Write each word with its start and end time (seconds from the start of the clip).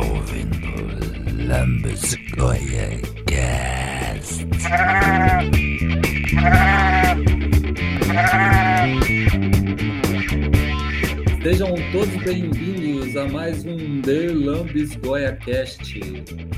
ouvindo 0.00 1.46
Lambesgoia 1.46 3.00
Cast. 3.26 4.46
Sejam 11.42 11.74
todos 11.92 12.22
bem-vindos 12.22 13.16
a 13.16 13.28
mais 13.28 13.64
um 13.64 14.00
The 14.02 14.28
Lambis 14.32 14.96
Goia 14.96 15.36
Cast. 15.36 16.00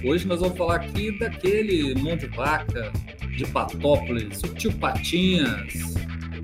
Hoje 0.05 0.27
nós 0.27 0.41
vamos 0.41 0.57
falar 0.57 0.77
aqui 0.77 1.19
daquele 1.19 1.95
mão 2.01 2.17
de 2.17 2.27
vaca 2.27 2.93
de 3.37 3.47
Patópolis, 3.47 4.41
o 4.43 4.55
tio 4.55 4.73
Patinhas. 4.75 5.95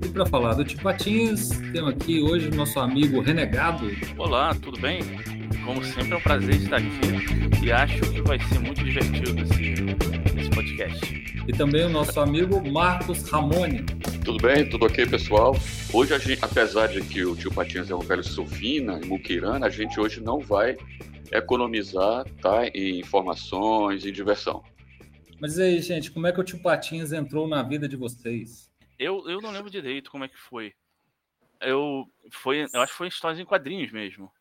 E 0.03 0.07
para 0.09 0.25
falar 0.25 0.53
do 0.53 0.63
tio 0.63 0.79
Patinhas, 0.79 1.49
temos 1.71 1.93
aqui 1.93 2.21
hoje 2.21 2.47
o 2.47 2.55
nosso 2.55 2.79
amigo 2.79 3.21
Renegado. 3.21 3.89
Olá, 4.17 4.55
tudo 4.55 4.79
bem? 4.79 5.01
Como 5.69 5.83
sempre 5.83 6.13
é 6.13 6.17
um 6.17 6.21
prazer 6.21 6.55
estar 6.55 6.77
aqui 6.77 7.63
e 7.63 7.71
acho 7.71 8.01
que 8.11 8.23
vai 8.23 8.39
ser 8.39 8.57
muito 8.57 8.83
divertido 8.83 9.39
esse, 9.39 9.73
esse 10.39 10.49
podcast. 10.49 11.45
E 11.47 11.53
também 11.53 11.85
o 11.85 11.89
nosso 11.89 12.19
amigo 12.19 12.59
Marcos 12.71 13.29
Ramone. 13.29 13.85
Tudo 14.25 14.39
bem? 14.39 14.67
Tudo 14.67 14.87
ok, 14.87 15.05
pessoal? 15.05 15.55
Hoje, 15.93 16.15
a 16.15 16.17
gente, 16.17 16.43
apesar 16.43 16.87
de 16.87 17.01
que 17.03 17.23
o 17.23 17.35
tio 17.35 17.53
Patinhas 17.53 17.91
é 17.91 17.93
um 17.93 17.99
velho 17.99 18.23
sulfina 18.23 18.99
e 18.99 19.05
muquirana, 19.05 19.67
a 19.67 19.69
gente 19.69 19.99
hoje 19.99 20.19
não 20.19 20.39
vai 20.39 20.75
economizar 21.31 22.25
tá, 22.41 22.65
em 22.73 22.99
informações 23.01 24.03
e 24.05 24.11
diversão. 24.11 24.63
Mas 25.39 25.59
e 25.59 25.61
aí, 25.61 25.81
gente, 25.83 26.09
como 26.09 26.25
é 26.25 26.31
que 26.31 26.41
o 26.41 26.43
tio 26.43 26.59
Patinhas 26.63 27.13
entrou 27.13 27.47
na 27.47 27.61
vida 27.61 27.87
de 27.87 27.95
vocês? 27.95 28.71
Eu, 28.97 29.29
eu 29.29 29.39
não 29.39 29.51
lembro 29.51 29.69
direito 29.69 30.09
como 30.09 30.23
é 30.23 30.27
que 30.27 30.39
foi. 30.39 30.73
Eu, 31.61 32.09
foi, 32.31 32.65
eu 32.73 32.81
acho 32.81 32.91
que 32.91 32.97
foi 32.97 33.07
histórias 33.07 33.39
em 33.39 33.45
quadrinhos 33.45 33.91
mesmo. 33.91 34.31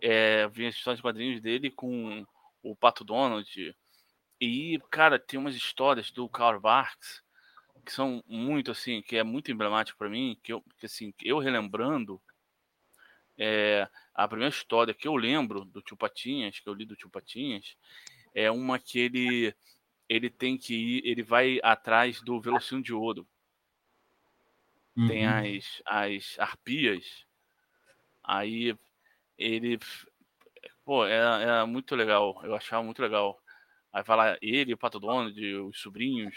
É, 0.00 0.46
vi 0.48 0.66
as 0.66 0.74
histórias 0.74 1.00
em 1.00 1.02
quadrinhos 1.02 1.40
dele 1.40 1.70
com 1.70 2.24
o 2.62 2.76
Pato 2.76 3.04
Donald. 3.04 3.76
E, 4.40 4.78
cara, 4.90 5.18
tem 5.18 5.38
umas 5.38 5.54
histórias 5.54 6.10
do 6.10 6.28
Karl 6.28 6.60
Barks 6.60 7.22
que 7.84 7.92
são 7.92 8.22
muito 8.26 8.70
assim, 8.70 9.00
que 9.00 9.16
é 9.16 9.22
muito 9.22 9.50
emblemático 9.50 9.98
para 9.98 10.10
mim, 10.10 10.38
que 10.42 10.52
eu, 10.52 10.62
que, 10.78 10.84
assim, 10.84 11.12
eu 11.22 11.38
relembrando, 11.38 12.20
é, 13.38 13.88
a 14.14 14.28
primeira 14.28 14.54
história 14.54 14.92
que 14.92 15.08
eu 15.08 15.16
lembro 15.16 15.64
do 15.64 15.80
Tio 15.80 15.96
Patinhas, 15.96 16.60
que 16.60 16.68
eu 16.68 16.74
li 16.74 16.84
do 16.84 16.96
Tio 16.96 17.08
Patinhas, 17.08 17.76
é 18.34 18.50
uma 18.50 18.78
que 18.78 18.98
ele 18.98 19.54
ele 20.08 20.30
tem 20.30 20.56
que 20.56 20.74
ir, 20.74 21.02
ele 21.04 21.22
vai 21.22 21.60
atrás 21.62 22.20
do 22.22 22.40
Velocino 22.40 22.82
de 22.82 22.94
Ouro. 22.94 23.28
Uhum. 24.96 25.06
Tem 25.06 25.26
as, 25.26 25.82
as 25.84 26.38
arpias. 26.38 27.26
Aí 28.24 28.74
ele 29.38 29.78
pô, 30.84 31.06
é, 31.06 31.60
é 31.62 31.64
muito 31.64 31.94
legal, 31.94 32.40
eu 32.44 32.54
achava 32.54 32.82
muito 32.82 33.00
legal. 33.00 33.40
Aí 33.92 34.02
vai 34.02 34.16
lá 34.16 34.38
ele, 34.42 34.74
o 34.74 34.78
Pato 34.78 34.98
Donald, 35.00 35.54
os 35.56 35.80
sobrinhos, 35.80 36.34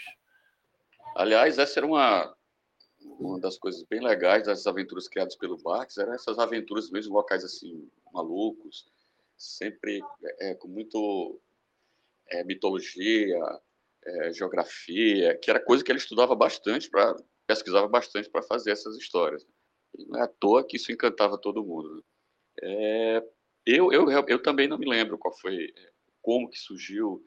Aliás, 1.16 1.58
essa 1.58 1.80
era 1.80 1.86
uma, 1.86 2.36
uma 3.20 3.40
das 3.40 3.58
coisas 3.58 3.84
bem 3.84 4.02
legais 4.02 4.46
das 4.46 4.66
aventuras 4.66 5.08
criadas 5.08 5.36
pelo 5.36 5.58
Barks, 5.58 5.98
eram 5.98 6.14
essas 6.14 6.40
aventuras 6.40 6.90
mesmo 6.90 7.14
locais 7.14 7.44
assim, 7.44 7.90
malucos, 8.14 8.88
sempre 9.38 10.02
é, 10.40 10.56
com 10.56 10.68
muito 10.68 11.40
é, 12.30 12.44
mitologia, 12.44 13.38
é, 14.04 14.34
geografia, 14.34 15.38
que 15.38 15.50
era 15.50 15.60
coisa 15.60 15.84
que 15.84 15.92
ele 15.92 16.00
estudava 16.00 16.34
bastante, 16.34 16.90
pesquisava 17.46 17.88
bastante 17.88 18.30
para 18.30 18.44
fazer 18.44 18.72
essas 18.72 18.96
histórias. 18.96 19.46
E 19.98 20.06
não 20.06 20.20
é 20.20 20.24
à 20.24 20.28
toa 20.28 20.66
que 20.66 20.78
isso 20.78 20.92
encantava 20.92 21.38
todo 21.38 21.64
mundo. 21.64 21.96
Né? 21.96 22.02
É, 22.62 23.24
eu, 23.66 23.92
eu, 23.92 24.10
eu 24.28 24.42
também 24.42 24.68
não 24.68 24.78
me 24.78 24.88
lembro 24.88 25.18
qual 25.18 25.36
foi, 25.38 25.74
como 26.22 26.50
que 26.50 26.60
surgiu. 26.60 27.24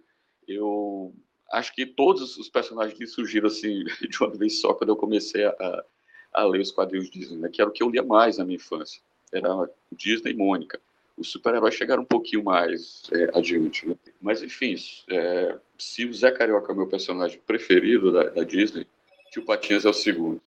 Eu 0.47 1.15
acho 1.53 1.75
que 1.75 1.87
todos 1.87 2.37
os 2.37 2.49
personagens 2.49 2.97
que 2.97 3.07
surgiram 3.07 3.47
assim 3.47 3.85
de 4.09 4.19
uma 4.21 4.31
vez 4.31 4.61
só 4.61 4.75
quando 4.75 4.91
eu 4.91 4.97
comecei 4.97 5.45
a, 5.45 5.85
a 6.33 6.45
ler 6.45 6.61
os 6.61 6.73
quadrinhos 6.73 7.11
Disney, 7.11 7.39
né, 7.39 7.49
que 7.49 7.61
era 7.61 7.71
o 7.71 7.73
que 7.73 7.83
eu 7.83 7.91
lia 7.91 8.03
mais 8.03 8.39
na 8.39 8.45
minha 8.45 8.57
infância. 8.57 9.01
Era 9.33 9.49
Disney 9.93 10.33
e 10.33 10.37
Mônica. 10.37 10.81
Os 11.17 11.31
super-heróis 11.31 11.75
chegaram 11.75 12.03
um 12.03 12.07
pouquinho 12.07 12.43
mais 12.43 13.03
é, 13.13 13.39
adiante. 13.39 13.87
Né? 13.87 13.95
Mas, 14.21 14.43
enfim, 14.43 14.75
é, 15.09 15.59
se 15.79 16.05
o 16.05 16.13
Zé 16.13 16.31
Carioca 16.33 16.73
é 16.73 16.75
o 16.75 16.77
meu 16.77 16.89
personagem 16.89 17.41
preferido 17.47 18.13
da, 18.13 18.25
da 18.25 18.43
Disney, 18.43 18.87
Tio 19.31 19.45
Patinhas 19.45 19.85
é 19.85 19.89
o 19.89 19.93
segundo. 19.93 20.41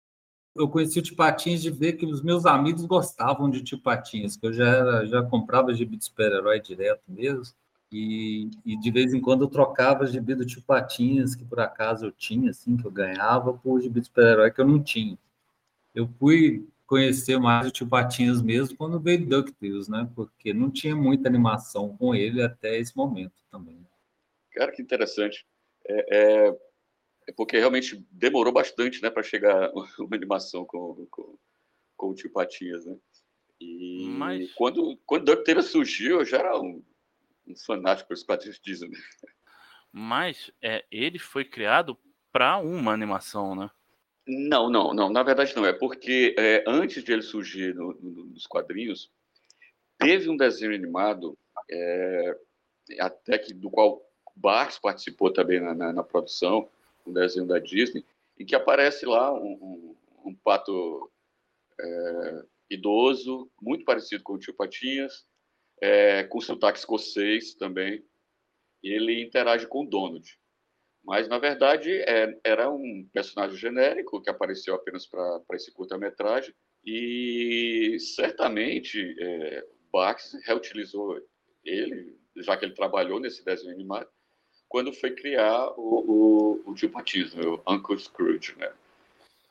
Eu 0.58 0.68
conheci 0.68 1.00
o 1.00 1.02
Tio 1.02 1.16
de 1.60 1.70
ver 1.70 1.94
que 1.94 2.06
os 2.06 2.22
meus 2.22 2.46
amigos 2.46 2.86
gostavam 2.86 3.50
de 3.50 3.64
Tio 3.64 3.80
Patinhas, 3.80 4.36
que 4.36 4.46
eu 4.48 4.54
já, 4.54 4.68
era, 4.68 5.06
já 5.06 5.24
comprava 5.24 5.74
gibi 5.74 5.98
de 5.98 6.06
super-herói 6.06 6.60
direto 6.60 7.04
mesmo. 7.08 7.54
E, 7.92 8.50
e, 8.66 8.78
de 8.78 8.92
vez 8.92 9.14
em 9.14 9.22
quando 9.22 9.46
eu 9.46 9.48
trocava 9.48 10.06
gibi 10.06 10.36
do 10.36 10.46
tio 10.46 10.62
que 10.62 11.46
por 11.46 11.60
acaso 11.60 12.06
eu 12.06 12.12
tinha, 12.12 12.50
assim, 12.50 12.76
que 12.76 12.86
eu 12.86 12.92
ganhava, 12.92 13.54
por 13.54 13.80
gibi 13.82 14.02
de 14.02 14.08
super-herói 14.08 14.52
que 14.52 14.60
eu 14.60 14.68
não 14.68 14.84
tinha. 14.84 15.18
Eu 15.96 16.08
fui 16.20 16.68
conhecer 16.86 17.40
mais 17.40 17.68
o 17.68 17.72
tio 17.72 17.88
Patinhas 17.88 18.42
mesmo 18.42 18.78
quando 18.78 19.00
veio 19.00 19.26
DuckTales, 19.26 19.88
né? 19.88 20.10
Porque 20.16 20.54
não 20.54 20.70
tinha 20.70 20.96
muita 20.96 21.30
animação 21.30 21.96
com 21.98 22.14
ele 22.14 22.42
até 22.42 22.78
esse 22.78 22.96
momento 22.96 23.34
também. 23.50 23.78
Cara, 24.52 24.72
que 24.72 24.82
interessante. 24.82 25.46
É, 25.88 26.48
é, 26.48 26.58
é 27.28 27.32
porque 27.32 27.58
realmente 27.58 28.04
demorou 28.12 28.54
bastante, 28.54 29.02
né, 29.02 29.10
para 29.10 29.24
chegar 29.24 29.72
uma 30.00 30.16
animação 30.16 30.66
com, 30.66 31.06
com, 31.12 31.38
com 31.96 32.10
o 32.10 32.16
tio 32.16 32.32
Patinhas, 32.32 32.86
né? 32.86 32.96
E 33.60 34.08
Mas... 34.10 34.54
quando, 34.54 34.98
quando 35.06 35.26
DuckTales 35.26 35.66
surgiu, 35.66 36.20
eu 36.20 36.26
já 36.26 36.38
era 36.38 36.60
um 36.60 36.84
um 37.48 37.56
fanático 37.56 38.10
pelos 38.10 38.24
quadrinhos 38.24 38.60
Disney. 38.60 38.92
Mas 39.92 40.52
é, 40.62 40.86
ele 40.92 41.18
foi 41.18 41.46
criado 41.46 41.98
para 42.32 42.58
uma 42.58 42.92
animação, 42.92 43.56
né? 43.56 43.70
Não, 44.28 44.70
não, 44.70 44.94
não. 44.94 45.10
Na 45.10 45.24
verdade, 45.24 45.56
não. 45.56 45.66
É 45.66 45.72
porque 45.72 46.36
é, 46.38 46.64
antes 46.68 47.04
de 47.04 47.14
ele 47.14 47.22
surgir 47.22 47.74
no, 47.74 47.94
no, 47.94 48.26
nos 48.26 48.46
quadrinhos, 48.46 49.10
teve 49.98 50.30
um 50.30 50.36
desenho 50.36 50.76
animado, 50.76 51.38
é, 51.72 52.38
até 53.00 53.38
que 53.38 53.54
do 53.54 53.70
qual 53.70 54.02
Barks 54.36 54.78
participou 54.78 55.32
também 55.32 55.62
na, 55.62 55.74
na, 55.74 55.94
na, 55.94 56.04
produção, 56.04 56.70
um 57.08 57.14
desenho 57.14 57.48
da 57.48 57.60
Disney, 57.60 58.06
em 58.40 58.46
que 58.46 58.56
aparece 58.56 59.06
lá 59.06 59.34
um, 59.34 59.54
um, 59.54 59.96
um 60.26 60.36
pato 60.36 61.10
é, 61.80 62.46
idoso, 62.70 63.50
muito 63.62 63.86
parecido 63.86 64.24
com 64.24 64.34
o 64.34 64.40
tio 64.40 64.54
Patinhas, 64.54 65.26
é, 65.82 66.24
com 66.24 66.42
sotaque 66.42 66.80
escocês 66.80 67.54
também. 67.54 68.04
Ele 68.84 69.22
interage 69.22 69.68
com 69.68 69.84
o 69.84 69.90
Donald. 69.90 70.38
Mas, 71.04 71.28
na 71.28 71.38
verdade, 71.38 71.92
é, 72.02 72.38
era 72.44 72.70
um 72.70 73.08
personagem 73.14 73.58
genérico 73.58 74.22
que 74.22 74.30
apareceu 74.30 74.76
apenas 74.76 75.06
para 75.08 75.42
esse 75.54 75.72
curta-metragem. 75.72 76.54
E 76.86 77.98
certamente 78.00 79.16
é, 79.20 79.66
Bax 79.92 80.38
reutilizou 80.46 81.20
ele, 81.64 82.18
já 82.38 82.58
que 82.58 82.66
ele 82.66 82.74
trabalhou 82.74 83.20
nesse 83.20 83.44
desenho 83.44 83.74
animado, 83.74 84.10
quando 84.68 84.94
foi 84.94 85.12
criar 85.12 85.70
o, 85.78 86.62
o, 86.66 86.72
o 86.72 86.74
tio 86.74 86.90
Patismo, 86.90 87.62
o 87.66 87.74
Uncle 87.74 88.00
Scrooge, 88.00 88.56
né? 88.58 88.72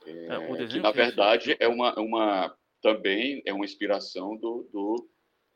É, 0.07 0.63
é 0.63 0.67
que, 0.67 0.79
na 0.79 0.93
verdade, 0.93 1.57
é 1.59 1.67
uma, 1.67 1.99
uma, 1.99 2.57
também 2.81 3.43
é 3.45 3.53
uma 3.53 3.65
inspiração 3.65 4.37
do, 4.37 4.69
do 4.73 5.09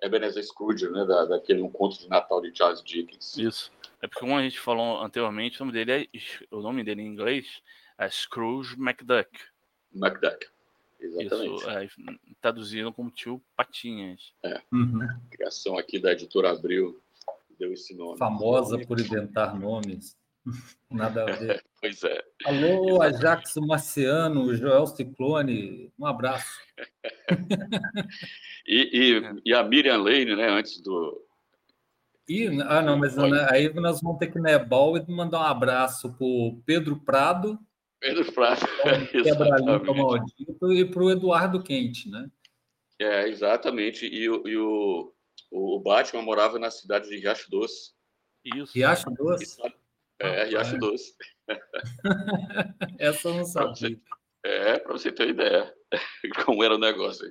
Ebenezer 0.02 0.44
Scrooge, 0.44 0.88
né, 0.88 1.04
da, 1.04 1.24
daquele 1.24 1.62
Um 1.62 1.70
Conto 1.70 1.98
de 1.98 2.08
Natal 2.08 2.40
de 2.40 2.56
Charles 2.56 2.82
Dickens. 2.82 3.36
Isso. 3.36 3.70
É 4.02 4.08
porque, 4.08 4.20
como 4.20 4.36
a 4.36 4.42
gente 4.42 4.58
falou 4.58 5.00
anteriormente, 5.00 5.60
o 5.60 5.64
nome 5.64 5.72
dele 5.72 5.92
é, 5.92 6.08
o 6.50 6.60
nome 6.60 6.82
dele 6.82 7.02
em 7.02 7.06
inglês 7.06 7.62
é 7.98 8.08
Scrooge 8.08 8.76
McDuck. 8.80 9.28
McDuck. 9.94 10.46
Exatamente. 10.98 11.54
Isso, 11.54 11.70
é, 11.70 11.88
traduzindo 12.40 12.92
como 12.92 13.10
tio 13.10 13.42
Patinhas. 13.56 14.32
É. 14.42 14.60
Uhum. 14.72 15.06
Criação 15.30 15.78
aqui 15.78 15.98
da 15.98 16.12
editora 16.12 16.50
Abril 16.50 17.00
deu 17.60 17.72
esse 17.72 17.94
nome. 17.94 18.18
Famosa 18.18 18.78
por 18.78 18.98
inventar 18.98 19.56
nomes. 19.56 20.16
Nada 20.90 21.22
a 21.22 21.36
ver. 21.36 21.62
pois 21.80 22.02
é. 22.02 22.24
Alô, 22.46 23.02
Ajax 23.02 23.54
Marciano, 23.56 24.54
Joel 24.56 24.86
Ciclone, 24.86 25.92
um 25.98 26.06
abraço. 26.06 26.58
e, 28.66 28.90
e, 28.92 29.22
e, 29.44 29.54
a 29.54 29.62
Miriam 29.62 29.98
Lane, 29.98 30.34
né, 30.34 30.48
antes 30.48 30.80
do. 30.80 31.26
E, 32.26 32.46
ah, 32.62 32.80
não, 32.80 32.96
mas 32.96 33.16
né, 33.16 33.46
aí 33.50 33.72
nós 33.74 34.00
vamos 34.00 34.18
ter 34.18 34.28
que 34.28 34.38
nebal 34.38 34.96
e 34.96 35.04
mandar 35.10 35.40
um 35.40 35.44
abraço 35.44 36.12
para 36.12 36.24
o 36.24 36.62
Pedro 36.64 36.96
Prado. 36.96 37.58
Pedro 38.00 38.32
Prado, 38.32 38.60
quebra 39.10 39.94
maldito, 39.94 40.72
e 40.72 40.84
para 40.86 41.02
o 41.02 41.10
Eduardo 41.10 41.62
Quente, 41.62 42.08
né? 42.08 42.30
É, 42.98 43.28
exatamente. 43.28 44.06
E, 44.06 44.24
e 44.24 44.56
o, 44.56 45.12
o 45.50 45.80
Batman 45.80 46.22
morava 46.22 46.58
na 46.58 46.70
cidade 46.70 47.08
de 47.08 47.16
Riacho 47.16 47.50
Doce. 47.50 47.92
Isso. 48.44 48.72
Riacho 48.74 49.10
Doce? 49.10 49.56
É, 50.18 50.44
Riacho 50.44 50.78
Doce. 50.78 51.14
Essa 52.98 53.28
eu 53.28 53.34
não 53.34 53.44
sabia. 53.44 53.98
É, 54.44 54.78
para 54.78 54.92
você 54.92 55.12
ter 55.12 55.24
uma 55.24 55.30
ideia 55.30 55.74
como 56.44 56.62
era 56.64 56.74
o 56.74 56.78
negócio. 56.78 57.26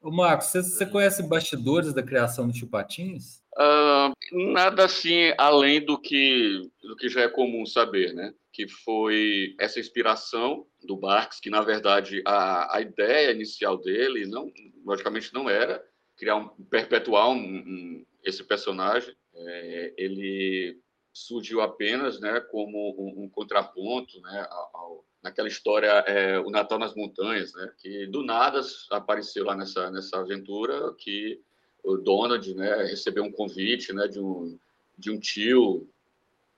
Ô, 0.00 0.10
Marcos, 0.10 0.48
você, 0.48 0.62
você 0.62 0.86
conhece 0.86 1.22
bastidores 1.22 1.92
da 1.92 2.02
criação 2.02 2.46
do 2.46 2.52
Tio 2.52 2.68
Patins? 2.68 3.42
Uh, 3.56 4.52
nada 4.52 4.84
assim 4.84 5.32
além 5.36 5.84
do 5.84 6.00
que, 6.00 6.62
do 6.82 6.96
que 6.96 7.08
já 7.08 7.22
é 7.22 7.28
comum 7.28 7.66
saber, 7.66 8.12
né? 8.14 8.32
Que 8.52 8.68
foi 8.68 9.54
essa 9.58 9.80
inspiração 9.80 10.66
do 10.82 10.96
Barks, 10.96 11.40
que 11.40 11.50
na 11.50 11.60
verdade 11.62 12.22
a, 12.24 12.76
a 12.76 12.80
ideia 12.80 13.32
inicial 13.32 13.76
dele, 13.76 14.26
não, 14.26 14.52
logicamente 14.84 15.34
não 15.34 15.50
era 15.50 15.84
criar 16.18 16.36
um 16.36 16.48
perpetuar 16.48 17.30
um, 17.30 17.36
um, 17.38 18.06
esse 18.24 18.44
personagem. 18.44 19.16
É, 19.34 19.94
ele 19.96 20.78
surgiu 21.12 21.60
apenas, 21.60 22.20
né, 22.20 22.40
como 22.40 22.94
um, 22.98 23.24
um 23.24 23.28
contraponto, 23.28 24.20
né, 24.20 24.46
ao, 24.50 25.04
naquela 25.22 25.48
história 25.48 25.88
é, 26.06 26.38
o 26.38 26.50
Natal 26.50 26.78
nas 26.78 26.94
montanhas, 26.94 27.52
né, 27.54 27.72
que 27.78 28.06
do 28.06 28.22
nada 28.22 28.60
apareceu 28.90 29.44
lá 29.44 29.56
nessa 29.56 29.90
nessa 29.90 30.18
aventura 30.18 30.92
que 30.94 31.40
o 31.82 31.96
Donald, 31.96 32.54
né, 32.54 32.84
recebeu 32.84 33.24
um 33.24 33.32
convite, 33.32 33.92
né, 33.92 34.06
de 34.06 34.20
um 34.20 34.58
de 34.96 35.10
um 35.10 35.18
tio 35.18 35.88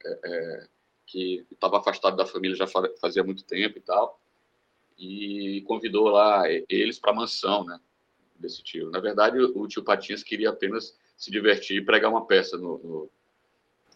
é, 0.05 0.21
é, 0.25 0.67
que 1.07 1.47
estava 1.51 1.79
afastado 1.79 2.17
da 2.17 2.27
família 2.27 2.57
já 2.57 2.67
fazia 3.01 3.23
muito 3.23 3.45
tempo 3.45 3.79
e 3.79 3.83
tal, 3.83 4.21
e 4.99 5.63
convidou 5.67 6.09
lá 6.09 6.45
eles 6.69 6.99
para 6.99 7.13
a 7.13 7.15
mansão, 7.15 7.65
né, 7.65 7.79
desse 8.41 8.63
tio. 8.63 8.91
Na 8.91 9.01
verdade, 9.01 9.39
o 9.39 9.69
tio 9.69 9.83
Patinhas 9.83 10.23
queria 10.23 10.51
apenas 10.51 10.97
se 11.17 11.31
divertir 11.31 11.77
e 11.77 11.85
pregar 11.85 12.11
uma 12.11 12.27
peça 12.27 12.57
no, 12.57 12.79
no, 12.79 13.11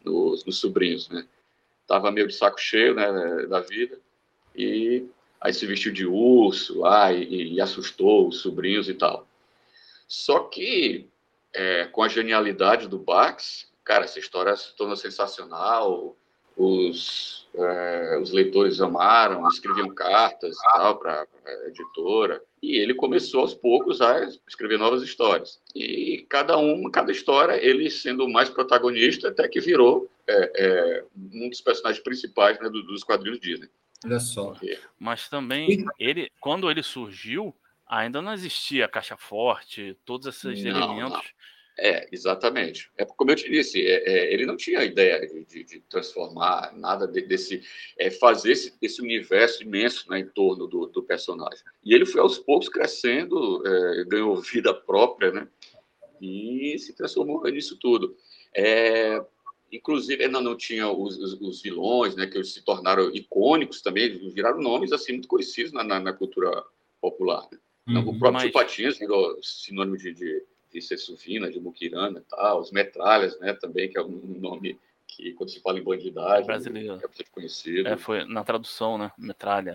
no, 0.04 0.30
nos 0.46 0.58
sobrinhos, 0.58 1.08
né. 1.08 1.26
Tava 1.86 2.10
meio 2.10 2.28
de 2.28 2.34
saco 2.34 2.60
cheio, 2.60 2.94
né, 2.94 3.46
da 3.46 3.60
vida 3.60 3.98
e 4.54 5.06
aí 5.40 5.52
se 5.52 5.66
vestiu 5.66 5.92
de 5.92 6.06
urso 6.06 6.78
lá 6.78 7.12
e, 7.12 7.54
e 7.54 7.60
assustou 7.60 8.28
os 8.28 8.40
sobrinhos 8.40 8.88
e 8.88 8.94
tal. 8.94 9.26
Só 10.06 10.40
que 10.40 11.08
é, 11.52 11.86
com 11.86 12.02
a 12.02 12.08
genialidade 12.08 12.88
do 12.88 12.98
Bax, 12.98 13.70
cara, 13.82 14.04
essa 14.04 14.18
história 14.18 14.56
se 14.56 14.74
tornou 14.76 14.96
sensacional. 14.96 16.16
Os, 16.56 17.48
é, 17.54 18.18
os 18.22 18.30
leitores 18.30 18.80
amaram, 18.80 19.46
escreviam 19.48 19.88
cartas 19.88 20.56
tal 20.72 20.98
para 20.98 21.26
a 21.46 21.68
editora. 21.68 22.42
E 22.62 22.76
ele 22.76 22.94
começou 22.94 23.40
aos 23.40 23.54
poucos 23.54 24.00
a 24.00 24.24
escrever 24.48 24.78
novas 24.78 25.02
histórias. 25.02 25.60
E 25.74 26.24
cada 26.28 26.56
uma, 26.56 26.90
cada 26.90 27.12
história, 27.12 27.54
ele 27.54 27.90
sendo 27.90 28.28
mais 28.28 28.48
protagonista, 28.48 29.28
até 29.28 29.48
que 29.48 29.60
virou 29.60 30.08
é, 30.26 30.52
é, 30.56 31.04
um 31.32 31.48
dos 31.48 31.60
personagens 31.60 32.02
principais 32.02 32.58
né, 32.60 32.68
dos 32.68 33.04
quadrinhos 33.04 33.40
Disney. 33.40 33.68
Olha 34.04 34.20
só. 34.20 34.54
Mas 34.98 35.28
também, 35.28 35.84
ele, 35.98 36.30
quando 36.40 36.70
ele 36.70 36.82
surgiu, 36.82 37.54
ainda 37.86 38.20
não 38.20 38.32
existia 38.32 38.88
caixa 38.88 39.16
forte, 39.16 39.96
todos 40.04 40.26
esses 40.26 40.62
não, 40.64 40.70
elementos. 40.70 41.12
Não. 41.12 41.53
É, 41.78 42.08
exatamente. 42.12 42.88
É 42.96 43.04
como 43.04 43.32
eu 43.32 43.36
te 43.36 43.50
disse, 43.50 43.84
é, 43.84 44.08
é, 44.08 44.32
ele 44.32 44.46
não 44.46 44.56
tinha 44.56 44.84
ideia 44.84 45.20
de, 45.20 45.64
de, 45.64 45.80
transformar 45.80 46.72
nada 46.76 47.06
de, 47.06 47.20
desse, 47.22 47.62
é, 47.98 48.10
fazer 48.10 48.52
esse, 48.52 48.74
esse, 48.80 49.02
universo 49.02 49.62
imenso 49.64 50.08
né, 50.08 50.20
em 50.20 50.26
torno 50.26 50.68
do, 50.68 50.86
do, 50.86 51.02
personagem. 51.02 51.64
E 51.84 51.92
ele 51.92 52.06
foi 52.06 52.20
aos 52.20 52.38
poucos 52.38 52.68
crescendo, 52.68 53.66
é, 53.66 54.04
ganhou 54.04 54.36
vida 54.36 54.72
própria, 54.72 55.32
né? 55.32 55.48
E 56.20 56.78
se 56.78 56.94
transformou 56.94 57.42
nisso 57.50 57.76
tudo. 57.80 58.16
É, 58.54 59.20
inclusive, 59.72 60.24
ainda 60.24 60.40
não 60.40 60.56
tinha 60.56 60.88
os, 60.88 61.18
os, 61.18 61.40
os, 61.40 61.60
vilões, 61.60 62.14
né? 62.14 62.26
Que 62.28 62.42
se 62.44 62.64
tornaram 62.64 63.10
icônicos 63.12 63.82
também, 63.82 64.30
viraram 64.30 64.60
nomes 64.60 64.92
assim 64.92 65.12
muito 65.12 65.26
conhecidos 65.26 65.72
na, 65.72 65.82
na, 65.82 65.98
na 65.98 66.12
cultura 66.12 66.64
popular. 67.00 67.48
Né? 67.50 67.58
Uhum, 67.98 68.10
o 68.10 68.18
próprio 68.18 68.44
mas... 68.44 68.52
Patinhas 68.52 68.96
virou 68.96 69.36
sinônimo 69.42 69.96
de, 69.96 70.14
de 70.14 70.42
de 70.74 70.82
Sessuvina, 70.82 71.50
de 71.50 71.60
Mukirana 71.60 72.18
e 72.18 72.22
tal, 72.22 72.60
os 72.60 72.72
Metralhas, 72.72 73.38
né, 73.38 73.54
também, 73.54 73.88
que 73.88 73.96
é 73.96 74.02
um 74.02 74.36
nome 74.40 74.76
que, 75.06 75.32
quando 75.34 75.50
se 75.50 75.60
fala 75.60 75.78
em 75.78 75.84
bandidagem, 75.84 76.42
é 76.42 76.46
brasileiro. 76.46 76.94
é 76.94 77.06
bastante 77.06 77.30
conhecido. 77.30 77.88
É, 77.88 77.96
foi 77.96 78.24
na 78.24 78.42
tradução, 78.42 78.98
né, 78.98 79.12
Metralha. 79.16 79.72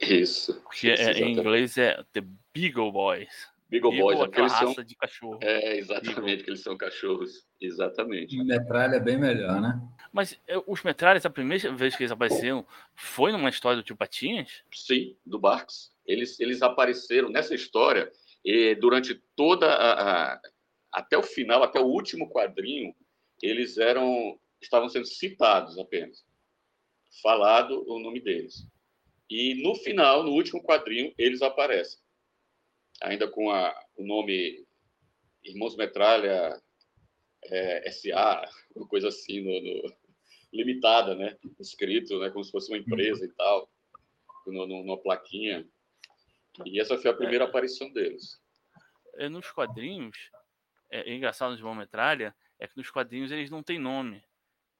Isso. 0.00 0.60
Que 0.72 0.92
isso, 0.92 1.02
é, 1.02 1.12
em 1.20 1.32
inglês 1.32 1.78
é 1.78 2.02
The 2.12 2.22
Beagle 2.52 2.90
Boys. 2.90 3.48
Beagle, 3.68 3.92
Beagle 3.92 4.16
Boys, 4.16 4.32
é 4.32 4.40
raça 4.40 4.74
são... 4.74 4.84
de 4.84 4.96
cachorro. 4.96 5.38
É, 5.40 5.78
exatamente, 5.78 6.14
Beagle. 6.16 6.44
que 6.44 6.50
eles 6.50 6.60
são 6.60 6.76
cachorros. 6.76 7.46
Exatamente. 7.60 8.36
Metralha 8.42 8.96
é 8.96 9.00
bem 9.00 9.16
melhor, 9.16 9.60
né? 9.60 9.80
Mas 10.12 10.36
é, 10.48 10.60
os 10.66 10.82
Metralhas, 10.82 11.24
a 11.24 11.30
primeira 11.30 11.72
vez 11.72 11.94
que 11.94 12.02
eles 12.02 12.10
apareceram, 12.10 12.66
foi 12.96 13.30
numa 13.30 13.48
história 13.48 13.76
do 13.76 13.84
Tio 13.84 13.94
Patinhas? 13.94 14.64
Sim, 14.72 15.14
do 15.24 15.38
Barks. 15.38 15.92
Eles, 16.04 16.40
eles 16.40 16.60
apareceram 16.62 17.28
nessa 17.28 17.54
história 17.54 18.10
durante 18.80 19.14
toda 19.36 19.66
a, 19.66 20.32
a, 20.34 20.40
até 20.92 21.16
o 21.16 21.22
final, 21.22 21.62
até 21.62 21.80
o 21.80 21.86
último 21.86 22.28
quadrinho, 22.30 22.94
eles 23.42 23.78
eram 23.78 24.38
estavam 24.60 24.88
sendo 24.88 25.06
citados 25.06 25.78
apenas, 25.78 26.24
falado 27.22 27.82
o 27.88 27.98
nome 27.98 28.20
deles. 28.20 28.66
E 29.28 29.62
no 29.62 29.74
final, 29.74 30.22
no 30.22 30.32
último 30.32 30.62
quadrinho, 30.62 31.14
eles 31.16 31.40
aparecem, 31.40 31.98
ainda 33.00 33.26
com 33.28 33.50
a, 33.50 33.74
o 33.96 34.04
nome 34.04 34.66
Irmãos 35.42 35.76
Metralha 35.76 36.60
é, 37.44 37.90
SA, 37.90 38.48
uma 38.76 38.86
coisa 38.86 39.08
assim, 39.08 39.40
no, 39.40 39.60
no, 39.60 39.94
limitada, 40.52 41.14
né? 41.14 41.36
Escrito, 41.58 42.18
né? 42.18 42.30
Como 42.30 42.44
se 42.44 42.50
fosse 42.50 42.70
uma 42.70 42.78
empresa 42.78 43.24
e 43.24 43.28
tal, 43.28 43.70
no, 44.46 44.66
no, 44.66 44.84
numa 44.84 44.98
plaquinha. 44.98 45.66
E 46.64 46.80
essa 46.80 46.98
foi 46.98 47.10
a 47.10 47.14
primeira 47.14 47.44
é. 47.44 47.48
aparição 47.48 47.92
deles. 47.92 48.40
É, 49.16 49.28
nos 49.28 49.50
quadrinhos, 49.50 50.16
é, 50.90 51.10
é 51.10 51.14
engraçado 51.14 51.52
no 51.52 51.56
João 51.56 51.74
Metralha 51.74 52.34
é 52.58 52.66
que 52.68 52.76
nos 52.76 52.90
quadrinhos 52.90 53.32
eles 53.32 53.50
não 53.50 53.62
têm 53.62 53.78
nome. 53.78 54.22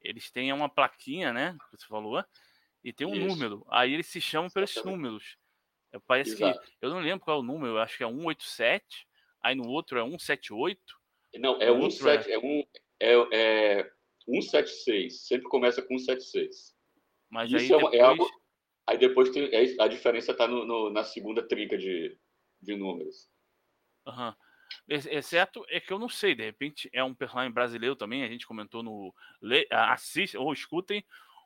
Eles 0.02 0.31
têm 0.31 0.52
uma 0.52 0.69
plaquinha, 0.69 1.32
né? 1.32 1.56
Que 1.70 1.76
você 1.76 1.87
falou, 1.87 2.22
e 2.82 2.93
tem 2.93 3.06
um 3.06 3.14
Isso. 3.14 3.26
número. 3.26 3.67
Aí 3.70 3.93
eles 3.93 4.06
se 4.06 4.20
chamam 4.20 4.50
pelos 4.50 4.70
esses 4.70 5.37
É, 5.93 5.99
parece 6.06 6.32
Exato. 6.32 6.61
que. 6.61 6.72
Eu 6.81 6.90
não 6.90 7.00
lembro 7.00 7.25
qual 7.25 7.38
é 7.38 7.40
o 7.40 7.44
número, 7.44 7.75
eu 7.75 7.78
acho 7.78 7.96
que 7.96 8.05
é 8.05 8.08
187, 8.08 9.06
aí 9.43 9.55
no 9.55 9.69
outro 9.69 9.99
é 9.99 10.02
178. 10.02 10.81
Não, 11.37 11.61
é, 11.61 11.73
17, 11.73 12.31
é... 12.31 12.34
é, 12.34 12.38
um, 12.38 12.64
é, 12.99 13.78
é 13.81 13.93
176. 14.25 15.26
Sempre 15.26 15.49
começa 15.49 15.82
com 15.82 15.99
176. 15.99 16.75
Mas 17.31 17.52
Isso 17.52 17.56
aí 17.56 17.66
é, 17.66 17.76
depois... 17.76 17.94
é 17.94 18.00
algo 18.00 18.39
Aí 18.90 18.98
depois 18.98 19.31
tem, 19.31 19.44
é, 19.54 19.81
a 19.81 19.87
diferença 19.87 20.32
está 20.32 20.49
na 20.49 21.04
segunda 21.04 21.47
trinca 21.47 21.78
de, 21.78 22.18
de 22.61 22.75
números. 22.75 23.30
Uhum. 24.04 24.35
Exceto 24.88 25.64
é 25.68 25.78
que 25.78 25.92
eu 25.92 25.99
não 25.99 26.09
sei, 26.09 26.35
de 26.35 26.42
repente 26.42 26.90
é 26.92 27.02
um 27.04 27.14
personagem 27.14 27.52
brasileiro 27.52 27.94
também, 27.94 28.25
a 28.25 28.28
gente 28.28 28.49
comentou 28.49 28.82
no. 28.82 29.14
Assiste 29.70 30.37
ou 30.37 30.52
escutem 30.52 31.04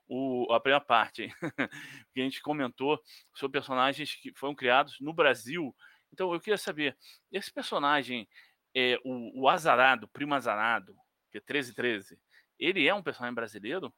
o, 0.09 0.51
a 0.55 0.59
primeira 0.59 0.83
parte, 0.83 1.29
que 2.15 2.21
a 2.23 2.25
gente 2.25 2.41
comentou 2.41 2.99
sobre 3.35 3.59
personagens 3.61 4.15
que 4.15 4.33
foram 4.35 4.55
criados 4.55 4.99
no 4.99 5.13
Brasil. 5.13 5.77
Então 6.15 6.33
eu 6.33 6.41
queria 6.41 6.57
saber, 6.57 6.97
esse 7.31 7.53
personagem, 7.53 8.27
é, 8.75 8.99
o, 9.05 9.43
o 9.43 9.49
Azarado, 9.51 10.09
Primo 10.09 10.35
Azarado, 10.35 10.97
que 11.31 11.37
é 11.37 11.43
1313, 11.43 12.19
ele 12.59 12.89
é 12.89 12.95
um 12.95 13.03
personagem 13.03 13.35
brasileiro? 13.35 13.93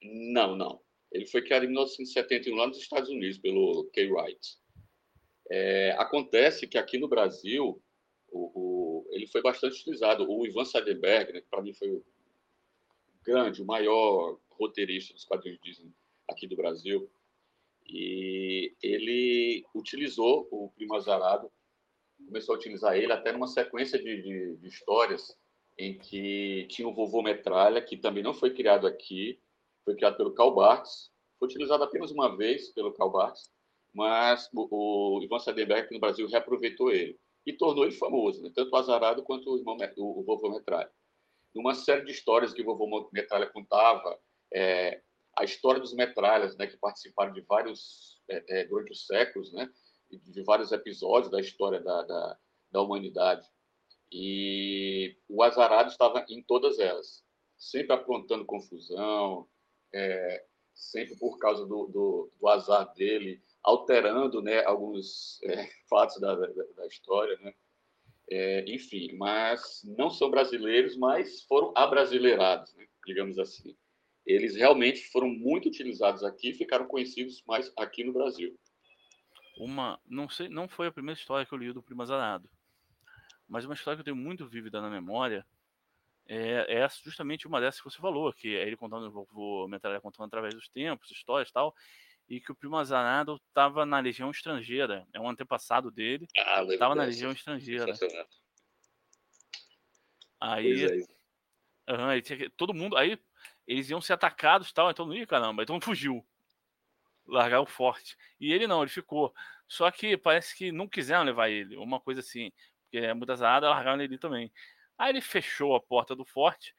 Não, 0.00 0.54
não. 0.54 0.80
Ele 1.12 1.26
foi 1.26 1.42
criado 1.42 1.64
em 1.64 1.68
1971 1.68 2.56
lá 2.56 2.66
nos 2.66 2.78
Estados 2.78 3.10
Unidos 3.10 3.38
pelo 3.38 3.84
Kay 3.92 4.10
Wright. 4.10 4.58
É, 5.50 5.92
acontece 5.98 6.66
que 6.66 6.78
aqui 6.78 6.98
no 6.98 7.08
Brasil 7.08 7.82
o, 8.30 8.50
o, 8.54 9.06
ele 9.10 9.26
foi 9.26 9.42
bastante 9.42 9.80
utilizado. 9.80 10.26
O 10.28 10.46
Ivan 10.46 10.64
Seidenberg, 10.64 11.32
né, 11.32 11.40
que 11.40 11.48
para 11.48 11.62
mim 11.62 11.74
foi 11.74 11.90
o 11.90 12.04
grande, 13.22 13.62
o 13.62 13.66
maior 13.66 14.38
roteirista 14.50 15.12
dos 15.12 15.24
quadrinhos 15.24 15.60
Disney 15.62 15.92
aqui 16.28 16.46
do 16.46 16.56
Brasil, 16.56 17.10
e 17.86 18.74
ele 18.82 19.64
utilizou 19.74 20.48
o 20.50 20.70
Primo 20.70 20.94
Azarado, 20.94 21.50
começou 22.24 22.54
a 22.54 22.58
utilizar 22.58 22.96
ele 22.96 23.12
até 23.12 23.32
numa 23.32 23.48
sequência 23.48 23.98
de, 23.98 24.22
de, 24.22 24.56
de 24.56 24.68
histórias 24.68 25.36
em 25.76 25.98
que 25.98 26.66
tinha 26.68 26.86
o 26.86 26.94
Vovô 26.94 27.22
Metralha, 27.22 27.82
que 27.82 27.96
também 27.96 28.22
não 28.22 28.32
foi 28.32 28.54
criado 28.54 28.86
aqui, 28.86 29.38
foi 29.84 29.94
criado 29.94 30.16
pelo 30.16 30.34
Karl 30.34 30.54
Barks, 30.54 31.10
foi 31.38 31.48
utilizado 31.48 31.82
apenas 31.84 32.10
uma 32.10 32.36
vez 32.36 32.68
pelo 32.72 32.92
Karl 32.92 33.10
Barks, 33.10 33.50
mas 33.94 34.48
o, 34.54 35.18
o 35.18 35.22
Ivan 35.22 35.38
Seidenberg 35.38 35.82
aqui 35.82 35.94
no 35.94 36.00
Brasil 36.00 36.26
reaproveitou 36.28 36.90
ele 36.90 37.18
e 37.46 37.52
tornou 37.52 37.84
ele 37.84 37.92
famoso, 37.92 38.42
né? 38.42 38.50
tanto 38.54 38.72
o 38.72 38.76
Azarado 38.76 39.22
quanto 39.22 39.50
o, 39.50 39.58
irmão, 39.58 39.76
o, 39.96 40.20
o 40.20 40.24
vovô 40.24 40.50
Metralha. 40.50 40.90
Numa 41.54 41.74
série 41.74 42.04
de 42.04 42.12
histórias 42.12 42.54
que 42.54 42.62
o 42.62 42.64
vovô 42.64 43.10
Metralha 43.12 43.46
contava, 43.46 44.18
é, 44.54 45.02
a 45.36 45.44
história 45.44 45.80
dos 45.80 45.94
Metralhas, 45.94 46.56
né, 46.56 46.66
que 46.66 46.76
participaram 46.76 47.32
de 47.32 47.40
vários, 47.42 48.20
é, 48.28 48.60
é, 48.60 48.64
durante 48.64 48.92
os 48.92 49.06
séculos, 49.06 49.52
né, 49.52 49.68
de 50.10 50.42
vários 50.42 50.72
episódios 50.72 51.30
da 51.30 51.40
história 51.40 51.80
da, 51.80 52.02
da, 52.02 52.38
da 52.70 52.82
humanidade. 52.82 53.48
E 54.10 55.16
o 55.28 55.42
Azarado 55.42 55.90
estava 55.90 56.24
em 56.28 56.42
todas 56.42 56.78
elas, 56.78 57.24
sempre 57.56 57.94
aprontando 57.94 58.44
confusão, 58.44 59.48
é, 59.94 60.44
sempre 60.74 61.16
por 61.16 61.38
causa 61.38 61.66
do, 61.66 61.86
do, 61.86 62.32
do 62.40 62.48
azar 62.48 62.92
dele, 62.94 63.40
alterando 63.62 64.42
né, 64.42 64.64
alguns 64.64 65.40
é, 65.44 65.68
fatos 65.88 66.20
da, 66.20 66.34
da, 66.34 66.46
da, 66.46 66.86
história. 66.86 67.36
Né? 67.38 67.54
É, 68.30 68.64
enfim, 68.66 69.14
mas 69.16 69.82
não 69.96 70.10
são 70.10 70.30
brasileiros, 70.30 70.96
mas 70.96 71.42
foram 71.42 71.72
abrasileirados, 71.76 72.74
né? 72.74 72.86
digamos 73.06 73.38
assim. 73.38 73.76
Eles 74.24 74.54
realmente 74.54 75.10
foram 75.10 75.28
muito 75.28 75.68
utilizados 75.68 76.22
aqui 76.22 76.54
ficaram 76.54 76.86
conhecidos 76.86 77.42
mais 77.46 77.72
aqui 77.76 78.04
no 78.04 78.12
Brasil. 78.12 78.56
Uma, 79.58 80.00
não 80.06 80.28
sei, 80.28 80.48
não 80.48 80.68
foi 80.68 80.86
a 80.86 80.92
primeira 80.92 81.18
história 81.18 81.44
que 81.44 81.52
eu 81.52 81.58
li 81.58 81.72
do 81.72 81.82
Primo 81.82 82.02
Azarado, 82.02 82.48
mas 83.48 83.64
uma 83.64 83.74
história 83.74 83.96
que 83.96 84.00
eu 84.00 84.14
tenho 84.14 84.16
muito 84.16 84.46
vívida 84.46 84.80
na 84.80 84.88
memória 84.88 85.44
é, 86.26 86.80
é 86.80 86.88
justamente 87.04 87.46
uma 87.46 87.60
dessas 87.60 87.80
que 87.80 87.90
você 87.90 87.98
falou, 87.98 88.32
que 88.32 88.56
é 88.56 88.66
ele 88.66 88.76
contando, 88.76 89.10
vou, 89.10 89.68
metralha 89.68 90.00
contando 90.00 90.26
através 90.26 90.54
dos 90.54 90.68
tempos, 90.68 91.10
histórias 91.10 91.48
e 91.48 91.52
tal, 91.52 91.74
e 92.28 92.40
que 92.40 92.52
o 92.52 92.54
primo 92.54 92.76
Azarado 92.76 93.40
estava 93.48 93.84
na 93.84 93.98
Legião 93.98 94.30
Estrangeira, 94.30 95.06
é 95.12 95.20
um 95.20 95.28
antepassado 95.28 95.90
dele, 95.90 96.26
estava 96.34 96.92
ah, 96.92 96.96
na 96.96 97.04
Legião 97.04 97.32
Estrangeira. 97.32 97.92
Aí, 100.40 100.84
é. 100.84 101.92
uhum, 101.92 102.08
aí 102.08 102.22
tinha, 102.22 102.50
todo 102.56 102.74
mundo, 102.74 102.96
aí 102.96 103.18
eles 103.66 103.90
iam 103.90 104.00
ser 104.00 104.14
atacados 104.14 104.70
e 104.70 104.74
tal, 104.74 104.90
então 104.90 105.06
não 105.06 105.14
ia, 105.14 105.26
caramba, 105.26 105.62
então 105.62 105.80
fugiu. 105.82 106.26
Largar 107.24 107.60
o 107.60 107.66
forte. 107.66 108.16
E 108.40 108.52
ele 108.52 108.66
não, 108.66 108.82
ele 108.82 108.90
ficou. 108.90 109.32
Só 109.68 109.88
que 109.90 110.16
parece 110.16 110.56
que 110.56 110.72
não 110.72 110.88
quiseram 110.88 111.22
levar 111.22 111.48
ele, 111.48 111.76
uma 111.76 112.00
coisa 112.00 112.20
assim, 112.20 112.50
porque 112.82 112.98
é 112.98 113.14
muita 113.14 113.34
azarada, 113.34 113.70
largaram 113.70 114.02
ele 114.02 114.18
também. 114.18 114.52
Aí 115.02 115.10
ele 115.10 115.20
fechou 115.20 115.74
a 115.74 115.80
porta 115.80 116.14
do 116.14 116.24
forte 116.24 116.72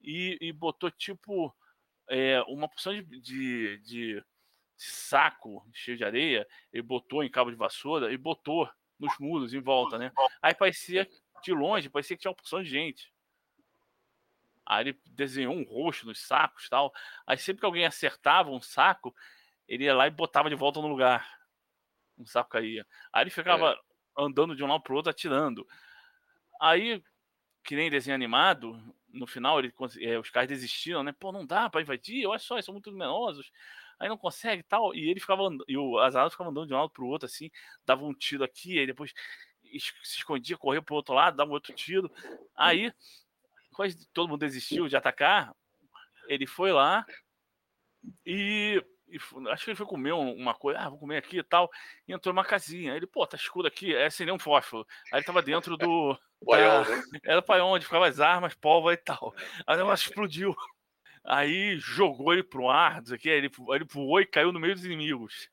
e, 0.00 0.38
e 0.40 0.50
botou 0.50 0.90
tipo 0.90 1.54
é, 2.08 2.40
uma 2.48 2.66
porção 2.66 2.94
de, 2.94 3.20
de, 3.20 3.78
de, 3.80 4.24
saco 4.78 5.62
cheio 5.74 5.94
de 5.94 6.02
areia, 6.02 6.48
ele 6.72 6.82
botou 6.82 7.22
em 7.22 7.30
cabo 7.30 7.50
de 7.50 7.56
vassoura 7.56 8.10
e 8.10 8.16
botou 8.16 8.66
nos 8.98 9.18
muros 9.18 9.52
em 9.52 9.60
volta, 9.60 9.98
né? 9.98 10.10
Aí 10.40 10.54
parecia 10.54 11.06
de 11.42 11.52
longe, 11.52 11.90
parecia 11.90 12.16
que 12.16 12.22
tinha 12.22 12.30
uma 12.30 12.36
porção 12.36 12.62
de 12.62 12.70
gente. 12.70 13.12
Aí 14.64 14.84
ele 14.84 15.00
desenhou 15.04 15.52
um 15.54 15.64
rosto 15.64 16.06
nos 16.06 16.26
sacos 16.26 16.70
tal. 16.70 16.90
Aí 17.26 17.36
sempre 17.36 17.60
que 17.60 17.66
alguém 17.66 17.84
acertava 17.84 18.50
um 18.50 18.60
saco, 18.60 19.14
ele 19.68 19.84
ia 19.84 19.94
lá 19.94 20.06
e 20.06 20.10
botava 20.10 20.48
de 20.48 20.56
volta 20.56 20.80
no 20.80 20.88
lugar. 20.88 21.30
Um 22.16 22.24
saco 22.24 22.48
caía. 22.48 22.86
Aí 23.12 23.24
ele 23.24 23.30
ficava 23.30 23.72
é. 23.72 23.78
andando 24.24 24.56
de 24.56 24.64
um 24.64 24.66
lado 24.66 24.82
pro 24.82 24.96
outro 24.96 25.10
atirando. 25.10 25.68
Aí 26.58 27.04
que 27.66 27.74
nem 27.74 27.90
desenho 27.90 28.14
animado, 28.14 28.80
no 29.12 29.26
final 29.26 29.58
ele, 29.58 29.74
é, 30.00 30.18
os 30.18 30.30
caras 30.30 30.48
desistiram, 30.48 31.02
né? 31.02 31.12
Pô, 31.18 31.32
não 31.32 31.44
dá 31.44 31.68
para 31.68 31.82
invadir, 31.82 32.26
olha 32.26 32.38
só, 32.38 32.54
eles 32.54 32.64
são 32.64 32.72
muito 32.72 32.90
numerosos. 32.90 33.50
Aí 33.98 34.08
não 34.08 34.16
consegue 34.16 34.62
tal. 34.62 34.94
E 34.94 35.10
ele 35.10 35.18
ficava 35.18 35.42
e 35.66 35.76
o 35.76 35.98
Azarado 35.98 36.30
ficava 36.30 36.50
andando 36.50 36.68
de 36.68 36.74
um 36.74 36.76
lado 36.76 36.90
pro 36.90 37.06
outro, 37.06 37.26
assim, 37.26 37.50
dava 37.84 38.04
um 38.04 38.14
tiro 38.14 38.44
aqui, 38.44 38.78
aí 38.78 38.86
depois 38.86 39.12
se 40.04 40.18
escondia, 40.18 40.56
corria 40.56 40.80
pro 40.80 40.94
outro 40.94 41.12
lado, 41.14 41.36
dava 41.36 41.50
um 41.50 41.54
outro 41.54 41.74
tiro. 41.74 42.10
Aí, 42.54 42.92
quase 43.72 44.06
todo 44.12 44.28
mundo 44.28 44.40
desistiu 44.40 44.86
de 44.86 44.96
atacar, 44.96 45.54
ele 46.28 46.46
foi 46.46 46.72
lá 46.72 47.04
e 48.24 48.82
e 49.08 49.18
acho 49.50 49.64
que 49.64 49.70
ele 49.70 49.76
foi 49.76 49.86
comer 49.86 50.12
uma 50.12 50.54
coisa, 50.54 50.80
ah, 50.80 50.88
vou 50.88 50.98
comer 50.98 51.18
aqui 51.18 51.38
e 51.38 51.42
tal, 51.42 51.70
e 52.06 52.12
entrou 52.12 52.34
numa 52.34 52.44
casinha. 52.44 52.94
Ele, 52.94 53.06
pô, 53.06 53.26
tá 53.26 53.36
escuro 53.36 53.68
aqui, 53.68 53.94
é 53.94 54.06
acender 54.06 54.34
um 54.34 54.38
fósforo. 54.38 54.86
Aí 55.12 55.18
ele 55.18 55.26
tava 55.26 55.42
dentro 55.42 55.76
do. 55.76 56.18
Paiol, 56.44 56.84
né? 56.84 57.02
Era 57.24 57.40
para 57.40 57.64
onde 57.64 57.84
ficava 57.84 58.08
as 58.08 58.20
armas, 58.20 58.54
pólvora 58.54 58.94
e 58.94 58.98
tal. 58.98 59.34
Aí 59.66 59.76
o 59.76 59.78
negócio 59.78 60.08
explodiu. 60.08 60.54
Aí 61.24 61.76
jogou 61.78 62.32
ele 62.32 62.42
pro 62.42 62.68
ar, 62.68 63.02
aqui, 63.12 63.28
ele, 63.28 63.50
ele 63.70 63.84
voou 63.84 64.20
e 64.20 64.26
caiu 64.26 64.52
no 64.52 64.60
meio 64.60 64.74
dos 64.74 64.84
inimigos. 64.84 65.50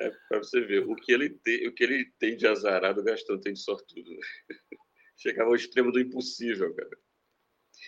É, 0.00 0.10
para 0.28 0.38
você 0.38 0.60
ver, 0.62 0.84
o 0.88 0.96
que 0.96 1.12
ele 1.12 1.28
tem, 1.28 1.68
o 1.68 1.74
que 1.74 1.84
ele 1.84 2.10
tem 2.18 2.36
de 2.36 2.46
azarado, 2.46 3.00
o 3.00 3.04
Gastão 3.04 3.38
tem 3.38 3.52
de 3.52 3.60
sortudo. 3.60 4.10
Chegava 5.16 5.50
ao 5.50 5.54
extremo 5.54 5.92
do 5.92 6.00
impossível, 6.00 6.74
cara. 6.74 6.90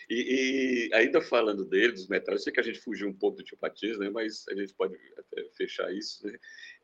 E, 0.09 0.89
e, 0.91 0.95
ainda 0.95 1.21
falando 1.21 1.65
dele, 1.65 1.93
dos 1.93 2.09
metais, 2.09 2.39
eu 2.39 2.45
sei 2.45 2.53
que 2.53 2.61
a 2.61 2.65
gente 2.65 2.81
fugiu 2.81 3.09
um 3.09 3.15
pouco 3.15 3.39
do 3.39 3.45
Tio 3.45 3.57
Patiz, 3.57 3.99
né, 3.99 4.11
mas 4.11 4.45
a 4.49 4.55
gente 4.55 4.75
pode 4.75 4.97
até 5.19 5.49
fechar 5.57 5.93
isso. 5.93 6.27
Né? 6.27 6.39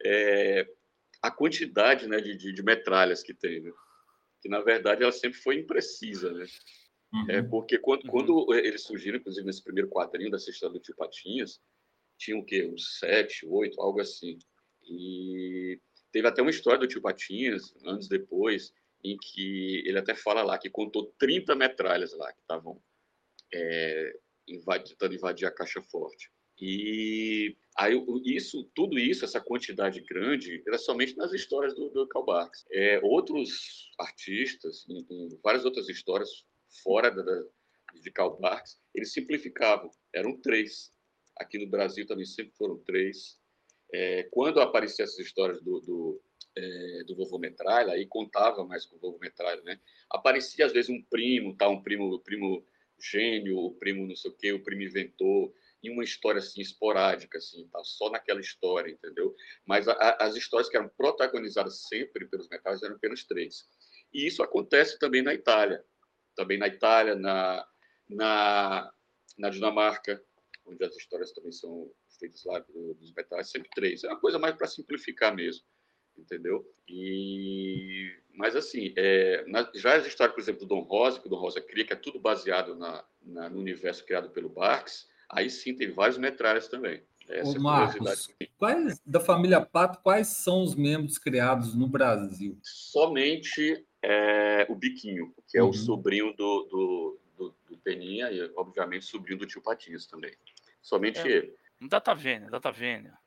É, 0.05 0.69
a 1.23 1.31
quantidade 1.31 2.07
né, 2.07 2.21
de, 2.21 2.37
de, 2.37 2.53
de, 2.53 2.63
metralhas 2.63 3.23
que 3.23 3.35
tem, 3.35 3.61
né? 3.61 3.73
que 4.41 4.49
na 4.49 4.61
verdade 4.61 5.03
ela 5.03 5.13
sempre 5.13 5.39
foi 5.39 5.57
imprecisa. 5.57 6.33
Né? 6.33 6.47
Uhum. 7.13 7.31
É, 7.31 7.43
porque 7.43 7.79
quando, 7.79 8.05
uhum. 8.05 8.11
quando 8.11 8.55
eles 8.55 8.83
surgiram, 8.83 9.19
inclusive 9.19 9.47
nesse 9.47 9.63
primeiro 9.63 9.89
quadrinho 9.89 10.31
dessa 10.31 10.51
história 10.51 10.75
do 10.75 10.81
Tio 10.81 10.95
Patinhas, 10.95 11.61
tinha 12.17 12.37
o 12.37 12.45
quê? 12.45 12.67
Uns 12.67 12.99
sete, 12.99 13.47
oito, 13.47 13.81
algo 13.81 14.01
assim. 14.01 14.39
E 14.83 15.81
teve 16.13 16.27
até 16.27 16.43
uma 16.43 16.51
história 16.51 16.81
do 16.81 16.87
Tio 16.87 17.01
Patinhas, 17.01 17.75
anos 17.85 18.09
depois, 18.09 18.73
em 19.05 19.17
que 19.17 19.83
ele 19.87 19.99
até 19.99 20.15
fala 20.15 20.43
lá 20.43 20.59
que 20.59 20.69
contou 20.69 21.15
30 21.19 21.55
metralhas 21.55 22.13
lá 22.17 22.33
que 22.33 22.41
estavam 22.41 22.83
é, 23.53 24.13
invadir, 24.47 24.91
tentando 24.91 25.15
invadir 25.15 25.47
a 25.47 25.51
caixa 25.51 25.83
forte. 25.83 26.31
E 26.61 27.57
aí, 27.77 27.95
isso, 28.25 28.65
tudo 28.75 28.99
isso, 28.99 29.25
essa 29.25 29.41
quantidade 29.41 30.01
grande, 30.01 30.63
era 30.67 30.77
somente 30.77 31.17
nas 31.17 31.33
histórias 31.33 31.75
do, 31.75 31.89
do 31.91 32.07
Karl 32.09 32.25
Barks. 32.25 32.65
É, 32.73 33.01
outros 33.03 33.89
artistas, 33.99 34.85
em, 34.89 35.07
em, 35.09 35.29
várias 35.43 35.65
outras 35.65 35.89
histórias 35.89 36.45
fora 36.83 37.11
da, 37.11 37.45
de 38.03 38.11
Karl 38.11 38.37
Barks, 38.39 38.79
eles 38.95 39.13
simplificavam. 39.13 39.91
Eram 40.13 40.37
três. 40.41 40.93
Aqui 41.37 41.59
no 41.59 41.71
Brasil 41.71 42.07
também 42.07 42.25
sempre 42.25 42.53
foram 42.57 42.79
três. 42.79 43.39
É, 43.95 44.25
quando 44.25 44.61
apareciam 44.61 45.05
essas 45.05 45.19
histórias 45.21 45.63
do, 45.63 45.81
do, 45.81 46.23
é, 46.57 47.05
do 47.05 47.15
vovô 47.15 47.39
Metralha, 47.39 47.93
aí 47.93 48.05
contava 48.07 48.65
mais 48.65 48.85
com 48.85 48.97
o 48.97 48.99
vovô 48.99 49.19
Metralha, 49.19 49.63
né? 49.63 49.81
Aparecia 50.11 50.67
às 50.67 50.73
vezes 50.73 50.91
um 50.91 51.01
primo, 51.09 51.57
tá, 51.57 51.69
um 51.69 51.81
primo, 51.81 52.19
primo 52.21 52.67
gênio, 53.01 53.59
o 53.59 53.75
primo 53.75 54.07
não 54.07 54.17
sei 54.17 54.31
o 54.31 54.37
quê, 54.37 54.53
o 54.53 54.63
primo 54.63 54.83
inventor, 54.83 55.53
em 55.83 55.91
uma 55.91 56.03
história 56.03 56.39
assim 56.39 56.61
esporádica, 56.61 57.39
assim, 57.39 57.69
tá? 57.69 57.81
só 57.85 58.11
naquela 58.11 58.41
história, 58.41 58.91
entendeu? 58.91 59.35
Mas 59.67 59.87
a, 59.87 59.93
a, 59.93 60.27
as 60.27 60.37
histórias 60.37 60.69
que 60.69 60.77
eram 60.77 60.89
protagonizadas 60.89 61.83
sempre 61.87 62.27
pelos 62.27 62.49
metais 62.49 62.83
eram 62.83 62.97
apenas 62.97 63.25
três. 63.25 63.69
E 64.13 64.27
isso 64.27 64.43
acontece 64.43 64.99
também 64.99 65.23
na 65.23 65.35
Itália, 65.35 65.85
também 66.35 66.59
na 66.59 66.67
Itália, 66.67 67.15
na, 67.15 67.67
na, 68.09 68.93
na 69.37 69.51
Dinamarca, 69.51 70.23
onde 70.67 70.85
as 70.85 70.97
histórias 70.97 71.33
também 71.33 71.53
são 71.53 71.91
feitas 72.19 72.45
lá 72.45 72.59
dos 72.59 73.13
metais, 73.15 73.51
sempre 73.51 73.71
três. 73.75 74.03
É 74.03 74.09
uma 74.09 74.21
coisa 74.21 74.39
mais 74.39 74.57
para 74.57 74.67
simplificar 74.67 75.35
mesmo 75.35 75.65
entendeu? 76.19 76.65
E 76.89 78.13
mas 78.39 78.55
assim, 78.55 78.95
é, 78.97 79.45
na, 79.49 79.69
já 79.75 79.97
as 79.97 80.07
histórias, 80.07 80.33
por 80.33 80.41
exemplo, 80.41 80.61
do 80.61 80.69
Dom 80.69 80.83
Rosa, 80.83 81.19
que 81.19 81.27
o 81.27 81.31
Dom 81.31 81.41
Rosa 81.41 81.61
cria, 81.61 81.85
que 81.85 81.93
é 81.93 81.97
tudo 81.97 82.21
baseado 82.21 82.77
na, 82.77 83.05
na, 83.21 83.51
no 83.51 83.59
universo 83.59 84.05
criado 84.05 84.31
pelo 84.31 84.49
Barks, 84.49 85.09
aí 85.29 85.51
sim 85.51 85.75
tem 85.75 85.91
vários 85.91 86.19
metralhas 86.19 86.69
também. 86.69 87.03
Essa 87.29 87.51
Ô, 87.51 87.57
é 87.57 87.59
Marcos, 87.59 88.33
quais, 88.57 89.01
da 89.05 89.19
família 89.19 89.61
Pato, 89.61 89.99
quais 90.03 90.29
são 90.29 90.63
os 90.63 90.77
membros 90.77 91.19
criados 91.19 91.75
no 91.75 91.89
Brasil? 91.89 92.57
Somente 92.63 93.85
é, 94.01 94.67
o 94.69 94.77
Biquinho, 94.77 95.35
que 95.49 95.59
é 95.59 95.63
uhum. 95.63 95.71
o 95.71 95.75
sobrinho 95.75 96.33
do, 96.37 96.63
do, 96.71 97.21
do, 97.37 97.55
do, 97.69 97.79
Peninha 97.79 98.31
e, 98.31 98.41
obviamente, 98.57 99.05
sobrinho 99.05 99.41
do 99.41 99.47
tio 99.47 99.61
Patinhas 99.61 100.07
também. 100.07 100.33
Somente 100.81 101.19
é, 101.19 101.29
ele. 101.29 101.55
Data 101.83 102.15
Vênia, 102.15 102.49
Data 102.49 102.71
Vênia. 102.71 103.19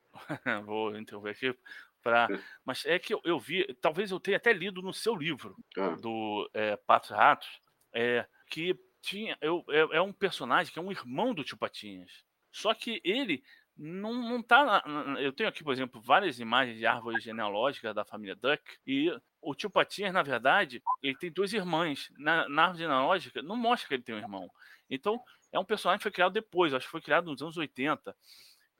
Vou 0.65 0.97
interromper 0.97 1.31
aqui 1.31 1.55
Pra... 2.01 2.27
Mas 2.65 2.85
é 2.85 2.97
que 2.97 3.13
eu, 3.13 3.21
eu, 3.23 3.39
vi, 3.39 3.65
talvez 3.81 4.11
eu 4.11 4.19
tenha 4.19 4.37
até 4.37 4.51
lido 4.51 4.81
no 4.81 4.93
seu 4.93 5.15
livro 5.15 5.55
ah. 5.77 5.95
do 6.01 6.49
é, 6.53 6.75
Patos 6.75 7.11
Ratos, 7.11 7.49
é, 7.93 8.25
que 8.49 8.75
tinha 9.01 9.37
eu, 9.41 9.63
é, 9.69 9.97
é, 9.97 10.01
um 10.01 10.13
personagem 10.13 10.71
que 10.71 10.79
é 10.79 10.81
um 10.81 10.91
irmão 10.91 11.33
do 11.33 11.43
Tio 11.43 11.57
Patinhas. 11.57 12.11
Só 12.51 12.73
que 12.73 13.01
ele 13.03 13.43
não, 13.77 14.13
não 14.13 14.43
tá. 14.43 14.83
Na, 14.85 15.21
eu 15.21 15.31
tenho 15.31 15.49
aqui, 15.49 15.63
por 15.63 15.73
exemplo, 15.73 16.01
várias 16.01 16.39
imagens 16.39 16.77
de 16.77 16.85
árvore 16.85 17.19
genealógica 17.19 17.93
da 17.93 18.05
família 18.05 18.35
Duck, 18.35 18.61
e 18.85 19.11
o 19.41 19.55
tio 19.55 19.69
Patinhas, 19.69 20.13
na 20.13 20.21
verdade, 20.21 20.83
ele 21.01 21.17
tem 21.17 21.31
duas 21.31 21.53
irmãs. 21.53 22.09
Na, 22.17 22.47
na 22.47 22.63
árvore 22.63 22.83
genealógica, 22.83 23.41
não 23.41 23.55
mostra 23.55 23.87
que 23.87 23.93
ele 23.95 24.03
tem 24.03 24.15
um 24.15 24.19
irmão. 24.19 24.49
Então, 24.89 25.19
é 25.51 25.59
um 25.59 25.65
personagem 25.65 25.99
que 25.99 26.03
foi 26.03 26.11
criado 26.11 26.33
depois, 26.33 26.73
acho 26.73 26.85
que 26.85 26.91
foi 26.91 27.01
criado 27.01 27.25
nos 27.25 27.41
anos 27.41 27.57
80 27.57 28.15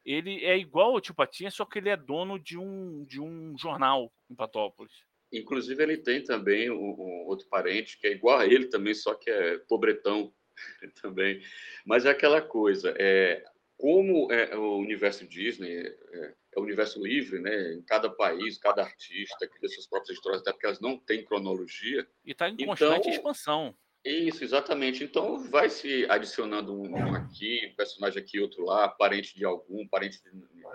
ele 0.05 0.43
é 0.46 0.58
igual 0.58 0.93
ao 0.93 1.01
Tio 1.01 1.13
Patinha, 1.13 1.51
só 1.51 1.65
que 1.65 1.79
ele 1.79 1.89
é 1.89 1.98
dono 1.98 2.39
de 2.39 2.58
um, 2.58 3.03
de 3.05 3.20
um 3.20 3.58
jornal 3.58 4.12
em 4.29 4.36
Patópolis. 4.36 4.93
Inclusive, 5.31 5.81
ele 5.81 5.98
tem 5.98 6.24
também 6.24 6.70
um, 6.70 6.75
um 6.75 7.25
outro 7.27 7.48
parente 7.48 7.98
que 7.98 8.08
é 8.08 8.12
igual 8.12 8.39
a 8.39 8.46
ele 8.46 8.67
também, 8.67 8.93
só 8.93 9.13
que 9.13 9.29
é 9.29 9.58
pobretão 9.60 10.34
também. 11.01 11.41
Mas 11.86 12.05
é 12.05 12.10
aquela 12.10 12.41
coisa, 12.41 12.93
é, 12.98 13.43
como 13.77 14.31
é, 14.31 14.55
o 14.55 14.77
universo 14.77 15.27
Disney 15.27 15.88
é, 16.13 16.34
é 16.53 16.60
o 16.60 16.63
universo 16.63 17.01
livre, 17.01 17.39
né? 17.39 17.74
Em 17.74 17.81
cada 17.81 18.10
país, 18.10 18.58
cada 18.58 18.84
artista 18.84 19.48
cria 19.48 19.70
suas 19.70 19.88
próprias 19.88 20.17
histórias, 20.17 20.41
até 20.41 20.51
porque 20.51 20.65
elas 20.65 20.81
não 20.81 20.98
têm 20.98 21.24
cronologia. 21.24 22.05
E 22.25 22.31
está 22.31 22.50
em 22.50 22.58
constante 22.58 23.00
então, 23.00 23.12
expansão. 23.12 23.75
Isso, 24.03 24.43
exatamente. 24.43 25.03
Então 25.03 25.38
vai 25.50 25.70
se 25.70 26.05
adicionando 26.10 26.74
um, 26.74 27.15
aqui, 27.15 27.70
um 27.72 27.75
personagem 27.75 28.22
aqui, 28.22 28.39
outro 28.39 28.65
lá, 28.65 28.88
parente 28.88 29.36
de 29.36 29.46
algum, 29.46 29.88
parente 29.88 30.22
de 30.24 30.31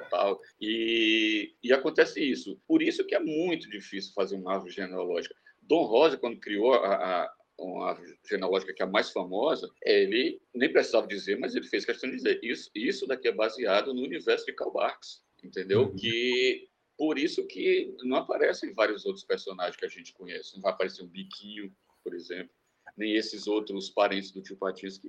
tal. 0.08 0.40
E, 0.60 1.54
e 1.62 1.72
acontece 1.72 2.22
isso. 2.22 2.60
Por 2.68 2.82
isso 2.82 3.04
que 3.04 3.14
é 3.14 3.20
muito 3.20 3.68
difícil 3.68 4.12
fazer 4.14 4.36
uma 4.36 4.54
árvore 4.54 4.72
genealógica. 4.72 5.34
Dom 5.60 5.84
Rosa, 5.84 6.16
quando 6.16 6.38
criou 6.38 6.74
a, 6.74 7.24
a 7.24 7.36
uma 7.58 7.98
genealógica 8.28 8.72
que 8.72 8.82
é 8.82 8.84
a 8.84 8.88
mais 8.88 9.10
famosa, 9.10 9.70
ele 9.82 10.40
nem 10.54 10.70
precisava 10.70 11.06
dizer, 11.06 11.38
mas 11.38 11.54
ele 11.54 11.66
fez 11.66 11.84
questão 11.84 12.08
de 12.08 12.16
dizer 12.16 12.38
isso, 12.42 12.70
isso 12.74 13.06
daqui 13.06 13.28
é 13.28 13.32
baseado 13.32 13.94
no 13.94 14.02
universo 14.02 14.44
de 14.44 14.52
Karl 14.52 14.70
Barks, 14.70 15.22
entendeu? 15.42 15.84
Uhum. 15.84 15.96
Que 15.96 16.68
por 16.98 17.18
isso 17.18 17.46
que 17.46 17.94
não 18.04 18.18
aparecem 18.18 18.74
vários 18.74 19.04
outros 19.06 19.24
personagens 19.24 19.76
que 19.76 19.84
a 19.84 19.88
gente 19.88 20.12
conhece. 20.12 20.54
Não 20.54 20.62
vai 20.62 20.72
aparecer 20.72 21.02
um 21.02 21.08
biquinho, 21.08 21.74
por 22.04 22.14
exemplo, 22.14 22.54
nem 22.96 23.14
esses 23.14 23.46
outros 23.46 23.90
parentes 23.90 24.30
do 24.30 24.42
tio 24.42 24.56
Patins 24.56 24.98
que 24.98 25.08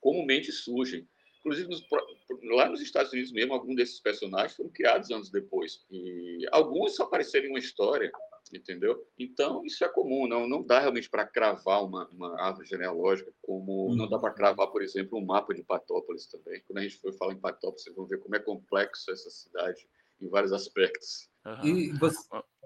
comumente 0.00 0.52
surgem. 0.52 1.06
Inclusive, 1.40 1.68
nos, 1.68 1.86
lá 2.50 2.68
nos 2.68 2.80
Estados 2.80 3.12
Unidos 3.12 3.32
mesmo, 3.32 3.54
alguns 3.54 3.76
desses 3.76 4.00
personagens 4.00 4.54
foram 4.56 4.70
criados 4.70 5.10
anos 5.10 5.30
depois. 5.30 5.84
E 5.90 6.46
alguns 6.50 6.96
só 6.96 7.04
apareceram 7.04 7.46
em 7.46 7.50
uma 7.50 7.58
história, 7.58 8.10
entendeu? 8.52 9.06
Então, 9.18 9.64
isso 9.64 9.84
é 9.84 9.88
comum, 9.88 10.26
não, 10.26 10.48
não 10.48 10.62
dá 10.62 10.80
realmente 10.80 11.08
para 11.08 11.26
cravar 11.26 11.84
uma, 11.84 12.08
uma 12.08 12.40
árvore 12.40 12.66
genealógica, 12.66 13.32
como 13.42 13.94
não 13.94 14.08
dá 14.08 14.18
para 14.18 14.34
cravar, 14.34 14.68
por 14.68 14.82
exemplo, 14.82 15.18
um 15.18 15.24
mapa 15.24 15.54
de 15.54 15.62
Patópolis 15.62 16.26
também. 16.26 16.60
Quando 16.66 16.78
a 16.78 16.82
gente 16.82 16.98
for 16.98 17.12
falar 17.14 17.32
em 17.32 17.40
Patópolis, 17.40 17.82
vocês 17.82 17.96
vão 17.96 18.06
ver 18.06 18.18
como 18.18 18.34
é 18.36 18.40
complexo 18.40 19.10
essa 19.10 19.30
cidade 19.30 19.88
em 20.20 20.28
vários 20.28 20.52
aspectos. 20.52 21.28
Uhum. 21.46 21.64
E 21.64 21.92
você, 21.98 22.18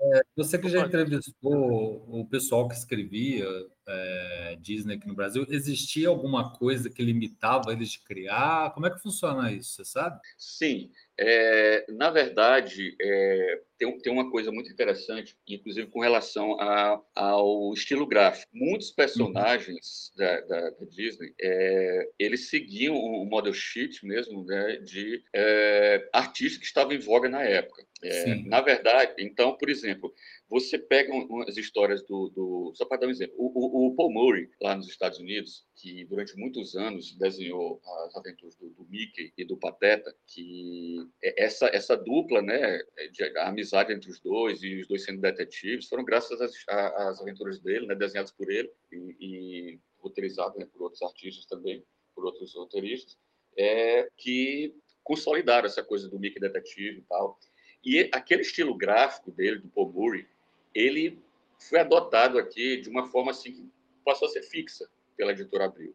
é, 0.05 0.23
você 0.37 0.59
que 0.59 0.69
já 0.69 0.85
entrevistou 0.85 2.05
o 2.09 2.27
pessoal 2.29 2.69
que 2.69 2.75
escrevia 2.75 3.47
é, 3.87 4.59
Disney 4.61 4.97
aqui 4.97 5.07
no 5.07 5.15
Brasil, 5.15 5.47
existia 5.49 6.09
alguma 6.09 6.53
coisa 6.53 6.91
que 6.91 7.05
limitava 7.05 7.73
eles 7.73 7.91
de 7.91 8.01
criar? 8.01 8.73
Como 8.73 8.87
é 8.87 8.91
que 8.91 9.01
funciona 9.01 9.53
isso, 9.53 9.75
você 9.75 9.85
sabe? 9.85 10.21
Sim, 10.37 10.91
é, 11.19 11.87
na 11.93 12.11
verdade, 12.11 12.97
é, 13.01 13.61
tem, 13.79 13.99
tem 13.99 14.13
uma 14.13 14.31
coisa 14.31 14.51
muito 14.53 14.71
interessante, 14.71 15.37
inclusive 15.49 15.89
com 15.89 16.01
relação 16.01 16.61
a, 16.61 17.01
ao 17.15 17.73
estilo 17.73 18.07
gráfico. 18.07 18.51
Muitos 18.55 18.91
personagens 18.91 20.13
uhum. 20.17 20.25
da, 20.25 20.41
da, 20.43 20.71
da, 20.71 20.87
Disney, 20.87 21.35
é, 21.41 22.09
eles 22.19 22.49
seguiam 22.49 22.95
o 22.95 23.25
model 23.25 23.53
sheet 23.53 24.05
mesmo 24.07 24.45
né, 24.45 24.77
de 24.79 25.23
é, 25.35 26.09
artistas 26.13 26.59
que 26.59 26.67
estavam 26.67 26.93
em 26.93 26.99
voga 26.99 27.29
na 27.29 27.43
época. 27.43 27.85
É, 28.05 28.35
na 28.47 28.61
verdade, 28.61 29.15
então, 29.19 29.57
por 29.57 29.71
exemplo, 29.71 30.13
você 30.49 30.77
pega 30.77 31.15
umas 31.15 31.57
histórias 31.57 32.03
do. 32.03 32.29
do 32.31 32.73
só 32.75 32.85
para 32.85 32.99
dar 32.99 33.07
um 33.07 33.11
exemplo, 33.11 33.35
o, 33.39 33.87
o, 33.87 33.95
Paul 33.95 34.13
Murray, 34.13 34.51
lá 34.61 34.75
nos 34.75 34.89
Estados 34.89 35.21
Unidos, 35.21 35.65
que 35.77 36.05
durante 36.07 36.37
muitos 36.37 36.75
anos 36.75 37.17
desenhou 37.17 37.81
as 38.07 38.17
aventuras 38.17 38.57
do, 38.57 38.71
do 38.71 38.85
Mickey 38.89 39.33
e 39.39 39.45
do 39.45 39.57
Pateta, 39.57 40.13
que 40.27 40.97
é, 41.23 41.45
essa, 41.45 41.69
essa 41.69 41.97
dupla, 41.97 42.43
né, 42.43 42.81
de, 43.13 43.23
a 43.39 43.49
amizade 43.49 43.72
entre 43.91 44.11
os 44.11 44.21
dois 44.21 44.63
e 44.63 44.81
os 44.81 44.89
dois 44.89 45.05
sendo 45.05 45.21
detetives, 45.21 45.89
foram 45.89 46.05
graças 46.05 46.41
às, 46.41 46.53
às 46.69 47.21
aventuras 47.21 47.59
dele, 47.61 47.87
né, 47.87 47.95
desenhadas 47.95 48.31
por 48.31 48.51
ele 48.51 48.71
e, 48.91 49.17
e 49.21 49.81
roteirizadas 49.99 50.57
né, 50.57 50.67
por 50.73 50.83
outros 50.83 51.03
artistas 51.03 51.47
também, 51.47 51.85
por 52.15 52.25
outros 52.25 52.55
roteiristas, 52.55 53.19
é, 53.57 54.09
que 54.17 54.75
consolidaram 55.03 55.67
essa 55.67 55.83
coisa 55.83 56.09
do 56.09 56.19
Mickey 56.19 56.41
detetive 56.41 56.99
e 56.99 57.03
tal. 57.03 57.39
E 57.85 58.11
aquele 58.13 58.43
estilo 58.43 58.77
gráfico 58.77 59.31
dele, 59.31 59.59
do 59.59 59.69
Paul 59.69 59.93
Murray, 59.93 60.27
ele 60.75 61.21
foi 61.59 61.81
adotado 61.81 62.39
aqui 62.39 62.81
de 62.81 62.89
uma 62.89 63.07
forma 63.07 63.31
assim 63.31 63.53
que 63.53 63.71
passou 64.05 64.29
a 64.29 64.31
ser 64.31 64.43
fixa 64.43 64.89
pela 65.17 65.33
editora 65.33 65.65
Abril. 65.65 65.95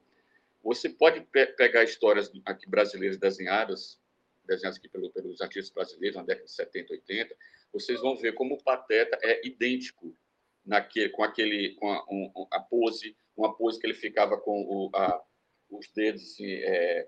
Você 0.63 0.89
pode 0.89 1.21
pe 1.21 1.45
pegar 1.45 1.83
histórias 1.83 2.31
aqui 2.45 2.69
brasileiras 2.69 3.17
desenhadas, 3.17 3.99
desenhadas 4.47 4.77
aqui 4.77 4.89
pelo, 4.89 5.11
pelos 5.11 5.41
artistas 5.41 5.73
brasileiros 5.73 6.17
na 6.17 6.23
década 6.23 6.45
de 6.45 6.51
70, 6.51 6.93
80, 6.93 7.35
vocês 7.73 7.99
vão 8.01 8.15
ver 8.15 8.33
como 8.33 8.55
o 8.55 8.63
Pateta 8.63 9.19
é 9.23 9.45
idêntico 9.45 10.17
naquele, 10.65 11.09
com 11.09 11.23
aquele, 11.23 11.75
com 11.75 11.91
a, 11.91 12.05
um, 12.09 12.47
a 12.51 12.59
pose, 12.59 13.15
uma 13.35 13.55
pose 13.55 13.79
que 13.79 13.87
ele 13.87 13.93
ficava 13.93 14.37
com 14.37 14.61
o, 14.63 14.89
a, 14.95 15.23
os 15.69 15.87
dedos, 15.93 16.21
assim, 16.23 16.51
é, 16.51 17.07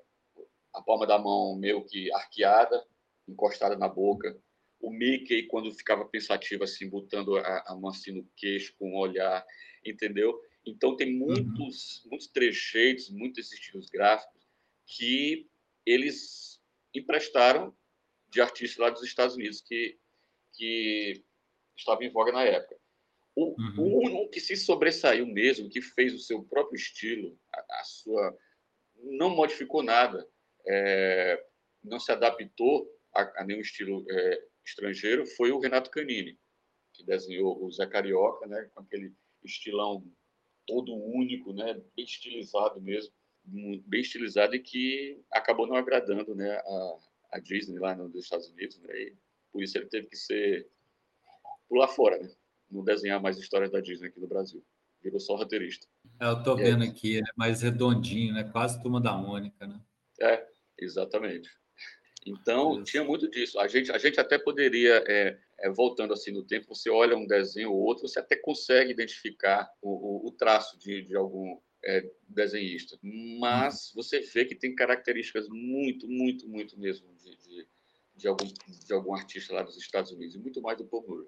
a 0.74 0.82
palma 0.82 1.08
da 1.08 1.18
mão 1.18 1.56
meio 1.56 1.84
que 1.86 2.12
arqueada, 2.14 2.86
encostada 3.28 3.76
na 3.76 3.88
boca, 3.88 4.38
o 4.80 4.92
Mickey, 4.92 5.44
quando 5.48 5.74
ficava 5.74 6.06
pensativo, 6.06 6.64
assim, 6.64 6.90
botando 6.90 7.38
a, 7.38 7.64
a 7.68 7.76
mão 7.76 7.90
assim 7.90 8.12
no 8.12 8.26
queixo, 8.36 8.74
com 8.78 8.92
um 8.92 8.98
olhar, 8.98 9.46
entendeu? 9.86 10.40
Então, 10.66 10.96
tem 10.96 11.14
uhum. 11.14 11.28
muitos, 11.28 12.04
muitos 12.06 12.28
trecheitos, 12.28 13.10
muitos 13.10 13.52
estilos 13.52 13.90
gráficos 13.90 14.48
que 14.86 15.48
eles 15.86 16.49
emprestaram 16.94 17.76
de 18.30 18.42
artistas 18.42 18.78
lá 18.78 18.90
dos 18.90 19.04
Estados 19.04 19.36
Unidos 19.36 19.62
que, 19.62 19.98
que 20.54 21.24
estavam 21.78 22.04
em 22.04 22.12
voga 22.12 22.32
na 22.32 22.44
época. 22.44 22.78
O, 23.36 23.56
uhum. 23.60 24.24
um 24.24 24.30
que 24.30 24.40
se 24.40 24.56
sobressaiu 24.56 25.26
mesmo, 25.26 25.70
que 25.70 25.82
fez 25.82 26.14
o 26.14 26.20
seu 26.20 26.44
próprio 26.44 26.76
estilo, 26.76 27.40
a, 27.54 27.80
a 27.80 27.84
sua 27.84 28.38
não 29.02 29.30
modificou 29.30 29.82
nada, 29.82 30.28
é, 30.68 31.42
não 31.84 32.00
se 32.00 32.12
adaptou 32.12 32.88
a, 33.14 33.42
a 33.42 33.46
nenhum 33.46 33.62
estilo 33.62 34.06
é, 34.10 34.44
estrangeiro 34.66 35.26
foi 35.26 35.52
o 35.52 35.60
Renato 35.60 35.90
Canini, 35.90 36.38
que 36.94 37.04
desenhou 37.04 37.64
o 37.64 37.72
Zé 37.72 37.88
Carioca, 37.88 38.46
né, 38.46 38.70
com 38.74 38.82
aquele 38.82 39.14
estilão 39.44 40.06
todo 40.68 40.94
único, 40.94 41.54
né, 41.54 41.74
bem 41.96 42.06
estilizado 42.06 42.82
mesmo, 42.82 43.14
bem 43.86 44.02
estilizado 44.02 44.56
e 44.56 44.60
que 44.60 45.22
acabou 45.32 45.68
não 45.68 45.76
agradando, 45.76 46.36
né, 46.36 46.52
a, 46.52 46.98
a 47.34 47.40
Disney 47.40 47.80
lá 47.80 47.96
nos 47.96 48.16
Estados 48.16 48.50
Unidos, 48.50 48.80
né, 48.80 48.94
e 48.94 49.16
por 49.52 49.64
isso 49.64 49.78
ele 49.78 49.88
teve 49.88 50.08
que 50.08 50.16
ser 50.16 50.68
pular 51.68 51.88
fora, 51.88 52.18
né, 52.18 52.30
não 52.70 52.84
desenhar 52.84 53.22
mais 53.22 53.38
histórias 53.38 53.72
da 53.72 53.80
Disney 53.80 54.08
aqui 54.08 54.20
no 54.20 54.28
Brasil. 54.28 54.64
Virou 55.02 55.20
só 55.20 55.36
roteirista. 55.36 55.88
É, 56.20 56.26
eu 56.28 56.44
tô 56.44 56.56
vendo 56.56 56.84
é. 56.84 56.88
aqui, 56.88 57.20
é 57.20 57.24
mais 57.38 57.62
redondinho, 57.62 58.34
né, 58.34 58.44
quase 58.44 58.82
turma 58.82 59.00
da 59.00 59.14
Mônica, 59.14 59.66
né? 59.66 59.80
É, 60.22 60.46
exatamente. 60.78 61.50
Então, 62.26 62.84
tinha 62.84 63.04
muito 63.04 63.30
disso. 63.30 63.60
A 63.60 63.68
gente, 63.68 63.92
a 63.92 63.98
gente 63.98 64.20
até 64.20 64.38
poderia, 64.38 65.04
é, 65.08 65.40
é, 65.60 65.70
voltando 65.70 66.14
assim 66.14 66.32
no 66.32 66.44
tempo, 66.44 66.76
você 66.76 66.90
olha 66.90 67.18
um 67.18 67.26
desenho 67.26 67.72
ou 67.72 67.80
outro, 67.80 68.08
você 68.08 68.20
até 68.20 68.36
consegue 68.36 68.92
identificar 68.92 69.72
o, 69.82 70.26
o, 70.26 70.28
o 70.28 70.32
traço 70.32 70.78
de, 70.78 71.02
de 71.02 71.16
algum 71.16 71.60
é, 71.84 72.10
desenhista. 72.28 72.98
Mas 73.40 73.90
uhum. 73.90 74.02
você 74.02 74.22
vê 74.22 74.46
que 74.46 74.56
tem 74.56 74.76
características 74.76 75.48
muito, 75.50 76.08
muito, 76.08 76.48
muito 76.48 76.80
mesmo 76.80 77.14
de, 77.16 77.36
de, 77.38 77.68
de, 78.16 78.28
algum, 78.28 78.46
de 78.46 78.94
algum 78.94 79.14
artista 79.14 79.54
lá 79.54 79.64
dos 79.64 79.78
Estados 79.78 80.12
Unidos, 80.12 80.36
e 80.36 80.40
muito 80.40 80.62
mais 80.62 80.78
do 80.78 80.86
Paul 80.86 81.06
Murray. 81.08 81.26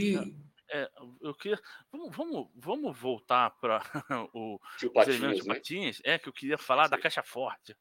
E... 0.00 0.54
É, 0.70 0.90
eu 1.20 1.34
queria. 1.34 1.60
Vamos, 1.92 2.16
vamos, 2.16 2.50
vamos 2.54 2.98
voltar 2.98 3.50
para 3.60 3.82
o 4.32 4.58
Tio 4.78 4.90
Patinhas, 4.90 5.44
né? 5.44 5.54
Patinhas. 5.54 6.00
É, 6.02 6.18
que 6.18 6.28
eu 6.28 6.32
queria 6.32 6.56
falar 6.56 6.84
sim. 6.84 6.90
da 6.90 6.98
Caixa 6.98 7.22
Forte. 7.22 7.76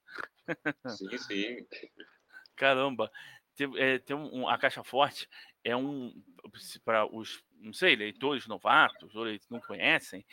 Sim, 0.89 1.17
sim. 1.17 1.67
Caramba, 2.57 3.09
tem, 3.55 3.71
é, 3.77 3.99
tem 3.99 4.15
um, 4.15 4.47
a 4.47 4.57
Caixa 4.57 4.83
Forte 4.83 5.29
é 5.63 5.75
um 5.75 6.13
para 6.83 7.05
os, 7.05 7.43
não 7.59 7.73
sei, 7.73 7.95
leitores 7.95 8.47
novatos 8.47 9.15
ou 9.15 9.23
leitores 9.23 9.45
que 9.45 9.53
não 9.53 9.61
conhecem, 9.61 10.25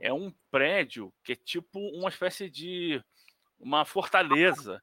é 0.00 0.12
um 0.12 0.32
prédio 0.50 1.12
que 1.22 1.32
é 1.32 1.36
tipo 1.36 1.78
uma 1.78 2.08
espécie 2.08 2.48
de 2.48 3.02
uma 3.58 3.84
fortaleza. 3.84 4.82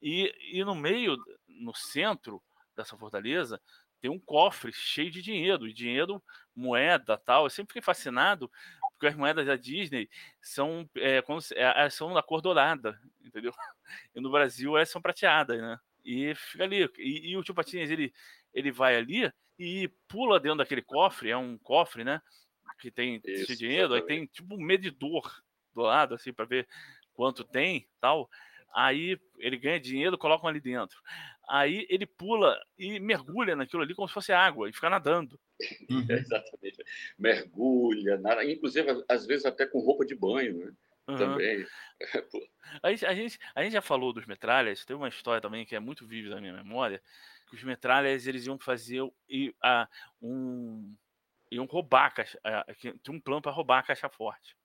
E, 0.00 0.32
e 0.52 0.64
no 0.64 0.74
meio, 0.74 1.16
no 1.48 1.74
centro 1.74 2.42
dessa 2.76 2.96
fortaleza, 2.96 3.60
tem 4.00 4.10
um 4.10 4.18
cofre 4.18 4.72
cheio 4.72 5.10
de 5.10 5.22
dinheiro, 5.22 5.66
e 5.66 5.72
dinheiro, 5.72 6.22
moeda, 6.54 7.16
tal. 7.16 7.44
Eu 7.44 7.50
sempre 7.50 7.72
fiquei 7.72 7.82
fascinado 7.82 8.50
porque 8.92 9.08
as 9.08 9.16
moedas 9.16 9.46
da 9.46 9.56
Disney 9.56 10.08
são 10.40 10.88
é, 10.96 11.20
quando, 11.20 11.42
é, 11.54 11.90
são 11.90 12.14
da 12.14 12.22
cor 12.22 12.40
dourada, 12.40 12.98
entendeu? 13.22 13.52
E 14.14 14.20
no 14.20 14.32
Brasil 14.32 14.76
elas 14.76 14.90
são 14.90 15.00
prateadas, 15.00 15.60
né? 15.60 15.78
E 16.04 16.34
fica 16.34 16.64
ali. 16.64 16.90
E, 16.98 17.30
e 17.30 17.36
o 17.36 17.42
tio 17.44 17.54
Patinhas, 17.54 17.88
ele, 17.88 18.12
ele 18.52 18.72
vai 18.72 18.96
ali 18.96 19.30
e 19.58 19.88
pula 20.08 20.40
dentro 20.40 20.58
daquele 20.58 20.82
cofre, 20.82 21.30
é 21.30 21.36
um 21.36 21.56
cofre, 21.58 22.02
né? 22.02 22.20
Que 22.78 22.90
tem 22.90 23.20
esse 23.24 23.56
dinheiro, 23.56 23.94
aí 23.94 24.02
tem 24.02 24.26
tipo 24.26 24.54
um 24.54 24.60
medidor 24.60 25.42
do 25.74 25.82
lado, 25.82 26.14
assim, 26.14 26.32
para 26.32 26.44
ver 26.44 26.68
quanto 27.14 27.44
tem 27.44 27.88
tal. 28.00 28.28
Aí 28.74 29.18
ele 29.38 29.56
ganha 29.56 29.80
dinheiro, 29.80 30.18
colocam 30.18 30.48
ali 30.48 30.60
dentro. 30.60 31.00
Aí 31.48 31.86
ele 31.88 32.04
pula 32.04 32.60
e 32.78 33.00
mergulha 33.00 33.56
naquilo 33.56 33.82
ali 33.82 33.94
como 33.94 34.06
se 34.06 34.14
fosse 34.14 34.32
água 34.32 34.68
e 34.68 34.72
fica 34.72 34.90
nadando. 34.90 35.40
Uhum. 35.88 36.04
exatamente. 36.10 36.84
Mergulha, 37.18 38.18
nada, 38.18 38.44
inclusive 38.44 39.04
às 39.08 39.26
vezes 39.26 39.46
até 39.46 39.66
com 39.66 39.78
roupa 39.78 40.04
de 40.04 40.14
banho, 40.14 40.58
né? 40.58 40.72
Uhum. 41.08 41.16
Também. 41.16 41.66
a, 42.82 42.90
gente, 42.90 43.06
a, 43.06 43.14
gente, 43.14 43.38
a 43.54 43.62
gente 43.62 43.72
já 43.72 43.82
falou 43.82 44.12
dos 44.12 44.26
metralhas, 44.26 44.84
tem 44.84 44.96
uma 44.96 45.08
história 45.08 45.40
também 45.40 45.64
que 45.64 45.76
é 45.76 45.80
muito 45.80 46.06
vívida 46.06 46.34
na 46.34 46.40
minha 46.40 46.52
memória, 46.52 47.00
que 47.48 47.54
os 47.54 47.62
metralhas 47.62 48.26
eles 48.26 48.44
iam 48.46 48.58
fazer 48.58 49.08
e, 49.28 49.54
a, 49.62 49.88
um. 50.20 50.94
Iam 51.50 51.64
roubar 51.66 52.06
a 52.06 52.10
caixa. 52.10 52.40
A, 52.44 52.64
tinha 52.74 52.94
um 53.10 53.20
plano 53.20 53.42
para 53.42 53.52
roubar 53.52 53.78
a 53.78 53.82
caixa 53.82 54.08
forte. 54.08 54.56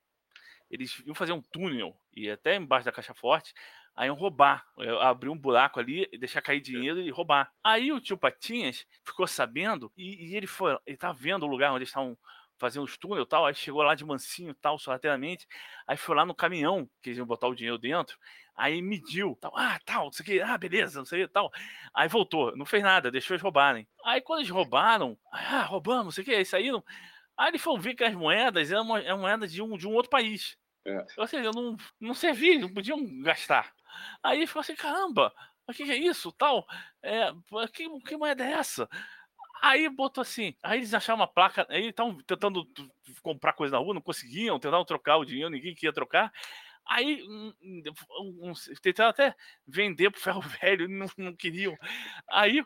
Eles 0.69 0.99
iam 1.05 1.15
fazer 1.15 1.33
um 1.33 1.41
túnel 1.41 1.95
e 2.15 2.29
até 2.29 2.55
embaixo 2.55 2.85
da 2.85 2.91
caixa 2.91 3.13
forte, 3.13 3.53
aí 3.95 4.07
iam 4.07 4.15
roubar, 4.15 4.65
abrir 5.01 5.29
um 5.29 5.37
buraco 5.37 5.79
ali, 5.79 6.07
deixar 6.17 6.41
cair 6.41 6.61
dinheiro 6.61 7.01
e 7.01 7.09
roubar. 7.09 7.51
Aí 7.63 7.91
o 7.91 7.99
tio 7.99 8.17
Patinhas 8.17 8.85
ficou 9.03 9.27
sabendo 9.27 9.91
e, 9.97 10.29
e 10.29 10.35
ele 10.35 10.47
foi, 10.47 10.77
ele 10.85 10.97
tá 10.97 11.11
vendo 11.11 11.43
o 11.43 11.49
lugar 11.49 11.71
onde 11.71 11.79
eles 11.79 11.89
estavam 11.89 12.17
fazendo 12.61 12.83
os 12.83 12.95
túneis 12.95 13.25
e 13.25 13.27
tal. 13.27 13.45
Aí 13.45 13.55
chegou 13.55 13.81
lá 13.81 13.95
de 13.95 14.05
mansinho 14.05 14.53
tal, 14.53 14.77
sorrateiramente. 14.77 15.47
Aí 15.87 15.97
foi 15.97 16.15
lá 16.15 16.25
no 16.25 16.35
caminhão, 16.35 16.87
que 17.01 17.09
eles 17.09 17.17
iam 17.17 17.25
botar 17.25 17.47
o 17.47 17.55
dinheiro 17.55 17.79
dentro. 17.79 18.17
Aí 18.55 18.81
mediu, 18.81 19.35
tal, 19.41 19.51
ah, 19.57 19.79
tal, 19.83 20.05
não 20.05 20.11
sei 20.11 20.23
o 20.23 20.25
que, 20.25 20.41
ah, 20.41 20.57
beleza, 20.57 20.99
não 20.99 21.05
sei 21.05 21.23
o 21.23 21.27
que, 21.27 21.33
tal. 21.33 21.51
Aí 21.93 22.07
voltou, 22.07 22.55
não 22.55 22.65
fez 22.65 22.83
nada, 22.83 23.09
deixou 23.09 23.33
eles 23.33 23.41
roubarem. 23.41 23.87
Aí 24.05 24.21
quando 24.21 24.39
eles 24.39 24.51
roubaram, 24.51 25.17
ah, 25.31 25.63
roubamos, 25.63 26.05
não 26.05 26.11
sei 26.11 26.21
o 26.21 26.25
que, 26.25 26.35
aí 26.35 26.45
saíram. 26.45 26.83
Aí 27.35 27.49
eles 27.49 27.61
foram 27.61 27.81
ver 27.81 27.95
que 27.95 28.03
as 28.03 28.13
moedas 28.13 28.71
eram, 28.71 28.95
eram 28.97 29.19
moedas 29.19 29.51
de 29.51 29.61
um, 29.61 29.75
de 29.75 29.87
um 29.87 29.93
outro 29.93 30.11
país. 30.11 30.57
É. 30.85 31.05
Ou 31.17 31.25
seja, 31.25 31.51
não, 31.51 31.75
não 31.99 32.13
servia, 32.13 32.59
não 32.59 32.71
podiam 32.71 32.99
gastar. 33.21 33.73
Aí 34.21 34.45
falou 34.45 34.61
assim: 34.61 34.75
caramba, 34.75 35.33
o 35.67 35.73
que, 35.73 35.85
que 35.85 35.91
é 35.91 35.97
isso? 35.97 36.31
Tal, 36.33 36.67
é, 37.01 37.31
que, 37.73 37.87
que 38.01 38.17
moeda 38.17 38.45
é 38.45 38.51
essa? 38.51 38.87
Aí 39.61 39.87
botou 39.89 40.23
assim, 40.23 40.55
aí 40.63 40.79
eles 40.79 40.93
acharam 40.93 41.19
uma 41.19 41.27
placa, 41.27 41.67
aí 41.69 41.89
estavam 41.89 42.17
tentando 42.23 42.67
comprar 43.21 43.53
coisa 43.53 43.73
na 43.73 43.77
rua, 43.83 43.93
não 43.93 44.01
conseguiam, 44.01 44.59
tentavam 44.59 44.83
trocar 44.83 45.17
o 45.17 45.25
dinheiro, 45.25 45.51
ninguém 45.51 45.75
queria 45.75 45.93
trocar. 45.93 46.33
Aí 46.89 47.21
um, 47.23 47.53
um, 48.41 48.53
tentaram 48.81 49.11
até 49.11 49.35
vender 49.67 50.09
pro 50.09 50.19
ferro 50.19 50.41
velho, 50.61 50.89
não, 50.89 51.07
não 51.17 51.35
queriam. 51.35 51.77
Aí 52.29 52.63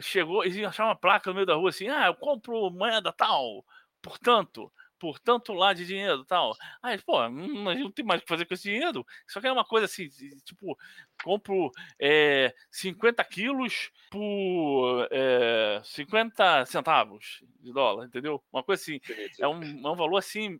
chegou, 0.00 0.44
eles 0.44 0.62
acharam 0.66 0.90
uma 0.90 0.96
placa 0.96 1.30
no 1.30 1.34
meio 1.34 1.46
da 1.46 1.54
rua 1.54 1.70
assim, 1.70 1.88
ah, 1.88 2.06
eu 2.06 2.14
compro 2.14 2.70
moeda 2.70 3.10
tal, 3.12 3.64
portanto, 4.02 4.70
por 4.98 5.18
tanto 5.18 5.52
lá 5.52 5.72
de 5.72 5.86
dinheiro 5.86 6.24
tal. 6.24 6.56
Aí, 6.82 7.00
pô, 7.02 7.28
não, 7.28 7.74
não 7.74 7.90
tem 7.90 8.04
mais 8.04 8.20
o 8.20 8.22
que 8.22 8.28
fazer 8.28 8.46
com 8.46 8.54
esse 8.54 8.64
dinheiro. 8.64 9.04
Só 9.28 9.40
que 9.40 9.46
é 9.46 9.52
uma 9.52 9.64
coisa 9.64 9.86
assim, 9.86 10.08
tipo, 10.44 10.76
compro 11.22 11.70
é, 11.98 12.54
50 12.70 13.22
quilos 13.24 13.90
por 14.10 15.08
é, 15.10 15.80
50 15.84 16.66
centavos 16.66 17.42
de 17.60 17.72
dólar, 17.72 18.06
entendeu? 18.06 18.42
Uma 18.52 18.62
coisa 18.62 18.82
assim. 18.82 19.00
É 19.40 19.48
um, 19.48 19.62
é 19.62 19.90
um 19.90 19.96
valor 19.96 20.18
assim, 20.18 20.58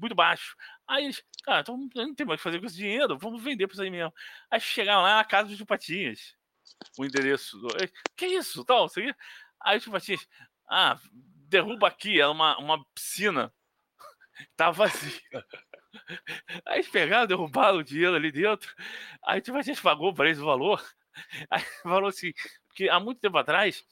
muito 0.00 0.14
baixo. 0.14 0.56
Aí 0.86 1.10
cara, 1.42 1.60
então 1.60 1.88
não 1.94 2.14
tem 2.14 2.26
mais 2.26 2.36
o 2.36 2.38
que 2.38 2.42
fazer 2.42 2.60
com 2.60 2.66
esse 2.66 2.76
dinheiro, 2.76 3.18
vamos 3.18 3.42
vender 3.42 3.66
para 3.66 3.74
isso 3.74 3.82
aí 3.82 3.90
mesmo. 3.90 4.12
Aí 4.50 4.60
chegaram 4.60 5.02
lá 5.02 5.16
na 5.16 5.24
casa 5.24 5.48
dos 5.48 5.62
Patinhas, 5.62 6.36
o 6.98 7.04
endereço. 7.04 7.58
Do, 7.58 7.68
que 8.16 8.26
isso? 8.26 8.64
Tal, 8.64 8.86
Aí 9.60 9.78
os 9.78 9.86
Patinhas, 9.86 10.26
ah, 10.68 10.98
derruba 11.48 11.88
aqui, 11.88 12.20
é 12.20 12.26
uma, 12.26 12.58
uma 12.58 12.84
piscina 12.94 13.52
Tá 14.56 14.70
vazia. 14.70 15.44
Aí 16.66 16.76
eles 16.76 16.88
pegaram, 16.88 17.26
derrubaram 17.26 17.78
o 17.78 17.84
dinheiro 17.84 18.14
ali 18.14 18.30
dentro. 18.30 18.72
Aí 19.24 19.40
tipo, 19.40 19.56
a 19.56 19.62
gente 19.62 19.80
pagou 19.82 20.12
para 20.12 20.26
eles 20.26 20.38
o 20.38 20.44
valor. 20.44 20.82
Aí 21.50 21.62
falou 21.82 22.08
assim, 22.08 22.32
porque 22.68 22.88
há 22.88 23.00
muito 23.00 23.20
tempo 23.20 23.36
atrás, 23.38 23.84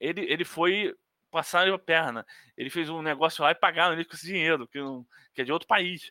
ele, 0.00 0.20
ele 0.22 0.44
foi 0.44 0.94
passar 1.30 1.68
a 1.68 1.78
perna. 1.78 2.26
Ele 2.56 2.70
fez 2.70 2.88
um 2.88 3.02
negócio 3.02 3.42
lá 3.42 3.50
e 3.50 3.54
pagaram 3.54 3.94
ele 3.94 4.04
com 4.04 4.14
esse 4.14 4.26
dinheiro, 4.26 4.66
que, 4.68 4.78
não, 4.78 5.06
que 5.34 5.42
é 5.42 5.44
de 5.44 5.52
outro 5.52 5.68
país. 5.68 6.10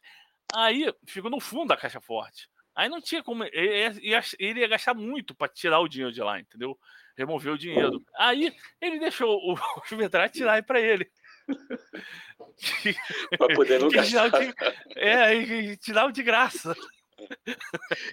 Aí 0.54 0.94
ficou 1.08 1.32
no 1.32 1.40
fundo 1.40 1.70
da 1.70 1.78
caixa 1.78 2.00
forte. 2.00 2.50
Aí 2.76 2.90
não 2.90 3.02
tinha 3.02 3.24
como. 3.24 3.44
Ele 3.46 4.00
ia, 4.02 4.22
ele 4.38 4.60
ia 4.60 4.68
gastar 4.68 4.94
muito 4.94 5.34
para 5.34 5.48
tirar 5.48 5.80
o 5.80 5.88
dinheiro 5.88 6.12
de 6.12 6.22
lá, 6.22 6.40
entendeu? 6.40 6.78
Remover 7.18 7.54
o 7.54 7.58
dinheiro. 7.58 8.04
Aí 8.18 8.54
ele 8.82 9.00
deixou 9.00 9.38
o, 9.38 9.54
o 9.80 10.30
tirar 10.30 10.62
para 10.64 10.82
ele. 10.82 11.10
para 13.38 13.56
poder 13.56 13.80
não 13.80 13.90
gastar. 13.90 14.30
De, 14.30 14.54
é, 14.96 15.36
e 15.36 15.78
tirar 15.78 16.06
o 16.06 16.12
de 16.12 16.24
graça. 16.24 16.76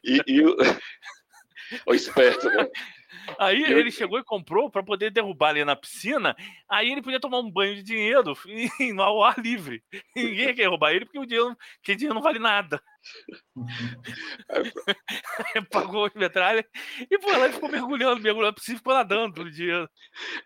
E, 0.04 0.20
e 0.26 0.42
o, 0.42 0.56
o 1.86 1.94
esperto, 1.94 2.48
né? 2.48 2.68
Aí 3.38 3.62
ele 3.62 3.90
chegou 3.90 4.18
e 4.18 4.24
comprou 4.24 4.70
para 4.70 4.82
poder 4.82 5.10
derrubar 5.10 5.50
ali 5.50 5.64
na 5.64 5.76
piscina. 5.76 6.36
Aí 6.68 6.90
ele 6.90 7.02
podia 7.02 7.20
tomar 7.20 7.38
um 7.38 7.50
banho 7.50 7.76
de 7.76 7.82
dinheiro 7.82 8.34
no 8.94 9.22
ar 9.22 9.38
livre. 9.38 9.82
Ninguém 10.14 10.54
quer 10.54 10.68
roubar 10.68 10.92
ele 10.92 11.04
porque 11.04 11.18
o 11.18 11.26
dinheiro, 11.26 11.50
o 11.50 11.56
dinheiro 11.96 12.14
não 12.14 12.22
vale 12.22 12.38
nada. 12.38 12.82
Pagou 15.70 16.06
a 16.06 16.10
metralha 16.14 16.64
e 17.10 17.20
foi 17.20 17.36
lá 17.36 17.48
e 17.48 17.52
ficou 17.52 17.68
mergulhando, 17.68 18.20
mergulhando, 18.20 18.56
e 18.58 18.76
ficou 18.76 18.94
nadando 18.94 19.44
no 19.44 19.50
dia. 19.50 19.88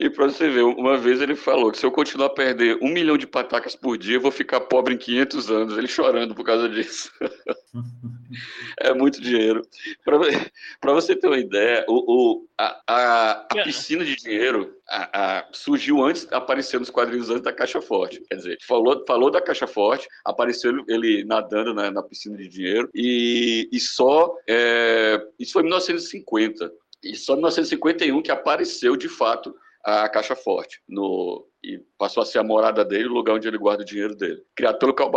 E 0.00 0.10
pra 0.10 0.26
você 0.26 0.48
ver, 0.48 0.62
uma 0.62 0.96
vez 0.96 1.20
ele 1.20 1.34
falou 1.34 1.70
que 1.70 1.78
se 1.78 1.86
eu 1.86 1.92
continuar 1.92 2.26
a 2.26 2.34
perder 2.34 2.78
um 2.82 2.88
milhão 2.88 3.16
de 3.16 3.26
patacas 3.26 3.76
por 3.76 3.96
dia, 3.96 4.16
eu 4.16 4.20
vou 4.20 4.32
ficar 4.32 4.60
pobre 4.60 4.94
em 4.94 4.98
500 4.98 5.50
anos. 5.50 5.78
Ele 5.78 5.88
chorando 5.88 6.34
por 6.34 6.44
causa 6.44 6.68
disso. 6.68 7.10
é 8.80 8.92
muito 8.92 9.20
dinheiro. 9.20 9.62
Para 10.04 10.92
você 10.92 11.16
ter 11.16 11.26
uma 11.26 11.38
ideia, 11.38 11.84
o, 11.88 11.94
o 11.94 12.46
a, 12.58 12.80
a, 12.86 13.30
a, 13.32 13.64
piscina 13.64 14.04
de 14.04 14.16
dinheiro 14.16 14.74
a, 14.88 15.38
a, 15.38 15.48
surgiu 15.52 16.02
antes, 16.02 16.26
apareceu 16.32 16.80
nos 16.80 16.88
quadrinhos 16.88 17.28
antes 17.28 17.42
da 17.42 17.52
Caixa 17.52 17.82
Forte. 17.82 18.22
Quer 18.28 18.36
dizer, 18.36 18.58
falou, 18.66 19.04
falou 19.06 19.30
da 19.30 19.42
Caixa 19.42 19.66
Forte, 19.66 20.08
apareceu 20.24 20.70
ele, 20.70 20.84
ele 20.88 21.24
nadando 21.24 21.74
na, 21.74 21.90
na, 21.90 22.02
piscina 22.02 22.36
de 22.36 22.45
dinheiro, 22.48 22.90
e, 22.94 23.68
e 23.72 23.80
só. 23.80 24.34
É, 24.48 25.20
isso 25.38 25.52
foi 25.52 25.62
em 25.62 25.66
1950. 25.66 26.72
E 27.04 27.14
só 27.16 27.34
em 27.34 27.36
1951 27.36 28.22
que 28.22 28.30
apareceu 28.30 28.96
de 28.96 29.08
fato 29.08 29.54
a 29.84 30.08
Caixa 30.08 30.34
Forte 30.34 30.80
no, 30.88 31.46
e 31.62 31.80
passou 31.96 32.22
a 32.22 32.26
ser 32.26 32.40
a 32.40 32.42
morada 32.42 32.84
dele, 32.84 33.06
o 33.06 33.12
lugar 33.12 33.34
onde 33.34 33.46
ele 33.46 33.56
guarda 33.56 33.82
o 33.82 33.86
dinheiro 33.86 34.16
dele. 34.16 34.42
Criado 34.54 34.78
pelo 34.78 34.92
Karl. 34.92 35.12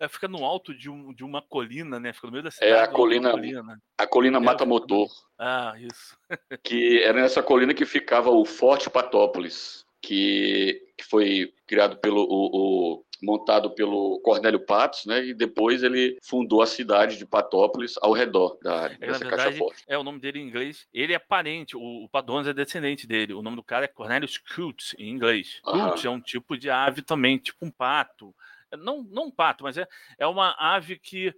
É, 0.00 0.08
fica 0.08 0.26
no 0.26 0.44
alto 0.44 0.74
de, 0.74 0.88
um, 0.88 1.12
de 1.12 1.24
uma 1.24 1.42
colina, 1.42 2.00
né? 2.00 2.12
Fica 2.12 2.28
no 2.28 2.32
meio 2.32 2.44
da 2.44 2.50
cidade. 2.50 2.72
É 2.72 2.80
a 2.80 2.88
colina, 2.88 3.32
colina. 3.32 3.82
A 3.98 4.06
colina 4.06 4.40
Mata 4.40 4.64
Motor. 4.64 5.08
Ah, 5.38 5.74
isso. 5.78 6.16
que 6.64 7.02
era 7.02 7.20
nessa 7.20 7.42
colina 7.42 7.74
que 7.74 7.84
ficava 7.84 8.30
o 8.30 8.44
Forte 8.44 8.88
Patópolis, 8.88 9.84
que, 10.00 10.80
que 10.96 11.04
foi 11.04 11.52
criado 11.66 11.98
pelo 11.98 12.22
o, 12.22 12.96
o, 12.96 13.04
montado 13.22 13.70
pelo 13.70 14.20
Cornélio 14.20 14.60
Patos, 14.60 15.06
né? 15.06 15.24
E 15.24 15.34
depois 15.34 15.82
ele 15.82 16.18
fundou 16.22 16.62
a 16.62 16.66
cidade 16.66 17.16
de 17.16 17.26
Patópolis 17.26 17.94
ao 18.00 18.12
redor 18.12 18.58
da 18.62 18.80
área, 18.80 18.98
é, 19.00 19.06
dessa 19.06 19.18
verdade, 19.20 19.42
caixa 19.42 19.58
forte. 19.58 19.84
É 19.86 19.98
o 19.98 20.02
nome 20.02 20.18
dele 20.20 20.38
em 20.38 20.46
inglês. 20.46 20.86
Ele 20.92 21.12
é 21.12 21.18
parente, 21.18 21.76
o, 21.76 22.04
o 22.04 22.08
Padones 22.08 22.46
é 22.46 22.52
descendente 22.52 23.06
dele. 23.06 23.34
O 23.34 23.42
nome 23.42 23.56
do 23.56 23.62
cara 23.62 23.84
é 23.84 23.88
Cornelius 23.88 24.38
Coutts, 24.38 24.94
em 24.98 25.10
inglês. 25.10 25.60
Coutts 25.62 26.04
é 26.04 26.10
um 26.10 26.20
tipo 26.20 26.56
de 26.56 26.70
ave 26.70 27.02
também, 27.02 27.38
tipo 27.38 27.64
um 27.64 27.70
pato 27.70 28.34
não, 28.76 29.02
não 29.02 29.26
um 29.26 29.30
pato, 29.30 29.64
mas 29.64 29.78
é, 29.78 29.86
é 30.18 30.26
uma 30.26 30.54
ave 30.58 30.98
que 30.98 31.34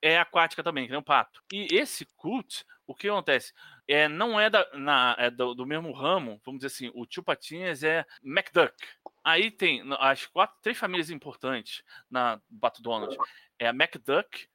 é 0.00 0.18
aquática 0.18 0.62
também, 0.62 0.84
que 0.84 0.90
nem 0.90 0.98
um 0.98 1.04
pato. 1.04 1.42
E 1.52 1.68
esse 1.70 2.04
cult, 2.16 2.64
o 2.86 2.94
que 2.94 3.08
acontece? 3.08 3.52
É, 3.86 4.08
não 4.08 4.38
é, 4.38 4.50
da, 4.50 4.66
na, 4.74 5.14
é 5.18 5.30
do, 5.30 5.54
do, 5.54 5.66
mesmo 5.66 5.92
ramo, 5.92 6.40
vamos 6.44 6.60
dizer 6.60 6.74
assim, 6.74 6.90
o 6.94 7.06
tio 7.06 7.22
Patinhas 7.22 7.84
é 7.84 8.04
McDuck. 8.22 8.74
Aí 9.24 9.50
tem 9.50 9.82
as 9.98 10.26
quatro, 10.26 10.56
três 10.62 10.78
famílias 10.78 11.10
importantes 11.10 11.82
na 12.10 12.40
Pato 12.60 12.82
Donald. 12.82 13.16
É 13.58 13.68
a 13.68 13.70
McDuck, 13.70 14.48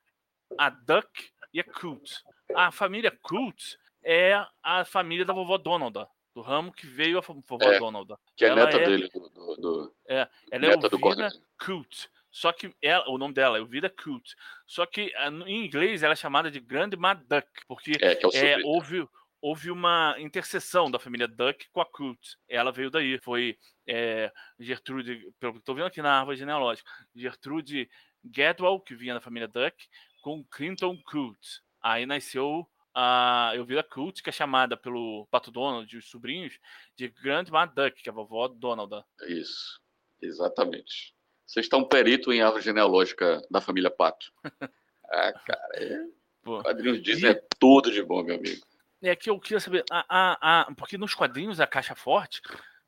a 0.57 0.69
Duck 0.69 1.31
e 1.53 1.59
a 1.59 1.63
Coot. 1.63 2.23
A 2.55 2.71
família 2.71 3.11
Coot 3.11 3.77
é 4.03 4.45
a 4.61 4.85
família 4.85 5.25
da 5.25 5.33
vovó 5.33 5.57
Donald, 5.57 6.05
do 6.35 6.41
ramo 6.41 6.71
que 6.71 6.85
veio 6.85 7.17
a 7.17 7.21
vovó 7.21 7.57
é, 7.61 7.79
Donald. 7.79 8.13
Que 8.35 8.45
é 8.45 8.49
ela 8.49 8.65
neta 8.65 8.77
é, 8.77 8.85
dele. 8.85 9.09
Do, 9.09 9.29
do, 9.29 9.55
do, 9.55 9.95
é, 10.07 10.27
ela 10.51 10.65
é 10.65 10.73
Elvira 10.73 11.29
Coot. 11.65 12.09
Só 12.37 12.51
que 12.51 12.71
ela, 12.83 13.09
o 13.09 13.17
nome 13.17 13.33
dela 13.33 13.57
é 13.57 13.63
Vida 13.65 13.89
Cult. 13.89 14.35
Só 14.67 14.85
que 14.85 15.11
ah, 15.15 15.29
em 15.47 15.65
inglês 15.65 16.03
ela 16.03 16.13
é 16.13 16.15
chamada 16.15 16.51
de 16.51 16.59
Grandma 16.59 17.15
Duck, 17.15 17.47
porque 17.67 17.93
é, 17.99 18.13
é, 18.13 18.51
é 18.51 18.57
houve, 18.63 19.07
houve 19.47 19.71
uma 19.71 20.13
interseção 20.19 20.91
da 20.91 20.99
família 20.99 21.25
Duck 21.25 21.69
com 21.71 21.79
a 21.79 21.85
Cult. 21.85 22.37
Ela 22.49 22.69
veio 22.69 22.91
daí. 22.91 23.17
Foi 23.17 23.57
é, 23.87 24.29
Gertrude, 24.59 25.31
pelo 25.39 25.53
que 25.53 25.59
estou 25.59 25.73
vendo 25.73 25.87
aqui 25.87 26.01
na 26.01 26.19
árvore 26.19 26.35
genealógica, 26.35 26.89
Gertrude 27.15 27.89
Gadwell, 28.25 28.81
que 28.81 28.93
vinha 28.93 29.13
da 29.13 29.21
família 29.21 29.47
Duck, 29.47 29.75
com 30.21 30.43
Clinton 30.51 31.01
Cult. 31.09 31.39
Aí 31.81 32.05
nasceu 32.05 32.67
a 32.93 33.53
Elvira 33.55 33.83
Cult, 33.83 34.21
que 34.21 34.29
é 34.29 34.33
chamada 34.33 34.75
pelo 34.75 35.25
Pato 35.31 35.49
Donald 35.49 35.95
e 35.95 35.97
os 35.97 36.09
sobrinhos 36.09 36.59
de 36.97 37.07
Grandma 37.07 37.65
Duck, 37.65 38.03
que 38.03 38.09
é 38.09 38.11
a 38.11 38.15
vovó 38.15 38.49
Donald. 38.49 39.01
Isso, 39.29 39.79
exatamente. 40.21 41.15
Você 41.45 41.61
está 41.61 41.77
um 41.77 41.87
perito 41.87 42.33
em 42.33 42.41
árvore 42.41 42.63
genealógica 42.63 43.41
da 43.49 43.61
família 43.61 43.89
Pato. 43.89 44.29
ah, 45.09 45.31
cara, 45.31 45.69
é... 45.75 46.03
quadrinhos 46.43 47.01
Disney 47.01 47.29
e... 47.29 47.31
é 47.31 47.43
tudo 47.57 47.89
de 47.89 48.03
bom, 48.03 48.21
meu 48.23 48.35
amigo. 48.35 48.67
É 49.01 49.15
que 49.15 49.29
eu 49.29 49.39
queria 49.39 49.59
saber, 49.59 49.83
a, 49.91 50.05
a, 50.09 50.61
a, 50.61 50.75
porque 50.75 50.97
nos 50.97 51.13
quadrinhos 51.13 51.59
a 51.59 51.67
Caixa 51.67 51.95
Forte, 51.95 52.41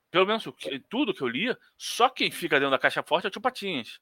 pelo 0.10 0.26
menos 0.26 0.43
tudo 0.89 1.13
que 1.13 1.22
eu 1.22 1.28
lia, 1.28 1.58
só 1.78 2.10
quem 2.10 2.32
fica 2.32 2.58
dentro 2.58 2.72
da 2.72 2.80
Caixa 2.80 3.04
Forte 3.04 3.26
é 3.26 3.28
o 3.28 3.32
Tio 3.32 3.41
Patinhas. 3.41 4.00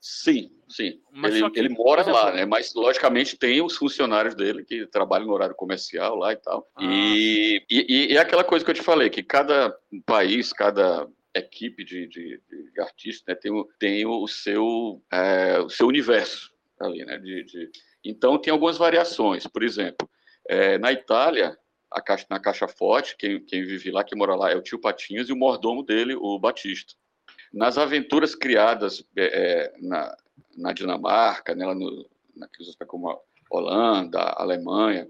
Sim, 0.00 0.50
sim. 0.68 1.00
Mas 1.12 1.36
ele, 1.36 1.48
que, 1.48 1.60
ele 1.60 1.68
mora 1.68 2.02
lá, 2.10 2.32
né? 2.32 2.44
Mas 2.44 2.74
logicamente 2.74 3.36
tem 3.36 3.62
os 3.62 3.76
funcionários 3.76 4.34
dele 4.34 4.64
que 4.64 4.84
trabalham 4.88 5.28
no 5.28 5.32
horário 5.32 5.54
comercial 5.54 6.16
lá 6.16 6.32
e 6.32 6.36
tal. 6.36 6.68
Ah. 6.74 6.82
E, 6.82 7.64
e, 7.70 8.08
e, 8.10 8.16
é 8.16 8.18
aquela 8.18 8.42
coisa 8.42 8.64
que 8.64 8.70
eu 8.72 8.74
te 8.74 8.82
falei, 8.82 9.08
que 9.08 9.22
cada 9.22 9.72
país, 10.04 10.52
cada 10.52 11.08
equipe 11.32 11.84
de, 11.84 12.08
de, 12.08 12.42
de 12.50 12.80
artistas 12.80 13.24
né, 13.28 13.34
tem, 13.36 13.52
o, 13.52 13.64
tem 13.78 14.04
o, 14.04 14.26
seu, 14.26 15.00
é, 15.08 15.60
o 15.60 15.68
seu 15.68 15.86
universo 15.86 16.52
ali, 16.80 17.04
né? 17.04 17.16
De, 17.18 17.44
de, 17.44 17.70
então 18.04 18.38
tem 18.38 18.50
algumas 18.50 18.76
variações. 18.76 19.46
Por 19.46 19.62
exemplo, 19.62 20.10
é, 20.48 20.78
na 20.78 20.92
Itália, 20.92 21.56
caixa, 22.00 22.26
na 22.30 22.40
Caixa 22.40 22.68
Forte, 22.68 23.16
quem, 23.16 23.44
quem 23.44 23.64
vive 23.64 23.90
lá, 23.90 24.02
quem 24.02 24.16
mora 24.16 24.34
lá, 24.34 24.50
é 24.50 24.56
o 24.56 24.62
tio 24.62 24.80
Patinhas 24.80 25.28
e 25.28 25.32
o 25.32 25.36
mordomo 25.36 25.82
dele, 25.82 26.14
o 26.14 26.38
Batista. 26.38 26.94
nas 27.52 27.76
aventuras 27.76 28.34
criadas 28.34 29.04
é, 29.16 29.72
na, 29.80 30.16
na 30.56 30.72
Dinamarca, 30.72 31.54
né, 31.54 31.66
no, 31.74 32.08
naqueles 32.34 32.74
como 32.86 33.20
Holanda, 33.50 34.20
Alemanha, 34.36 35.06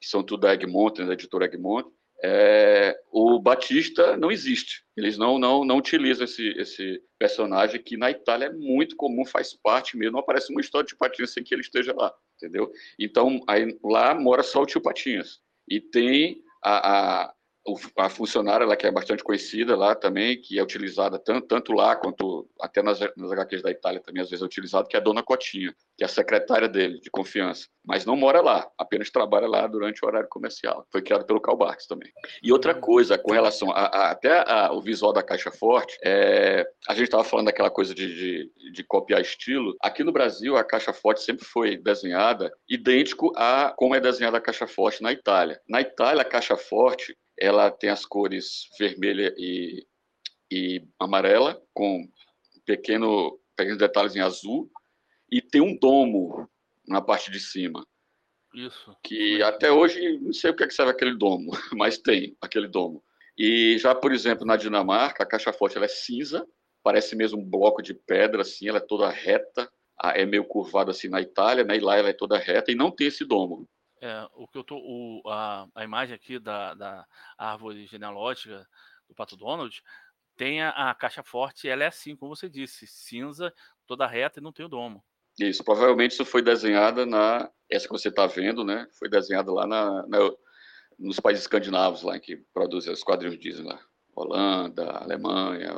que 0.00 0.08
são 0.08 0.22
tudo 0.22 0.42
da 0.42 0.54
Egmont, 0.54 1.00
né, 1.00 1.06
da 1.06 1.14
editora 1.14 1.46
Egmont, 1.46 1.88
é, 2.24 2.96
o 3.10 3.40
Batista 3.40 4.16
não 4.16 4.30
existe. 4.30 4.84
Eles 4.96 5.18
não 5.18 5.40
não 5.40 5.64
não 5.64 5.78
utilizam 5.78 6.24
esse, 6.24 6.50
esse 6.50 7.02
personagem 7.18 7.82
que 7.82 7.96
na 7.96 8.12
Itália 8.12 8.46
é 8.46 8.52
muito 8.52 8.94
comum, 8.94 9.24
faz 9.24 9.54
parte 9.54 9.96
mesmo. 9.96 10.12
Não 10.12 10.20
aparece 10.20 10.52
uma 10.52 10.60
história 10.60 10.86
de 10.86 10.94
Patinhas 10.94 11.32
sem 11.32 11.42
que 11.42 11.52
ele 11.52 11.62
esteja 11.62 11.92
lá, 11.92 12.14
entendeu? 12.42 12.70
Então 12.98 13.40
aí 13.48 13.78
lá 13.82 14.14
mora 14.14 14.42
só 14.42 14.62
o 14.62 14.66
tio 14.66 14.80
Patinhas 14.80 15.40
e 15.68 15.80
tem 15.80 16.42
a, 16.62 17.22
a 17.22 17.34
a 17.96 18.08
funcionária 18.08 18.66
lá 18.66 18.76
que 18.76 18.86
é 18.86 18.90
bastante 18.90 19.22
conhecida 19.22 19.76
lá 19.76 19.94
também, 19.94 20.40
que 20.40 20.58
é 20.58 20.62
utilizada 20.62 21.18
tanto, 21.18 21.46
tanto 21.46 21.72
lá 21.72 21.94
quanto 21.94 22.48
até 22.60 22.82
nas, 22.82 22.98
nas 23.16 23.30
HQs 23.30 23.62
da 23.62 23.70
Itália 23.70 24.00
também 24.00 24.22
às 24.22 24.28
vezes 24.28 24.42
é 24.42 24.46
utilizada, 24.46 24.88
que 24.88 24.96
é 24.96 25.00
a 25.00 25.02
Dona 25.02 25.22
Cotinha, 25.22 25.74
que 25.96 26.02
é 26.02 26.06
a 26.06 26.08
secretária 26.08 26.68
dele, 26.68 26.98
de 27.00 27.10
confiança, 27.10 27.68
mas 27.84 28.04
não 28.04 28.16
mora 28.16 28.40
lá, 28.40 28.68
apenas 28.78 29.10
trabalha 29.10 29.46
lá 29.46 29.66
durante 29.66 30.04
o 30.04 30.08
horário 30.08 30.28
comercial. 30.28 30.86
Foi 30.90 31.02
criado 31.02 31.24
pelo 31.24 31.40
Karl 31.40 31.56
Barks 31.56 31.86
também. 31.86 32.10
E 32.42 32.52
outra 32.52 32.74
coisa, 32.74 33.16
com 33.16 33.32
relação 33.32 33.70
a, 33.70 33.86
a 33.86 34.10
até 34.10 34.44
a, 34.46 34.72
o 34.72 34.80
visual 34.80 35.12
da 35.12 35.22
caixa 35.22 35.50
forte, 35.50 35.96
é, 36.04 36.66
a 36.88 36.94
gente 36.94 37.04
estava 37.04 37.24
falando 37.24 37.46
daquela 37.46 37.70
coisa 37.70 37.94
de, 37.94 38.14
de, 38.14 38.72
de, 38.72 38.84
copiar 38.84 39.20
estilo. 39.20 39.74
Aqui 39.80 40.04
no 40.04 40.12
Brasil, 40.12 40.56
a 40.56 40.64
caixa 40.64 40.92
forte 40.92 41.22
sempre 41.22 41.44
foi 41.44 41.76
desenhada 41.76 42.52
idêntico 42.68 43.32
a 43.36 43.72
como 43.76 43.94
é 43.94 44.00
desenhada 44.00 44.38
a 44.38 44.40
caixa 44.40 44.66
forte 44.66 45.02
na 45.02 45.12
Itália. 45.12 45.60
Na 45.68 45.80
Itália, 45.80 46.22
a 46.22 46.24
caixa 46.24 46.56
forte 46.56 47.16
ela 47.38 47.70
tem 47.70 47.90
as 47.90 48.04
cores 48.04 48.68
vermelha 48.78 49.34
e, 49.36 49.86
e 50.50 50.84
amarela, 50.98 51.60
com 51.72 52.08
pequeno, 52.64 53.38
pequenos 53.56 53.78
detalhes 53.78 54.14
em 54.16 54.20
azul, 54.20 54.70
e 55.30 55.40
tem 55.40 55.60
um 55.60 55.76
domo 55.76 56.48
na 56.86 57.00
parte 57.00 57.30
de 57.30 57.40
cima. 57.40 57.86
Isso. 58.54 58.94
Que 59.02 59.42
até 59.42 59.72
hoje 59.72 60.18
não 60.18 60.32
sei 60.32 60.50
o 60.50 60.54
que, 60.54 60.62
é 60.62 60.66
que 60.66 60.74
serve 60.74 60.92
aquele 60.92 61.16
domo, 61.16 61.50
mas 61.74 61.98
tem 61.98 62.36
aquele 62.40 62.68
domo. 62.68 63.02
E 63.36 63.78
já, 63.78 63.94
por 63.94 64.12
exemplo, 64.12 64.44
na 64.44 64.56
Dinamarca, 64.56 65.22
a 65.22 65.26
caixa 65.26 65.52
forte 65.52 65.76
ela 65.76 65.86
é 65.86 65.88
cinza, 65.88 66.46
parece 66.82 67.16
mesmo 67.16 67.40
um 67.40 67.44
bloco 67.44 67.80
de 67.80 67.94
pedra, 67.94 68.42
assim, 68.42 68.68
ela 68.68 68.78
é 68.78 68.80
toda 68.80 69.08
reta, 69.08 69.70
é 70.14 70.26
meio 70.26 70.44
curvada 70.44 70.90
assim 70.90 71.08
na 71.08 71.20
Itália, 71.20 71.64
né? 71.64 71.76
E 71.76 71.80
lá 71.80 71.96
ela 71.96 72.08
é 72.08 72.12
toda 72.12 72.36
reta 72.36 72.72
e 72.72 72.74
não 72.74 72.90
tem 72.90 73.06
esse 73.06 73.24
domo. 73.24 73.68
É, 74.02 74.28
o 74.34 74.48
que 74.48 74.58
eu 74.58 74.64
tô, 74.64 74.78
o, 74.78 75.22
a, 75.28 75.68
a 75.76 75.84
imagem 75.84 76.12
aqui 76.12 76.36
da, 76.40 76.74
da 76.74 77.06
árvore 77.38 77.86
genealógica 77.86 78.68
do 79.08 79.14
Pato 79.14 79.36
Donald 79.36 79.80
tem 80.36 80.60
a, 80.60 80.70
a, 80.90 80.94
caixa 80.94 81.22
forte, 81.22 81.68
ela 81.68 81.84
é 81.84 81.86
assim, 81.86 82.16
como 82.16 82.34
você 82.34 82.48
disse, 82.48 82.84
cinza, 82.84 83.54
toda 83.86 84.04
reta 84.04 84.40
e 84.40 84.42
não 84.42 84.52
tem 84.52 84.66
o 84.66 84.68
domo. 84.68 85.04
Isso, 85.38 85.62
provavelmente 85.62 86.12
isso 86.12 86.24
foi 86.24 86.42
desenhada 86.42 87.06
na, 87.06 87.48
essa 87.70 87.86
que 87.86 87.92
você 87.92 88.08
está 88.08 88.26
vendo, 88.26 88.64
né? 88.64 88.88
Foi 88.98 89.08
desenhada 89.08 89.52
lá 89.52 89.68
na, 89.68 90.04
na, 90.08 90.18
nos 90.98 91.20
países 91.20 91.44
escandinavos 91.44 92.02
lá 92.02 92.16
em 92.16 92.20
que 92.20 92.36
produzem 92.52 92.92
os 92.92 93.04
quadrinhos 93.04 93.38
Disney 93.38 93.68
lá, 93.68 93.80
Holanda, 94.16 94.90
Alemanha, 94.98 95.74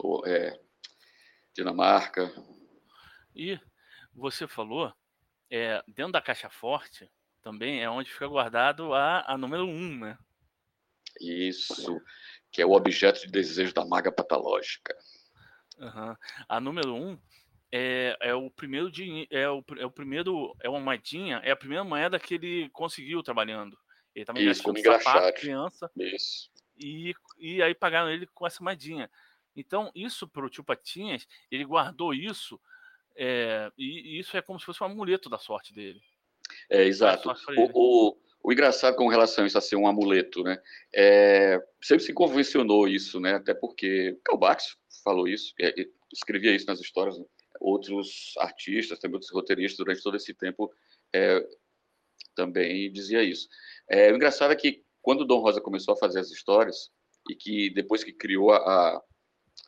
ou, 0.00 0.26
é, 0.26 0.58
Dinamarca. 1.54 2.28
E 3.36 3.56
você 4.12 4.48
falou, 4.48 4.92
é, 5.48 5.80
dentro 5.86 6.10
da 6.10 6.20
caixa 6.20 6.50
forte, 6.50 7.08
também 7.48 7.82
é 7.82 7.88
onde 7.88 8.12
fica 8.12 8.26
guardado 8.26 8.92
a, 8.92 9.24
a 9.26 9.38
número 9.38 9.64
1, 9.64 9.70
um, 9.70 9.98
né? 10.00 10.18
Isso, 11.18 11.98
que 12.52 12.60
é 12.60 12.66
o 12.66 12.72
objeto 12.72 13.22
de 13.22 13.32
desejo 13.32 13.72
da 13.72 13.86
maga 13.86 14.12
patológica. 14.12 14.94
Uhum. 15.78 16.14
A 16.46 16.60
número 16.60 16.92
1 16.92 17.08
um 17.08 17.18
é, 17.72 18.14
é 18.20 18.34
o 18.34 18.50
primeiro 18.50 18.90
é 19.30 19.48
o, 19.48 19.64
é 19.78 19.86
o 19.86 19.90
primeiro 19.90 20.54
é 20.60 20.68
uma 20.68 20.78
moedinha, 20.78 21.40
é 21.42 21.50
a 21.50 21.56
primeira 21.56 21.82
moeda 21.84 22.20
que 22.20 22.34
ele 22.34 22.68
conseguiu 22.68 23.22
trabalhando. 23.22 23.78
Ele 24.14 24.26
também 24.26 24.46
Isso, 24.46 24.62
como 24.62 24.78
sapato, 24.78 25.40
criança. 25.40 25.90
Isso. 25.96 26.50
E, 26.78 27.14
e 27.38 27.62
aí 27.62 27.74
pagaram 27.74 28.10
ele 28.10 28.26
com 28.26 28.46
essa 28.46 28.62
moedinha. 28.62 29.10
Então, 29.56 29.90
isso 29.94 30.28
para 30.28 30.44
o 30.44 30.50
tio 30.50 30.62
Patinhas, 30.62 31.26
ele 31.50 31.64
guardou 31.64 32.12
isso, 32.12 32.60
é, 33.16 33.72
e, 33.78 34.16
e 34.16 34.20
isso 34.20 34.36
é 34.36 34.42
como 34.42 34.60
se 34.60 34.66
fosse 34.66 34.82
um 34.82 34.86
amuleto 34.86 35.30
da 35.30 35.38
sorte 35.38 35.72
dele. 35.72 36.02
É, 36.70 36.84
exato. 36.84 37.30
O, 37.56 37.70
o, 37.72 38.18
o, 38.42 38.52
engraçado 38.52 38.96
com 38.96 39.08
relação 39.08 39.44
a 39.44 39.46
isso 39.46 39.58
a 39.58 39.60
ser 39.60 39.76
um 39.76 39.86
amuleto, 39.86 40.42
né? 40.42 40.60
É, 40.94 41.60
sempre 41.82 42.04
se 42.04 42.12
convencionou 42.12 42.86
isso, 42.86 43.20
né? 43.20 43.34
Até 43.34 43.54
porque 43.54 44.18
Karl 44.24 44.38
Barks 44.38 44.76
falou 45.02 45.26
isso, 45.26 45.54
é, 45.60 45.74
escrevia 46.12 46.54
isso 46.54 46.66
nas 46.66 46.80
histórias. 46.80 47.18
Né? 47.18 47.24
Outros 47.60 48.34
artistas, 48.38 48.98
também 48.98 49.14
outros 49.14 49.32
roteiristas, 49.32 49.78
durante 49.78 50.02
todo 50.02 50.16
esse 50.16 50.34
tempo, 50.34 50.72
é, 51.12 51.44
também 52.34 52.92
dizia 52.92 53.22
isso. 53.22 53.48
É, 53.88 54.12
o 54.12 54.16
engraçado 54.16 54.52
é 54.52 54.56
que 54.56 54.84
quando 55.00 55.22
o 55.22 55.24
Dom 55.24 55.40
Rosa 55.40 55.60
começou 55.60 55.94
a 55.94 55.96
fazer 55.96 56.20
as 56.20 56.30
histórias, 56.30 56.90
e 57.28 57.34
que 57.34 57.70
depois 57.70 58.02
que 58.02 58.12
criou 58.12 58.52
a, 58.52 59.02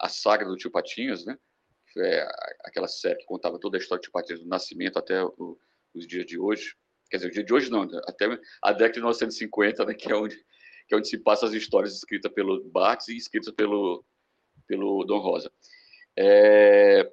a 0.00 0.08
saga 0.08 0.44
do 0.44 0.56
Tio 0.56 0.70
Patinhas, 0.70 1.24
né? 1.24 1.38
É 1.96 2.26
aquela 2.60 2.86
série 2.86 3.18
que 3.18 3.26
contava 3.26 3.58
toda 3.58 3.76
a 3.76 3.80
história 3.80 4.00
do 4.00 4.04
Tio 4.04 4.12
Patinhas, 4.12 4.40
do 4.40 4.48
nascimento 4.48 4.98
até 4.98 5.22
o, 5.22 5.58
os 5.94 6.06
dias 6.06 6.24
de 6.24 6.38
hoje. 6.38 6.74
Quer 7.10 7.16
dizer, 7.16 7.28
o 7.28 7.32
dia 7.32 7.44
de 7.44 7.52
hoje 7.52 7.70
não, 7.70 7.84
né? 7.84 8.00
até 8.06 8.26
a 8.62 8.72
década 8.72 8.92
de 8.92 9.00
1950, 9.00 9.84
né, 9.84 9.94
que, 9.94 10.10
é 10.10 10.14
onde, 10.14 10.36
que 10.86 10.94
é 10.94 10.96
onde 10.96 11.08
se 11.08 11.18
passa 11.18 11.46
as 11.46 11.52
histórias 11.52 11.94
escritas 11.94 12.32
pelo 12.32 12.62
Barthes 12.70 13.08
e 13.08 13.16
escritas 13.16 13.52
pelo, 13.52 14.04
pelo 14.66 15.04
Dom 15.04 15.18
Rosa. 15.18 15.50
É... 16.16 17.10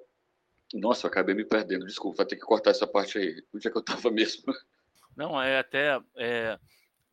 Nossa, 0.74 1.08
eu 1.08 1.10
acabei 1.10 1.34
me 1.34 1.46
perdendo, 1.46 1.86
desculpa, 1.86 2.18
vai 2.18 2.26
ter 2.26 2.36
que 2.36 2.42
cortar 2.42 2.72
essa 2.72 2.86
parte 2.86 3.18
aí. 3.18 3.42
Onde 3.54 3.68
é 3.68 3.72
que 3.72 3.78
eu 3.78 3.82
estava 3.82 4.12
mesmo? 4.12 4.44
Não, 5.16 5.42
é 5.42 5.58
até 5.58 6.00
é, 6.18 6.60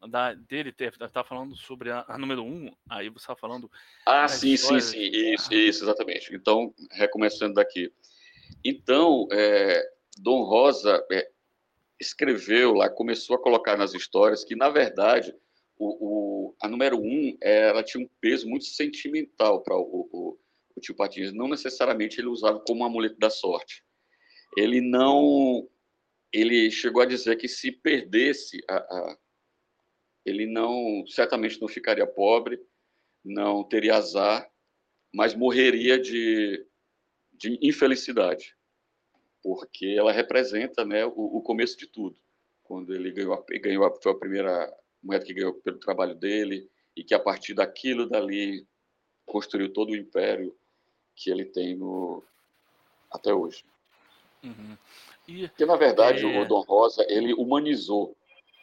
da, 0.08 0.34
dele 0.34 0.72
tá 1.12 1.24
falando 1.24 1.56
sobre 1.56 1.90
a, 1.90 2.04
a 2.06 2.18
número 2.18 2.44
um, 2.44 2.70
aí 2.88 3.08
você 3.08 3.22
está 3.22 3.36
falando. 3.36 3.70
Ah, 4.04 4.28
sim, 4.28 4.52
histórias... 4.52 4.84
sim, 4.84 4.98
sim, 4.98 5.32
isso, 5.32 5.54
isso, 5.54 5.84
exatamente. 5.84 6.34
Então, 6.34 6.74
recomeçando 6.90 7.54
daqui. 7.54 7.92
Então, 8.64 9.26
é, 9.32 9.82
Dom 10.18 10.42
Rosa 10.42 11.02
é, 11.10 11.30
escreveu 12.00 12.74
lá, 12.74 12.88
começou 12.88 13.36
a 13.36 13.42
colocar 13.42 13.76
nas 13.76 13.94
histórias 13.94 14.44
que, 14.44 14.56
na 14.56 14.68
verdade, 14.68 15.34
o, 15.76 16.48
o, 16.48 16.56
a 16.60 16.68
número 16.68 16.98
um 16.98 17.36
ela 17.40 17.82
tinha 17.82 18.04
um 18.04 18.08
peso 18.20 18.48
muito 18.48 18.64
sentimental 18.64 19.62
para 19.62 19.76
o, 19.76 20.08
o, 20.12 20.38
o, 20.76 20.80
tio 20.80 20.94
Patinhas. 20.94 21.32
Não 21.32 21.48
necessariamente 21.48 22.20
ele 22.20 22.28
usava 22.28 22.60
como 22.60 22.84
amuleto 22.84 23.18
da 23.18 23.30
sorte. 23.30 23.84
Ele 24.56 24.80
não. 24.80 25.68
Ele 26.32 26.70
chegou 26.70 27.02
a 27.02 27.06
dizer 27.06 27.36
que 27.36 27.48
se 27.48 27.70
perdesse, 27.70 28.60
a, 28.68 28.76
a, 28.76 29.18
ele 30.24 30.46
não. 30.46 31.04
certamente 31.06 31.60
não 31.60 31.68
ficaria 31.68 32.06
pobre, 32.06 32.60
não 33.24 33.64
teria 33.64 33.96
azar, 33.96 34.48
mas 35.12 35.34
morreria 35.34 35.98
de, 35.98 36.64
de 37.32 37.58
infelicidade 37.62 38.56
porque 39.44 39.94
ela 39.98 40.10
representa 40.10 40.86
né, 40.86 41.04
o, 41.04 41.36
o 41.36 41.42
começo 41.42 41.76
de 41.76 41.86
tudo. 41.86 42.16
Quando 42.64 42.94
ele 42.94 43.12
ganhou, 43.12 43.44
ganhou 43.62 43.98
foi 44.02 44.12
a 44.12 44.16
primeira 44.16 44.74
moeda 45.02 45.22
que 45.22 45.34
ganhou 45.34 45.52
pelo 45.52 45.78
trabalho 45.78 46.14
dele, 46.14 46.66
e 46.96 47.04
que 47.04 47.14
a 47.14 47.20
partir 47.20 47.52
daquilo 47.52 48.08
dali 48.08 48.66
construiu 49.26 49.70
todo 49.70 49.90
o 49.90 49.96
império 49.96 50.56
que 51.14 51.30
ele 51.30 51.44
tem 51.44 51.76
no, 51.76 52.22
até 53.10 53.34
hoje. 53.34 53.64
Uhum. 54.42 54.78
E, 55.28 55.48
Porque, 55.48 55.66
na 55.66 55.76
verdade, 55.76 56.24
é... 56.24 56.40
o 56.40 56.46
Dom 56.46 56.62
Rosa, 56.62 57.04
ele 57.08 57.34
humanizou 57.34 58.16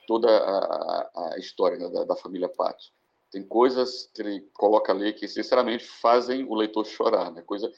toda 0.07 0.29
a, 0.29 1.33
a 1.33 1.37
história 1.37 1.77
né, 1.77 1.89
da, 1.89 2.03
da, 2.05 2.15
família 2.15 2.49
Pato. 2.49 2.91
Tem 3.31 3.43
coisas 3.43 4.11
que 4.13 4.21
ele 4.21 4.41
coloca 4.53 4.91
ali 4.91 5.13
que, 5.13 5.27
sinceramente, 5.27 5.85
fazem 5.85 6.43
o 6.43 6.53
leitor 6.53 6.85
chorar, 6.85 7.31
né? 7.31 7.41
Coisa, 7.41 7.71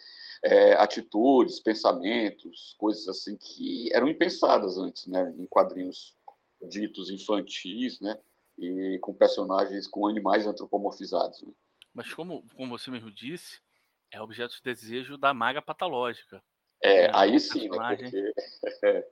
é, 0.43 0.73
atitudes, 0.73 1.59
pensamentos, 1.59 2.75
coisas 2.77 3.07
assim 3.07 3.37
que 3.37 3.89
eram 3.93 4.09
impensadas 4.09 4.77
antes, 4.77 5.07
né, 5.07 5.33
em 5.37 5.45
quadrinhos 5.45 6.15
ditos 6.61 7.09
infantis, 7.09 7.99
né, 8.01 8.19
e 8.57 8.99
com 9.01 9.13
personagens 9.13 9.87
com 9.87 10.05
animais 10.05 10.45
antropomorfizados. 10.45 11.41
Né. 11.43 11.53
Mas 11.93 12.13
como, 12.13 12.45
como 12.55 12.77
você 12.77 12.91
mesmo 12.91 13.09
disse, 13.09 13.61
é 14.11 14.21
objeto 14.21 14.55
de 14.55 14.61
desejo 14.61 15.17
da 15.17 15.33
maga 15.33 15.61
patológica. 15.61 16.43
É, 16.83 17.05
é 17.05 17.11
aí 17.13 17.39
sim, 17.39 17.69
né, 17.69 17.95
porque... 17.95 18.33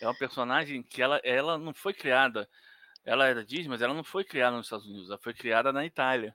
é 0.00 0.06
uma 0.06 0.14
personagem 0.14 0.82
que 0.82 1.02
ela, 1.02 1.20
ela 1.24 1.58
não 1.58 1.74
foi 1.74 1.92
criada, 1.92 2.48
ela 3.04 3.26
era 3.26 3.44
Disney, 3.44 3.68
mas 3.68 3.82
ela 3.82 3.94
não 3.94 4.04
foi 4.04 4.24
criada 4.24 4.56
nos 4.56 4.66
Estados 4.66 4.86
Unidos, 4.86 5.08
ela 5.08 5.18
foi 5.18 5.34
criada 5.34 5.72
na 5.72 5.84
Itália. 5.84 6.34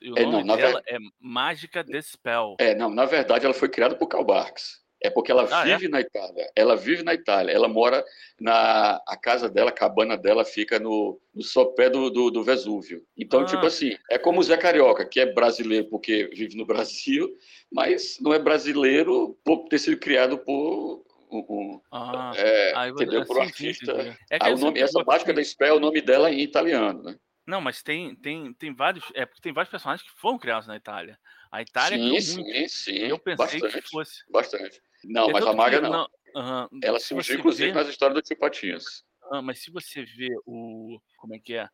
E 0.00 0.10
o 0.10 0.18
é, 0.18 0.24
nome 0.24 0.44
não, 0.44 0.56
dela 0.56 0.82
ver... 0.84 0.94
é 0.94 0.98
Mágica 1.20 1.84
Spell. 2.02 2.56
É, 2.58 2.74
não, 2.74 2.90
na 2.90 3.04
verdade 3.04 3.44
ela 3.44 3.54
foi 3.54 3.68
criada 3.68 3.94
por 3.94 4.08
Karl 4.08 4.24
Barks. 4.24 4.82
É 5.04 5.10
porque 5.10 5.32
ela 5.32 5.48
Ah, 5.50 5.68
é? 5.68 5.76
vive 5.76 5.88
na 5.88 6.00
Itália. 6.00 6.48
Ela 6.54 6.76
vive 6.76 7.02
na 7.02 7.12
Itália. 7.12 7.50
Ela 7.52 7.66
mora 7.66 8.04
na 8.40 9.00
a 9.08 9.16
casa 9.16 9.48
dela, 9.48 9.70
a 9.70 9.72
cabana 9.72 10.16
dela 10.16 10.44
fica 10.44 10.78
no, 10.78 11.20
no 11.34 11.42
sopé 11.42 11.90
do, 11.90 12.08
do, 12.08 12.30
do 12.30 12.44
Vesúvio. 12.44 13.04
Então, 13.18 13.40
Ah. 13.40 13.44
tipo 13.44 13.66
assim, 13.66 13.96
é 14.08 14.16
como 14.16 14.38
o 14.38 14.42
Zé 14.44 14.56
Carioca, 14.56 15.04
que 15.04 15.18
é 15.18 15.26
brasileiro 15.26 15.88
porque 15.88 16.30
vive 16.32 16.56
no 16.56 16.64
Brasil, 16.66 17.28
mas 17.70 18.18
não 18.20 18.32
é 18.32 18.38
brasileiro 18.38 19.36
por 19.44 19.66
ter 19.68 19.80
sido 19.80 19.98
criado 19.98 20.38
por 20.38 21.04
um, 21.38 21.80
Ah, 21.90 22.32
é, 22.36 22.88
entendeu? 22.88 23.24
Por 23.26 23.36
um 23.36 23.40
sim, 23.40 23.52
sim, 23.52 23.66
artista. 23.66 23.92
É 24.30 24.38
Ah, 24.40 24.48
o 24.48 24.52
essa 24.52 24.64
nome, 24.64 24.80
essa 24.80 25.04
mágica 25.04 25.32
assim, 25.32 25.34
da 25.34 25.44
Spé, 25.44 25.72
o 25.72 25.80
nome 25.80 26.00
dela 26.00 26.28
é 26.30 26.34
em 26.34 26.40
italiano, 26.40 27.02
né? 27.02 27.16
Não, 27.46 27.60
mas 27.60 27.82
tem, 27.82 28.14
tem, 28.16 28.54
tem 28.54 28.74
vários. 28.74 29.04
É 29.14 29.26
porque 29.26 29.42
tem 29.42 29.52
vários 29.52 29.70
personagens 29.70 30.08
que 30.08 30.20
foram 30.20 30.38
criados 30.38 30.66
na 30.66 30.76
Itália. 30.76 31.18
A 31.50 31.60
Itália 31.60 31.98
sim, 31.98 32.20
sim, 32.20 32.68
sim, 32.68 32.96
eu 32.98 33.18
pensei 33.18 33.60
bastante, 33.60 33.82
que 33.82 33.88
fosse. 33.90 34.22
bastante. 34.30 34.80
Não, 35.04 35.28
É 35.28 35.32
mas 35.32 35.44
a 35.46 35.52
maga 35.52 35.80
que 35.80 35.88
não. 35.88 36.06
aham, 36.36 36.68
Ela 36.82 36.98
se 36.98 37.06
surgiu, 37.08 37.36
inclusive, 37.38 37.68
vê- 37.68 37.74
nas 37.74 37.88
histórias 37.88 38.14
do 38.14 38.22
Tio 38.22 38.38
Patinhas. 38.38 39.04
Ah, 39.30 39.42
mas 39.42 39.62
se 39.62 39.70
você 39.70 40.04
vê 40.04 40.28
o. 40.46 40.98
Como 41.16 41.34
é 41.34 41.38
que 41.38 41.54
é? 41.54 41.68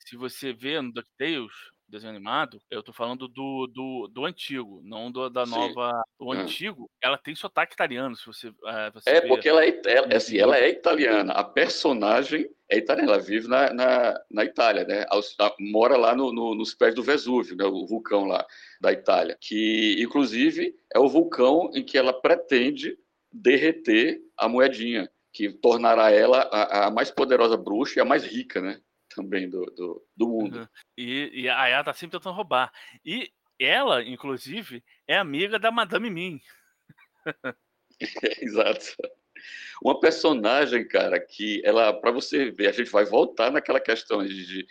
Se 0.00 0.16
você 0.16 0.52
vê 0.52 0.80
no 0.80 0.92
DuckTales, 0.92 1.52
desenho 1.92 2.10
animado, 2.14 2.58
eu 2.70 2.82
tô 2.82 2.92
falando 2.92 3.28
do, 3.28 3.66
do, 3.66 4.08
do 4.08 4.24
antigo, 4.24 4.80
não 4.82 5.12
do, 5.12 5.28
da 5.28 5.44
Sim. 5.44 5.52
nova. 5.52 6.02
O 6.18 6.32
Hum. 6.32 6.38
antigo, 6.38 6.90
ela 7.02 7.18
tem 7.18 7.34
sotaque 7.34 7.74
italiano, 7.74 8.16
se 8.16 8.26
você, 8.26 8.48
eh, 8.48 8.90
você 8.92 9.10
É, 9.10 9.20
vê. 9.20 9.28
porque 9.28 9.48
ela 9.48 9.64
é, 9.64 9.80
ela, 9.86 10.16
assim, 10.16 10.38
ela 10.38 10.56
é 10.56 10.68
italiana. 10.70 11.32
A 11.34 11.44
personagem 11.44 12.48
é 12.70 12.78
italiana. 12.78 13.12
Ela 13.12 13.20
vive 13.20 13.46
na, 13.46 13.72
na, 13.72 14.20
na 14.30 14.44
Itália, 14.44 14.84
né? 14.84 15.04
Mora 15.60 15.96
lá 15.96 16.16
no- 16.16 16.32
no- 16.32 16.54
nos 16.54 16.74
pés 16.74 16.94
do 16.94 17.02
Vesúvio, 17.02 17.56
né? 17.56 17.64
o 17.64 17.86
vulcão 17.86 18.24
lá 18.24 18.44
da 18.80 18.90
Itália. 18.92 19.36
Que, 19.40 19.96
inclusive, 20.02 20.74
é 20.94 20.98
o 20.98 21.08
vulcão 21.08 21.70
em 21.74 21.84
que 21.84 21.98
ela 21.98 22.12
pretende 22.12 22.96
derreter 23.30 24.20
a 24.36 24.48
moedinha, 24.48 25.10
que 25.32 25.50
tornará 25.50 26.10
ela 26.10 26.40
a, 26.52 26.86
a 26.86 26.90
mais 26.90 27.10
poderosa 27.10 27.56
bruxa 27.56 27.98
e 27.98 28.02
a 28.02 28.04
mais 28.04 28.24
rica, 28.24 28.60
né? 28.60 28.80
Também 29.14 29.48
do, 29.48 29.64
do, 29.66 30.06
do 30.16 30.28
mundo. 30.28 30.58
Uhum. 30.60 30.68
E, 30.96 31.42
e 31.42 31.48
a 31.48 31.68
ela 31.68 31.84
tá 31.84 31.92
sempre 31.92 32.18
tentando 32.18 32.34
roubar. 32.34 32.72
E 33.04 33.30
ela, 33.58 34.02
inclusive, 34.02 34.82
é 35.06 35.16
amiga 35.16 35.58
da 35.58 35.70
Madame 35.70 36.10
Mim. 36.10 36.40
Exato. 38.40 38.96
Uma 39.82 39.98
personagem, 39.98 40.86
cara, 40.86 41.18
que 41.18 41.60
ela, 41.64 41.92
para 41.92 42.10
você 42.10 42.50
ver, 42.50 42.68
a 42.68 42.72
gente 42.72 42.90
vai 42.90 43.04
voltar 43.04 43.50
naquela 43.50 43.80
questão 43.80 44.24
de, 44.24 44.46
de, 44.46 44.66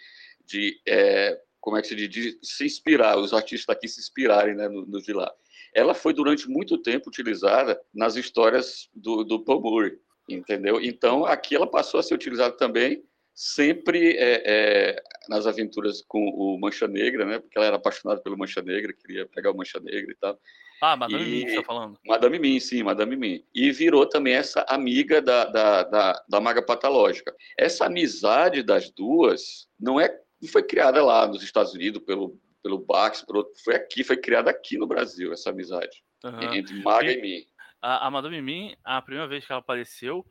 de, 0.45 0.81
é, 0.87 1.39
como 1.59 1.77
é 1.77 1.81
que 1.81 1.87
se 1.87 1.95
diz, 1.95 2.09
de 2.09 2.39
se 2.41 2.65
inspirar, 2.65 3.17
os 3.17 3.33
artistas 3.33 3.75
aqui 3.75 3.87
se 3.87 3.99
inspirarem, 3.99 4.55
né, 4.55 4.67
no, 4.67 4.85
no 4.85 5.01
de 5.01 5.13
lá. 5.13 5.31
Ela 5.73 5.93
foi 5.93 6.13
durante 6.13 6.49
muito 6.49 6.77
tempo 6.77 7.09
utilizada 7.09 7.79
nas 7.93 8.15
histórias 8.15 8.89
do, 8.93 9.23
do 9.23 9.43
Paul 9.43 9.61
Murray, 9.61 9.97
entendeu? 10.27 10.81
Então 10.81 11.25
aqui 11.25 11.55
ela 11.55 11.69
passou 11.69 11.99
a 11.99 12.03
ser 12.03 12.13
utilizada 12.13 12.55
também 12.55 13.03
sempre 13.45 14.15
é, 14.17 14.43
é, 14.45 15.03
nas 15.27 15.47
aventuras 15.47 16.03
com 16.07 16.19
o 16.29 16.59
Mancha 16.59 16.87
Negra, 16.87 17.25
né? 17.25 17.39
Porque 17.39 17.57
ela 17.57 17.65
era 17.65 17.75
apaixonada 17.77 18.21
pelo 18.21 18.37
Mancha 18.37 18.61
Negra, 18.61 18.93
queria 18.93 19.25
pegar 19.25 19.49
o 19.49 19.57
Mancha 19.57 19.79
Negra 19.79 20.11
e 20.11 20.15
tal. 20.15 20.39
Ah, 20.79 20.95
Madame 20.95 21.23
E- 21.23 21.27
Mim 21.45 21.49
você 21.49 21.55
tá 21.55 21.63
falando. 21.63 21.99
Madame 22.05 22.37
Mim, 22.37 22.59
sim, 22.59 22.83
Madame 22.83 23.15
Mim. 23.15 23.43
E 23.53 23.71
virou 23.71 24.07
também 24.07 24.35
essa 24.35 24.63
amiga 24.69 25.19
da, 25.23 25.45
da, 25.45 25.83
da, 25.83 26.23
da 26.29 26.39
maga 26.39 26.61
patológica. 26.61 27.35
Essa 27.57 27.85
amizade 27.87 28.61
das 28.61 28.91
duas 28.91 29.67
não 29.79 29.99
é 29.99 30.15
não 30.39 30.49
foi 30.49 30.63
criada 30.63 31.03
lá 31.03 31.27
nos 31.27 31.43
Estados 31.43 31.73
Unidos 31.73 32.01
pelo, 32.03 32.35
pelo 32.63 32.77
Bax, 32.79 33.23
outro- 33.27 33.51
foi 33.63 33.75
aqui, 33.75 34.03
foi 34.03 34.17
criada 34.17 34.49
aqui 34.51 34.75
no 34.77 34.87
Brasil, 34.87 35.31
essa 35.33 35.51
amizade 35.51 36.03
Aham. 36.23 36.55
entre 36.55 36.81
maga 36.83 37.11
E- 37.11 37.17
e 37.17 37.21
mim. 37.21 37.43
A, 37.79 38.07
a 38.07 38.11
Madame 38.11 38.39
Mim, 38.41 38.75
a 38.83 39.01
primeira 39.03 39.27
vez 39.27 39.45
que 39.45 39.51
ela 39.51 39.61
apareceu 39.61 40.23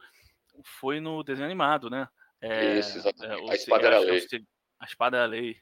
foi 0.81 0.99
no 1.01 1.23
desenho 1.25 1.47
animado, 1.47 1.89
né? 1.91 2.09
É, 2.41 2.79
Isso, 2.79 2.99
exatamente. 2.99 3.43
o 3.43 3.51
A 3.51 3.55
espada 3.55 3.87
era 3.87 3.97
é 3.97 4.01
o 4.01 4.03
lei. 4.03 4.27
A 4.81 4.85
espada 4.85 5.17
é 5.19 5.23
a 5.23 5.27
lei. 5.27 5.57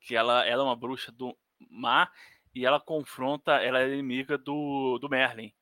Que 0.00 0.14
ela, 0.14 0.46
ela 0.46 0.62
é 0.62 0.66
uma 0.66 0.76
bruxa 0.76 1.12
do 1.12 1.36
mar 1.70 2.10
e 2.54 2.64
ela 2.64 2.80
confronta, 2.80 3.52
ela 3.52 3.80
é 3.80 3.92
inimiga 3.92 4.38
do, 4.38 4.98
do 4.98 5.08
Merlin. 5.08 5.52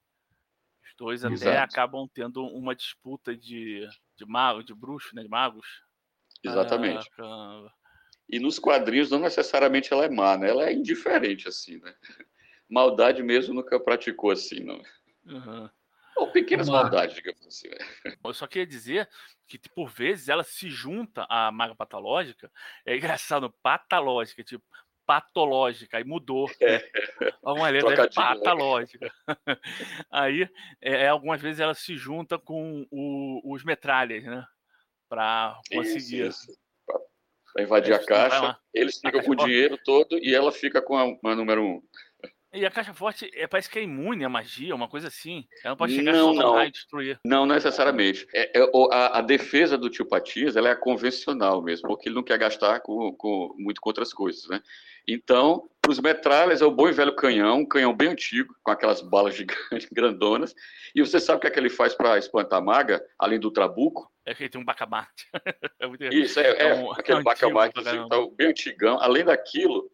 Os 0.84 0.94
dois 0.96 1.24
até 1.24 1.34
Exato. 1.34 1.72
acabam 1.72 2.08
tendo 2.12 2.44
uma 2.44 2.74
disputa 2.74 3.34
de, 3.34 3.88
de 4.16 4.26
mago, 4.26 4.62
de 4.62 4.74
bruxo, 4.74 5.14
né? 5.14 5.22
De 5.22 5.28
magos. 5.28 5.66
Exatamente. 6.44 7.08
E 8.28 8.38
nos 8.38 8.58
quadrinhos 8.58 9.10
não 9.10 9.18
necessariamente 9.18 9.92
ela 9.92 10.04
é 10.04 10.10
má, 10.10 10.36
né? 10.36 10.50
Ela 10.50 10.66
é 10.66 10.72
indiferente 10.72 11.48
assim, 11.48 11.78
né? 11.78 11.94
Maldade 12.68 13.22
mesmo 13.22 13.54
nunca 13.54 13.78
praticou 13.80 14.30
assim, 14.30 14.60
não. 14.60 14.82
Uhum. 15.26 15.70
Ou 16.16 16.30
pequenas 16.30 16.68
Uma- 16.68 16.82
maldades, 16.82 17.14
digamos 17.16 17.46
assim. 17.46 17.68
né? 17.68 17.76
Eu 18.24 18.34
só 18.34 18.46
queria 18.46 18.66
dizer 18.66 19.08
que, 19.48 19.58
por 19.74 19.88
vezes, 19.88 20.28
ela 20.28 20.44
se 20.44 20.68
junta 20.70 21.26
à 21.28 21.50
maga 21.50 21.74
patológica. 21.74 22.50
É 22.86 22.96
engraçado, 22.96 23.52
patológica, 23.62 24.42
tipo, 24.44 24.64
patológica, 25.06 25.96
aí 25.98 26.04
mudou. 26.04 26.48
Né? 26.60 26.80
Algumas 27.42 27.72
letras 27.72 27.92
é 27.92 27.96
Trocadilho, 27.96 28.24
né? 28.24 28.34
patológica. 28.44 29.12
Aí, 30.10 30.48
é, 30.80 31.08
algumas 31.08 31.40
vezes, 31.40 31.60
ela 31.60 31.74
se 31.74 31.96
junta 31.96 32.38
com 32.38 32.86
o- 32.90 33.52
os 33.52 33.64
metralhas, 33.64 34.22
né? 34.24 34.46
Pra 35.08 35.58
conseguir. 35.72 36.26
Isso, 36.28 36.50
isso. 36.50 36.58
Pra- 36.86 37.62
invadir 37.62 37.92
É, 37.92 37.96
a 37.96 38.06
caixa, 38.06 38.58
eles 38.72 38.98
ficam 38.98 39.20
com 39.22 39.32
o 39.32 39.36
dinheiro 39.36 39.76
todo 39.84 40.18
e 40.18 40.34
ela 40.34 40.52
fica 40.52 40.80
com 40.80 40.96
a, 40.96 41.02
a 41.30 41.34
número 41.36 41.62
um. 41.62 41.82
E 42.54 42.66
a 42.66 42.70
caixa 42.70 42.92
forte 42.92 43.30
é, 43.34 43.46
parece 43.46 43.70
que 43.70 43.78
é 43.78 43.82
imune 43.82 44.24
à 44.24 44.28
magia, 44.28 44.74
uma 44.74 44.88
coisa 44.88 45.08
assim. 45.08 45.46
Ela 45.64 45.70
não 45.72 45.76
pode 45.76 45.94
chegar, 45.94 46.12
Não, 46.12 46.30
um 46.32 46.34
não. 46.34 46.62
e 46.64 46.70
destruir. 46.70 47.18
Não 47.24 47.46
necessariamente. 47.46 48.26
É, 48.34 48.60
é, 48.60 48.70
a, 48.92 49.18
a 49.18 49.20
defesa 49.22 49.78
do 49.78 49.88
tio 49.88 50.06
Patias 50.06 50.54
ela 50.56 50.68
é 50.68 50.72
a 50.72 50.76
convencional 50.76 51.62
mesmo, 51.62 51.88
porque 51.88 52.08
ele 52.08 52.16
não 52.16 52.22
quer 52.22 52.38
gastar 52.38 52.80
com, 52.80 53.12
com- 53.14 53.54
muito 53.58 53.80
com 53.80 53.88
outras 53.88 54.12
coisas, 54.12 54.46
né? 54.48 54.60
Então, 55.08 55.68
para 55.80 55.90
os 55.90 55.98
metralhas 55.98 56.62
é 56.62 56.64
o 56.64 56.70
bom 56.70 56.88
e 56.88 56.92
velho 56.92 57.16
canhão, 57.16 57.58
um 57.60 57.66
canhão 57.66 57.92
bem 57.96 58.08
antigo, 58.08 58.54
com 58.62 58.70
aquelas 58.70 59.00
balas 59.00 59.34
gigantes, 59.34 59.88
grandonas. 59.90 60.54
E 60.94 61.00
você 61.00 61.18
sabe 61.18 61.38
o 61.38 61.40
que 61.40 61.46
é 61.46 61.50
que 61.50 61.58
ele 61.58 61.70
faz 61.70 61.94
para 61.94 62.18
espantar 62.18 62.58
a 62.58 62.62
maga, 62.62 63.04
além 63.18 63.40
do 63.40 63.50
trabuco? 63.50 64.10
É 64.24 64.34
que 64.34 64.44
ele 64.44 64.50
tem 64.50 64.60
um 64.60 64.64
bacamarte. 64.64 65.26
é 65.80 65.86
muito 65.86 66.04
Isso, 66.04 66.38
é, 66.38 66.44
é, 66.50 66.68
É 66.68 66.74
um- 66.74 66.92
aquele 66.92 67.18
antigo 67.18 67.24
bacamarte 67.24 67.80
assim, 67.80 67.96
então, 67.98 68.30
bem 68.36 68.48
antigão. 68.48 69.00
Além 69.00 69.24
daquilo, 69.24 69.90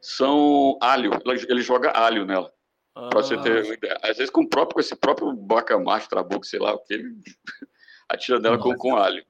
são 0.00 0.78
alho. 0.80 1.10
Ele- 1.48 1.62
joga 1.62 1.90
alho 1.90 2.24
nela. 2.24 2.52
Para 2.94 3.22
você 3.22 3.36
ter 3.38 3.58
Ah, 3.58 3.64
uma 3.64 3.74
ideia. 3.74 3.98
Às 4.02 4.16
vezes 4.16 4.30
com, 4.30 4.46
próprio, 4.46 4.74
com 4.74 4.80
esse 4.80 4.96
próprio 4.96 5.32
bacamarte, 5.32 6.08
trabuco, 6.08 6.44
sei 6.44 6.58
lá 6.58 6.74
o 6.74 6.78
que, 6.80 6.94
ele 6.94 7.14
atira 8.08 8.40
nela 8.40 8.58
com, 8.58 8.74
com 8.74 8.96
alho. 8.96 9.24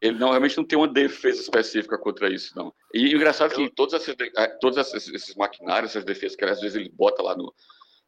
Ele- 0.00 0.18
não, 0.18 0.30
realmente 0.30 0.56
não 0.56 0.64
tem 0.64 0.78
uma 0.78 0.88
defesa 0.88 1.40
específica 1.40 1.98
contra 1.98 2.28
isso, 2.32 2.56
não. 2.56 2.72
E 2.92 3.12
o 3.14 3.16
engraçado 3.16 3.52
é 3.52 3.54
que 3.56 3.62
Eu- 3.62 3.70
todos, 3.74 3.94
esses, 3.94 4.14
eh, 4.36 4.46
todos 4.60 4.78
esses, 4.94 5.34
maquinários, 5.36 5.90
essas 5.92 6.04
defesas, 6.04 6.36
que 6.36 6.44
às 6.44 6.60
vezes 6.60 6.76
ele 6.76 6.88
bota 6.90 7.22
lá 7.22 7.36
no, 7.36 7.52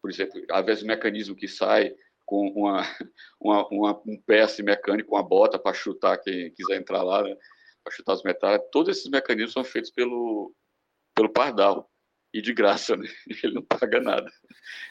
por 0.03 0.11
exemplo, 0.11 0.41
às 0.51 0.65
vezes 0.65 0.83
o 0.83 0.87
mecanismo 0.87 1.35
que 1.35 1.49
sai 1.49 1.95
com 2.25 2.49
uma, 2.49 2.83
uma, 3.41 3.67
uma- 3.69 4.03
um 4.07 4.21
peça 4.27 4.63
mecânico, 4.63 5.15
uma 5.15 5.23
bota 5.23 5.59
para 5.59 5.73
chutar 5.75 6.19
quem 6.19 6.53
quiser 6.53 6.77
entrar 6.77 7.03
lá, 7.03 7.23
né? 7.23 7.37
para 7.83 7.95
chutar 7.95 8.15
os 8.15 8.23
metais, 8.25 8.61
todos 8.73 8.97
esses 8.97 9.09
mecanismos 9.09 9.53
são 9.53 9.63
feitos 9.63 9.93
pelo, 9.93 10.53
pelo 11.15 11.29
Pardal. 11.33 11.89
E 12.37 12.43
de 12.43 12.53
graça, 12.53 12.95
né? 12.99 13.09
Ele 13.43 13.55
não 13.55 13.63
paga 13.63 13.99
nada. 13.99 14.31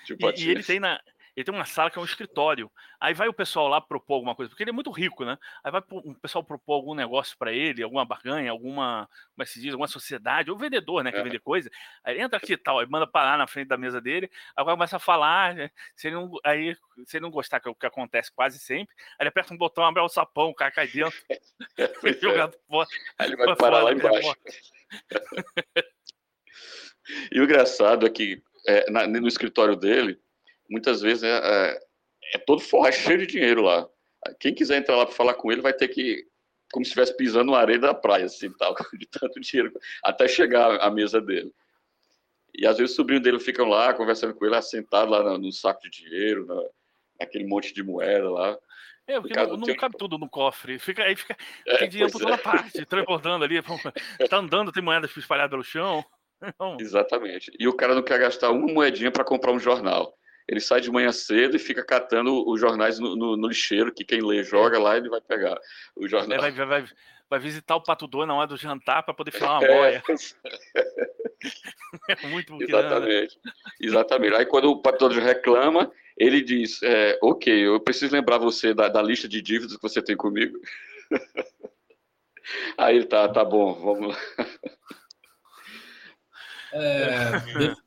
Tipo, 0.04 0.32
E, 0.32 0.46
e 0.46 0.50
ele 0.50 0.64
tem 0.64 0.80
na. 0.80 1.00
Ele 1.36 1.44
tem 1.44 1.54
uma 1.54 1.66
sala 1.66 1.92
que 1.92 2.00
é 2.00 2.02
um 2.02 2.06
escritório. 2.06 2.72
Aí 3.00 3.14
vai 3.14 3.28
o 3.28 3.34
pessoal 3.34 3.68
lá 3.68 3.80
propor 3.80 4.16
alguma 4.16 4.34
coisa, 4.34 4.50
porque 4.50 4.64
ele 4.64 4.70
é 4.70 4.74
muito 4.74 4.90
rico, 4.90 5.26
né? 5.26 5.38
Aí 5.64 5.70
vai 5.70 5.84
o 5.92 6.16
pessoal 6.16 6.44
propor 6.44 6.76
algum 6.76 6.96
negócio 6.96 7.38
para 7.38 7.52
ele, 7.52 7.84
alguma 7.84 8.06
barganha, 8.06 8.50
alguma, 8.50 9.08
como 9.34 9.44
é 9.44 9.46
que 9.46 9.52
se 9.52 9.62
diz, 9.62 9.74
alguma 9.74 9.88
sociedade, 9.90 10.50
ou 10.50 10.58
vendedor, 10.58 11.04
né? 11.04 11.12
Que 11.12 11.18
É. 11.18 11.24
vende 11.24 11.38
coisa. 11.38 11.70
Aí 12.06 12.20
entra 12.20 12.38
aqui 12.38 12.54
e 12.54 12.58
tal, 12.58 12.80
aí 12.80 12.88
manda 12.90 13.06
parar 13.06 13.38
na 13.38 13.46
frente 13.48 13.68
da 13.68 13.78
mesa 13.78 14.00
dele, 14.00 14.32
agora 14.56 14.78
começa 14.78 14.96
a 14.96 15.00
falar, 15.00 15.54
né? 15.54 15.70
se 15.94 16.08
ele 16.08 16.16
não, 16.16 16.32
aí, 16.44 16.74
se 17.06 17.18
ele 17.18 17.24
não 17.24 17.32
gostar, 17.32 17.60
que 17.60 17.68
é 17.68 17.72
o 17.72 17.76
que 17.76 17.86
acontece 17.86 18.32
quase 18.34 18.58
sempre, 18.58 18.96
aí 18.98 19.24
ele 19.24 19.30
aperta 19.30 19.54
um 19.54 19.58
botão, 19.58 19.84
abre 19.84 20.02
o 20.02 20.08
sapão, 20.08 20.50
o 20.50 20.56
cara 20.56 20.72
cai 20.72 20.88
dentro, 20.88 21.22
foi 22.02 22.14
jogado 22.18 22.58
fora. 22.66 22.88
Aí 23.20 23.28
ele 23.28 23.36
vai 23.36 23.56
parar 23.58 23.84
lá 23.84 23.92
embaixo. 23.92 24.34
E 27.32 27.40
o 27.40 27.44
engraçado 27.44 28.06
é 28.06 28.10
que 28.10 28.42
é, 28.68 28.90
na- 28.90 29.08
no 29.08 29.28
escritório 29.28 29.76
dele, 29.76 30.20
muitas 30.70 31.02
vezes 31.02 31.24
é, 31.24 31.30
é, 31.30 31.80
é 32.34 32.38
todo 32.40 32.62
forrado, 32.62 32.94
cheio 33.18 33.20
de 33.20 33.28
dinheiro 33.28 33.62
lá. 33.62 33.88
Quem 34.40 34.54
quiser 34.54 34.78
entrar 34.78 34.96
lá 34.96 35.06
para 35.06 35.16
falar 35.16 35.34
com 35.36 35.52
ele 35.52 35.62
vai 35.62 35.74
ter 35.74 35.88
que, 35.88 36.26
como 36.72 36.84
se 36.84 36.90
estivesse 36.90 37.16
pisando 37.16 37.52
na 37.52 37.60
areia 37.60 37.80
da 37.80 37.94
praia, 37.94 38.26
assim, 38.26 38.52
tal, 38.58 38.74
de 38.98 39.06
tanto 39.06 39.40
dinheiro, 39.40 39.72
até 40.04 40.28
chegar 40.28 40.80
à 40.82 40.90
mesa 40.90 41.22
dele. 41.22 41.52
E 42.58 42.66
às 42.66 42.78
vezes 42.78 42.94
o 42.94 42.96
sobrinho 42.96 43.22
dele 43.22 43.40
ficam 43.40 43.68
lá 43.68 43.94
conversando 43.94 44.34
com 44.34 44.46
ele, 44.46 44.56
assentado 44.56 45.12
lá 45.12 45.22
no, 45.22 45.38
no 45.38 45.52
saco 45.52 45.82
de 45.84 45.90
dinheiro, 45.90 46.46
na, 46.46 46.64
naquele 47.20 47.46
monte 47.46 47.74
de 47.74 47.84
moeda 47.84 48.30
lá. 48.30 48.58
É, 49.08 49.20
porque 49.22 49.36
não, 49.36 49.58
não 49.58 49.76
cabe 49.76 49.98
tudo 49.98 50.18
no 50.18 50.28
cofre. 50.28 50.80
Fica, 50.80 51.04
aí 51.04 51.16
fica, 51.16 51.38
É, 51.68 51.78
tem 51.78 51.90
dinheiro 51.90 52.12
por 52.12 52.20
toda 52.20 52.34
é. 52.34 52.38
parte, 52.38 52.84
transbordando 52.86 53.44
ali. 53.46 53.62
Tá 54.30 54.38
andando, 54.38 54.72
tem 54.72 54.82
moedas 54.82 55.16
espalhadas 55.16 55.52
pelo 55.52 55.64
chão. 55.64 56.04
Exatamente. 56.80 57.52
E 57.60 57.68
o 57.68 57.74
cara 57.74 57.96
não 57.96 58.04
quer 58.04 58.20
gastar 58.20 58.52
uma 58.52 58.72
moedinha 58.72 59.12
para 59.12 59.24
comprar 59.24 59.52
um 59.52 59.60
jornal. 59.60 60.14
ele 60.48 60.60
sai 60.60 60.82
de 60.82 60.92
manhã 60.92 61.12
cedo 61.12 61.56
e 61.56 61.60
fica 61.60 61.84
catando 61.84 62.48
os 62.48 62.60
jornais 62.60 63.00
no, 63.00 63.16
no, 63.16 63.38
no 63.38 63.48
lixeiro, 63.48 63.94
que 63.94 64.06
quem 64.06 64.22
lê 64.22 64.44
joga 64.44 64.80
lá, 64.80 64.98
ele 64.98 65.10
vai 65.10 65.22
pegar 65.22 65.58
o 65.96 66.08
jornal. 66.08 66.40
Vai, 66.40 66.52
vai, 66.52 66.66
vai, 66.66 66.86
vai 67.30 67.40
visitar 67.40 67.76
o 67.76 67.84
Pato 67.84 68.08
Dono 68.08 68.28
na 68.28 68.36
hora 68.36 68.48
do 68.48 68.58
jantar 68.58 69.04
para 69.04 69.14
poder 69.14 69.32
filar 69.32 69.60
uma 69.60 69.68
boia. 69.68 70.04
É, 72.08 72.14
é 72.26 72.28
muito 72.28 72.62
Exatamente. 72.62 73.40
Exatamente. 73.82 74.36
Aí 74.36 74.46
quando 74.46 74.70
o 74.72 74.82
Pato 74.82 75.10
Dono 75.10 75.22
reclama, 75.22 75.92
ele 76.18 76.42
diz, 76.42 76.82
é, 76.84 77.18
ok, 77.22 77.68
eu 77.68 77.80
preciso 77.80 78.14
lembrar 78.14 78.38
você 78.38 78.74
da, 78.74 78.88
da 78.88 79.02
lista 79.02 79.28
de 79.28 79.42
dívidas 79.42 79.76
que 79.76 79.82
você 79.82 80.02
tem 80.02 80.16
comigo. 80.16 80.58
Aí 82.78 82.96
ele 82.98 83.06
tá, 83.06 83.28
tá 83.28 83.44
bom, 83.44 83.74
vamos 83.74 84.10
lá. 84.10 84.18
É, 86.78 87.40
deixa, 87.54 87.78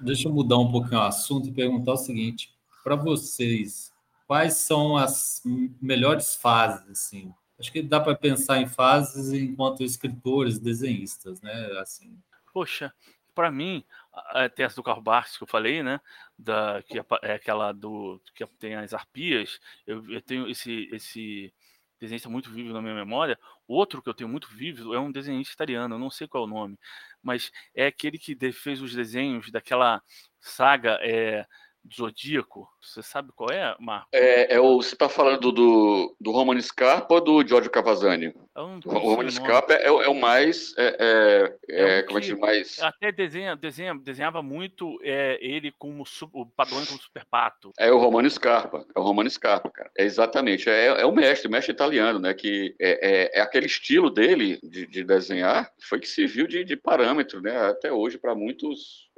deixa 0.00 0.28
eu 0.28 0.32
mudar 0.32 0.58
um 0.58 0.70
pouquinho 0.70 1.00
o 1.00 1.04
assunto 1.04 1.48
e 1.48 1.52
perguntar 1.52 1.92
o 1.92 1.96
seguinte: 1.96 2.52
para 2.82 2.96
vocês, 2.96 3.92
quais 4.26 4.54
são 4.54 4.96
as 4.96 5.42
melhores 5.80 6.34
fases? 6.34 6.90
Assim? 6.90 7.32
Acho 7.58 7.70
que 7.70 7.82
dá 7.82 8.00
para 8.00 8.16
pensar 8.16 8.60
em 8.60 8.66
fases 8.66 9.32
enquanto 9.32 9.84
escritores, 9.84 10.58
desenhistas, 10.58 11.40
né? 11.40 11.78
Assim. 11.78 12.18
Poxa, 12.52 12.92
para 13.34 13.50
mim, 13.50 13.84
a 14.12 14.48
tese 14.48 14.74
do 14.74 14.82
Carl 14.82 15.00
Barks 15.00 15.36
que 15.36 15.44
eu 15.44 15.48
falei, 15.48 15.82
né, 15.82 16.00
da 16.38 16.82
que 16.82 16.98
é 17.22 17.32
aquela 17.32 17.72
do 17.72 18.20
que 18.34 18.44
tem 18.58 18.74
as 18.74 18.92
arpias, 18.92 19.60
eu, 19.86 20.10
eu 20.10 20.20
tenho 20.20 20.48
esse 20.48 20.88
esse 20.92 21.52
desenhista 22.00 22.28
muito 22.28 22.50
vivo 22.50 22.72
na 22.72 22.82
minha 22.82 22.94
memória. 22.94 23.38
Outro 23.68 24.02
que 24.02 24.08
eu 24.08 24.14
tenho 24.14 24.28
muito 24.28 24.48
vivo 24.48 24.94
é 24.94 24.98
um 24.98 25.12
desenhista 25.12 25.54
italiano, 25.54 25.94
eu 25.94 25.98
não 25.98 26.10
sei 26.10 26.26
qual 26.26 26.44
é 26.44 26.46
o 26.46 26.50
nome, 26.50 26.78
mas 27.22 27.52
é 27.74 27.86
aquele 27.86 28.18
que 28.18 28.36
fez 28.52 28.80
os 28.82 28.94
desenhos 28.94 29.50
daquela 29.50 30.02
saga 30.40 30.98
é, 31.02 31.46
Zodíaco. 31.94 32.68
Você 32.80 33.02
sabe 33.02 33.30
qual 33.34 33.50
é, 33.50 33.76
Marco? 33.78 34.08
É, 34.12 34.54
é 34.54 34.60
o, 34.60 34.76
você 34.76 34.94
está 34.94 35.08
falando 35.08 35.52
do, 35.52 36.16
do 36.20 36.30
Romano 36.30 36.60
Scarpa 36.60 37.14
ou 37.14 37.20
do 37.20 37.46
Giorgio 37.46 37.70
Cavazzani? 37.70 38.34
O 38.54 38.98
Romano 38.98 39.30
Scarpa 39.30 39.74
é, 39.74 39.86
é, 39.86 40.08
o 40.08 40.14
mais. 40.14 40.74
É, 40.76 41.56
é, 41.68 41.98
é 41.98 42.02
como 42.02 42.18
é 42.18 42.22
que 42.22 42.34
mais. 42.34 42.78
Até 42.80 43.12
desenha, 43.12 43.54
desenha, 43.56 43.94
desenhava 43.94 44.42
muito 44.42 44.98
é, 45.02 45.38
ele 45.40 45.72
como 45.78 46.04
o 46.32 46.46
Padrone 46.46 46.86
como 46.86 47.00
Super 47.00 47.24
Pato. 47.24 47.72
É 47.78 47.90
o 47.92 47.98
Romano 47.98 48.28
Scarpa. 48.28 48.84
É 48.94 48.98
o 48.98 49.02
Romano 49.02 49.30
Scarpa, 49.30 49.70
cara. 49.70 49.90
É 49.96 50.04
exatamente. 50.04 50.68
É, 50.68 50.86
é 50.86 51.06
o 51.06 51.12
mestre, 51.12 51.48
o 51.48 51.50
mestre 51.50 51.72
italiano, 51.72 52.18
né? 52.18 52.34
Que 52.34 52.74
é, 52.80 53.38
é, 53.38 53.40
aquele 53.40 53.66
estilo 53.66 54.10
dele 54.10 54.58
de, 54.62 54.86
de 54.86 55.04
desenhar 55.04 55.70
foi 55.88 56.00
que 56.00 56.08
serviu 56.08 56.46
de, 56.46 56.64
de 56.64 56.76
parâmetro, 56.76 57.40
né? 57.40 57.56
Até 57.68 57.92
hoje, 57.92 58.18
para 58.18 58.34
muitos. 58.34 59.08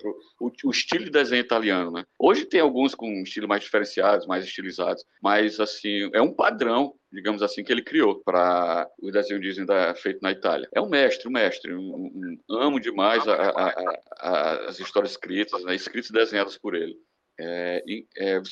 Pro, 0.00 0.16
o, 0.40 0.50
o 0.64 0.70
estilo 0.70 1.04
de 1.04 1.10
desenho 1.10 1.40
italiano, 1.40 1.90
né? 1.90 2.04
Hoje 2.22 2.44
tem 2.44 2.60
alguns 2.60 2.94
com 2.94 3.22
estilo 3.22 3.48
mais 3.48 3.62
diferenciados, 3.62 4.26
mais 4.26 4.44
estilizados, 4.44 5.06
mas 5.22 5.58
assim, 5.58 6.10
é 6.12 6.20
um 6.20 6.34
padrão, 6.34 6.94
digamos 7.10 7.42
assim, 7.42 7.64
que 7.64 7.72
ele 7.72 7.82
criou 7.82 8.20
para 8.22 8.86
o 9.00 9.10
desenho 9.10 9.40
Disney 9.40 9.64
da, 9.64 9.94
feito 9.94 10.20
na 10.20 10.30
Itália. 10.30 10.68
É 10.74 10.82
um 10.82 10.88
mestre, 10.90 11.26
um 11.26 11.32
mestre, 11.32 11.74
um, 11.74 11.80
um, 11.80 12.56
amo 12.58 12.78
demais 12.78 13.26
a, 13.26 13.34
a, 13.34 13.74
a, 14.18 14.54
as 14.66 14.78
histórias 14.78 15.12
escritas, 15.12 15.64
né, 15.64 15.74
escritas 15.74 16.10
e 16.10 16.12
desenhadas 16.12 16.58
por 16.58 16.74
ele. 16.74 16.94
É, 17.40 17.82
é, 18.18 18.42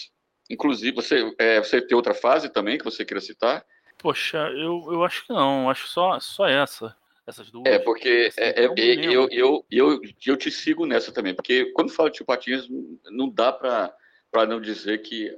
inclusive, 0.48 0.96
você, 0.96 1.30
é, 1.38 1.58
você 1.62 1.82
tem 1.82 1.94
outra 1.94 2.14
fase 2.14 2.48
também 2.48 2.78
que 2.78 2.84
você 2.86 3.04
queira 3.04 3.20
citar? 3.20 3.62
Poxa, 3.98 4.38
eu, 4.56 4.82
eu 4.90 5.04
acho 5.04 5.26
que 5.26 5.32
não, 5.34 5.68
acho 5.68 5.88
só, 5.88 6.18
só 6.20 6.48
essa 6.48 6.96
essas 7.28 7.50
duas. 7.50 7.66
É, 7.66 7.78
porque 7.78 8.28
assim, 8.28 8.40
é, 8.40 8.64
é, 8.64 8.66
eu, 8.66 9.28
eu, 9.30 9.66
eu, 9.70 10.00
eu, 10.26 10.36
te 10.36 10.50
sigo 10.50 10.86
nessa 10.86 11.12
também, 11.12 11.34
porque 11.34 11.66
quando 11.72 11.92
falo 11.92 12.08
de 12.08 12.16
Tio 12.16 12.26
Patinhas, 12.26 12.66
não 13.10 13.28
dá 13.28 13.52
para 13.52 14.46
não 14.46 14.60
dizer 14.60 15.02
que 15.02 15.36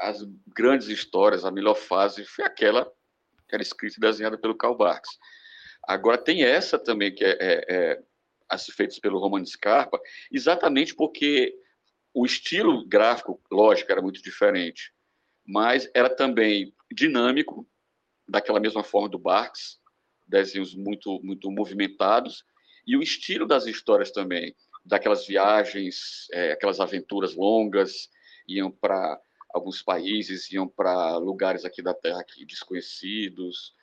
as 0.00 0.24
grandes 0.48 0.88
histórias, 0.88 1.44
a 1.44 1.50
melhor 1.50 1.74
fase 1.74 2.24
foi 2.24 2.44
aquela 2.44 2.90
que 3.46 3.54
era 3.54 3.62
escrita 3.62 3.96
e 3.98 4.00
desenhada 4.00 4.38
pelo 4.38 4.56
Karl 4.56 4.74
Barks. 4.74 5.10
Agora, 5.86 6.16
tem 6.16 6.42
essa 6.42 6.78
também, 6.78 7.14
que 7.14 7.22
é, 7.22 7.36
é, 7.38 7.64
é 7.68 8.02
as 8.48 8.64
feitas 8.66 8.98
pelo 8.98 9.18
Roman 9.18 9.44
Scarpa, 9.44 10.00
exatamente 10.32 10.94
porque 10.94 11.54
o 12.14 12.24
estilo 12.24 12.86
gráfico, 12.86 13.40
lógico, 13.50 13.90
era 13.92 14.00
muito 14.00 14.22
diferente, 14.22 14.92
mas 15.46 15.90
era 15.94 16.08
também 16.08 16.74
dinâmico, 16.90 17.68
daquela 18.26 18.60
mesma 18.60 18.82
forma 18.82 19.08
do 19.08 19.18
Barks, 19.18 19.78
desenhos 20.26 20.74
muito, 20.74 21.20
muito 21.22 21.50
movimentados, 21.50 22.44
e 22.86 22.96
o 22.96 23.02
estilo 23.02 23.46
das 23.46 23.66
histórias 23.66 24.10
também, 24.10 24.54
daquelas 24.84 25.26
viagens, 25.26 26.26
é, 26.32 26.52
aquelas 26.52 26.80
aventuras 26.80 27.34
longas, 27.34 28.10
iam 28.46 28.70
para 28.70 29.18
alguns 29.54 29.82
países, 29.82 30.50
iam 30.52 30.68
para 30.68 31.16
lugares 31.16 31.64
aqui 31.64 31.80
da 31.80 31.94
Terra 31.94 32.20
aqui 32.20 32.44
desconhecidos, 32.44 33.74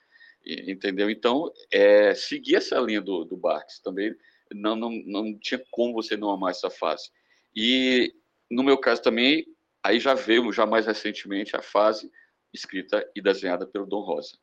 entendeu? 0.44 1.10
Então, 1.10 1.50
é, 1.72 2.14
seguir 2.14 2.56
essa 2.56 2.78
linha 2.78 3.00
do, 3.00 3.24
do 3.24 3.36
Barks 3.36 3.80
também, 3.80 4.14
não, 4.54 4.76
não, 4.76 4.90
não 5.06 5.38
tinha 5.38 5.62
como 5.70 5.94
você 5.94 6.16
não 6.16 6.30
amar 6.30 6.50
essa 6.50 6.70
fase. 6.70 7.10
E, 7.56 8.14
no 8.50 8.62
meu 8.62 8.78
caso 8.78 9.02
também, 9.02 9.46
aí 9.82 9.98
já 9.98 10.14
veio, 10.14 10.52
já 10.52 10.66
mais 10.66 10.86
recentemente, 10.86 11.56
a 11.56 11.62
fase 11.62 12.10
escrita 12.52 13.08
e 13.16 13.22
desenhada 13.22 13.66
pelo 13.66 13.86
Dom 13.86 14.02
Rosa, 14.02 14.36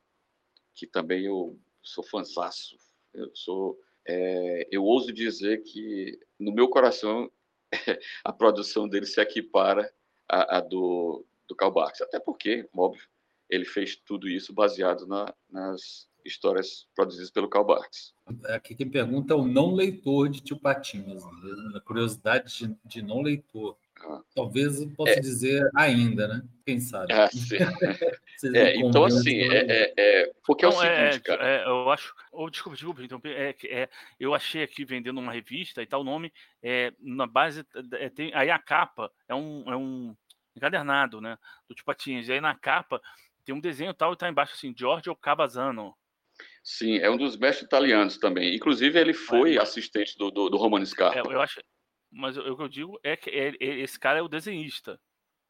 que 0.74 0.88
também 0.88 1.26
eu 1.26 1.60
sou 1.90 2.04
fanzaço. 2.04 2.78
Eu 3.14 3.30
sou, 3.36 3.80
é, 4.08 4.68
eu 4.72 4.84
ouso 4.84 5.12
dizer 5.12 5.64
que 5.64 6.20
no 6.40 6.52
meu 6.52 6.70
coração 6.70 7.32
a 8.24 8.32
produção 8.32 8.88
dele 8.88 9.06
se 9.06 9.20
equipara 9.22 9.92
à, 10.28 10.58
à 10.58 10.62
do 10.62 11.26
do 11.50 11.56
Karl 11.56 11.72
Barks, 11.72 12.02
até 12.02 12.20
porque, 12.20 12.70
óbvio, 12.74 13.02
ele 13.50 13.66
fez 13.66 13.96
tudo 13.96 14.30
isso 14.30 14.54
baseado 14.54 15.08
na, 15.08 15.34
nas 15.50 16.08
histórias 16.24 16.88
produzidas 16.96 17.32
pelo 17.32 17.50
Karl 17.50 17.66
Barks. 17.66 18.14
Aqui 18.46 18.76
quem 18.76 18.90
pergunta 18.90 19.34
é 19.34 19.38
o 19.38 19.44
não 19.44 19.74
leitor 19.74 20.30
de 20.30 20.42
Tio 20.42 20.60
Patinhas, 20.60 21.24
a 21.76 21.80
curiosidade 21.82 22.56
de, 22.56 22.78
de 22.86 23.02
não 23.02 23.22
leitor. 23.22 23.76
Talvez 24.36 24.82
eu 24.82 24.90
possa 24.92 25.14
é. 25.14 25.20
dizer 25.20 25.70
ainda, 25.76 26.28
né? 26.28 26.42
Quem 26.66 26.80
sabe. 26.80 27.12
Ah, 27.14 27.30
é, 28.56 28.76
então, 28.78 29.06
assim, 29.06 29.38
é, 29.38 29.66
é, 29.68 29.94
é, 29.98 30.32
porque 30.46 30.66
é 30.66 30.68
o 30.68 30.84
é, 30.84 31.12
seguinte, 31.12 31.24
cara. 31.24 31.48
É, 31.48 31.66
eu 31.66 31.90
acho. 31.90 32.14
Oh, 32.32 32.50
desculpa, 32.50 32.76
desculpa, 32.76 33.04
então, 33.04 33.22
é, 33.26 33.56
é, 33.66 33.90
eu 34.20 34.34
achei 34.34 34.64
aqui 34.64 34.86
vendendo 34.86 35.20
uma 35.20 35.32
revista 35.32 35.82
e 35.82 35.86
tal, 35.86 36.02
o 36.02 36.06
nome 36.06 36.32
é 36.62 36.94
na 37.00 37.28
base. 37.28 37.66
É, 37.94 38.10
tem, 38.10 38.32
aí 38.34 38.50
a 38.50 38.60
capa 38.60 39.12
é 39.28 39.36
um, 39.36 39.64
é 39.68 39.76
um 39.76 40.16
encadernado, 40.56 41.20
né? 41.22 41.38
Do 41.68 41.76
tipo 41.76 41.86
Patinhas. 41.86 42.28
E 42.28 42.34
aí 42.34 42.42
na 42.42 42.56
capa 42.56 43.02
tem 43.46 43.56
um 43.56 43.60
desenho 43.60 43.94
tal 43.94 44.14
e 44.14 44.18
tá 44.18 44.30
embaixo 44.30 44.54
assim, 44.54 44.74
Giorgio 44.78 45.16
Cavazzano. 45.16 45.96
Sim, 46.64 46.98
é 46.98 47.10
um 47.10 47.18
dos 47.18 47.38
mestres 47.38 47.66
italianos 47.66 48.18
também. 48.18 48.56
Inclusive, 48.56 49.00
ele 49.00 49.14
foi 49.14 49.58
assistente 49.58 50.18
do, 50.18 50.30
do, 50.30 50.50
do 50.50 50.58
Romano 50.58 50.86
Scarpa. 50.86 51.18
É, 51.18 51.34
eu 51.34 51.42
acho, 51.42 51.60
mas 52.12 52.38
o 52.38 52.56
que 52.56 52.64
eu 52.64 52.70
digo 52.70 53.00
é 53.04 53.16
que 53.16 53.30
é, 53.30 53.50
é, 53.50 53.80
esse 53.80 54.00
cara 54.00 54.20
é 54.20 54.22
o 54.22 54.28
desenhista, 54.28 55.00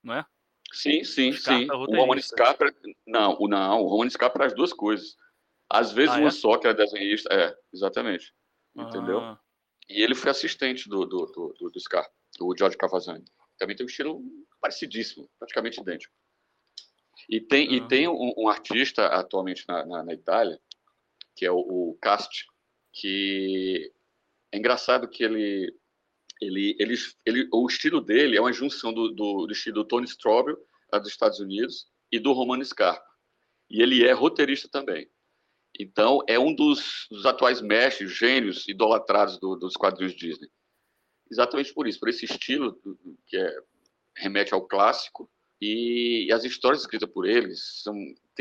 não 0.03 0.13
é? 0.13 0.25
Sim, 0.71 1.03
sim, 1.03 1.31
sim. 1.31 1.67
É 1.69 1.73
o, 1.73 1.85
Romano 1.85 2.21
Scarpa, 2.21 2.65
não, 3.07 3.37
o 3.39 3.47
não, 3.47 3.81
o 3.81 3.87
Romano 3.87 4.11
Scarpa 4.11 4.45
as 4.45 4.53
duas 4.53 4.73
coisas. 4.73 5.15
Às 5.69 5.91
vezes 5.91 6.15
ah, 6.15 6.19
uma 6.19 6.27
é? 6.27 6.31
só 6.31 6.57
que 6.57 6.67
era 6.67 6.75
desenhista, 6.75 7.33
é, 7.33 7.55
exatamente. 7.73 8.33
Entendeu? 8.75 9.19
Ah. 9.19 9.39
E 9.87 10.01
ele 10.01 10.15
foi 10.15 10.31
assistente 10.31 10.87
do, 10.87 11.05
do, 11.05 11.25
do, 11.25 11.55
do, 11.59 11.69
do 11.69 11.79
Scarpa, 11.79 12.11
o 12.39 12.55
George 12.55 12.77
Cavazzani. 12.77 13.25
Também 13.57 13.75
tem 13.75 13.85
um 13.85 13.89
estilo 13.89 14.21
parecidíssimo, 14.61 15.29
praticamente 15.39 15.79
idêntico. 15.79 16.13
E 17.27 17.39
tem, 17.41 17.67
ah. 17.67 17.73
e 17.73 17.87
tem 17.87 18.07
um, 18.07 18.33
um, 18.37 18.47
artista 18.47 19.07
atualmente 19.07 19.65
na, 19.67 19.85
na, 19.85 20.03
na, 20.03 20.13
Itália, 20.13 20.59
que 21.35 21.45
é 21.45 21.51
o, 21.51 21.57
o 21.57 21.97
Cast, 22.01 22.45
que 22.93 23.91
é 24.51 24.57
engraçado 24.57 25.07
que 25.07 25.23
ele 25.23 25.78
ele, 26.39 26.75
ele, 26.79 26.95
ele, 27.25 27.49
o 27.51 27.67
estilo 27.67 27.99
dele 27.99 28.37
é 28.37 28.41
uma 28.41 28.53
junção 28.53 28.93
do, 28.93 29.09
do, 29.09 29.45
do 29.45 29.51
estilo 29.51 29.75
do 29.75 29.85
Tony 29.85 30.05
Strawberry, 30.05 30.57
dos 30.91 31.09
Estados 31.09 31.39
Unidos, 31.39 31.87
e 32.11 32.17
do 32.17 32.31
Romano 32.31 32.63
Scarpa. 32.65 33.05
E 33.69 33.81
ele 33.81 34.03
é 34.03 34.11
roteirista 34.11 34.67
também. 34.67 35.09
Então, 35.77 36.21
é 36.27 36.39
um 36.39 36.53
dos, 36.53 37.07
dos 37.11 37.25
atuais 37.25 37.61
mestres, 37.61 38.11
gênios, 38.11 38.67
idolatrados 38.67 39.37
do, 39.37 39.55
dos 39.55 39.75
quadrinhos 39.75 40.15
Disney. 40.15 40.49
Exatamente 41.29 41.73
por 41.73 41.87
isso, 41.87 41.99
por 41.99 42.09
esse 42.09 42.25
estilo 42.25 42.79
que 43.27 43.37
é, 43.37 43.55
remete 44.15 44.53
ao 44.53 44.67
clássico, 44.67 45.29
e, 45.61 46.27
e, 46.27 46.31
as 46.31 46.45
histórias 46.45 46.81
escritas 46.81 47.09
por 47.11 47.27
eles 47.27 47.81
são, 47.83 47.93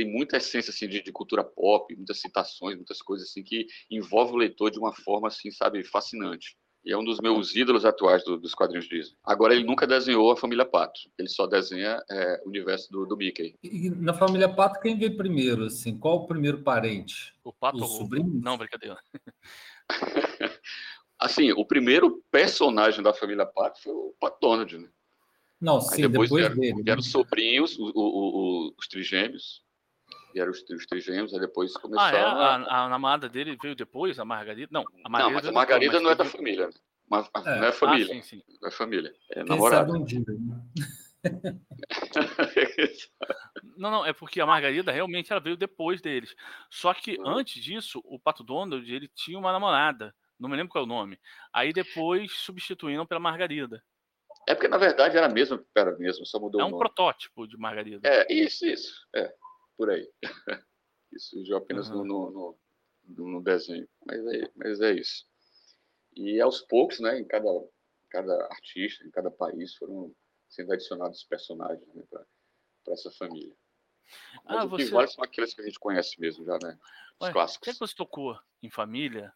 muita 0.07 0.37
essência 0.37 0.71
assim, 0.71 0.89
de, 0.89 1.03
de, 1.03 1.11
cultura 1.11 1.43
pop, 1.43 1.95
muitas 1.97 2.21
citações, 2.21 2.77
muitas 2.77 3.03
coisas 3.03 3.29
assim 3.29 3.43
que 3.43 3.67
envolvem 3.91 4.35
o 4.35 4.39
leitor 4.39 4.71
de 4.71 4.79
uma 4.79 4.95
forma 4.95 5.27
assim, 5.27 5.51
sabe, 5.51 5.83
fascinante 5.83 6.57
e 6.89 6.93
é 6.93 6.97
um 6.97 7.05
dos 7.05 7.21
meus 7.21 7.55
ídolos 7.55 7.85
atuais 7.85 8.25
do, 8.25 8.39
dos 8.39 8.55
quadrinhos 8.55 8.89
Disney. 8.89 9.15
Agora, 9.23 9.55
ele 9.55 9.63
nunca 9.63 9.87
desenhou 9.87 10.33
a 10.33 10.37
família 10.39 10.65
Pato, 10.65 10.99
ele 11.19 11.29
só 11.29 11.47
desenha 11.47 12.03
é, 12.11 12.41
o 12.47 12.49
universo 12.49 12.91
do, 12.91 13.05
do, 13.05 13.15
Mickey. 13.15 13.55
E 13.63 13.91
na 13.91 14.15
família 14.15 14.49
Pato, 14.49 14.81
quem 14.81 14.99
veio 14.99 15.15
primeiro? 15.15 15.67
Assim, 15.67 15.99
qual 15.99 16.17
o 16.17 16.27
primeiro 16.27 16.63
parente? 16.63 17.35
O 17.45 17.53
Pato? 17.53 17.77
O 17.77 17.87
sobrinho? 17.87 18.41
Não, 18.43 18.57
brincadeira. 18.57 18.97
assim, 21.21 21.53
o 21.53 21.67
primeiro 21.67 22.25
personagem 22.31 23.03
da 23.03 23.13
família 23.13 23.45
Pato 23.45 23.83
foi 23.83 23.93
o 23.93 24.15
Pato 24.19 24.39
Donald, 24.41 24.79
né? 24.79 24.89
Não, 25.61 25.83
sim, 25.83 26.09
depois, 26.09 26.31
depois 26.31 26.41
vieram, 26.41 26.57
dele. 26.57 26.83
Vieram 26.83 27.01
os 27.01 27.11
sobrinhos, 27.11 27.79
o, 27.79 27.85
o, 27.85 28.69
o, 28.69 28.75
os 28.79 28.89
trigêmeos, 28.89 29.63
vieram 30.33 30.51
os, 30.51 30.63
os 30.71 30.87
trigêmeos, 30.87 31.33
aí 31.33 31.41
depois 31.41 31.73
começaram... 31.75 32.19
Ah, 32.19 32.65
é? 32.67 32.71
a, 32.71 32.85
a, 32.85 32.89
namorada 32.89 33.29
dele 33.29 33.57
veio 33.61 33.75
depois, 33.75 34.19
a 34.19 34.25
Margarida? 34.25 34.69
Não, 34.71 34.85
a 35.05 35.09
Margarida 35.09 35.29
não, 35.29 35.35
mas 35.35 35.47
a 35.47 35.53
Margarida 35.53 35.93
não, 35.95 36.03
não 36.03 36.11
é 36.11 36.15
da 36.15 36.25
família? 36.25 36.71
Mas, 37.09 37.29
mas 37.35 37.47
é. 37.47 37.57
não 37.57 37.67
é 37.67 37.73
família. 37.73 38.07
Ah, 38.07 38.15
sim, 38.15 38.23
sim. 38.23 38.43
Não 38.61 38.69
é 38.69 38.71
família. 38.71 39.15
É 39.33 39.43
namorada. 39.43 39.93
Um 39.93 40.05
dia, 40.05 40.21
né? 40.21 40.63
não, 43.77 43.91
não, 43.91 44.07
é 44.07 44.13
porque 44.13 44.41
a 44.41 44.47
Margarida 44.47 44.93
realmente 44.93 45.33
ela 45.33 45.41
veio 45.41 45.57
depois 45.57 46.01
deles. 46.01 46.35
Só 46.71 46.95
que 46.95 47.19
uhum. 47.19 47.29
antes 47.29 47.63
disso, 47.63 48.01
o 48.05 48.19
Pato 48.19 48.45
Donald 48.45 48.93
ele 48.93 49.09
tinha 49.09 49.39
uma 49.39 49.53
namorada. 49.53 50.15
Não 50.39 50.49
me 50.49 50.57
lembro 50.57 50.71
qual 50.71 50.85
é 50.85 50.87
o 50.87 50.89
nome. 50.89 51.19
Aí 51.53 51.73
depois 51.73 52.33
substituíram 52.33 53.07
pela 53.07 53.21
Margarida. 53.21 53.83
É 54.47 54.55
porque, 54.55 54.69
na 54.69 54.79
verdade, 54.79 55.17
era 55.17 55.27
a 55.27 55.31
mesma, 55.31 55.63
era 55.75 55.97
mesmo, 55.99 56.25
só 56.25 56.39
mudou 56.39 56.61
É 56.61 56.65
um 56.65 56.79
protótipo 56.79 57.47
de 57.47 57.59
Margarida. 57.59 58.09
É, 58.09 58.33
isso, 58.33 58.65
isso. 58.65 59.07
É, 59.15 59.35
por 59.79 59.91
aí. 59.91 60.13
isso 61.13 61.31
surgiu 61.31 61.57
apenas 61.57 61.89
uhum. 61.89 62.05
no, 62.05 62.31
no, 62.31 62.59
no, 63.05 63.29
no, 63.29 63.43
desenho. 63.43 63.89
Mas 64.05 64.27
é, 64.27 64.53
mas 64.57 64.81
é 64.81 64.93
isso. 64.93 65.25
E 66.15 66.41
aos 66.41 66.61
poucos, 66.63 66.99
né, 66.99 67.19
em 67.19 67.25
cada, 67.25 67.49
cada 68.11 68.35
artista, 68.47 69.05
em 69.07 69.11
cada 69.11 69.31
país, 69.31 69.77
foram 69.77 70.15
sendo 70.49 70.73
adicionados 70.73 71.25
personagens 71.25 71.87
né, 71.95 72.03
para 72.11 72.93
essa 72.93 73.11
família. 73.13 73.55
Mas 74.45 74.59
ah, 74.59 74.65
o 74.65 74.77
que 74.77 74.85
você... 74.85 74.91
vale 74.91 75.09
são 75.09 75.23
aqueles 75.23 75.55
que 75.55 75.61
a 75.61 75.65
gente 75.65 75.79
conhece 75.79 76.21
mesmo 76.21 76.45
já, 76.45 76.59
né? 76.63 76.79
Os 77.21 77.29
Ué, 77.29 77.33
clássicos. 77.33 77.67
Já 77.67 77.73
que 77.75 77.79
você 77.79 77.95
tocou 77.95 78.39
em 78.63 78.71
família, 78.71 79.33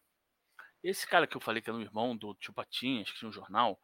esse 0.82 1.06
cara 1.06 1.26
que 1.26 1.36
eu 1.36 1.40
falei 1.40 1.62
que 1.62 1.70
era 1.70 1.78
um 1.78 1.82
irmão 1.82 2.16
do 2.16 2.34
tio 2.34 2.52
Patinhas, 2.52 3.10
que 3.10 3.18
tinha 3.18 3.28
um 3.28 3.32
jornal, 3.32 3.78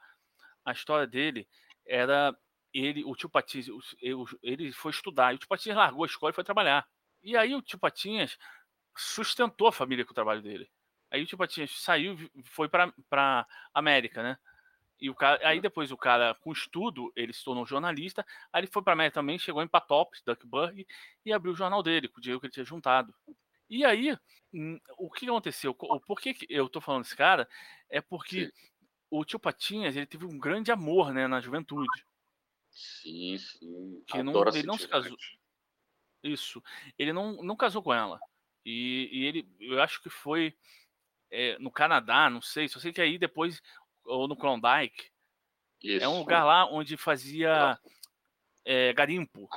a 0.64 0.72
história 0.72 1.06
dele 1.06 1.48
era 1.86 2.36
ele, 2.78 3.04
o 3.04 3.14
tio 3.14 3.28
Patinhas, 3.28 3.68
ele 4.42 4.72
foi 4.72 4.90
estudar, 4.90 5.32
e 5.32 5.36
o 5.36 5.38
tio 5.38 5.48
Patinhas 5.48 5.76
largou 5.76 6.04
a 6.04 6.06
escola 6.06 6.30
e 6.30 6.34
foi 6.34 6.44
trabalhar. 6.44 6.86
E 7.22 7.36
aí 7.36 7.54
o 7.54 7.62
tio 7.62 7.78
Patinhas 7.78 8.38
sustentou 8.96 9.68
a 9.68 9.72
família 9.72 10.04
com 10.04 10.12
o 10.12 10.14
trabalho 10.14 10.42
dele. 10.42 10.70
Aí 11.10 11.22
o 11.22 11.26
tio 11.26 11.38
Patinhas 11.38 11.70
saiu, 11.80 12.16
foi 12.44 12.68
para 12.68 13.46
América, 13.72 14.22
né? 14.22 14.38
E 15.00 15.08
o 15.08 15.14
cara, 15.14 15.46
aí 15.46 15.60
depois 15.60 15.92
o 15.92 15.96
cara, 15.96 16.34
com 16.34 16.52
estudo, 16.52 17.12
ele 17.14 17.32
se 17.32 17.44
tornou 17.44 17.64
jornalista. 17.64 18.26
Aí 18.52 18.60
ele 18.60 18.66
foi 18.66 18.82
para 18.82 18.92
a 18.92 18.94
América 18.94 19.14
também, 19.14 19.38
chegou 19.38 19.62
em 19.62 19.68
Patópolis, 19.68 20.22
Duckburg, 20.24 20.86
e 21.24 21.32
abriu 21.32 21.52
o 21.52 21.56
jornal 21.56 21.82
dele, 21.82 22.08
com 22.08 22.18
o 22.18 22.20
dinheiro 22.20 22.40
que 22.40 22.46
ele 22.46 22.52
tinha 22.52 22.64
juntado. 22.64 23.14
E 23.70 23.84
aí, 23.84 24.16
hum, 24.52 24.78
o 24.98 25.10
que 25.10 25.28
aconteceu? 25.28 25.76
O 25.78 26.00
porquê 26.00 26.34
que 26.34 26.46
eu 26.50 26.68
tô 26.68 26.80
falando 26.80 27.02
desse 27.02 27.16
cara 27.16 27.48
é 27.88 28.00
porque 28.00 28.46
sim. 28.46 28.52
o 29.10 29.24
tio 29.24 29.38
Patinhas, 29.38 29.94
ele 29.94 30.06
teve 30.06 30.26
um 30.26 30.38
grande 30.38 30.72
amor, 30.72 31.12
né, 31.12 31.28
na 31.28 31.40
juventude. 31.40 31.88
Sim, 32.78 33.36
sim. 33.38 34.04
Que 34.06 34.22
não, 34.22 34.48
ele 34.48 34.62
não 34.62 34.78
se 34.78 34.86
casou. 34.86 35.16
Isso. 36.22 36.62
Ele 36.96 37.12
não, 37.12 37.42
não 37.42 37.56
casou 37.56 37.82
com 37.82 37.92
ela. 37.92 38.20
E, 38.64 39.08
e 39.12 39.24
ele, 39.24 39.48
eu 39.58 39.82
acho 39.82 40.00
que 40.00 40.08
foi 40.08 40.56
é, 41.30 41.58
no 41.58 41.72
Canadá, 41.72 42.30
não 42.30 42.40
sei. 42.40 42.68
Só 42.68 42.78
sei 42.78 42.92
que 42.92 43.00
aí 43.00 43.18
depois 43.18 43.60
ou 44.04 44.28
no 44.28 44.36
Klondike. 44.36 45.10
Isso. 45.82 46.04
É 46.04 46.08
um 46.08 46.20
lugar 46.20 46.44
lá 46.44 46.70
onde 46.70 46.96
fazia 46.96 47.78
é, 48.64 48.92
garimpo. 48.92 49.48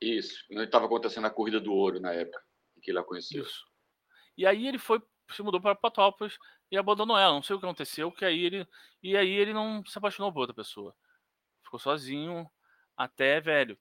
Isso. 0.00 0.44
Estava 0.50 0.86
acontecendo 0.86 1.26
a 1.26 1.30
corrida 1.30 1.60
do 1.60 1.72
ouro 1.72 2.00
na 2.00 2.12
época 2.12 2.42
que 2.82 2.90
ele 2.90 2.98
a 2.98 3.02
conheceu. 3.02 3.42
Isso. 3.42 3.66
E 4.36 4.46
aí 4.46 4.66
ele 4.66 4.78
foi, 4.78 5.02
se 5.30 5.42
mudou 5.42 5.60
para 5.60 5.74
Patópolis 5.74 6.38
e 6.70 6.76
abandonou 6.76 7.18
ela. 7.18 7.34
Não 7.34 7.42
sei 7.42 7.56
o 7.56 7.58
que 7.58 7.64
aconteceu, 7.64 8.10
que 8.10 8.24
aí 8.24 8.44
ele 8.44 8.66
e 9.02 9.16
aí 9.16 9.30
ele 9.30 9.52
não 9.52 9.84
se 9.84 9.96
apaixonou 9.98 10.32
por 10.32 10.40
outra 10.40 10.54
pessoa. 10.54 10.94
Ficou 11.74 11.80
sozinho 11.80 12.48
até 12.96 13.40
velho. 13.40 13.76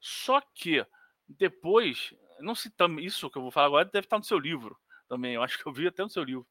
Só 0.00 0.40
que 0.40 0.84
depois, 1.28 2.12
não 2.40 2.56
se 2.56 2.72
isso 3.00 3.30
que 3.30 3.38
eu 3.38 3.42
vou 3.42 3.52
falar 3.52 3.66
agora 3.66 3.84
deve 3.84 4.06
estar 4.06 4.18
no 4.18 4.24
seu 4.24 4.36
livro 4.36 4.76
também. 5.08 5.34
Eu 5.34 5.42
acho 5.44 5.56
que 5.56 5.64
eu 5.64 5.72
vi 5.72 5.86
até 5.86 6.02
no 6.02 6.10
seu 6.10 6.24
livro. 6.24 6.44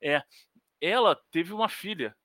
É, 0.00 0.22
ela 0.80 1.16
teve 1.32 1.52
uma 1.52 1.68
filha 1.68 2.16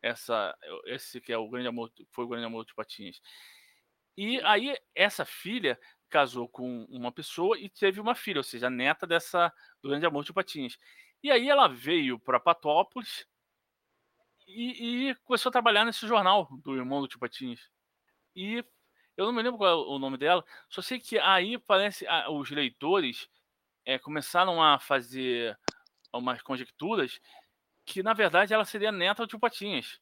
essa 0.00 0.56
esse 0.86 1.20
que 1.20 1.34
é 1.34 1.36
o 1.36 1.48
grande 1.48 1.68
amor 1.68 1.92
foi 2.12 2.24
o 2.24 2.28
grande 2.28 2.46
amor 2.46 2.64
de 2.64 2.74
Patinhas. 2.74 3.20
E 4.16 4.40
aí 4.40 4.74
essa 4.94 5.26
filha 5.26 5.78
casou 6.08 6.48
com 6.48 6.86
uma 6.88 7.12
pessoa 7.12 7.58
e 7.58 7.68
teve 7.68 8.00
uma 8.00 8.14
filha, 8.14 8.38
ou 8.38 8.44
seja, 8.44 8.68
a 8.68 8.70
neta 8.70 9.06
dessa 9.06 9.52
do 9.82 9.90
grande 9.90 10.06
amor 10.06 10.24
de 10.24 10.32
Patinhas. 10.32 10.78
E 11.22 11.30
aí 11.30 11.50
ela 11.50 11.68
veio 11.68 12.18
para 12.18 12.40
Patópolis 12.40 13.26
e, 14.46 15.10
e, 15.10 15.14
começou 15.24 15.50
a 15.50 15.52
trabalhar 15.52 15.84
nesse 15.84 16.06
jornal 16.06 16.48
do 16.62 16.76
irmão 16.76 17.00
do 17.00 17.08
Tio 17.08 17.18
Patinhas. 17.18 17.60
E 18.36 18.64
eu 19.16 19.26
não 19.26 19.32
me 19.32 19.42
lembro 19.42 19.58
qual 19.58 19.70
é 19.70 19.74
o 19.74 19.98
nome 19.98 20.18
dela, 20.18 20.44
só 20.68 20.82
sei 20.82 20.98
que 20.98 21.18
aí 21.18 21.56
parece 21.58 22.06
ah, 22.06 22.30
os 22.30 22.50
leitores 22.50 23.28
é, 23.84 23.98
começaram 23.98 24.62
a 24.62 24.78
fazer 24.78 25.58
umas 26.12 26.42
conjecturas 26.42 27.20
que 27.84 28.02
na 28.02 28.12
verdade 28.12 28.54
ela 28.54 28.64
seria 28.64 28.90
neta 28.90 29.22
do 29.22 29.28
tio 29.28 29.38
Patinhas. 29.38 30.00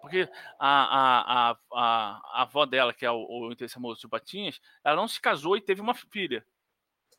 Porque 0.00 0.28
a, 0.58 0.68
a, 0.68 1.50
a, 1.50 1.58
a, 1.72 2.42
avó 2.42 2.66
dela, 2.66 2.92
que 2.92 3.06
é 3.06 3.10
o, 3.10 3.26
o 3.26 3.52
interesse 3.52 3.78
amoroso 3.78 3.98
do 3.98 4.00
tio 4.02 4.10
Patinhas, 4.10 4.60
ela 4.84 4.96
não 4.96 5.08
se 5.08 5.20
casou 5.20 5.56
e 5.56 5.60
teve 5.60 5.80
uma 5.80 5.94
filha. 5.94 6.44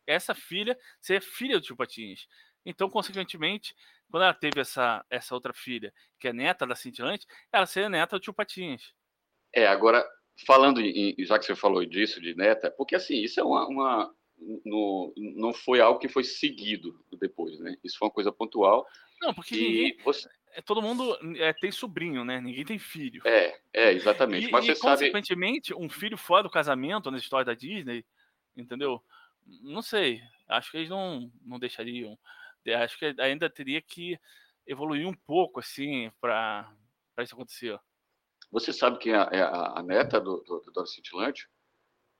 Essa 0.05 0.35
filha 0.35 0.77
seria 1.01 1.21
filha 1.21 1.59
do 1.59 1.65
tio 1.65 1.75
Patinhas. 1.75 2.27
Então, 2.65 2.89
consequentemente, 2.89 3.75
quando 4.09 4.23
ela 4.23 4.33
teve 4.33 4.59
essa, 4.61 5.05
essa 5.09 5.33
outra 5.33 5.53
filha, 5.53 5.93
que 6.19 6.27
é 6.27 6.33
neta 6.33 6.65
da 6.65 6.75
cintilante, 6.75 7.25
ela 7.51 7.65
seria 7.65 7.89
neta 7.89 8.17
do 8.17 8.19
tio 8.21 8.33
Patinhas. 8.33 8.93
É, 9.53 9.67
agora, 9.67 10.05
falando 10.45 10.81
em, 10.81 11.15
já 11.19 11.39
que 11.39 11.45
você 11.45 11.55
falou 11.55 11.85
disso, 11.85 12.21
de 12.21 12.35
neta, 12.35 12.71
porque 12.71 12.95
assim, 12.95 13.21
isso 13.21 13.39
é 13.39 13.43
uma, 13.43 13.67
uma 13.67 14.15
no, 14.65 15.13
não 15.15 15.53
foi 15.53 15.79
algo 15.79 15.99
que 15.99 16.09
foi 16.09 16.23
seguido 16.23 16.99
depois, 17.19 17.59
né? 17.59 17.75
Isso 17.83 17.97
foi 17.97 18.07
uma 18.07 18.13
coisa 18.13 18.31
pontual. 18.31 18.85
Não, 19.21 19.33
porque 19.33 19.55
ninguém, 19.55 19.97
você... 20.03 20.27
É, 20.53 20.61
todo 20.61 20.81
mundo 20.81 21.17
é, 21.37 21.53
tem 21.53 21.71
sobrinho, 21.71 22.23
né? 22.23 22.39
Ninguém 22.39 22.65
tem 22.65 22.79
filho. 22.79 23.21
É, 23.25 23.57
é 23.73 23.91
exatamente. 23.91 24.47
E, 24.47 24.51
Mas 24.51 24.65
e, 24.65 24.75
você 24.75 24.81
consequentemente, 24.81 25.73
sabe... 25.73 25.85
um 25.85 25.89
filho 25.89 26.17
fora 26.17 26.43
do 26.43 26.49
casamento, 26.49 27.11
na 27.11 27.17
história 27.17 27.45
da 27.45 27.53
Disney, 27.53 28.05
entendeu? 28.55 29.01
Não 29.61 29.81
sei. 29.81 30.21
Acho 30.47 30.71
que 30.71 30.77
eles 30.77 30.89
não, 30.89 31.31
não 31.45 31.59
deixariam. 31.59 32.17
Acho 32.73 32.97
que 32.97 33.15
ainda 33.19 33.49
teria 33.49 33.81
que 33.81 34.19
evoluir 34.65 35.07
um 35.07 35.13
pouco, 35.13 35.59
assim, 35.59 36.11
para 36.19 36.73
isso 37.19 37.35
acontecer. 37.35 37.79
Você 38.51 38.71
sabe 38.73 38.97
que 38.97 39.11
a, 39.11 39.23
a, 39.23 39.79
a 39.79 39.83
neta 39.83 40.19
do, 40.19 40.41
do, 40.41 40.59
do 40.59 40.71
Dora 40.71 40.87
Cintilante 40.87 41.47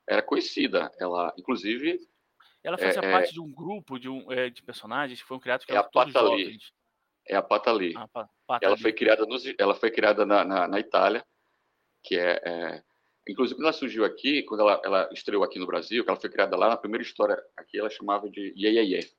era 0.06 0.22
conhecida. 0.22 0.90
Ela, 0.98 1.34
inclusive. 1.38 1.98
Ela 2.62 2.78
fazia 2.78 3.00
é, 3.00 3.12
parte 3.12 3.30
é, 3.30 3.32
de 3.32 3.40
um 3.40 3.50
grupo 3.50 3.98
de, 3.98 4.08
um, 4.08 4.30
é, 4.30 4.50
de 4.50 4.62
personagens 4.62 5.20
que 5.20 5.26
foram 5.26 5.40
criados 5.40 5.64
que 5.64 5.72
é 5.72 5.82
todos 5.82 6.12
Patali. 6.12 6.44
jovens. 6.44 6.72
É 7.28 7.36
a 7.36 7.42
Patali. 7.42 7.94
Ah, 7.96 8.58
ela 8.60 8.76
foi 8.76 8.92
criada, 8.92 9.26
nos, 9.26 9.44
ela 9.58 9.74
foi 9.74 9.90
criada 9.90 10.24
na, 10.24 10.44
na, 10.44 10.68
na 10.68 10.78
Itália, 10.78 11.24
que 12.02 12.16
é, 12.16 12.40
é, 12.44 12.82
Inclusive, 13.28 13.56
quando 13.56 13.64
ela 13.64 13.72
surgiu 13.72 14.04
aqui, 14.04 14.44
quando 14.44 14.60
ela, 14.60 14.80
ela 14.84 15.08
estreou 15.12 15.42
aqui 15.42 15.58
no 15.58 15.66
Brasil, 15.66 16.04
que 16.04 16.10
ela 16.10 16.20
foi 16.20 16.30
criada 16.30 16.56
lá, 16.56 16.68
na 16.68 16.76
primeira 16.76 17.02
história 17.02 17.36
aqui, 17.56 17.78
ela 17.78 17.90
chamava 17.90 18.30
de 18.30 18.52
Ye 18.56 18.68
Ye 18.68 18.94
Ye. 18.94 19.10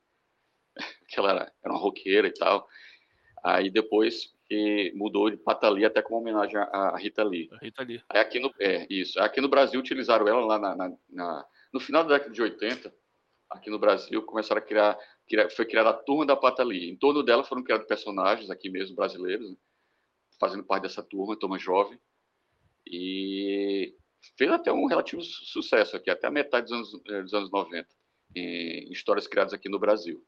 Que 1.08 1.18
ela 1.18 1.30
era, 1.30 1.52
era 1.64 1.72
uma 1.72 1.80
roqueira 1.80 2.28
e 2.28 2.34
tal. 2.34 2.68
Aí 3.42 3.70
depois 3.70 4.32
que 4.48 4.92
mudou 4.94 5.30
de 5.30 5.36
Patali 5.36 5.84
até 5.84 6.00
como 6.00 6.20
homenagem 6.20 6.58
à 6.58 6.96
Rita 6.96 7.22
Lee. 7.22 7.50
Rita 7.60 7.82
Lee. 7.82 8.02
Aí 8.08 8.20
aqui 8.20 8.40
no, 8.40 8.52
é, 8.58 8.86
isso. 8.88 9.20
Aqui 9.20 9.40
no 9.40 9.48
Brasil 9.48 9.78
utilizaram 9.78 10.26
ela 10.26 10.44
lá 10.44 10.58
na, 10.58 10.74
na, 10.74 10.92
na, 11.10 11.46
no 11.72 11.78
final 11.78 12.02
da 12.02 12.14
década 12.14 12.32
de 12.32 12.40
80, 12.40 12.92
aqui 13.50 13.70
no 13.70 13.78
Brasil, 13.78 14.22
começaram 14.22 14.60
a 14.60 14.64
criar, 14.64 14.98
criar 15.28 15.50
foi 15.50 15.66
criada 15.66 15.90
a 15.90 15.94
Turma 15.94 16.24
da 16.24 16.36
Patali. 16.36 16.90
Em 16.90 16.96
torno 16.96 17.22
dela 17.22 17.44
foram 17.44 17.62
criados 17.62 17.86
personagens 17.86 18.50
aqui 18.50 18.70
mesmo, 18.70 18.96
brasileiros, 18.96 19.50
né, 19.50 19.56
fazendo 20.40 20.64
parte 20.64 20.84
dessa 20.84 21.02
turma, 21.02 21.38
turma 21.38 21.58
jovem. 21.58 21.98
E 22.86 23.94
fez 24.36 24.50
até 24.50 24.72
um 24.72 24.86
relativo 24.86 25.22
sucesso 25.22 25.96
aqui, 25.96 26.10
até 26.10 26.26
a 26.26 26.30
metade 26.30 26.68
dos 26.68 26.72
anos, 26.72 27.02
eh, 27.06 27.22
dos 27.22 27.34
anos 27.34 27.50
90, 27.50 27.86
em 28.34 28.90
histórias 28.90 29.26
criadas 29.26 29.52
aqui 29.52 29.68
no 29.68 29.78
Brasil. 29.78 30.24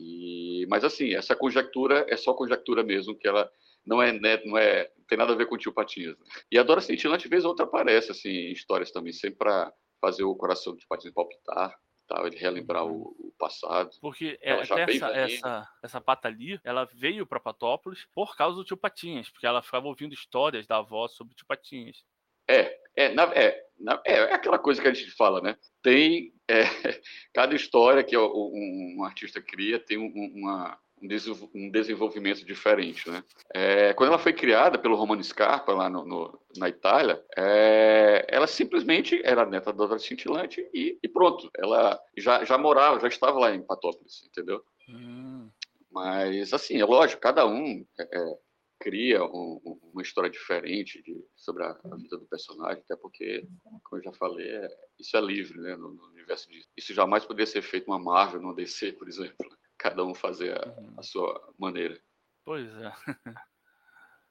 E, 0.00 0.66
mas 0.68 0.82
assim, 0.82 1.14
essa 1.14 1.36
conjectura 1.36 2.06
é 2.08 2.16
só 2.16 2.32
conjectura 2.32 2.82
mesmo, 2.82 3.14
que 3.14 3.28
ela 3.28 3.50
não 3.86 4.00
é, 4.02 4.12
né, 4.12 4.40
não 4.46 4.56
é, 4.56 4.90
não 4.96 5.04
tem 5.04 5.18
nada 5.18 5.34
a 5.34 5.36
ver 5.36 5.46
com 5.46 5.56
o 5.56 5.58
tio 5.58 5.74
Patinhas. 5.74 6.18
Né? 6.18 6.24
E 6.50 6.58
a 6.58 6.62
Dora 6.62 6.80
Cintilante, 6.80 7.28
vez 7.28 7.44
ou 7.44 7.50
outra, 7.50 7.66
aparece 7.66 8.10
assim, 8.10 8.30
em 8.30 8.52
histórias 8.52 8.90
também, 8.90 9.12
sempre 9.12 9.36
para 9.36 9.70
fazer 10.00 10.24
o 10.24 10.34
coração 10.34 10.72
do 10.72 10.78
tio 10.78 10.88
Patinhas 10.88 11.14
palpitar, 11.14 11.78
tal, 12.08 12.26
ele 12.26 12.38
relembrar 12.38 12.86
o, 12.86 13.14
o 13.18 13.32
passado. 13.38 13.90
Porque 14.00 14.38
ela 14.40 14.64
já 14.64 14.80
essa, 14.80 15.08
essa, 15.08 15.68
essa 15.82 16.00
pata 16.00 16.28
ali, 16.28 16.58
ela 16.64 16.86
veio 16.86 17.26
para 17.26 17.38
Patópolis 17.38 18.06
por 18.14 18.34
causa 18.36 18.56
do 18.56 18.64
tio 18.64 18.78
Patinhas, 18.78 19.28
porque 19.28 19.46
ela 19.46 19.60
ficava 19.60 19.86
ouvindo 19.86 20.14
histórias 20.14 20.66
da 20.66 20.78
avó 20.78 21.08
sobre 21.08 21.34
o 21.34 21.36
tio 21.36 21.46
Patinhas. 21.46 22.02
É, 22.48 22.74
é, 23.00 23.14
na, 23.14 23.22
é, 23.34 23.64
na, 23.78 24.02
é, 24.06 24.12
é, 24.12 24.34
aquela 24.34 24.58
coisa 24.58 24.80
que 24.80 24.88
a 24.88 24.92
gente 24.92 25.10
fala, 25.12 25.40
né? 25.40 25.56
Tem 25.82 26.32
é, 26.46 26.64
cada 27.32 27.54
história 27.54 28.04
que 28.04 28.16
um, 28.16 28.98
um, 28.98 29.04
artista 29.04 29.40
cria 29.40 29.78
tem 29.78 29.96
um, 29.96 30.12
uma, 30.34 30.78
um 31.02 31.70
desenvolvimento 31.70 32.44
diferente, 32.44 33.08
né? 33.08 33.24
É, 33.54 33.94
quando 33.94 34.10
ela 34.10 34.18
foi 34.18 34.34
criada 34.34 34.78
pelo 34.78 34.96
Romano 34.96 35.24
Scarpa 35.24 35.72
lá 35.72 35.88
no, 35.88 36.04
no, 36.04 36.40
na 36.58 36.68
Itália, 36.68 37.24
é, 37.36 38.26
ela 38.28 38.46
simplesmente 38.46 39.20
era 39.24 39.46
neta 39.46 39.72
da 39.72 39.98
Cintilante 39.98 40.68
e, 40.74 40.98
e, 41.02 41.08
pronto, 41.08 41.50
ela 41.56 41.98
já, 42.18 42.44
já 42.44 42.58
morava, 42.58 43.00
já 43.00 43.08
estava 43.08 43.38
lá 43.38 43.54
em 43.54 43.62
Patópolis, 43.62 44.22
entendeu? 44.26 44.62
Hum. 44.90 45.48
Mas 45.90 46.52
assim, 46.52 46.80
é 46.80 46.84
lógico, 46.84 47.20
cada 47.20 47.46
um 47.46 47.84
é, 47.98 48.02
é 48.02 48.34
cria 48.80 49.22
um, 49.22 49.60
uma 49.92 50.02
história 50.02 50.30
diferente 50.30 51.02
de, 51.02 51.22
sobre 51.36 51.62
a, 51.62 51.70
a, 51.70 51.96
vida 51.96 52.16
do 52.16 52.26
personagem, 52.26 52.82
até 52.82 52.96
porque, 52.96 53.46
como 53.84 54.00
eu 54.00 54.02
já 54.02 54.12
falei, 54.14 54.48
é, 54.48 54.68
isso 54.98 55.16
é 55.16 55.20
livre, 55.20 55.60
né, 55.60 55.76
no, 55.76 55.92
no 55.92 56.08
universo 56.08 56.48
disso. 56.48 56.66
Isso 56.76 56.94
jamais 56.94 57.24
poderia 57.24 57.46
ser 57.46 57.62
feito 57.62 57.86
uma 57.88 57.98
Marvel, 57.98 58.40
no 58.40 58.54
DC, 58.54 58.92
por 58.92 59.08
exemplo 59.08 59.36
cada 59.80 60.04
um 60.04 60.14
fazer 60.14 60.52
a, 60.58 60.98
a 60.98 61.02
sua 61.02 61.52
maneira. 61.58 61.98
Pois 62.44 62.68
é. 62.76 62.92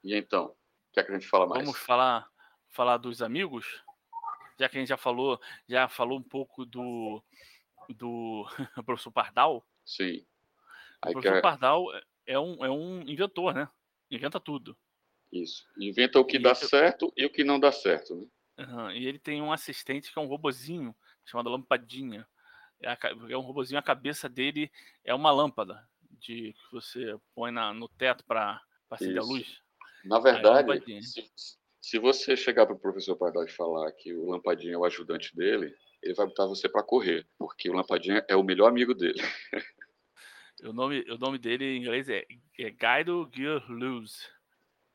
e 0.04 0.16
então, 0.16 0.45
o 0.45 0.56
que 0.93 1.00
é 1.00 1.04
que 1.04 1.12
a 1.12 1.16
gente 1.16 1.28
fala 1.28 1.47
mais? 1.47 1.64
Vamos 1.64 1.80
falar, 1.80 2.30
falar 2.70 2.97
dos 2.97 3.22
amigos? 3.22 3.84
Já 4.60 4.70
que 4.70 4.78
a 4.78 4.80
gente 4.80 4.89
já 4.89 4.97
falou, 4.97 5.41
já 5.68 5.89
falou 5.89 6.20
um 6.20 6.24
pouco 6.24 6.66
do, 6.66 7.24
do 7.89 8.45
professor 8.86 9.12
Pardal. 9.12 9.66
Sim. 9.84 10.24
O 11.04 11.14
professor 11.14 11.38
é... 11.38 11.41
Pardal 11.41 11.86
é 12.28 12.38
um, 12.38 12.64
é 12.64 12.70
um 12.70 13.02
inventor, 13.02 13.56
né? 13.56 13.68
Inventa 14.12 14.39
tudo. 14.39 14.78
Isso. 15.32 15.68
Inventa 15.78 16.20
o 16.20 16.26
que 16.26 16.38
e 16.38 16.41
dá 16.41 16.55
certo 16.55 17.14
e 17.16 17.26
o 17.26 17.30
que 17.30 17.43
não 17.43 17.60
dá 17.60 17.72
certo, 17.72 18.16
né? 18.16 18.28
Uhum. 18.60 18.91
E 18.91 19.07
ele 19.07 19.20
tem 19.20 19.41
um 19.41 19.53
assistente 19.53 20.12
que 20.12 20.20
é 20.20 20.22
um 20.22 20.28
robozinho 20.28 20.93
chamado 21.24 21.49
Lampadinha. 21.49 22.28
É, 22.82 22.97
é 23.30 23.38
um 23.38 23.41
robozinho, 23.41 23.80
a 23.80 23.84
cabeça 23.84 24.28
dele 24.28 24.72
é 25.03 25.14
uma 25.14 25.32
lâmpada 25.32 25.88
de 26.12 26.53
que 26.53 26.72
você 26.72 27.16
põe 27.34 27.51
na, 27.51 27.74
no 27.74 27.88
teto 27.88 28.26
para 28.26 28.62
acender 28.89 29.20
a 29.20 29.24
luz. 29.24 29.62
Na 30.03 30.20
verdade, 30.20 30.93
é 30.93 31.01
se, 31.01 31.32
se, 31.82 31.99
você 31.99 32.36
chegar 32.36 32.66
para 32.66 32.76
o 32.76 32.80
professor 32.80 33.16
Pardal 33.16 33.45
e 33.45 33.51
falar 33.51 33.91
que 33.91 34.14
o 34.14 34.30
Lampadinha 34.30 34.74
é 34.74 34.78
o 34.78 34.86
ajudante 34.86 35.36
dele, 35.36 35.74
ele 36.01 36.14
vai 36.14 36.26
botar 36.26 36.45
você 36.45 36.68
para 36.70 36.84
correr, 36.84 37.28
porque 37.38 37.70
o 37.70 37.74
Lampadinha 37.74 38.26
é 38.28 38.36
o 38.36 38.43
melhor 38.43 38.68
amigo 38.68 38.93
dele. 38.93 39.22
o, 40.64 40.74
nome, 40.74 41.01
o 41.10 41.18
nome 41.18 41.38
dele 41.38 41.66
em 41.66 41.82
inglês 41.82 42.10
é, 42.10 42.26
é 42.60 42.70
Guido 42.70 43.30
Gear 43.34 43.64
Loose. 43.70 44.28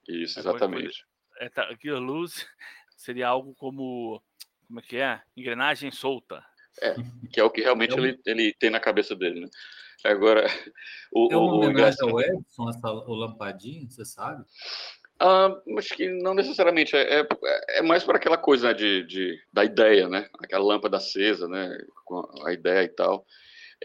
Isso, 0.08 0.38
exatamente. 0.38 1.04
É, 1.38 1.48
tá, 1.48 1.68
Gear 1.82 2.00
Loose 2.00 2.46
seria 2.96 3.28
algo 3.28 3.54
como. 3.54 4.22
Como 4.66 4.80
é 4.80 4.82
que 4.82 4.96
é? 4.96 5.20
Engrenagem 5.36 5.90
solta. 5.90 6.44
É, 6.80 6.94
que 7.32 7.38
é 7.38 7.44
o 7.44 7.50
que 7.50 7.60
realmente 7.60 7.92
é 7.92 8.00
um... 8.00 8.04
ele, 8.04 8.20
ele 8.26 8.54
tem 8.54 8.70
na 8.70 8.80
cabeça 8.80 9.14
dele, 9.14 9.40
né? 9.40 9.48
Agora, 10.04 10.46
o. 11.12 11.32
É 11.32 11.36
uma 11.36 11.54
homenagem 11.54 11.98
ao 12.02 12.20
Edson, 12.20 12.68
essa, 12.68 12.90
o 12.90 13.14
Lampadinho, 13.14 13.90
você 13.90 14.04
sabe? 14.04 14.44
Ah, 15.18 15.56
acho 15.78 15.94
que 15.94 16.08
não 16.08 16.34
necessariamente. 16.34 16.94
É, 16.96 17.20
é, 17.20 17.26
é 17.78 17.82
mais 17.82 18.04
para 18.04 18.16
aquela 18.16 18.36
coisa 18.36 18.68
né, 18.68 18.74
de, 18.74 19.04
de, 19.04 19.42
da 19.52 19.64
ideia, 19.64 20.08
né? 20.08 20.28
Aquela 20.38 20.64
lâmpada 20.64 20.96
acesa, 20.96 21.48
né? 21.48 21.78
Com 22.04 22.22
a 22.44 22.52
ideia 22.52 22.84
e 22.84 22.88
tal. 22.88 23.24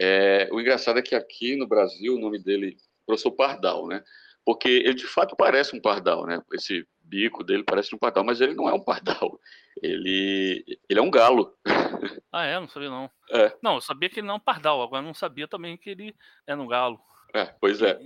É, 0.00 0.48
o 0.50 0.58
engraçado 0.58 0.98
é 0.98 1.02
que 1.02 1.14
aqui 1.14 1.56
no 1.56 1.66
Brasil 1.66 2.14
o 2.14 2.18
nome 2.18 2.38
dele, 2.38 2.78
professor 3.04 3.32
Pardal, 3.32 3.86
né? 3.86 4.02
Porque 4.44 4.68
ele 4.68 4.94
de 4.94 5.06
fato 5.06 5.36
parece 5.36 5.76
um 5.76 5.80
pardal, 5.80 6.26
né? 6.26 6.40
Esse 6.54 6.88
bico 7.02 7.44
dele 7.44 7.62
parece 7.62 7.94
um 7.94 7.98
pardal, 7.98 8.24
mas 8.24 8.40
ele 8.40 8.54
não 8.54 8.66
é 8.66 8.72
um 8.72 8.82
pardal. 8.82 9.38
Ele, 9.82 10.64
ele 10.88 10.98
é 10.98 11.02
um 11.02 11.10
galo. 11.10 11.54
Ah, 12.32 12.44
é? 12.44 12.60
Não 12.60 12.68
sabia 12.68 12.88
não. 12.88 13.10
É. 13.32 13.56
Não, 13.60 13.74
eu 13.74 13.80
sabia 13.80 14.08
que 14.08 14.20
ele 14.20 14.26
não 14.28 14.34
é 14.34 14.36
um 14.36 14.40
pardal, 14.40 14.80
agora 14.80 15.02
não 15.02 15.12
sabia 15.12 15.48
também 15.48 15.76
que 15.76 15.90
ele 15.90 16.14
era 16.46 16.60
um 16.60 16.66
galo. 16.66 17.00
É, 17.34 17.44
pois 17.60 17.82
é. 17.82 17.98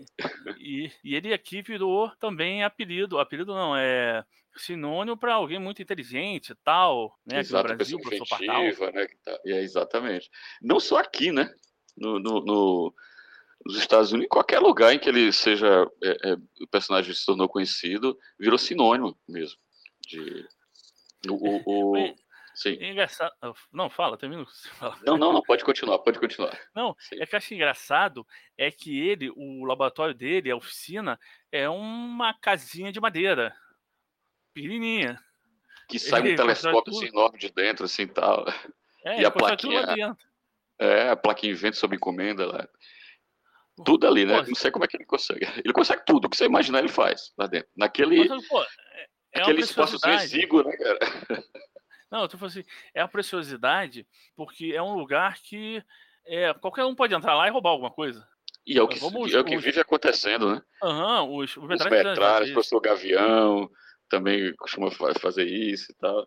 E, 0.58 0.90
e 1.04 1.14
ele 1.14 1.32
aqui 1.34 1.60
virou 1.60 2.10
também 2.18 2.64
apelido. 2.64 3.18
Apelido 3.18 3.54
não, 3.54 3.76
é 3.76 4.24
sinônimo 4.56 5.14
para 5.14 5.34
alguém 5.34 5.58
muito 5.58 5.82
inteligente 5.82 6.52
e 6.52 6.54
tal, 6.54 7.18
né? 7.26 7.40
Exato, 7.40 7.68
no 7.68 7.76
Brasil, 7.76 7.98
pessoa 7.98 8.42
inventiva, 8.42 8.90
né? 8.92 9.06
Tá, 9.22 9.38
é, 9.44 9.60
exatamente. 9.60 10.30
Não 10.62 10.80
só 10.80 10.96
aqui, 10.96 11.30
né? 11.30 11.52
No, 11.96 12.18
no, 12.18 12.40
no, 12.40 12.94
nos 13.64 13.76
Estados 13.76 14.12
Unidos, 14.12 14.26
em 14.26 14.28
qualquer 14.28 14.58
lugar 14.58 14.92
em 14.92 14.98
que 14.98 15.08
ele 15.08 15.32
seja, 15.32 15.90
é, 16.02 16.30
é, 16.30 16.36
o 16.60 16.66
personagem 16.68 17.14
se 17.14 17.24
tornou 17.24 17.48
conhecido, 17.48 18.18
virou 18.38 18.58
sinônimo 18.58 19.16
mesmo. 19.28 19.58
De, 20.06 20.46
o, 21.28 21.34
o, 21.34 21.96
o 21.96 22.14
Sim. 22.54 22.78
É 22.80 22.90
engraçado. 22.90 23.32
Não, 23.72 23.90
fala, 23.90 24.16
termina. 24.16 24.46
Não, 25.04 25.16
não, 25.18 25.32
não, 25.32 25.42
pode 25.42 25.64
continuar, 25.64 25.98
pode 25.98 26.20
continuar. 26.20 26.56
Não, 26.74 26.94
Sim. 26.98 27.20
é 27.20 27.26
que 27.26 27.34
eu 27.34 27.36
acho 27.38 27.52
engraçado 27.52 28.26
é 28.56 28.70
que 28.70 28.96
ele, 28.96 29.30
o 29.34 29.64
laboratório 29.64 30.14
dele, 30.14 30.50
a 30.50 30.56
oficina, 30.56 31.18
é 31.50 31.68
uma 31.68 32.32
casinha 32.32 32.92
de 32.92 33.00
madeira. 33.00 33.54
Pequenininha. 34.54 35.20
Que 35.88 35.98
sai 35.98 36.20
ele 36.20 36.34
um 36.34 36.36
telescópio 36.36 36.96
assim, 36.96 37.06
enorme 37.06 37.38
de 37.38 37.50
dentro, 37.50 37.84
assim 37.84 38.06
tal. 38.06 38.46
É, 39.04 39.20
e 39.20 39.24
a 39.24 39.30
plaquinha. 39.30 40.16
É, 40.78 41.10
a 41.10 41.16
plaquinha 41.16 41.54
vento 41.54 41.76
sob 41.76 41.94
encomenda 41.94 42.46
lá. 42.46 42.68
Tudo 43.84 44.06
ali, 44.06 44.24
né? 44.24 44.40
Pô, 44.40 44.48
não 44.48 44.54
sei 44.54 44.70
como 44.70 44.84
é 44.84 44.88
que 44.88 44.96
ele 44.96 45.04
consegue. 45.04 45.46
Ele 45.64 45.72
consegue 45.72 46.02
tudo. 46.06 46.26
O 46.26 46.28
que 46.30 46.36
você 46.36 46.44
imaginar, 46.44 46.78
ele 46.78 46.88
faz 46.88 47.32
lá 47.36 47.46
dentro. 47.46 47.68
Naquele. 47.76 48.28
Pô, 48.48 48.62
é, 48.62 49.06
é 49.32 49.40
aquele 49.42 49.60
espaço 49.60 49.98
exíguo, 50.08 50.62
né, 50.62 50.76
cara? 50.76 50.98
Não, 52.10 52.22
eu 52.22 52.28
tô 52.28 52.38
falando 52.38 52.52
assim, 52.52 52.68
é 52.94 53.00
a 53.00 53.08
preciosidade 53.08 54.06
porque 54.36 54.72
é 54.72 54.80
um 54.80 54.94
lugar 54.94 55.36
que 55.42 55.82
é, 56.26 56.54
qualquer 56.54 56.84
um 56.84 56.94
pode 56.94 57.12
entrar 57.12 57.34
lá 57.34 57.48
e 57.48 57.50
roubar 57.50 57.70
alguma 57.70 57.90
coisa. 57.90 58.24
E 58.64 58.78
é 58.78 58.82
o 58.82 58.86
que, 58.86 58.98
Vamos, 58.98 59.34
é 59.34 59.40
o 59.40 59.44
que 59.44 59.56
vive 59.58 59.80
acontecendo, 59.80 60.54
né? 60.54 60.62
Aham, 60.82 61.22
uhum, 61.22 61.36
os, 61.38 61.56
os, 61.56 61.64
os 61.64 61.90
metralhas, 61.90 62.50
o 62.50 62.52
professor 62.52 62.80
Gavião 62.80 63.68
também 64.08 64.54
costuma 64.56 64.90
fazer 65.20 65.44
isso 65.44 65.90
e 65.90 65.94
tal. 65.96 66.26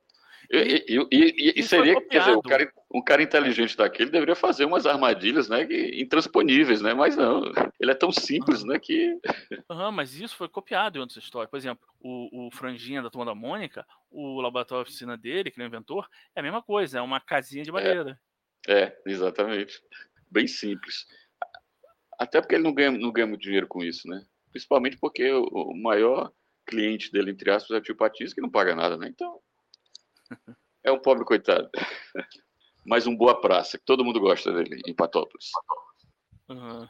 E, 0.49 0.85
e, 0.87 1.07
e, 1.11 1.53
e 1.57 1.63
seria, 1.63 1.99
quer 2.01 2.19
dizer, 2.19 2.37
um 2.37 2.41
cara, 2.41 2.73
um 2.93 3.03
cara 3.03 3.21
inteligente 3.21 3.75
daquele 3.75 4.09
deveria 4.09 4.35
fazer 4.35 4.63
umas 4.63 4.85
armadilhas, 4.85 5.49
né, 5.49 5.67
intransponíveis, 5.93 6.81
né, 6.81 6.93
mas 6.93 7.17
não, 7.17 7.43
ele 7.77 7.91
é 7.91 7.93
tão 7.93 8.13
simples, 8.13 8.63
né, 8.63 8.79
que... 8.79 9.19
Uhum, 9.69 9.91
mas 9.91 10.15
isso 10.15 10.37
foi 10.37 10.47
copiado 10.47 10.97
em 10.97 11.01
outras 11.01 11.21
histórias. 11.21 11.49
Por 11.49 11.57
exemplo, 11.57 11.85
o, 11.99 12.47
o 12.47 12.51
Franjinha 12.51 13.01
da 13.01 13.09
Turma 13.09 13.25
da 13.25 13.35
Mônica, 13.35 13.85
o 14.09 14.39
laboratório 14.39 14.83
oficina 14.83 15.17
dele, 15.17 15.51
que 15.51 15.57
ele 15.59 15.65
é 15.65 15.67
o 15.67 15.69
inventor, 15.69 16.07
é 16.33 16.39
a 16.39 16.43
mesma 16.43 16.61
coisa, 16.61 16.99
é 16.99 17.01
uma 17.01 17.19
casinha 17.19 17.65
de 17.65 17.71
madeira. 17.71 18.17
É, 18.67 18.83
é 18.83 18.97
exatamente. 19.05 19.81
Bem 20.31 20.47
simples. 20.47 21.05
Até 22.17 22.39
porque 22.39 22.55
ele 22.55 22.63
não 22.63 22.73
ganha, 22.73 22.91
não 22.91 23.11
ganha 23.11 23.27
muito 23.27 23.41
dinheiro 23.41 23.67
com 23.67 23.83
isso, 23.83 24.07
né? 24.07 24.25
Principalmente 24.51 24.97
porque 24.97 25.29
o, 25.29 25.43
o 25.43 25.77
maior 25.77 26.31
cliente 26.65 27.11
dele, 27.11 27.31
entre 27.31 27.51
aspas, 27.51 27.71
é 27.71 27.79
o 27.79 27.81
tio 27.81 27.95
Patins, 27.95 28.33
que 28.33 28.41
não 28.41 28.49
paga 28.49 28.75
nada, 28.75 28.97
né? 28.97 29.07
Então, 29.09 29.39
é 30.83 30.91
um 30.91 30.99
pobre 30.99 31.25
coitado. 31.25 31.69
Mas 32.85 33.05
um 33.05 33.15
boa 33.15 33.39
praça, 33.39 33.77
que 33.77 33.85
todo 33.85 34.03
mundo 34.03 34.19
gosta 34.19 34.51
dele 34.51 34.81
em 34.85 34.93
Patópolis. 34.93 35.49
Uhum. 36.47 36.87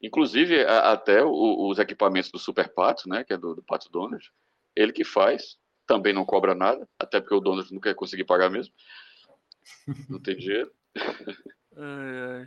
Inclusive, 0.00 0.64
a, 0.64 0.92
até 0.92 1.24
o, 1.24 1.68
os 1.68 1.78
equipamentos 1.78 2.30
do 2.30 2.38
Super 2.38 2.72
Pato, 2.72 3.08
né, 3.08 3.24
que 3.24 3.32
é 3.32 3.36
do, 3.36 3.54
do 3.54 3.62
Pato 3.62 3.90
Donald, 3.90 4.30
ele 4.76 4.92
que 4.92 5.04
faz, 5.04 5.58
também 5.86 6.12
não 6.12 6.24
cobra 6.24 6.54
nada, 6.54 6.88
até 6.98 7.20
porque 7.20 7.34
o 7.34 7.40
Donald 7.40 7.72
não 7.72 7.80
quer 7.80 7.94
conseguir 7.94 8.24
pagar 8.24 8.50
mesmo. 8.50 8.74
Não 10.08 10.20
tem 10.20 10.36
dinheiro. 10.36 10.70
Ai, 11.76 12.46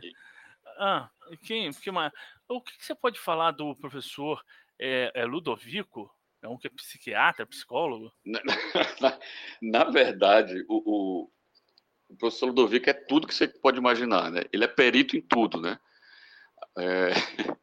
Ah, 0.78 1.10
quem, 1.44 1.72
quem 1.72 1.92
mais? 1.92 2.12
O 2.48 2.60
que, 2.60 2.76
que, 2.78 2.84
você 2.84 2.94
pode 2.94 3.18
falar 3.18 3.50
do 3.50 3.74
professor 3.76 4.42
é, 4.78 5.10
é 5.14 5.24
Ludovico? 5.24 6.08
É 6.42 6.48
um 6.48 6.56
que 6.56 6.66
é 6.66 6.70
psiquiatra, 6.70 7.46
psicólogo? 7.46 8.12
Na, 8.24 8.40
na, 8.44 9.18
na 9.60 9.84
verdade, 9.84 10.64
o, 10.68 10.82
o, 10.84 11.30
o, 12.10 12.16
professor 12.16 12.46
Ludovico 12.46 12.88
é 12.88 12.92
tudo 12.92 13.26
que 13.26 13.34
você 13.34 13.48
pode 13.48 13.78
imaginar, 13.78 14.30
né? 14.30 14.42
Ele 14.52 14.64
é 14.64 14.68
perito 14.68 15.16
em 15.16 15.20
tudo, 15.20 15.60
né? 15.60 15.78
É, 16.78 17.10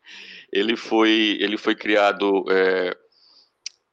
ele, 0.52 0.76
foi, 0.76 1.38
ele 1.40 1.58
foi 1.58 1.76
criado 1.76 2.46
é, 2.52 2.98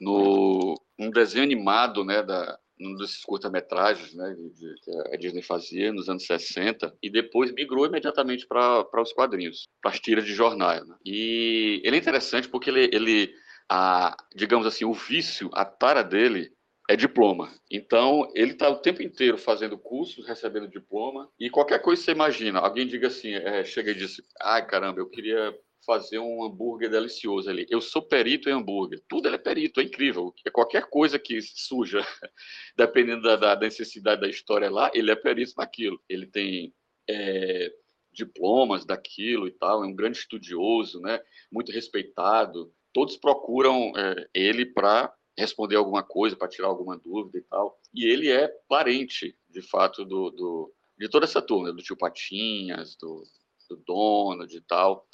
no 0.01 0.74
um 0.99 1.11
desenho 1.11 1.45
animado, 1.45 2.05
né, 2.05 2.22
da, 2.22 2.59
um 2.80 2.97
desses 2.97 3.24
curta-metragens 3.24 4.14
né, 4.14 4.37
que 4.83 4.91
a 5.12 5.16
Disney 5.16 5.43
fazia 5.43 5.93
nos 5.93 6.09
anos 6.09 6.24
60, 6.26 6.97
e 7.03 7.11
depois 7.11 7.53
migrou 7.53 7.87
imediatamente 7.87 8.47
para 8.47 9.01
os 9.01 9.12
quadrinhos, 9.12 9.68
para 9.80 9.91
as 9.91 10.01
tiras 10.01 10.24
de 10.24 10.35
jornal. 10.35 10.85
Né? 10.85 10.97
E 11.05 11.80
ele 11.85 11.97
é 11.97 11.99
interessante 11.99 12.49
porque 12.49 12.70
ele, 12.70 12.91
ele 12.93 13.35
a, 13.75 14.14
digamos 14.37 14.66
assim, 14.66 14.85
o 14.85 14.93
vício, 14.93 15.49
a 15.55 15.64
tara 15.64 16.05
dele 16.05 16.53
é 16.91 16.95
diploma. 16.95 17.51
Então, 17.70 18.31
ele 18.35 18.53
está 18.53 18.68
o 18.68 18.77
tempo 18.77 19.01
inteiro 19.03 19.39
fazendo 19.39 19.79
cursos, 19.79 20.27
recebendo 20.27 20.68
diploma, 20.68 21.27
e 21.41 21.49
qualquer 21.49 21.81
coisa 21.81 21.99
que 21.99 22.05
você 22.05 22.12
imagina, 22.12 22.59
alguém 22.59 22.87
diga 22.87 23.07
assim, 23.07 23.33
é, 23.33 23.64
chega 23.64 23.93
e 23.93 23.95
diz, 23.95 24.20
ai 24.43 24.66
caramba, 24.66 25.01
eu 25.01 25.09
queria 25.09 25.59
fazer 25.87 26.18
um 26.18 26.45
hambúrguer 26.45 26.91
delicioso 26.91 27.49
ali. 27.49 27.66
Eu 27.70 27.81
sou 27.81 28.03
perito 28.03 28.51
em 28.51 28.53
hambúrguer. 28.53 29.03
Tudo 29.09 29.27
ele 29.27 29.37
é 29.37 29.39
perito, 29.39 29.81
é 29.81 29.85
incrível. 29.85 30.35
Qualquer 30.53 30.91
coisa 30.91 31.18
que 31.18 31.41
suja, 31.41 32.01
dependendo 32.77 33.23
da, 33.23 33.37
da 33.37 33.57
necessidade 33.57 34.20
da 34.20 34.29
história 34.29 34.70
lá, 34.70 34.91
ele 34.93 35.11
é 35.11 35.16
perito 35.16 35.55
naquilo. 35.57 35.99
Ele 36.07 36.27
tem 36.27 36.75
é, 37.09 37.73
diplomas 38.12 38.85
daquilo 38.85 39.49
e 39.49 39.51
tal, 39.51 39.83
é 39.83 39.87
um 39.87 39.95
grande 39.95 40.18
estudioso, 40.18 41.01
né? 41.01 41.18
Muito 41.51 41.73
respeitado. 41.73 42.70
Todos 42.93 43.16
procuram 43.16 43.93
é, 43.97 44.28
ele 44.34 44.66
para 44.66 45.12
responder 45.36 45.76
alguma 45.76 46.03
coisa, 46.03 46.36
para 46.36 46.49
tirar 46.49 46.68
alguma 46.68 46.99
dúvida 46.99 47.38
e 47.38 47.43
tal. 47.43 47.78
E 47.95 48.05
ele 48.05 48.30
é 48.30 48.49
parente, 48.68 49.36
de 49.49 49.62
fato, 49.62 50.05
do, 50.05 50.30
do 50.30 50.72
de 50.99 51.09
toda 51.09 51.24
essa 51.24 51.43
turma, 51.43 51.72
do 51.72 51.82
tio 51.82 51.97
Patinhas, 51.97 52.95
do, 52.97 53.24
do 53.68 53.76
Donald 53.84 54.55
e 54.55 54.61
tal. 54.61 55.07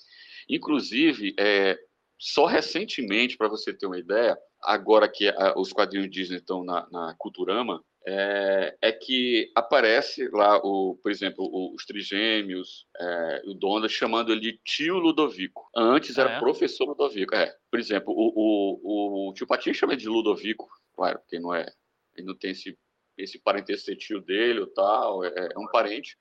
Inclusive, 0.49 1.35
é, 1.39 1.79
só 2.19 2.47
recentemente, 2.47 3.37
para 3.37 3.49
você 3.49 3.73
ter 3.73 3.87
uma 3.87 3.99
ideia, 3.99 4.37
agora 4.63 5.09
que 5.09 5.29
a, 5.29 5.55
os 5.57 5.73
quadrinhos 5.73 6.11
Disney 6.11 6.39
estão 6.39 6.65
na, 6.65 6.87
na 6.91 7.15
Culturama, 7.17 7.83
é, 8.11 8.79
é, 8.81 8.93
que 8.93 9.53
aparece 9.55 10.29
lá, 10.29 10.57
o, 10.65 10.99
por 11.03 11.11
exemplo, 11.13 11.45
o, 11.45 11.75
os 11.75 11.85
trigêmeos, 11.85 12.87
é, 12.99 13.43
o 13.45 13.53
Donald 13.53 13.93
chamando 13.93 14.33
ele 14.33 14.41
de 14.41 14.61
tio 14.65 14.97
Ludovico. 14.97 15.69
Antes 15.77 16.17
era 16.17 16.31
ah, 16.31 16.37
é? 16.37 16.39
professor 16.39 16.87
Ludovico. 16.87 17.35
É, 17.35 17.55
por 17.71 17.79
exemplo, 17.79 18.15
o, 18.17 18.79
o, 18.83 19.29
o 19.29 19.35
tio 19.35 19.47
Patinho 19.47 19.75
chama 19.75 19.93
ele 19.93 20.01
de 20.01 20.09
Ludovico, 20.09 20.67
claro, 20.95 21.19
porque 21.19 21.39
não 21.39 21.55
é, 21.55 21.71
ele 22.17 22.27
não 22.27 22.35
tem 22.35 22.53
esse 22.53 22.77
esse 23.19 23.37
parentesco 23.37 23.87
ser 23.87 23.97
tio 23.97 24.21
dele 24.21 24.61
ou 24.61 24.67
tal, 24.69 25.25
é, 25.25 25.33
é 25.53 25.59
um 25.59 25.67
parente, 25.67 26.17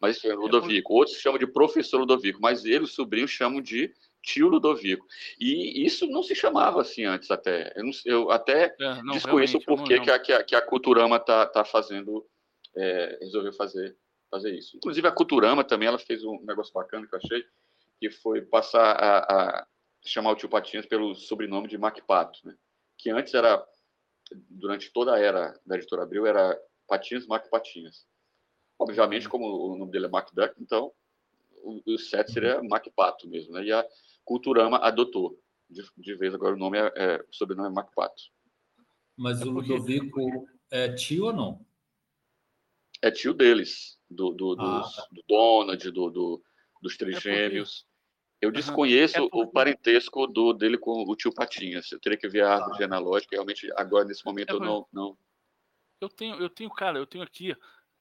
mas 0.00 0.16
isso 0.16 0.26
é 0.26 0.34
Ludovico. 0.34 0.94
Outros 0.94 1.18
chamam 1.18 1.38
de 1.38 1.46
professor 1.46 1.98
Ludovico, 1.98 2.40
mas 2.40 2.64
ele, 2.64 2.84
os 2.84 2.94
sobrinhos, 2.94 3.30
chamam 3.30 3.60
de 3.60 3.92
tio 4.22 4.48
Ludovico. 4.48 5.06
E 5.38 5.84
isso 5.84 6.06
não 6.06 6.22
se 6.22 6.34
chamava 6.34 6.80
assim 6.80 7.04
antes 7.04 7.30
até. 7.30 7.72
Eu, 7.76 7.84
não, 7.84 7.92
eu 8.04 8.30
até 8.30 8.74
é, 8.78 9.02
não, 9.02 9.14
desconheço 9.14 9.58
o 9.58 9.64
porquê 9.64 10.00
que 10.00 10.10
a, 10.10 10.18
que, 10.18 10.32
a, 10.32 10.44
que 10.44 10.54
a 10.54 10.62
Culturama 10.62 11.16
está 11.16 11.46
tá 11.46 11.64
fazendo, 11.64 12.26
é, 12.76 13.18
resolveu 13.20 13.52
fazer, 13.52 13.96
fazer 14.30 14.54
isso. 14.54 14.76
Inclusive 14.76 15.06
a 15.06 15.12
Culturama 15.12 15.64
também, 15.64 15.88
ela 15.88 15.98
fez 15.98 16.24
um 16.24 16.40
negócio 16.42 16.72
bacana 16.72 17.06
que 17.06 17.14
eu 17.14 17.20
achei, 17.22 17.44
que 18.00 18.10
foi 18.10 18.42
passar 18.42 18.92
a, 18.92 19.18
a 19.18 19.66
chamar 20.04 20.32
o 20.32 20.36
tio 20.36 20.48
Patinhas 20.48 20.86
pelo 20.86 21.14
sobrenome 21.14 21.68
de 21.68 21.78
Mac 21.78 21.98
Pato, 22.06 22.40
né? 22.44 22.54
que 22.96 23.10
antes 23.10 23.32
era, 23.32 23.64
durante 24.50 24.92
toda 24.92 25.14
a 25.14 25.18
era 25.18 25.58
da 25.64 25.76
editora 25.76 26.02
Abril, 26.02 26.26
era 26.26 26.60
Patinhas, 26.86 27.26
Mac 27.26 27.48
Patinhas. 27.48 28.06
Obviamente, 28.78 29.24
uhum. 29.24 29.30
como 29.30 29.46
o 29.46 29.76
nome 29.76 29.90
dele 29.90 30.06
é 30.06 30.08
Mac 30.08 30.30
Duck, 30.32 30.54
então 30.60 30.92
o, 31.62 31.80
o 31.86 31.98
set 31.98 32.30
seria 32.30 32.62
Mac 32.62 32.86
Pato 32.94 33.28
mesmo, 33.28 33.52
né? 33.52 33.64
E 33.64 33.72
a 33.72 33.86
Culturama 34.28 34.76
adotou. 34.76 35.40
De, 35.70 35.82
de 35.96 36.14
vez 36.14 36.34
agora 36.34 36.54
o 36.54 36.58
nome 36.58 36.78
é, 36.78 36.92
é 36.96 37.16
o 37.16 37.32
sobrenome 37.32 37.68
é 37.68 37.72
Macpato. 37.72 38.24
Mas 39.16 39.40
é 39.40 39.44
o 39.46 39.50
Ludovico 39.50 40.46
é 40.70 40.92
tio 40.92 41.24
ou 41.24 41.32
não? 41.32 41.66
É 43.00 43.10
tio 43.10 43.32
deles, 43.32 43.98
do, 44.10 44.32
do, 44.32 44.52
ah, 44.60 44.80
dos, 44.80 44.96
tá. 44.96 45.06
do 45.10 45.22
Donald, 45.26 45.90
do, 45.90 46.10
do, 46.10 46.42
dos 46.82 46.96
trigêmeos. 46.96 47.86
É 48.42 48.46
Eu 48.46 48.52
desconheço 48.52 49.16
é 49.16 49.20
porque... 49.20 49.38
o 49.38 49.46
parentesco 49.46 50.26
do, 50.26 50.52
dele 50.52 50.76
com 50.76 51.04
o 51.08 51.16
tio 51.16 51.32
Patinhas. 51.32 51.90
Eu 51.90 52.00
teria 52.00 52.18
que 52.18 52.28
ver 52.28 52.42
a 52.42 52.54
árvore 52.54 52.72
ah. 52.74 52.78
genealógica. 52.78 53.34
Realmente, 53.34 53.70
agora, 53.76 54.04
nesse 54.04 54.24
momento, 54.26 54.50
é 54.50 54.52
eu 54.54 54.60
não, 54.60 54.86
não. 54.92 55.18
Eu 56.00 56.08
tenho, 56.08 56.36
eu 56.36 56.50
tenho, 56.50 56.70
cara, 56.70 56.98
eu 56.98 57.06
tenho 57.06 57.24
aqui. 57.24 57.56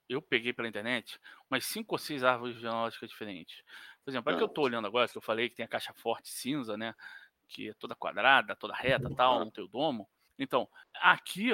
Eu 0.10 0.22
peguei 0.22 0.54
pela 0.54 0.68
internet 0.68 1.20
umas 1.50 1.66
cinco 1.66 1.96
ou 1.96 2.00
seis 2.00 2.24
árvores 2.24 2.56
genealógicas 2.56 3.10
diferentes. 3.10 3.64
Por 4.08 4.12
exemplo, 4.12 4.32
a 4.32 4.38
que 4.38 4.42
eu 4.42 4.48
estou 4.48 4.64
olhando 4.64 4.88
agora, 4.88 5.06
que 5.06 5.18
eu 5.18 5.22
falei 5.22 5.50
que 5.50 5.58
tem 5.58 5.66
a 5.66 5.68
caixa 5.68 5.94
forte 5.94 6.30
cinza, 6.30 6.78
né? 6.78 6.96
Que 7.50 7.72
é 7.72 7.74
toda 7.74 7.94
quadrada, 7.94 8.56
toda 8.56 8.74
reta, 8.74 9.14
tal, 9.14 9.40
não 9.42 9.52
tem 9.52 9.62
o 9.62 9.68
domo. 9.68 10.08
Então, 10.40 10.66
aqui 10.96 11.50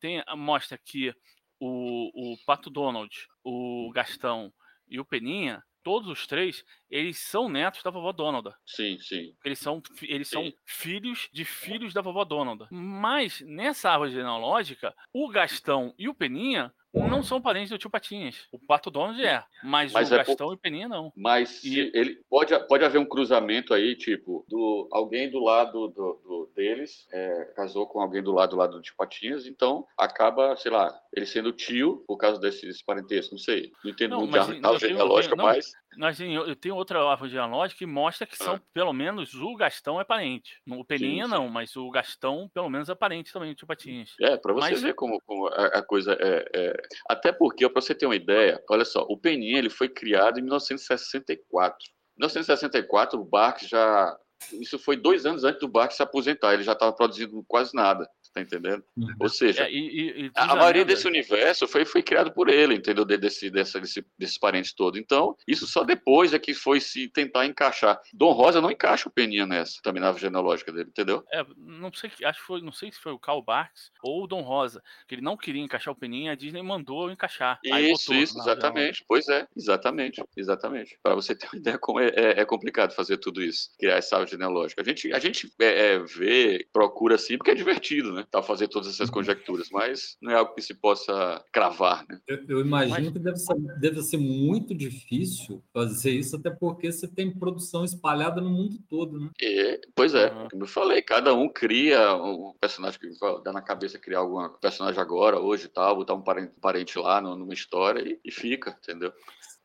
tem 0.00 0.20
mostra 0.36 0.76
que 0.76 1.14
o, 1.60 2.32
o 2.32 2.36
Pato 2.44 2.68
Donald, 2.68 3.28
o 3.44 3.88
Gastão 3.94 4.52
e 4.88 4.98
o 4.98 5.04
Peninha, 5.04 5.62
todos 5.82 6.08
os 6.08 6.26
três, 6.26 6.64
eles 6.90 7.18
são 7.18 7.48
netos 7.48 7.82
da 7.82 7.90
vovó 7.90 8.12
Donalda. 8.12 8.54
Sim, 8.66 8.98
sim. 9.00 9.34
Eles 9.44 9.58
são, 9.58 9.82
eles 10.02 10.28
sim. 10.28 10.34
são 10.34 10.52
filhos 10.64 11.28
de 11.32 11.44
filhos 11.44 11.92
da 11.92 12.00
vovó 12.00 12.24
Donalda. 12.24 12.68
Mas 12.70 13.40
nessa 13.40 13.90
árvore 13.90 14.12
genealógica, 14.12 14.94
o 15.12 15.28
Gastão 15.28 15.94
e 15.98 16.08
o 16.08 16.14
Peninha 16.14 16.72
não 16.92 17.22
são 17.22 17.40
parentes 17.40 17.70
do 17.70 17.78
tio 17.78 17.88
Patinhas. 17.88 18.46
O 18.52 18.58
Pato 18.58 18.90
Donald 18.90 19.24
é, 19.24 19.42
mas, 19.64 19.92
mas 19.92 20.10
o 20.10 20.14
é 20.14 20.18
Gastão 20.18 20.48
por... 20.48 20.52
e 20.52 20.56
o 20.56 20.58
Peninha 20.58 20.88
não. 20.88 21.12
Mas 21.16 21.64
e... 21.64 21.90
ele 21.94 22.20
pode, 22.28 22.58
pode 22.66 22.84
haver 22.84 22.98
um 22.98 23.06
cruzamento 23.06 23.72
aí, 23.72 23.96
tipo, 23.96 24.44
do 24.48 24.88
alguém 24.92 25.30
do 25.30 25.42
lado 25.42 25.88
do, 25.88 26.20
do 26.22 26.31
deles 26.62 27.06
é, 27.12 27.52
casou 27.56 27.88
com 27.88 28.00
alguém 28.00 28.22
do 28.22 28.32
lado 28.32 28.50
do 28.50 28.56
lado 28.56 28.76
do 28.76 28.82
tio 28.82 28.94
Patinhas, 28.96 29.46
então 29.46 29.84
acaba, 29.98 30.54
sei 30.56 30.70
lá, 30.70 30.94
ele 31.12 31.26
sendo 31.26 31.52
tio 31.52 32.04
por 32.06 32.16
causa 32.16 32.40
desse, 32.40 32.66
desse 32.66 32.84
parentesco, 32.84 33.34
não 33.34 33.38
sei. 33.38 33.72
Não 33.82 33.90
entendo 33.90 34.12
não, 34.12 34.20
muito 34.20 34.32
mas, 34.32 34.60
da 34.60 34.78
genealógica, 34.78 35.34
mas. 35.34 35.72
Mas 35.98 36.18
eu 36.20 36.56
tenho 36.56 36.74
outra 36.74 37.02
árvore 37.04 37.30
genealógica 37.30 37.78
que 37.78 37.86
mostra 37.86 38.26
que 38.26 38.36
são, 38.36 38.54
ah. 38.54 38.60
pelo 38.72 38.92
menos, 38.92 39.34
o 39.34 39.54
Gastão 39.56 40.00
é 40.00 40.04
parente. 40.04 40.58
O 40.66 40.84
Peninha 40.84 41.24
sim, 41.24 41.30
sim. 41.30 41.36
não, 41.36 41.48
mas 41.48 41.76
o 41.76 41.90
Gastão, 41.90 42.50
pelo 42.54 42.70
menos, 42.70 42.88
é 42.88 42.94
parente 42.94 43.32
também 43.32 43.50
do 43.50 43.56
tio 43.56 43.66
Patinhas. 43.66 44.14
É, 44.20 44.36
para 44.36 44.54
você 44.54 44.70
mas... 44.70 44.82
ver 44.82 44.94
como, 44.94 45.20
como 45.26 45.48
a, 45.48 45.66
a 45.66 45.82
coisa 45.82 46.16
é, 46.18 46.48
é 46.54 46.82
até 47.10 47.32
porque, 47.32 47.68
para 47.68 47.82
você 47.82 47.94
ter 47.94 48.06
uma 48.06 48.16
ideia, 48.16 48.62
olha 48.70 48.84
só, 48.84 49.02
o 49.08 49.18
Peninha 49.18 49.58
ele 49.58 49.70
foi 49.70 49.88
criado 49.88 50.38
em 50.38 50.42
1964. 50.42 51.76
Em 52.16 52.20
1964, 52.20 53.20
o 53.20 53.24
Barks 53.24 53.68
já. 53.68 54.16
Isso 54.52 54.78
foi 54.78 54.96
dois 54.96 55.26
anos 55.26 55.44
antes 55.44 55.60
do 55.60 55.68
Barks 55.68 55.96
se 55.96 56.02
aposentar, 56.02 56.54
ele 56.54 56.62
já 56.62 56.72
estava 56.72 56.92
produzindo 56.92 57.44
quase 57.46 57.74
nada 57.74 58.08
tá 58.32 58.40
entendendo? 58.40 58.82
Uhum. 58.96 59.14
Ou 59.20 59.28
seja, 59.28 59.64
é, 59.64 59.70
e, 59.70 60.26
e, 60.26 60.30
a 60.34 60.56
maioria 60.56 60.84
desse 60.84 61.06
universo 61.06 61.66
foi, 61.68 61.84
foi 61.84 62.02
criado 62.02 62.32
por 62.32 62.48
ele, 62.48 62.74
entendeu? 62.74 63.04
Desse, 63.04 63.50
desse, 63.50 63.80
desse, 63.80 64.06
desses 64.18 64.38
parentes 64.38 64.72
todos. 64.72 64.98
Então, 64.98 65.36
isso 65.46 65.66
só 65.66 65.84
depois 65.84 66.32
é 66.32 66.38
que 66.38 66.54
foi 66.54 66.80
se 66.80 67.08
tentar 67.08 67.46
encaixar. 67.46 68.00
Dom 68.12 68.32
Rosa 68.32 68.60
não 68.60 68.70
encaixa 68.70 69.08
o 69.08 69.12
Peninha 69.12 69.46
nessa, 69.46 69.80
também 69.82 70.02
na 70.02 70.12
genealógica 70.12 70.72
dele, 70.72 70.88
entendeu? 70.88 71.24
É, 71.32 71.44
não 71.56 71.92
sei, 71.92 72.10
acho 72.24 72.40
que 72.40 72.46
foi, 72.46 72.60
não 72.62 72.72
sei 72.72 72.90
se 72.90 72.98
foi 72.98 73.12
o 73.12 73.18
Karl 73.18 73.42
Barks 73.42 73.90
ou 74.02 74.24
o 74.24 74.26
Dom 74.26 74.42
Rosa, 74.42 74.82
que 75.06 75.14
ele 75.14 75.22
não 75.22 75.36
queria 75.36 75.62
encaixar 75.62 75.92
o 75.92 75.96
Peninha, 75.96 76.32
a 76.32 76.34
Disney 76.34 76.62
mandou 76.62 77.10
encaixar. 77.10 77.58
Isso, 77.64 78.12
isso, 78.14 78.38
exatamente. 78.38 79.04
Pois 79.06 79.28
é, 79.28 79.46
exatamente, 79.56 80.22
exatamente. 80.36 80.98
Para 81.02 81.14
você 81.14 81.34
ter 81.34 81.46
uma 81.46 81.56
ideia 81.60 81.78
como 81.78 82.00
é, 82.00 82.08
é, 82.08 82.40
é, 82.40 82.44
complicado 82.44 82.94
fazer 82.94 83.18
tudo 83.18 83.42
isso, 83.42 83.70
criar 83.78 83.96
essa 83.96 84.16
árvore 84.16 84.32
genealógica. 84.32 84.82
A 84.82 84.84
gente, 84.84 85.12
a 85.12 85.18
gente 85.18 85.52
é, 85.60 85.94
é, 85.94 85.98
vê, 85.98 86.66
procura 86.72 87.16
assim, 87.16 87.36
porque 87.36 87.50
é 87.50 87.54
divertido, 87.54 88.12
né? 88.12 88.21
Né? 88.32 88.42
Fazer 88.42 88.68
todas 88.68 88.88
essas 88.88 89.10
conjecturas, 89.10 89.68
mas 89.70 90.16
não 90.20 90.32
é 90.32 90.36
algo 90.36 90.54
que 90.54 90.62
se 90.62 90.74
possa 90.74 91.44
cravar, 91.52 92.04
né? 92.08 92.20
Eu, 92.26 92.38
eu 92.48 92.60
imagino 92.60 93.00
mas... 93.00 93.12
que 93.12 93.18
deve 93.18 93.36
ser, 93.36 93.54
deve 93.80 94.02
ser 94.02 94.16
muito 94.16 94.74
difícil 94.74 95.62
fazer 95.72 96.10
isso, 96.10 96.36
até 96.36 96.50
porque 96.50 96.90
você 96.90 97.06
tem 97.06 97.30
produção 97.30 97.84
espalhada 97.84 98.40
no 98.40 98.50
mundo 98.50 98.76
todo, 98.88 99.18
né? 99.18 99.30
É, 99.40 99.80
pois 99.94 100.14
é, 100.14 100.30
como 100.50 100.64
eu 100.64 100.68
falei, 100.68 101.02
cada 101.02 101.34
um 101.34 101.48
cria 101.48 102.14
um 102.16 102.54
personagem 102.60 102.98
que 102.98 103.08
dá 103.44 103.52
na 103.52 103.62
cabeça 103.62 103.98
criar 103.98 104.20
algum 104.20 104.48
personagem 104.60 105.00
agora, 105.00 105.38
hoje 105.38 105.66
e 105.66 105.68
tal, 105.68 105.96
botar 105.96 106.14
um 106.14 106.22
parente, 106.22 106.52
parente 106.60 106.98
lá 106.98 107.20
numa 107.20 107.54
história 107.54 108.00
e, 108.00 108.18
e 108.24 108.30
fica, 108.30 108.76
entendeu? 108.82 109.12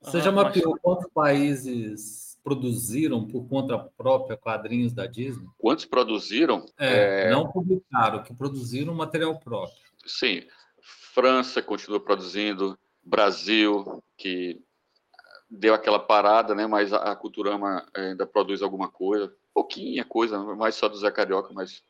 Você 0.02 0.22
já 0.22 0.32
mapeou 0.32 0.74
mas... 0.74 0.82
quantos 0.82 1.12
países 1.12 2.27
produziram 2.48 3.28
por 3.28 3.46
conta 3.50 3.78
própria 3.78 4.38
quadrinhos 4.38 4.94
da 4.94 5.06
Disney? 5.06 5.46
Quantos 5.58 5.84
produziram? 5.84 6.66
É, 6.80 7.26
é... 7.26 7.30
Não 7.30 7.52
publicaram, 7.52 8.24
que 8.24 8.34
produziram 8.34 8.94
material 8.94 9.38
próprio. 9.38 9.76
Sim. 10.06 10.48
França 11.14 11.62
continua 11.62 12.00
produzindo, 12.00 12.80
Brasil, 13.04 14.02
que 14.16 14.62
deu 15.50 15.74
aquela 15.74 16.00
parada, 16.00 16.56
né? 16.56 16.66
Mas 16.66 16.94
a, 16.94 17.14
Culturama 17.18 17.86
ainda 17.94 18.26
produz 18.26 18.62
alguma 18.62 18.88
coisa, 18.88 19.36
pouquinha 19.54 20.06
coisa, 20.06 20.40
mais 20.56 20.76
só 20.76 20.88
do 20.88 20.98
Zé 20.98 21.12
Carioca, 21.12 21.54
mas 21.54 21.84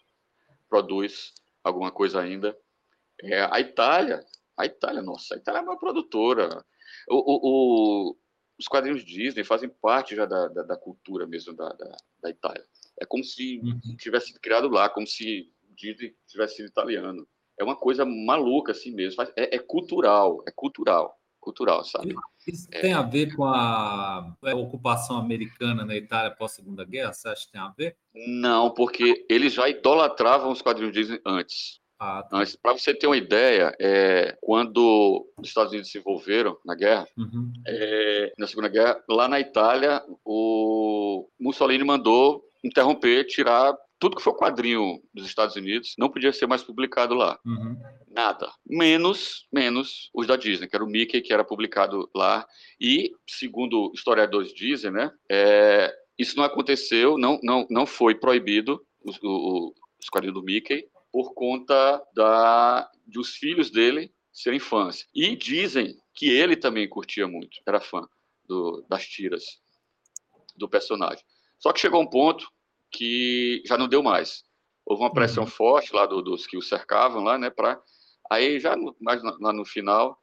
produz 0.68 1.36
alguma 1.64 1.92
coisa 1.92 2.20
ainda. 2.20 2.58
É, 3.22 3.48
a 3.52 3.60
Itália, 3.60 4.26
a 4.58 4.66
Itália, 4.66 5.04
nossa, 5.04 5.36
a 5.36 5.38
Itália 5.38 5.60
é 5.60 5.62
uma 5.62 5.78
produtora. 5.78 6.66
O, 7.08 8.10
o, 8.10 8.18
os 8.58 8.68
quadrinhos 8.68 9.06
Disney 9.06 9.44
fazem 9.44 9.70
parte 9.70 10.16
já 10.16 10.26
da, 10.26 10.48
da, 10.48 10.64
da 10.64 10.78
cultura 10.78 11.28
mesmo 11.28 11.54
da, 11.54 11.70
da, 11.70 11.98
da, 12.22 12.30
Itália. 12.30 12.64
É 13.00 13.06
como 13.06 13.24
se 13.24 13.60
uhum. 13.64 13.96
tivesse 13.98 14.28
sido 14.28 14.40
criado 14.40 14.68
lá, 14.68 14.90
como 14.90 15.06
se 15.06 15.52
Disney 15.76 16.16
tivesse 16.28 16.58
sido 16.58 16.68
italiano. 16.68 17.28
É 17.58 17.64
uma 17.64 17.76
coisa 17.76 18.06
maluca 18.06 18.72
assim 18.72 18.92
mesmo. 18.92 19.22
É, 19.36 19.56
é 19.56 19.60
cultural, 19.60 20.44
é 20.48 20.52
cultural, 20.52 21.20
cultural, 21.40 21.84
sabe? 21.84 22.16
Isso 22.48 22.68
é... 22.72 22.82
tem 22.82 22.94
a 22.94 23.02
ver 23.02 23.36
com 23.36 23.46
a, 23.46 24.36
a 24.42 24.56
ocupação 24.56 25.18
americana 25.18 25.86
na 25.86 25.96
Itália 25.96 26.32
pós 26.32 26.54
Segunda 26.54 26.84
Guerra? 26.84 27.14
Você 27.14 27.28
acha 27.28 27.46
que 27.46 27.52
tem 27.52 27.62
a 27.62 27.70
ver? 27.70 27.96
Não, 28.14 28.72
porque 28.72 29.26
eles 29.30 29.54
já 29.54 29.70
idolatravam 29.70 30.52
os 30.52 30.62
quadrinhos 30.62 30.94
Disney 30.94 31.22
antes. 31.26 31.80
Ah, 32.00 32.24
tá. 32.24 32.44
Para 32.62 32.74
você 32.74 32.94
ter 32.94 33.08
uma 33.08 33.18
ideia, 33.18 33.76
é, 33.80 34.38
quando 34.42 35.28
os 35.38 35.48
Estados 35.48 35.72
Unidos 35.72 35.92
se 35.92 35.98
envolveram 35.98 36.58
na 36.64 36.76
guerra, 36.76 37.08
uhum. 37.18 37.52
é, 37.66 38.34
na 38.38 38.48
Segunda 38.48 38.68
Guerra, 38.68 39.04
lá 39.10 39.28
na 39.28 39.40
Itália, 39.40 40.04
o 40.24 41.28
Mussolini 41.40 41.84
mandou 41.84 42.44
interromper, 42.64 43.26
tirar 43.26 43.76
tudo 44.00 44.16
que 44.16 44.22
for 44.22 44.36
quadrinho 44.36 45.02
dos 45.14 45.26
Estados 45.26 45.56
Unidos 45.56 45.96
não 45.98 46.10
podia 46.10 46.32
ser 46.32 46.46
mais 46.46 46.64
publicado 46.64 47.16
lá. 47.16 47.40
Uhum. 47.46 47.76
Nada. 48.10 48.52
Menos, 48.66 49.48
menos 49.52 50.10
os 50.14 50.28
da 50.28 50.36
Disney, 50.36 50.68
que 50.68 50.76
era 50.76 50.86
o 50.86 50.90
Mickey, 50.90 51.22
que 51.22 51.34
era 51.34 51.44
publicado 51.44 52.10
lá. 52.16 52.46
E, 52.80 53.12
segundo 53.28 53.92
historiadores 53.94 54.54
dizem, 54.54 54.92
né, 54.92 55.12
é, 55.32 55.94
isso 56.18 56.38
não 56.38 56.44
aconteceu, 56.44 57.18
não, 57.18 57.40
não, 57.42 57.66
não 57.70 57.86
foi 57.86 58.16
proibido, 58.16 58.80
os, 59.04 59.18
o, 59.24 59.74
os 60.00 60.10
quadrinhos 60.10 60.40
do 60.40 60.46
Mickey, 60.46 60.86
por 61.12 61.34
conta 61.34 62.04
da, 62.14 62.90
dos 63.06 63.36
filhos 63.36 63.70
dele 63.70 64.14
serem 64.32 64.60
fãs. 64.60 65.08
E 65.14 65.36
dizem 65.36 65.98
que 66.14 66.30
ele 66.30 66.56
também 66.56 66.88
curtia 66.88 67.28
muito, 67.28 67.60
era 67.66 67.80
fã 67.80 68.08
do, 68.46 68.86
das 68.88 69.06
tiras 69.08 69.60
do 70.56 70.68
personagem. 70.68 71.24
Só 71.60 71.72
que 71.74 71.80
chegou 71.80 72.02
um 72.02 72.10
ponto 72.10 72.50
que 72.92 73.62
já 73.66 73.78
não 73.78 73.88
deu 73.88 74.02
mais. 74.04 74.44
Houve 74.86 75.04
uma 75.04 75.14
pressão 75.14 75.44
uhum. 75.44 75.50
forte 75.50 75.94
lá 75.94 76.06
do, 76.06 76.22
dos 76.22 76.48
que 76.48 76.58
o 76.58 76.62
cercavam 76.62 77.24
lá, 77.24 77.38
né, 77.38 77.50
para 77.50 77.82
aí 78.30 78.60
já 78.60 78.76
no, 78.76 78.96
mais 79.00 79.22
lá 79.24 79.54
no 79.54 79.66
final 79.66 80.22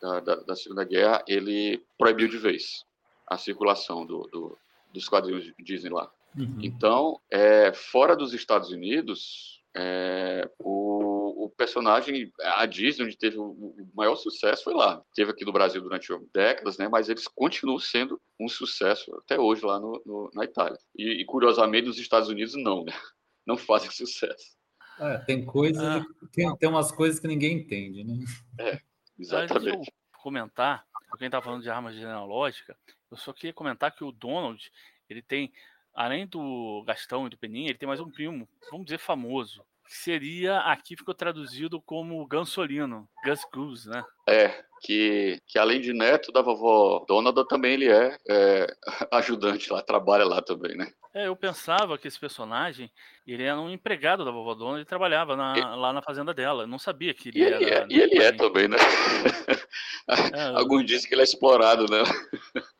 da, 0.00 0.20
da, 0.20 0.36
da, 0.36 0.56
Segunda 0.56 0.84
Guerra 0.84 1.24
ele 1.26 1.84
proibiu 1.96 2.28
de 2.28 2.38
vez 2.38 2.84
a 3.26 3.38
circulação 3.38 4.04
do, 4.04 4.22
do 4.32 4.58
dos 4.92 5.08
quadrinhos 5.08 5.52
Disney 5.58 5.90
lá. 5.90 6.10
Uhum. 6.36 6.58
Então, 6.62 7.20
é, 7.30 7.72
fora 7.72 8.16
dos 8.16 8.32
Estados 8.32 8.70
Unidos, 8.70 9.62
é, 9.78 10.50
o, 10.58 11.44
o, 11.44 11.50
personagem, 11.50 12.32
a 12.40 12.64
Disney, 12.64 13.04
onde 13.04 13.18
teve 13.18 13.36
o, 13.36 13.44
o, 13.44 13.90
maior 13.94 14.16
sucesso, 14.16 14.64
foi 14.64 14.72
lá. 14.72 15.02
Teve 15.14 15.32
aqui 15.32 15.44
no 15.44 15.52
Brasil 15.52 15.82
durante 15.82 16.08
décadas, 16.32 16.78
né, 16.78 16.88
mas 16.88 17.10
eles 17.10 17.28
continuam 17.28 17.78
sendo 17.78 18.18
um 18.40 18.48
sucesso 18.48 19.14
até 19.16 19.38
hoje 19.38 19.64
lá 19.64 19.78
no, 19.78 20.02
no, 20.06 20.30
na 20.34 20.44
Itália. 20.44 20.78
E, 20.96 21.20
e, 21.20 21.24
curiosamente, 21.26 21.88
nos 21.88 21.98
Estados 21.98 22.30
Unidos, 22.30 22.54
não, 22.54 22.84
né? 22.84 22.92
Não 23.46 23.56
fazem 23.56 23.88
sucesso. 23.92 24.56
É, 24.98 25.18
tem 25.18 25.44
coisas, 25.44 25.80
ah, 25.80 26.04
tem, 26.32 26.56
tem 26.56 26.68
umas 26.68 26.90
coisas 26.90 27.20
que 27.20 27.28
ninguém 27.28 27.58
entende, 27.58 28.02
né? 28.02 28.24
É, 28.58 28.80
exatamente. 29.16 29.52
Antes 29.52 29.82
de 29.84 29.88
eu 29.88 30.20
comentar, 30.20 30.84
quem 31.16 31.26
está 31.26 31.40
falando 31.40 31.62
de 31.62 31.70
arma 31.70 31.92
genealógica, 31.92 32.76
eu 33.08 33.16
só 33.16 33.32
queria 33.32 33.52
comentar 33.52 33.94
que 33.94 34.02
o 34.02 34.10
Donald, 34.10 34.60
ele 35.08 35.22
tem 35.22 35.52
além 35.96 36.26
do 36.26 36.84
Gastão 36.86 37.26
e 37.26 37.30
do 37.30 37.38
Peninha, 37.38 37.70
ele 37.70 37.78
tem 37.78 37.88
mais 37.88 38.00
um 38.00 38.10
primo, 38.10 38.46
vamos 38.70 38.86
dizer, 38.86 38.98
famoso. 38.98 39.64
Que 39.88 39.96
seria, 39.96 40.58
aqui 40.60 40.96
ficou 40.96 41.14
traduzido 41.14 41.80
como 41.80 42.26
Gansolino, 42.26 43.08
Gus 43.24 43.44
Cruz, 43.44 43.86
né? 43.86 44.04
É, 44.28 44.64
que, 44.82 45.40
que 45.46 45.58
além 45.58 45.80
de 45.80 45.92
neto 45.92 46.32
da 46.32 46.42
vovó 46.42 47.04
Donald, 47.08 47.46
também 47.48 47.74
ele 47.74 47.88
é, 47.88 48.18
é, 48.28 48.66
ajudante 49.12 49.72
lá, 49.72 49.80
trabalha 49.80 50.24
lá 50.24 50.42
também, 50.42 50.76
né? 50.76 50.92
É, 51.14 51.28
eu 51.28 51.36
pensava 51.36 51.96
que 51.96 52.06
esse 52.06 52.20
personagem, 52.20 52.90
ele 53.26 53.42
era 53.44 53.58
um 53.58 53.70
empregado 53.70 54.22
da 54.22 54.30
vovó 54.30 54.54
Donald 54.54 54.82
e 54.82 54.84
trabalhava 54.84 55.34
na, 55.34 55.74
lá 55.74 55.92
na 55.92 56.02
fazenda 56.02 56.34
dela. 56.34 56.64
Eu 56.64 56.68
não 56.68 56.78
sabia 56.78 57.14
que 57.14 57.30
ele 57.30 57.38
e 57.38 57.42
era... 57.42 57.56
Ele 57.56 57.70
é, 57.70 57.86
e 57.88 58.00
ele 58.00 58.22
é 58.22 58.32
também, 58.32 58.68
né? 58.68 58.76
É, 60.08 60.56
Alguns 60.56 60.86
dizem 60.86 61.08
que 61.08 61.14
ele 61.14 61.22
é 61.22 61.24
explorado, 61.24 61.86
né? 61.90 61.98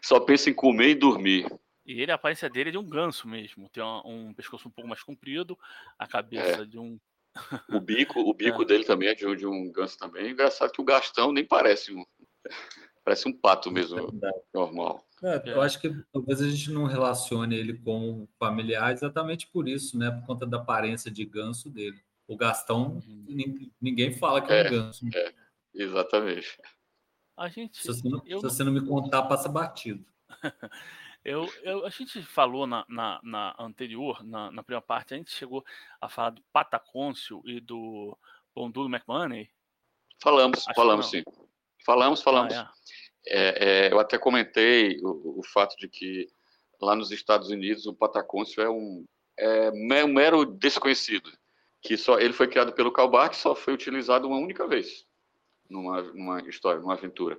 Só 0.00 0.20
pensa 0.20 0.48
em 0.48 0.54
comer 0.54 0.90
e 0.90 0.94
dormir. 0.94 1.44
E 1.84 2.00
ele, 2.00 2.12
a 2.12 2.14
aparência 2.14 2.48
dele 2.48 2.68
é 2.68 2.72
de 2.72 2.78
um 2.78 2.88
ganso 2.88 3.26
mesmo. 3.28 3.68
Tem 3.68 3.82
um, 3.82 4.02
um 4.04 4.34
pescoço 4.34 4.68
um 4.68 4.70
pouco 4.70 4.88
mais 4.88 5.02
comprido, 5.02 5.58
a 5.98 6.06
cabeça 6.06 6.62
é. 6.62 6.64
de 6.64 6.78
um. 6.78 6.98
O 7.68 7.80
bico, 7.80 8.20
o 8.20 8.32
bico 8.34 8.62
é. 8.62 8.64
dele 8.64 8.84
também 8.84 9.08
é 9.08 9.14
de 9.14 9.26
um, 9.26 9.34
de 9.34 9.46
um 9.46 9.70
ganso 9.72 9.98
também. 9.98 10.30
Engraçado 10.30 10.72
que 10.72 10.80
o 10.80 10.84
Gastão 10.84 11.32
nem 11.32 11.44
parece 11.44 11.92
um. 11.92 12.04
Parece 13.04 13.28
um 13.28 13.32
pato 13.32 13.68
mesmo, 13.68 13.98
é 13.98 14.30
normal. 14.54 15.04
É, 15.24 15.42
eu 15.46 15.60
acho 15.60 15.80
que 15.80 15.92
talvez 16.12 16.40
a 16.40 16.48
gente 16.48 16.70
não 16.70 16.84
relacione 16.84 17.56
ele 17.56 17.76
com 17.76 18.28
familiar 18.38 18.92
exatamente 18.92 19.48
por 19.48 19.68
isso, 19.68 19.98
né? 19.98 20.08
Por 20.08 20.24
conta 20.24 20.46
da 20.46 20.58
aparência 20.58 21.10
de 21.10 21.24
ganso 21.24 21.68
dele. 21.68 22.00
O 22.28 22.36
Gastão, 22.36 23.02
uhum. 23.04 23.72
ninguém 23.80 24.12
fala 24.12 24.40
que 24.40 24.52
é, 24.52 24.68
um 24.68 24.70
ganso. 24.70 25.04
É, 25.12 25.34
exatamente. 25.74 26.56
A 27.36 27.48
gente, 27.48 27.76
se, 27.78 27.88
você 27.88 28.08
não, 28.08 28.22
eu... 28.24 28.38
se 28.38 28.44
você 28.44 28.62
não 28.62 28.72
me 28.72 28.86
contar, 28.86 29.22
passa 29.22 29.48
batido. 29.48 30.06
Eu, 31.24 31.48
eu, 31.62 31.86
a 31.86 31.90
gente 31.90 32.20
falou 32.22 32.66
na, 32.66 32.84
na, 32.88 33.20
na 33.22 33.54
anterior, 33.58 34.24
na, 34.24 34.50
na, 34.50 34.62
primeira 34.62 34.84
parte, 34.84 35.14
a 35.14 35.16
gente 35.16 35.30
chegou 35.30 35.64
a 36.00 36.08
falar 36.08 36.30
do 36.30 36.42
Patacôncio 36.52 37.40
e 37.44 37.60
do 37.60 38.16
Bondulo 38.52 38.88
McMoney. 38.88 39.48
Falamos, 40.20 40.66
Acho 40.66 40.74
falamos 40.74 41.10
sim. 41.10 41.22
Falamos, 41.84 42.22
falamos. 42.22 42.54
Ah, 42.54 42.72
é. 42.74 42.92
É, 43.24 43.86
é, 43.86 43.92
eu 43.92 44.00
até 44.00 44.18
comentei 44.18 44.98
o, 45.00 45.38
o, 45.38 45.42
fato 45.44 45.76
de 45.76 45.88
que 45.88 46.28
lá 46.80 46.96
nos 46.96 47.12
Estados 47.12 47.50
Unidos 47.50 47.86
o 47.86 47.94
Patacôncio 47.94 48.60
é 48.60 48.68
um, 48.68 49.04
é 49.38 50.04
um 50.04 50.12
mero 50.12 50.44
desconhecido, 50.44 51.30
que 51.80 51.96
só 51.96 52.18
ele 52.18 52.32
foi 52.32 52.48
criado 52.48 52.72
pelo 52.72 52.92
Kalbach, 52.92 53.36
só 53.36 53.54
foi 53.54 53.74
utilizado 53.74 54.26
uma 54.26 54.38
única 54.38 54.66
vez 54.66 55.06
numa, 55.70 56.02
numa 56.02 56.40
história, 56.48 56.80
numa 56.80 56.94
aventura. 56.94 57.38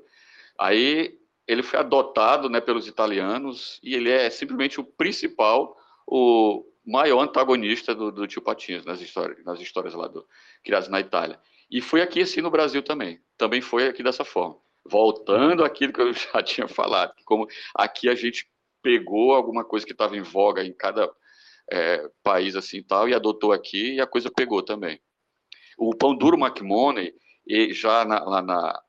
Aí 0.57 1.19
ele 1.47 1.63
foi 1.63 1.79
adotado 1.79 2.49
né, 2.49 2.61
pelos 2.61 2.87
italianos 2.87 3.79
e 3.83 3.95
ele 3.95 4.09
é 4.09 4.29
simplesmente 4.29 4.79
o 4.79 4.83
principal, 4.83 5.77
o 6.07 6.63
maior 6.85 7.21
antagonista 7.21 7.93
do, 7.93 8.11
do 8.11 8.27
Tio 8.27 8.41
Patinhas 8.41 8.85
nas 8.85 9.01
histórias, 9.01 9.43
nas 9.43 9.59
histórias 9.59 9.93
lá 9.93 10.07
do, 10.07 10.25
criadas 10.63 10.89
na 10.89 10.99
Itália. 10.99 11.39
E 11.69 11.81
foi 11.81 12.01
aqui 12.01 12.21
assim 12.21 12.41
no 12.41 12.51
Brasil 12.51 12.81
também. 12.83 13.19
Também 13.37 13.61
foi 13.61 13.87
aqui 13.87 14.03
dessa 14.03 14.23
forma. 14.23 14.57
Voltando 14.85 15.63
àquilo 15.63 15.93
que 15.93 16.01
eu 16.01 16.13
já 16.13 16.41
tinha 16.43 16.67
falado, 16.67 17.13
como 17.25 17.47
aqui 17.75 18.09
a 18.09 18.15
gente 18.15 18.47
pegou 18.81 19.33
alguma 19.33 19.63
coisa 19.63 19.85
que 19.85 19.93
estava 19.93 20.15
em 20.17 20.21
voga 20.21 20.63
em 20.63 20.73
cada 20.73 21.09
é, 21.71 22.09
país 22.21 22.55
assim 22.55 22.83
tal 22.83 23.07
e 23.07 23.13
adotou 23.13 23.53
aqui 23.53 23.95
e 23.95 24.01
a 24.01 24.07
coisa 24.07 24.29
pegou 24.29 24.61
também. 24.61 25.01
O 25.77 25.95
pão 25.95 26.15
duro 26.15 26.37
McMoney, 26.37 27.13
já 27.71 28.05
na, 28.05 28.23
lá 28.23 28.41
na, 28.41 28.81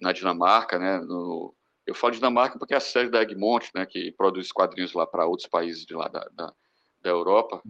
na 0.00 0.12
Dinamarca, 0.12 0.78
né, 0.78 0.98
no, 1.00 1.54
eu 1.86 1.94
falo 1.94 2.12
de 2.12 2.18
Dinamarca 2.18 2.58
porque 2.58 2.74
é 2.74 2.76
a 2.76 2.80
sede 2.80 3.10
da 3.10 3.22
Egmont, 3.22 3.70
né, 3.74 3.84
que 3.84 4.12
produz 4.12 4.50
quadrinhos 4.50 4.92
lá 4.92 5.06
para 5.06 5.26
outros 5.26 5.48
países 5.48 5.84
de 5.84 5.94
lá 5.94 6.08
da, 6.08 6.28
da, 6.32 6.52
da 7.02 7.10
Europa, 7.10 7.62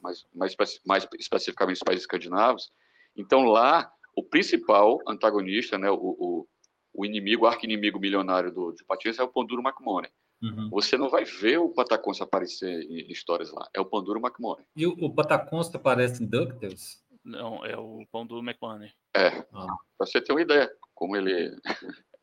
mais, 0.00 0.24
mais, 0.34 0.56
mais 0.86 1.08
especificamente 1.18 1.76
os 1.76 1.82
países 1.82 2.04
escandinavos. 2.04 2.70
Então 3.16 3.44
lá, 3.44 3.90
o 4.16 4.22
principal 4.22 5.00
antagonista, 5.06 5.76
né, 5.76 5.90
o, 5.90 5.96
o, 5.96 6.48
o 6.94 7.04
inimigo, 7.04 7.44
o 7.44 7.48
arqui-inimigo 7.48 7.98
milionário 7.98 8.52
do, 8.52 8.72
de 8.72 8.84
Patience 8.84 9.20
é 9.20 9.24
o 9.24 9.28
Panduro 9.28 9.62
McMoney. 9.62 10.10
Uhum. 10.40 10.70
Você 10.70 10.96
não 10.96 11.08
vai 11.08 11.24
ver 11.24 11.58
o 11.58 11.68
Pataconsta 11.68 12.22
aparecer 12.22 12.82
em 12.88 13.10
histórias 13.10 13.50
lá. 13.50 13.68
É 13.74 13.80
o 13.80 13.84
Panduro 13.84 14.20
McMoney. 14.20 14.64
E 14.76 14.86
o, 14.86 14.92
o 14.92 15.12
Pataconsta 15.12 15.78
aparece 15.78 16.22
em 16.22 16.26
DuckTales? 16.26 17.02
Não, 17.24 17.64
é 17.66 17.76
o 17.76 18.06
Panduro 18.12 18.40
McMoney. 18.40 18.92
É, 19.16 19.28
ah. 19.52 19.66
para 19.98 20.06
você 20.06 20.20
ter 20.20 20.32
uma 20.32 20.40
ideia 20.40 20.70
como 20.94 21.16
ele 21.16 21.56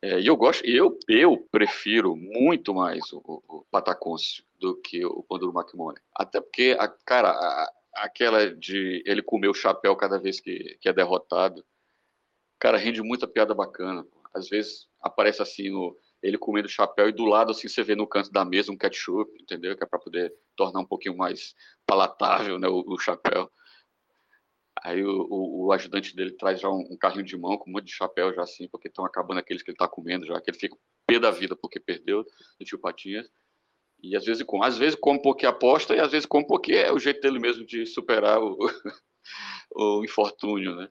é, 0.06 0.20
e 0.20 0.26
eu 0.28 0.36
gosto, 0.36 0.64
eu, 0.64 0.96
eu 1.08 1.36
prefiro 1.50 2.14
muito 2.14 2.72
mais 2.72 3.12
o, 3.12 3.20
o 3.48 3.66
Patacôncio 3.72 4.44
do 4.56 4.80
que 4.80 5.04
o 5.04 5.20
Panduro 5.24 5.52
McMoney. 5.52 6.00
Até 6.14 6.40
porque, 6.40 6.76
a, 6.78 6.86
cara, 6.86 7.30
a, 7.30 7.72
aquela 7.94 8.54
de 8.54 9.02
ele 9.04 9.20
comer 9.20 9.48
o 9.48 9.54
chapéu 9.54 9.96
cada 9.96 10.16
vez 10.16 10.38
que, 10.38 10.78
que 10.80 10.88
é 10.88 10.92
derrotado, 10.92 11.64
cara, 12.56 12.78
rende 12.78 13.02
muita 13.02 13.26
piada 13.26 13.52
bacana. 13.52 14.06
Às 14.32 14.48
vezes 14.48 14.86
aparece 15.00 15.42
assim 15.42 15.70
no, 15.70 15.98
ele 16.22 16.38
comendo 16.38 16.68
o 16.68 16.70
chapéu 16.70 17.08
e 17.08 17.12
do 17.12 17.24
lado 17.24 17.50
assim 17.50 17.66
você 17.66 17.82
vê 17.82 17.96
no 17.96 18.06
canto 18.06 18.30
da 18.30 18.44
mesa 18.44 18.70
um 18.70 18.78
ketchup, 18.78 19.28
entendeu? 19.42 19.76
Que 19.76 19.82
é 19.82 19.86
para 19.86 19.98
poder 19.98 20.32
tornar 20.54 20.80
um 20.80 20.86
pouquinho 20.86 21.16
mais 21.16 21.52
palatável, 21.84 22.60
né, 22.60 22.68
o, 22.68 22.84
o 22.86 22.96
chapéu. 22.96 23.50
Aí 24.86 25.02
o, 25.02 25.26
o, 25.28 25.66
o, 25.66 25.72
ajudante 25.72 26.14
dele 26.14 26.30
traz 26.30 26.60
já 26.60 26.70
um, 26.70 26.78
um, 26.92 26.96
carrinho 26.96 27.24
de 27.24 27.36
mão 27.36 27.58
com 27.58 27.68
um 27.68 27.72
monte 27.72 27.86
de 27.86 27.92
chapéu 27.92 28.32
já 28.32 28.42
assim, 28.42 28.68
porque 28.68 28.86
estão 28.86 29.04
acabando 29.04 29.38
aqueles 29.38 29.60
que 29.60 29.70
ele 29.70 29.74
está 29.74 29.88
comendo 29.88 30.24
já, 30.24 30.40
que 30.40 30.48
ele 30.48 30.56
fica 30.56 30.76
pé 31.04 31.18
da 31.18 31.32
vida 31.32 31.56
porque 31.56 31.80
perdeu 31.80 32.22
do 32.22 32.64
tio 32.64 32.78
Patinhas. 32.78 33.28
E 34.00 34.14
às 34.14 34.24
vezes, 34.24 34.44
com, 34.44 34.62
às 34.62 34.78
vezes 34.78 34.96
come 34.96 35.20
porque 35.20 35.44
aposta 35.44 35.92
e 35.92 35.98
às 35.98 36.12
vezes 36.12 36.24
come 36.24 36.46
porque 36.46 36.72
é 36.74 36.92
o 36.92 37.00
jeito 37.00 37.20
dele 37.20 37.40
mesmo 37.40 37.66
de 37.66 37.84
superar 37.84 38.40
o, 38.40 38.56
o 39.74 40.04
infortúnio, 40.04 40.76
né? 40.76 40.88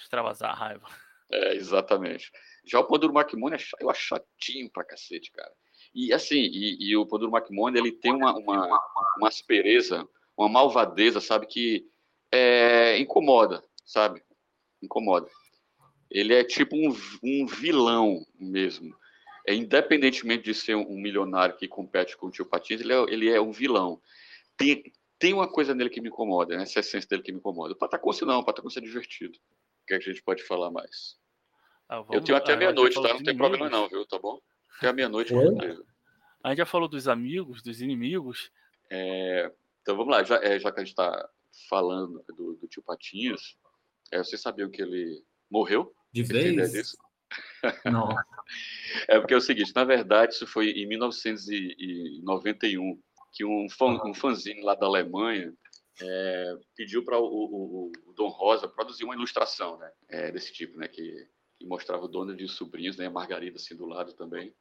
Extravasar 0.00 0.52
a 0.52 0.54
raiva. 0.54 0.88
É, 1.30 1.56
exatamente. 1.56 2.32
Já 2.64 2.80
o 2.80 2.86
Panduro 2.86 3.12
Macmone, 3.12 3.58
eu 3.78 3.90
acho 3.90 4.00
chatinho 4.00 4.70
pra 4.72 4.82
cacete, 4.82 5.30
cara. 5.30 5.52
E 5.94 6.10
assim, 6.10 6.40
e, 6.40 6.88
e 6.88 6.96
o 6.96 7.04
Panduro 7.04 7.32
Macmone, 7.32 7.78
ele 7.78 7.92
tem 7.92 8.14
uma, 8.14 8.34
uma, 8.34 8.80
uma 9.18 9.28
aspereza, 9.28 10.08
uma 10.38 10.48
malvadeza, 10.48 11.20
sabe, 11.20 11.46
que 11.46 11.86
é, 12.32 12.98
incomoda, 12.98 13.62
sabe? 13.84 14.22
Incomoda. 14.82 15.28
Ele 16.10 16.34
é 16.34 16.44
tipo 16.44 16.76
um, 16.76 16.96
um 17.22 17.46
vilão 17.46 18.24
mesmo. 18.38 18.96
É, 19.46 19.54
independentemente 19.54 20.44
de 20.44 20.54
ser 20.54 20.74
um, 20.74 20.96
milionário 20.96 21.56
que 21.56 21.68
compete 21.68 22.16
com 22.16 22.26
o 22.26 22.30
tio 22.30 22.46
Patins, 22.46 22.80
ele 22.80 22.92
é, 22.92 23.02
ele 23.08 23.30
é 23.30 23.40
um 23.40 23.52
vilão. 23.52 24.00
Tem, 24.56 24.92
tem 25.18 25.32
uma 25.32 25.48
coisa 25.48 25.74
nele 25.74 25.90
que 25.90 26.00
me 26.00 26.08
incomoda, 26.08 26.56
né? 26.56 26.62
essa 26.62 26.80
essência 26.80 27.08
dele 27.08 27.22
que 27.22 27.32
me 27.32 27.38
incomoda. 27.38 27.72
O 27.72 27.76
Patacôncio 27.76 28.26
não, 28.26 28.40
o 28.40 28.44
Patacôncio 28.44 28.78
é 28.78 28.82
divertido. 28.82 29.38
O 29.82 29.86
que, 29.86 29.94
é 29.94 29.98
que 29.98 30.10
a 30.10 30.12
gente 30.12 30.22
pode 30.22 30.42
falar 30.42 30.70
mais? 30.70 31.16
Ah, 31.88 32.00
vamos, 32.00 32.14
Eu 32.14 32.20
tenho 32.22 32.36
até 32.36 32.56
meia-noite, 32.56 33.00
tá? 33.00 33.14
Não 33.14 33.22
tem 33.22 33.36
problema 33.36 33.68
não, 33.68 33.88
viu? 33.88 34.04
Tá 34.04 34.18
bom? 34.18 34.40
Até 34.78 34.92
meia-noite. 34.92 35.32
A 36.42 36.48
gente 36.48 36.58
já 36.58 36.66
falou 36.66 36.88
dos 36.88 37.06
amigos, 37.06 37.62
dos 37.62 37.80
inimigos. 37.80 38.50
É, 38.90 39.50
Então 39.82 39.96
vamos 39.96 40.12
lá, 40.12 40.24
já, 40.24 40.36
é, 40.42 40.58
já 40.58 40.72
que 40.72 40.80
a 40.80 40.84
gente 40.84 40.92
está 40.92 41.28
falando 41.68 42.24
do, 42.36 42.54
do, 42.54 42.68
tio 42.68 42.82
Patinhas, 42.82 43.56
é, 44.12 44.18
você 44.18 44.36
sabia 44.36 44.68
que 44.68 44.82
ele 44.82 45.24
morreu? 45.50 45.94
De 46.12 46.22
vez? 46.22 46.94
Não. 47.84 48.08
É 49.08 49.18
porque 49.18 49.34
é 49.34 49.36
o 49.36 49.40
seguinte, 49.40 49.72
na 49.74 49.82
verdade, 49.82 50.32
isso 50.32 50.46
foi 50.46 50.70
em 50.70 50.86
1991 50.86 53.02
que 53.32 53.44
um, 53.44 53.68
fã, 53.68 54.00
um 54.04 54.14
fanzine 54.14 54.62
lá 54.62 54.76
da 54.76 54.86
Alemanha 54.86 55.52
é, 56.00 56.58
pediu 56.74 57.04
para 57.04 57.18
o, 57.18 57.24
o, 57.24 57.92
o, 58.06 58.12
Dom 58.12 58.28
Rosa 58.28 58.68
produzir 58.68 59.04
uma 59.04 59.14
ilustração 59.14 59.78
né, 59.78 59.90
é, 60.08 60.30
desse 60.30 60.52
tipo, 60.52 60.78
né, 60.78 60.88
que, 60.88 61.28
que, 61.58 61.66
mostrava 61.66 62.04
o 62.04 62.08
dono 62.08 62.38
e 62.38 62.44
os 62.44 62.54
sobrinhos, 62.54 62.96
né, 62.96 63.06
a 63.06 63.10
Margarida 63.10 63.56
assim 63.56 63.74
do 63.74 63.86
lado 63.86 64.12
também, 64.14 64.54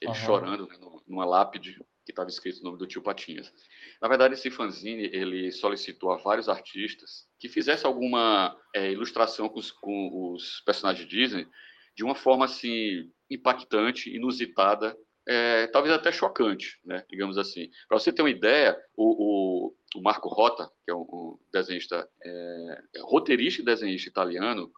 ele 0.00 0.10
uhum. 0.10 0.14
chorando 0.14 0.66
né, 0.66 0.76
numa 1.06 1.24
lápide 1.24 1.80
que 2.06 2.12
estava 2.12 2.30
escrito 2.30 2.60
o 2.60 2.64
nome 2.64 2.78
do 2.78 2.86
tio 2.86 3.02
Patinhas. 3.02 3.52
Na 4.00 4.08
verdade, 4.08 4.34
esse 4.34 4.50
fanzine 4.50 5.10
ele 5.12 5.52
solicitou 5.52 6.12
a 6.12 6.16
vários 6.16 6.48
artistas 6.48 7.26
que 7.38 7.48
fizessem 7.48 7.86
alguma 7.86 8.56
é, 8.74 8.92
ilustração 8.92 9.48
com 9.48 9.58
os, 9.58 9.70
com 9.72 10.32
os 10.32 10.62
personagens 10.64 11.06
Disney 11.06 11.46
de 11.94 12.04
uma 12.04 12.14
forma 12.14 12.44
assim 12.44 13.10
impactante, 13.28 14.14
inusitada 14.14 14.96
é, 15.28 15.66
talvez 15.66 15.92
até 15.92 16.12
chocante, 16.12 16.78
né, 16.84 17.04
digamos 17.10 17.36
assim. 17.36 17.68
Para 17.88 17.98
você 17.98 18.12
ter 18.12 18.22
uma 18.22 18.30
ideia, 18.30 18.80
o, 18.96 19.66
o, 19.66 19.76
o, 19.96 20.00
Marco 20.00 20.28
Rota, 20.28 20.70
que 20.84 20.90
é 20.90 20.94
um, 20.94 21.00
um 21.00 21.38
desenhista, 21.52 22.08
é, 22.22 22.82
é 22.94 23.00
roteirista 23.00 23.60
e 23.60 23.64
desenhista 23.64 24.08
italiano, 24.08 24.72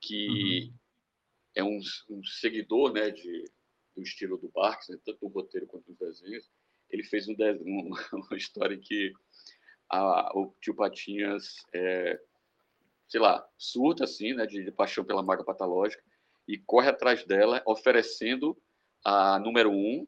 que 0.00 0.28
uhum. 0.28 0.74
é 1.56 1.64
um, 1.64 1.80
um, 2.08 2.24
seguidor 2.24 2.92
né, 2.92 3.10
de, 3.10 3.44
do 3.96 4.02
estilo 4.02 4.38
do 4.38 4.48
Barks, 4.48 4.88
né, 4.88 4.96
tanto 5.04 5.18
no 5.22 5.28
roteiro 5.28 5.66
quanto 5.66 5.88
nos 5.88 5.98
desenhos, 5.98 6.48
ele 6.90 7.04
fez 7.04 7.28
um, 7.28 7.34
um, 7.34 7.90
uma 8.12 8.36
história 8.36 8.78
que 8.78 9.12
a, 9.88 10.30
o 10.38 10.54
tio 10.60 10.74
Patinhas, 10.74 11.56
é, 11.74 12.18
sei 13.08 13.20
lá, 13.20 13.46
surta 13.58 14.04
assim, 14.04 14.34
né, 14.34 14.46
de, 14.46 14.64
de 14.64 14.70
paixão 14.70 15.04
pela 15.04 15.22
maga 15.22 15.44
patológica 15.44 16.02
e 16.46 16.58
corre 16.58 16.88
atrás 16.88 17.24
dela, 17.24 17.62
oferecendo 17.66 18.56
a 19.04 19.38
número 19.38 19.70
um, 19.70 20.06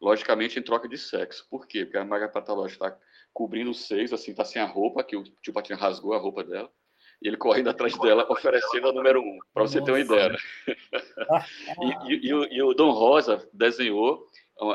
logicamente 0.00 0.58
em 0.58 0.62
troca 0.62 0.88
de 0.88 0.98
sexo. 0.98 1.46
Por 1.48 1.66
quê? 1.66 1.84
Porque 1.84 1.98
a 1.98 2.04
maga 2.04 2.28
patológica 2.28 2.86
está 2.86 3.00
cobrindo 3.32 3.70
os 3.70 3.86
seios, 3.86 4.12
assim, 4.12 4.30
está 4.30 4.44
sem 4.44 4.60
a 4.60 4.66
roupa, 4.66 5.02
que 5.02 5.16
o 5.16 5.24
tio 5.42 5.52
Patinho 5.52 5.78
rasgou 5.78 6.14
a 6.14 6.18
roupa 6.18 6.44
dela, 6.44 6.70
e 7.20 7.28
ele 7.28 7.36
correndo 7.36 7.70
atrás 7.70 7.98
dela, 7.98 8.26
oferecendo 8.30 8.88
a 8.88 8.92
número 8.92 9.20
um, 9.20 9.38
para 9.52 9.62
você 9.62 9.82
ter 9.82 9.90
uma 9.90 10.00
ideia. 10.00 10.28
Né? 10.30 10.38
e, 12.06 12.12
e, 12.12 12.28
e, 12.28 12.34
o, 12.34 12.44
e, 12.44 12.62
o, 12.62 12.74
Dom 12.74 12.90
Rosa 12.92 13.48
desenhou, 13.52 14.26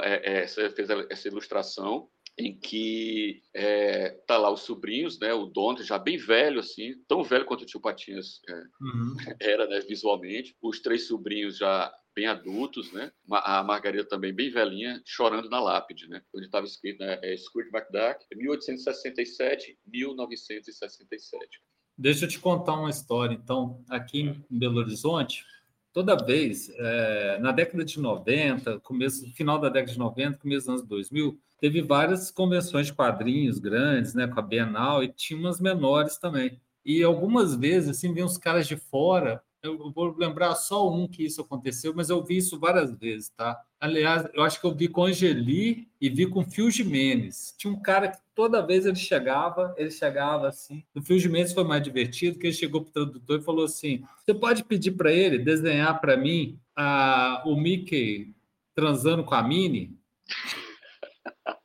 é, 0.03 0.43
é, 0.43 0.47
fez 0.47 0.89
essa 1.09 1.27
ilustração, 1.27 2.09
em 2.37 2.57
que 2.57 3.41
é, 3.53 4.11
tá 4.25 4.37
lá 4.37 4.49
os 4.49 4.61
sobrinhos, 4.61 5.19
né, 5.19 5.33
o 5.33 5.45
dono 5.45 5.83
já 5.83 5.97
bem 5.97 6.17
velho 6.17 6.59
assim, 6.61 6.95
tão 7.07 7.21
velho 7.21 7.45
quanto 7.45 7.63
o 7.63 7.65
tio 7.65 7.81
Patinhas 7.81 8.39
é, 8.47 8.53
uhum. 8.81 9.15
era, 9.41 9.67
né, 9.67 9.81
visualmente, 9.81 10.55
os 10.61 10.79
três 10.79 11.07
sobrinhos 11.07 11.57
já 11.57 11.91
bem 12.15 12.27
adultos, 12.27 12.91
né? 12.91 13.11
A 13.31 13.63
Margarida 13.63 14.03
também 14.03 14.33
bem 14.33 14.49
velhinha, 14.49 15.01
chorando 15.05 15.49
na 15.49 15.59
lápide, 15.59 16.09
né? 16.09 16.21
Onde 16.35 16.47
estava 16.47 16.65
escrito, 16.65 16.99
né? 16.99 17.17
É 17.23 17.37
Scrooge 17.37 17.69
McDuck, 17.73 18.25
1867, 18.35 19.77
1967. 19.85 21.61
Deixa 21.97 22.25
eu 22.25 22.29
te 22.29 22.39
contar 22.39 22.73
uma 22.73 22.89
história. 22.89 23.33
Então, 23.33 23.83
aqui 23.89 24.21
em 24.21 24.45
Belo 24.49 24.79
Horizonte, 24.79 25.45
toda 25.93 26.15
vez, 26.15 26.69
é, 26.75 27.39
na 27.39 27.51
década 27.51 27.83
de 27.83 27.99
90, 27.99 28.79
começo, 28.79 29.29
final 29.33 29.59
da 29.59 29.69
década 29.69 29.93
de 29.93 29.99
90, 29.99 30.37
começo 30.37 30.67
dos 30.67 30.69
anos 30.69 30.87
2000, 30.87 31.39
teve 31.59 31.81
várias 31.81 32.31
convenções 32.31 32.87
de 32.87 32.93
quadrinhos 32.93 33.59
grandes, 33.59 34.13
né? 34.13 34.27
Com 34.27 34.39
a 34.39 34.43
Bienal, 34.43 35.03
e 35.03 35.07
tinha 35.09 35.39
umas 35.39 35.59
menores 35.59 36.17
também. 36.17 36.59
E 36.85 37.03
algumas 37.03 37.55
vezes, 37.55 37.89
assim, 37.89 38.13
vinham 38.13 38.27
os 38.27 38.37
caras 38.37 38.67
de 38.67 38.75
fora 38.75 39.41
eu 39.61 39.91
vou 39.91 40.15
lembrar 40.17 40.55
só 40.55 40.89
um 40.89 41.07
que 41.07 41.23
isso 41.23 41.41
aconteceu, 41.41 41.93
mas 41.93 42.09
eu 42.09 42.23
vi 42.23 42.37
isso 42.37 42.59
várias 42.59 42.91
vezes, 42.97 43.29
tá? 43.29 43.59
Aliás, 43.79 44.27
eu 44.33 44.43
acho 44.43 44.59
que 44.59 44.65
eu 44.65 44.73
vi 44.73 44.87
com 44.87 45.05
Angeli 45.05 45.89
e 45.99 46.09
vi 46.09 46.25
com 46.25 46.43
Phil 46.43 46.71
Jimenez. 46.71 47.53
Tinha 47.57 47.71
um 47.71 47.81
cara 47.81 48.07
que 48.09 48.19
toda 48.33 48.65
vez 48.65 48.85
ele 48.85 48.95
chegava, 48.95 49.73
ele 49.77 49.91
chegava 49.91 50.47
assim. 50.47 50.83
O 50.95 51.01
Phil 51.01 51.19
Jimenez 51.19 51.53
foi 51.53 51.63
mais 51.63 51.83
divertido, 51.83 52.39
que 52.39 52.47
ele 52.47 52.53
chegou 52.53 52.81
para 52.81 52.89
o 52.89 52.93
tradutor 52.93 53.39
e 53.39 53.43
falou 53.43 53.65
assim: 53.65 54.03
Você 54.25 54.33
pode 54.33 54.63
pedir 54.63 54.91
para 54.91 55.11
ele 55.11 55.37
desenhar 55.37 55.99
para 55.99 56.15
mim 56.15 56.59
a, 56.75 57.43
o 57.45 57.55
Mickey 57.55 58.33
transando 58.73 59.23
com 59.23 59.35
a 59.35 59.43
Minnie? 59.43 59.97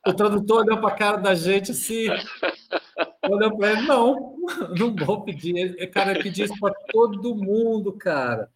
O 0.05 0.13
tradutor 0.13 0.65
olhou 0.65 0.79
para 0.79 0.89
a 0.89 0.97
cara 0.97 1.17
da 1.17 1.33
gente 1.33 1.71
assim. 1.71 2.07
Olhou 3.29 3.57
para 3.57 3.71
ele, 3.71 3.81
não, 3.81 4.37
não 4.77 4.95
vou 4.95 5.21
pedir. 5.23 5.75
Cara, 5.91 6.13
eu 6.13 6.23
pedi 6.23 6.43
isso 6.43 6.59
para 6.59 6.73
todo 6.91 7.35
mundo, 7.35 7.93
cara. 7.93 8.49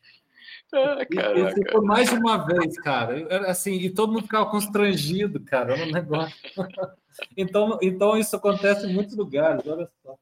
Ah, 0.71 0.97
Esse 1.35 1.71
foi 1.71 1.81
mais 1.81 2.09
de 2.09 2.15
uma 2.15 2.37
vez, 2.45 2.77
cara. 2.79 3.49
Assim, 3.49 3.73
e 3.73 3.89
todo 3.89 4.11
mundo 4.13 4.23
ficava 4.23 4.49
constrangido, 4.49 5.39
cara, 5.39 5.75
no 5.77 5.91
negócio. 5.91 6.35
Então, 7.35 7.77
então 7.81 8.17
isso 8.17 8.33
acontece 8.33 8.87
em 8.87 8.93
muitos 8.93 9.13
lugares, 9.17 9.67
olha 9.67 9.89
só. 10.01 10.15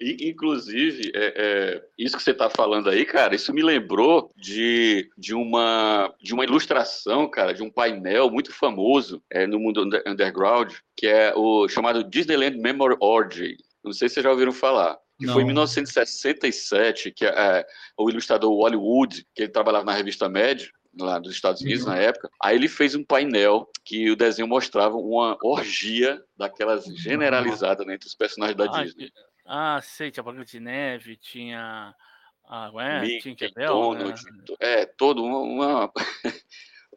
E, 0.00 0.28
inclusive, 0.28 1.12
é, 1.14 1.34
é, 1.36 1.84
isso 1.98 2.16
que 2.16 2.22
você 2.22 2.32
está 2.32 2.50
falando 2.50 2.90
aí, 2.90 3.04
cara, 3.04 3.34
isso 3.34 3.52
me 3.52 3.62
lembrou 3.62 4.30
de, 4.36 5.10
de, 5.16 5.34
uma, 5.34 6.12
de 6.20 6.34
uma 6.34 6.44
ilustração, 6.44 7.28
cara, 7.28 7.52
de 7.52 7.62
um 7.62 7.70
painel 7.70 8.30
muito 8.30 8.52
famoso 8.52 9.22
é, 9.30 9.46
no 9.46 9.58
mundo 9.58 9.88
underground, 10.06 10.72
que 10.96 11.06
é 11.06 11.32
o 11.36 11.68
chamado 11.68 12.04
Disneyland 12.04 12.58
Memory 12.58 12.96
Orgy. 13.00 13.56
Não 13.84 13.92
sei 13.92 14.08
se 14.08 14.14
vocês 14.14 14.24
já 14.24 14.30
ouviram 14.30 14.52
falar. 14.52 14.98
Que 15.16 15.28
foi 15.28 15.42
em 15.42 15.46
1967 15.46 17.12
que 17.12 17.24
é, 17.24 17.64
o 17.96 18.10
ilustrador 18.10 18.52
Hollywood, 18.52 19.24
que 19.32 19.42
ele 19.42 19.52
trabalhava 19.52 19.84
na 19.84 19.92
revista 19.92 20.28
Mad, 20.28 20.64
lá 20.98 21.18
dos 21.18 21.32
Estados 21.32 21.60
Unidos 21.60 21.84
uhum. 21.84 21.90
na 21.90 21.98
época. 21.98 22.28
Aí 22.42 22.56
ele 22.56 22.68
fez 22.68 22.94
um 22.94 23.04
painel 23.04 23.68
que 23.84 24.10
o 24.10 24.16
desenho 24.16 24.48
mostrava 24.48 24.96
uma 24.96 25.36
orgia 25.42 26.22
daquelas 26.36 26.84
generalizada 26.84 27.84
né, 27.84 27.94
entre 27.94 28.08
os 28.08 28.14
personagens 28.14 28.56
da 28.56 28.64
ah, 28.64 28.82
Disney. 28.82 29.10
Ah, 29.46 29.80
sei, 29.82 30.10
tinha 30.10 30.22
Branca 30.22 30.44
de 30.44 30.60
Neve, 30.60 31.16
tinha. 31.16 31.94
Ah, 32.46 32.70
é, 32.74 33.00
Mickey, 33.00 33.34
tinha 33.34 33.50
Donald, 33.66 34.22
né? 34.24 34.44
é, 34.60 34.86
todo 34.86 35.22
uma, 35.24 35.38
uma, 35.38 35.92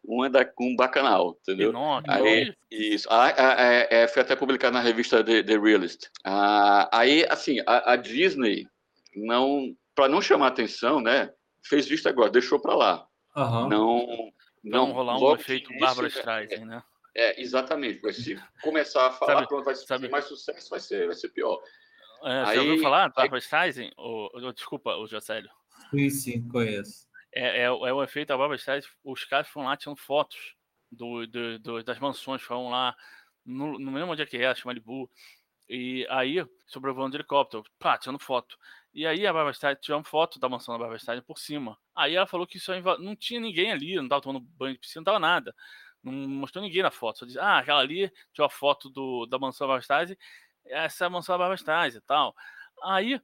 uma 0.04 0.30
da, 0.30 0.50
um 0.60 0.76
bacanal, 0.76 1.38
entendeu? 1.41 1.70
Pinóquio, 1.70 2.12
aí, 2.12 2.54
isso. 2.70 3.08
Ah, 3.10 3.30
é, 3.30 4.04
é, 4.04 4.08
foi 4.08 4.22
até 4.22 4.36
publicado 4.36 4.74
na 4.74 4.82
revista 4.82 5.24
The, 5.24 5.43
The 5.43 5.58
Realist. 5.58 6.10
Ah, 6.26 6.89
aí, 6.91 7.26
assim, 7.30 7.60
a, 7.66 7.93
a 7.93 7.95
Disney 7.95 8.68
não, 9.16 9.76
para 9.95 10.08
não 10.08 10.22
chamar 10.22 10.48
atenção, 10.48 11.02
né, 11.02 11.32
fez 11.64 11.88
vista 11.88 12.10
agora, 12.10 12.30
deixou 12.30 12.60
para 12.60 12.76
lá. 12.76 13.08
Uhum. 13.36 13.70
Não, 13.70 14.34
não 14.64 14.91
rolar 14.91 15.18
um 15.18 15.34
efeito 15.36 15.70
Bárbara 15.80 16.08
Streisand, 16.08 16.66
né? 16.66 16.84
É, 17.16 17.41
exatamente. 17.41 18.14
Se 18.14 18.39
começar 18.62 19.08
a 19.08 19.12
falar, 19.12 19.36
sabe, 19.36 19.48
pronto, 19.48 19.66
vai 19.66 19.76
ser 19.76 20.10
mais 20.10 20.26
sucesso, 20.26 20.70
vai 20.70 20.80
ser, 20.80 21.08
vai 21.08 21.16
ser 21.16 21.30
pior. 21.30 21.60
É, 22.24 22.45
você 22.45 22.59
ouviu 22.59 22.82
falar 22.82 23.07
do 23.07 23.13
Barbara 23.13 23.41
ou, 23.97 24.53
desculpa, 24.53 24.95
o 24.95 25.07
Jocélio. 25.07 25.49
Sim, 25.91 26.09
sim, 26.09 26.47
conheço. 26.47 27.07
É, 27.34 27.61
é, 27.61 27.63
é 27.63 27.72
o 27.72 28.03
efeito 28.03 28.30
da 28.30 28.38
Barbara 28.38 28.57
Streisand. 28.57 28.89
Os 29.03 29.24
caras 29.26 29.47
foram 29.47 29.68
lá, 29.68 29.78
tinham 29.78 29.95
fotos 29.95 30.55
do, 30.91 31.28
do, 31.28 31.59
do, 31.59 31.84
das 31.84 31.99
mansões, 31.99 32.41
foram 32.41 32.70
lá, 32.70 32.95
no, 33.45 33.78
no 33.78 33.91
mesmo 33.91 34.11
onde 34.11 34.22
é 34.22 34.26
que 34.26 34.38
é, 34.38 34.55
chama 34.55 34.74
Malibu. 34.74 35.09
E 35.70 36.07
aí, 36.09 36.45
sobrevoando 36.65 37.11
de 37.11 37.18
helicóptero, 37.18 37.63
pá, 37.78 37.97
tirando 37.97 38.20
foto. 38.20 38.57
E 38.93 39.05
aí 39.05 39.28
a 39.28 39.34
Barbara 39.34 39.51
Streisand 39.51 39.82
tirou 39.82 39.99
uma 39.99 40.03
foto 40.05 40.39
da 40.39 40.49
mansão 40.49 40.74
da 40.74 40.80
Barbara 40.80 40.97
Streisand 40.97 41.24
por 41.24 41.38
cima. 41.38 41.78
Aí 41.95 42.15
ela 42.15 42.26
falou 42.26 42.47
que 42.47 42.57
isso 42.57 42.72
não 42.99 43.15
tinha 43.15 43.39
ninguém 43.39 43.72
ali, 43.72 43.95
não 43.95 44.07
tava 44.07 44.22
tomando 44.22 44.39
banho 44.39 44.74
de 44.74 44.80
piscina, 44.80 45.01
não 45.01 45.05
tava 45.05 45.20
nada. 45.20 45.53
Não 46.01 46.13
mostrou 46.13 46.63
ninguém 46.63 46.82
na 46.82 46.91
foto. 46.91 47.20
Só 47.20 47.26
disse, 47.26 47.39
ah, 47.39 47.59
aquela 47.59 47.82
ali 47.82 48.11
tirou 48.34 48.47
a 48.47 48.49
foto 48.49 48.89
do, 48.89 49.26
da 49.26 49.38
mansão 49.38 49.68
da 49.68 49.74
Barbara 49.74 49.82
Streisand 49.82 50.18
essa 50.70 51.09
mansão 51.09 51.34
da 51.34 51.39
Barbara 51.39 51.55
Streisand 51.55 51.99
e 51.99 52.01
tal. 52.01 52.36
Aí, 52.84 53.22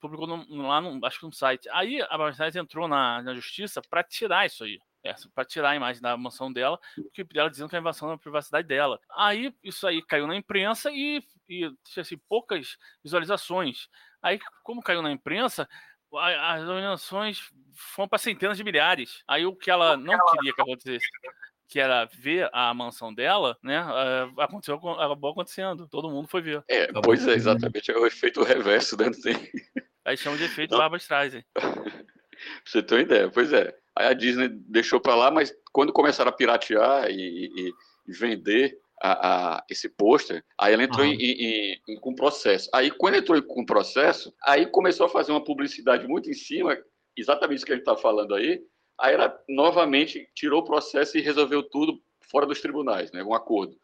publicou 0.00 0.26
no, 0.26 0.66
lá, 0.66 0.80
no, 0.80 1.04
acho 1.06 1.20
que 1.20 1.26
no 1.26 1.32
site. 1.32 1.68
Aí 1.70 2.00
a 2.02 2.08
Barbara 2.08 2.30
Streisand 2.30 2.62
entrou 2.62 2.88
na, 2.88 3.22
na 3.22 3.34
justiça 3.34 3.80
para 3.82 4.02
tirar 4.02 4.46
isso 4.46 4.64
aí. 4.64 4.78
É, 5.04 5.14
para 5.32 5.44
tirar 5.44 5.70
a 5.70 5.76
imagem 5.76 6.02
da 6.02 6.16
mansão 6.16 6.52
dela, 6.52 6.78
porque 6.96 7.24
ela 7.38 7.48
dizendo 7.48 7.68
que 7.68 7.76
é 7.76 7.78
invasão 7.78 8.08
da 8.08 8.18
privacidade 8.18 8.66
dela. 8.66 9.00
Aí 9.16 9.54
isso 9.62 9.86
aí 9.86 10.02
caiu 10.02 10.26
na 10.26 10.34
imprensa 10.34 10.90
e, 10.90 11.22
e 11.48 11.72
assim, 11.96 12.18
poucas 12.28 12.76
visualizações. 13.02 13.88
Aí, 14.20 14.40
como 14.64 14.82
caiu 14.82 15.00
na 15.00 15.12
imprensa, 15.12 15.68
as 16.12 16.60
visualizações 16.60 17.48
foram 17.74 18.08
para 18.08 18.18
centenas 18.18 18.56
de 18.56 18.64
milhares. 18.64 19.22
Aí 19.28 19.46
o 19.46 19.54
que 19.54 19.70
ela 19.70 19.96
não 19.96 20.18
queria 20.32 20.52
que 20.52 20.60
acontecesse 20.60 21.06
que 21.68 21.78
era 21.78 22.06
ver 22.06 22.48
a 22.52 22.72
mansão 22.72 23.12
dela, 23.12 23.56
né? 23.62 23.84
Uh, 23.84 24.40
aconteceu, 24.40 24.76
acabou 24.76 25.32
acontecendo. 25.32 25.86
Todo 25.88 26.10
mundo 26.10 26.26
foi 26.26 26.40
ver. 26.40 26.64
É, 26.66 26.90
pois 27.02 27.28
é, 27.28 27.34
exatamente. 27.34 27.90
É 27.90 27.96
o 27.96 28.06
efeito 28.06 28.42
reverso, 28.42 28.96
né? 28.96 29.10
Tem... 29.22 29.34
Aí 30.04 30.16
chama 30.16 30.38
de 30.38 30.44
efeito 30.44 30.76
Barbara 30.76 30.98
Streisand. 30.98 31.44
você 32.64 32.82
tem 32.82 32.98
uma 32.98 33.04
ideia, 33.04 33.30
pois 33.30 33.52
é. 33.52 33.76
Aí 33.94 34.06
a 34.06 34.14
Disney 34.14 34.48
deixou 34.48 34.98
para 34.98 35.14
lá, 35.14 35.30
mas 35.30 35.54
quando 35.72 35.92
começaram 35.92 36.30
a 36.30 36.32
piratear 36.32 37.10
e, 37.10 37.14
e, 37.14 37.72
e 38.06 38.12
vender 38.12 38.78
a, 39.02 39.56
a 39.56 39.64
esse 39.68 39.88
pôster, 39.88 40.42
aí 40.58 40.72
ela 40.72 40.84
entrou 40.84 41.04
em, 41.04 41.14
em, 41.14 41.82
em, 41.88 42.00
com 42.00 42.14
processo. 42.14 42.70
Aí, 42.72 42.90
quando 42.90 43.16
entrou 43.16 43.40
com 43.42 43.66
processo, 43.66 44.34
aí 44.44 44.66
começou 44.66 45.06
a 45.06 45.10
fazer 45.10 45.32
uma 45.32 45.44
publicidade 45.44 46.06
muito 46.06 46.30
em 46.30 46.34
cima, 46.34 46.76
exatamente 47.16 47.58
isso 47.58 47.66
que 47.66 47.72
a 47.72 47.74
gente 47.76 47.82
está 47.82 47.96
falando 47.96 48.34
aí, 48.34 48.62
aí 48.98 49.14
ela 49.14 49.38
novamente 49.48 50.28
tirou 50.34 50.60
o 50.60 50.64
processo 50.64 51.16
e 51.16 51.22
resolveu 51.22 51.62
tudo 51.62 52.02
fora 52.20 52.46
dos 52.46 52.60
tribunais, 52.60 53.12
né? 53.12 53.22
um 53.22 53.34
acordo 53.34 53.78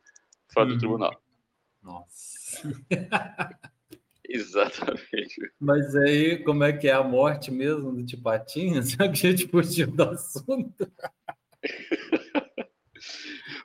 fora 0.53 0.69
uhum. 0.69 0.75
do 0.75 0.79
tribunal. 0.79 1.23
Nossa. 1.83 2.63
Exatamente. 4.27 5.53
Mas 5.61 5.95
aí, 5.95 6.43
como 6.43 6.65
é 6.65 6.73
que 6.73 6.89
é 6.89 6.93
a 6.93 7.03
morte 7.03 7.51
mesmo 7.51 7.93
do 7.93 8.05
Tipatinha? 8.05 8.83
Já 8.83 8.97
que 9.11 9.27
a 9.27 9.31
gente 9.31 9.47
fugiu 9.49 9.87
do 9.87 10.03
assunto. 10.03 10.91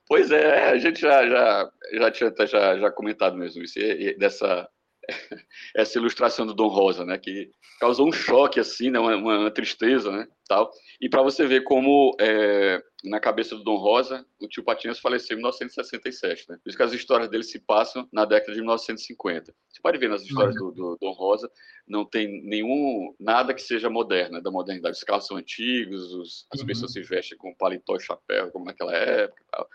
Pois 0.05 0.31
é, 0.31 0.69
a 0.69 0.77
gente 0.77 0.99
já, 0.99 1.27
já, 1.27 1.71
já 1.93 2.11
tinha 2.11 2.33
já, 2.45 2.77
já 2.77 2.91
comentado 2.91 3.37
mesmo 3.37 3.63
isso, 3.63 3.79
e, 3.79 4.09
e 4.09 4.17
dessa 4.17 4.67
essa 5.75 5.97
ilustração 5.97 6.45
do 6.45 6.53
Dom 6.53 6.67
Rosa, 6.67 7.05
né, 7.05 7.17
que 7.17 7.51
causou 7.79 8.07
um 8.07 8.11
choque 8.11 8.59
assim, 8.59 8.89
né, 8.89 8.99
uma, 8.99 9.15
uma 9.15 9.51
tristeza, 9.51 10.11
né, 10.11 10.27
tal. 10.47 10.71
E 10.99 11.07
para 11.07 11.21
você 11.21 11.45
ver 11.45 11.63
como 11.63 12.15
é, 12.19 12.81
na 13.03 13.19
cabeça 13.19 13.55
do 13.55 13.63
Dom 13.63 13.77
Rosa, 13.77 14.25
o 14.39 14.47
tio 14.47 14.63
Patinhas 14.63 14.99
faleceu 14.99 15.35
em 15.35 15.37
1967, 15.37 16.49
né? 16.49 16.57
Por 16.61 16.69
isso 16.69 16.77
que 16.77 16.83
as 16.83 16.91
histórias 16.91 17.29
dele 17.29 17.43
se 17.43 17.59
passam 17.59 18.07
na 18.11 18.25
década 18.25 18.53
de 18.53 18.59
1950. 18.59 19.53
Você 19.69 19.81
pode 19.81 19.97
ver 19.97 20.09
nas 20.09 20.23
histórias 20.23 20.55
do, 20.55 20.71
do 20.71 20.97
Dom 20.99 21.11
Rosa, 21.11 21.49
não 21.87 22.03
tem 22.03 22.43
nenhum 22.43 23.15
nada 23.19 23.53
que 23.53 23.61
seja 23.61 23.89
moderna, 23.89 24.41
da 24.41 24.51
modernidade. 24.51 24.97
Os 24.97 25.03
carros 25.03 25.27
são 25.27 25.37
antigos, 25.37 26.13
os, 26.13 26.45
as 26.51 26.59
uhum. 26.59 26.67
pessoas 26.67 26.91
se 26.91 27.01
vestem 27.01 27.37
com 27.37 27.55
paletó 27.55 27.95
e 27.95 28.01
chapéu, 28.01 28.51
como 28.51 28.65
naquela 28.65 28.93
época, 28.93 29.43
tal. 29.49 29.69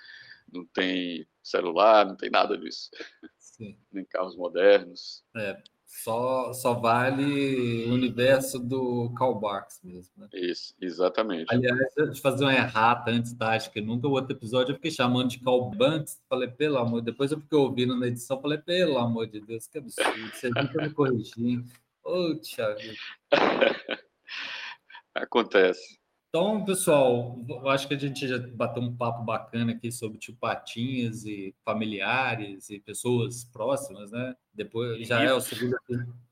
Não 0.53 0.67
tem 0.67 1.27
celular, 1.43 2.07
não 2.07 2.17
tem 2.17 2.31
nada 2.31 2.57
disso. 2.57 2.91
Sim. 3.57 3.77
Nem 3.93 4.05
carros 4.05 4.37
modernos. 4.37 5.23
É, 5.37 5.63
só, 5.87 6.53
só 6.53 6.75
vale 6.75 7.87
o 7.87 7.95
universo 7.95 8.59
do 8.59 9.15
Karl 9.17 9.37
Barks 9.37 9.81
mesmo. 9.85 10.13
Né? 10.17 10.29
Isso, 10.35 10.75
exatamente. 10.81 11.47
Aliás, 11.55 11.97
eu 11.97 12.13
fazer 12.17 12.45
uma 12.45 12.53
errata 12.53 13.13
antes, 13.13 13.33
tá? 13.35 13.55
Acho 13.55 13.71
que 13.71 13.81
nunca 13.81 14.09
o 14.09 14.11
outro 14.11 14.37
episódio 14.37 14.73
eu 14.73 14.77
fiquei 14.77 14.91
chamando 14.91 15.29
de 15.29 15.39
Karl. 15.39 15.71
Falei, 16.29 16.49
pelo 16.49 16.79
amor, 16.79 17.01
depois 17.01 17.31
eu 17.31 17.41
fiquei 17.41 17.57
ouvindo 17.57 17.97
na 17.97 18.09
edição, 18.09 18.43
falei, 18.43 18.59
pelo 18.59 18.99
amor 18.99 19.29
de 19.29 19.41
Deus, 19.41 19.69
que 19.69 19.79
absurdo. 19.79 20.31
Você 20.35 20.49
nunca 20.49 20.83
me 20.83 20.91
corrigir. 20.91 21.63
Ô, 22.03 22.33
oh, 22.33 22.35
Thiago. 22.41 22.81
Acontece. 25.15 26.04
Então, 26.35 26.65
pessoal, 26.65 27.41
eu 27.49 27.69
acho 27.69 27.87
que 27.87 27.95
a 27.95 27.97
gente 27.97 28.27
já 28.27 28.39
bateu 28.39 28.83
um 28.83 28.93
papo 28.93 29.23
bacana 29.23 29.71
aqui 29.71 29.93
sobre 29.93 30.19
tio 30.19 30.35
Patinhas 30.35 31.25
e 31.25 31.55
familiares 31.65 32.69
e 32.71 32.81
pessoas 32.81 33.45
próximas, 33.45 34.11
né? 34.11 34.35
Depois 34.53 35.07
já 35.07 35.23
é 35.23 35.33
o 35.33 35.41
segundo. 35.41 35.77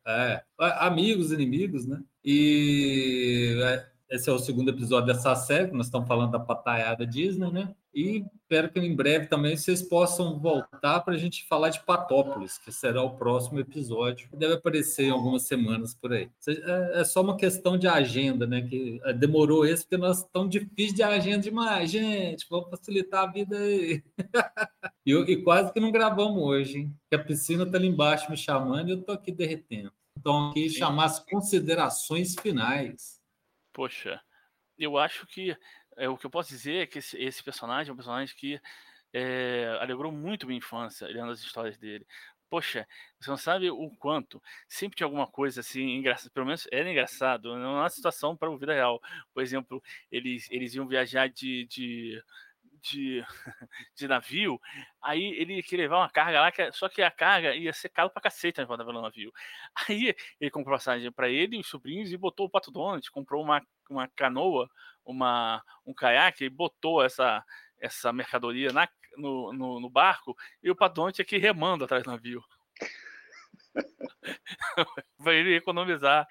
É, 0.05 0.43
amigos, 0.59 1.31
inimigos, 1.31 1.87
né? 1.87 2.03
E 2.25 3.57
é, 3.63 3.87
esse 4.13 4.29
é 4.29 4.33
o 4.33 4.39
segundo 4.39 4.69
episódio 4.69 5.07
dessa 5.07 5.35
série, 5.35 5.73
nós 5.73 5.87
estamos 5.87 6.07
falando 6.07 6.33
da 6.33 6.39
pataiada 6.39 7.07
Disney, 7.07 7.51
né? 7.51 7.75
E 7.95 8.25
espero 8.43 8.71
que 8.71 8.79
em 8.79 8.95
breve 8.95 9.27
também 9.27 9.57
vocês 9.57 9.81
possam 9.81 10.39
voltar 10.39 11.01
para 11.01 11.15
a 11.15 11.17
gente 11.17 11.47
falar 11.47 11.71
de 11.71 11.81
Patópolis, 11.81 12.59
que 12.59 12.71
será 12.71 13.03
o 13.03 13.17
próximo 13.17 13.59
episódio, 13.59 14.29
que 14.29 14.37
deve 14.37 14.55
aparecer 14.55 15.07
em 15.07 15.11
algumas 15.11 15.43
semanas 15.45 15.95
por 15.95 16.13
aí. 16.13 16.31
É, 16.47 17.01
é 17.01 17.05
só 17.05 17.23
uma 17.23 17.39
questão 17.39 17.79
de 17.79 17.89
agenda, 17.89 18.47
né? 18.47 18.61
Que 18.61 19.01
é, 19.05 19.15
demorou 19.15 19.65
esse, 19.65 19.85
porque 19.85 19.97
nós 19.97 20.19
estamos 20.19 20.51
difíceis 20.51 20.95
de 20.95 21.03
agenda 21.03 21.39
demais, 21.39 21.91
gente. 21.91 22.47
Vamos 22.51 22.69
facilitar 22.69 23.25
a 23.25 23.33
vida 23.33 23.57
aí. 23.57 24.03
e, 25.07 25.13
e, 25.15 25.43
quase 25.43 25.73
que 25.73 25.81
não 25.81 25.91
gravamos 25.91 26.43
hoje, 26.43 26.81
hein? 26.81 26.95
Que 27.09 27.17
a 27.17 27.25
piscina 27.25 27.65
está 27.65 27.79
ali 27.79 27.89
embaixo 27.89 28.31
me 28.31 28.37
chamando 28.37 28.89
e 28.89 28.93
eu 28.93 29.01
estou 29.01 29.15
aqui 29.15 29.33
derretendo. 29.33 29.91
Então, 30.19 30.51
aqui 30.51 30.69
chamar 30.69 31.07
as 31.07 31.19
considerações 31.19 32.35
finais. 32.35 33.22
Poxa, 33.73 34.21
eu 34.79 34.99
acho 34.99 35.27
que 35.27 35.57
é, 35.97 36.09
o 36.09 36.17
que 36.17 36.27
eu 36.27 36.31
posso 36.31 36.51
dizer 36.51 36.83
é 36.83 36.87
que 36.87 36.99
esse, 36.99 37.17
esse 37.19 37.43
personagem 37.43 37.91
é 37.91 37.93
um 37.93 37.97
personagem 37.97 38.35
que 38.37 38.61
é, 39.13 39.77
alegrou 39.81 40.13
muito 40.13 40.47
minha 40.47 40.59
infância, 40.59 41.07
lendo 41.09 41.31
as 41.33 41.41
histórias 41.41 41.79
dele. 41.79 42.07
Poxa, 42.51 42.87
você 43.19 43.31
não 43.31 43.37
sabe 43.39 43.71
o 43.71 43.91
quanto. 43.99 44.43
Sempre 44.69 44.97
tinha 44.97 45.07
alguma 45.07 45.27
coisa 45.27 45.61
assim, 45.61 45.83
engraçado, 45.97 46.31
pelo 46.33 46.47
menos 46.47 46.69
era 46.71 46.91
engraçado, 46.91 47.57
não 47.57 47.79
é 47.79 47.81
uma 47.81 47.89
situação 47.91 48.37
para 48.37 48.53
a 48.53 48.57
vida 48.57 48.75
real. 48.75 49.01
Por 49.33 49.43
exemplo, 49.43 49.83
eles, 50.11 50.49
eles 50.51 50.75
iam 50.75 50.87
viajar 50.87 51.29
de, 51.29 51.67
de 51.67 52.23
de, 52.83 53.25
de 53.97 54.09
navio, 54.09 54.61
aí 55.01 55.35
ele 55.39 55.63
queria 55.63 55.85
levar 55.85 55.99
uma 55.99 56.11
carga 56.11 56.41
lá, 56.41 56.53
que, 56.53 56.73
só 56.73 56.89
que 56.89 57.01
a 57.03 57.11
carga 57.11 57.55
ia 57.55 57.73
ser 57.73 57.89
caro 57.89 58.11
pra 58.11 58.23
cacete 58.23 58.61
enquanto 58.61 58.81
tava 58.81 58.93
no 58.93 59.03
navio. 59.03 59.33
Aí 59.89 60.15
ele 60.41 60.51
comprou 60.51 60.77
passagem 60.77 61.11
para 61.13 61.29
ele 61.29 61.57
e 61.57 61.61
os 61.61 61.69
sobrinhos 61.69 62.13
e 62.13 62.17
botou 62.17 62.47
o 62.47 62.51
Pato 62.51 62.71
Donald, 62.71 63.11
comprou 63.11 63.43
uma, 63.43 63.63
uma 63.89 64.09
canoa, 64.09 64.69
uma, 65.05 65.63
um 65.87 65.95
caiaque 65.95 66.45
e 66.45 66.51
botou 66.51 67.03
essa, 67.03 67.45
essa 67.81 68.13
mercadoria 68.13 68.73
na, 68.73 68.89
no, 69.17 69.53
no, 69.53 69.81
no 69.81 69.91
barco 69.91 70.37
e 70.63 70.71
o 70.71 70.77
Pato 70.77 70.97
Donald 70.97 71.15
tinha 71.15 71.25
que 71.25 71.39
remando 71.39 71.85
atrás 71.85 72.03
do 72.03 72.11
navio. 72.11 72.43
para 75.19 75.35
ele 75.35 75.57
economizar 75.57 76.27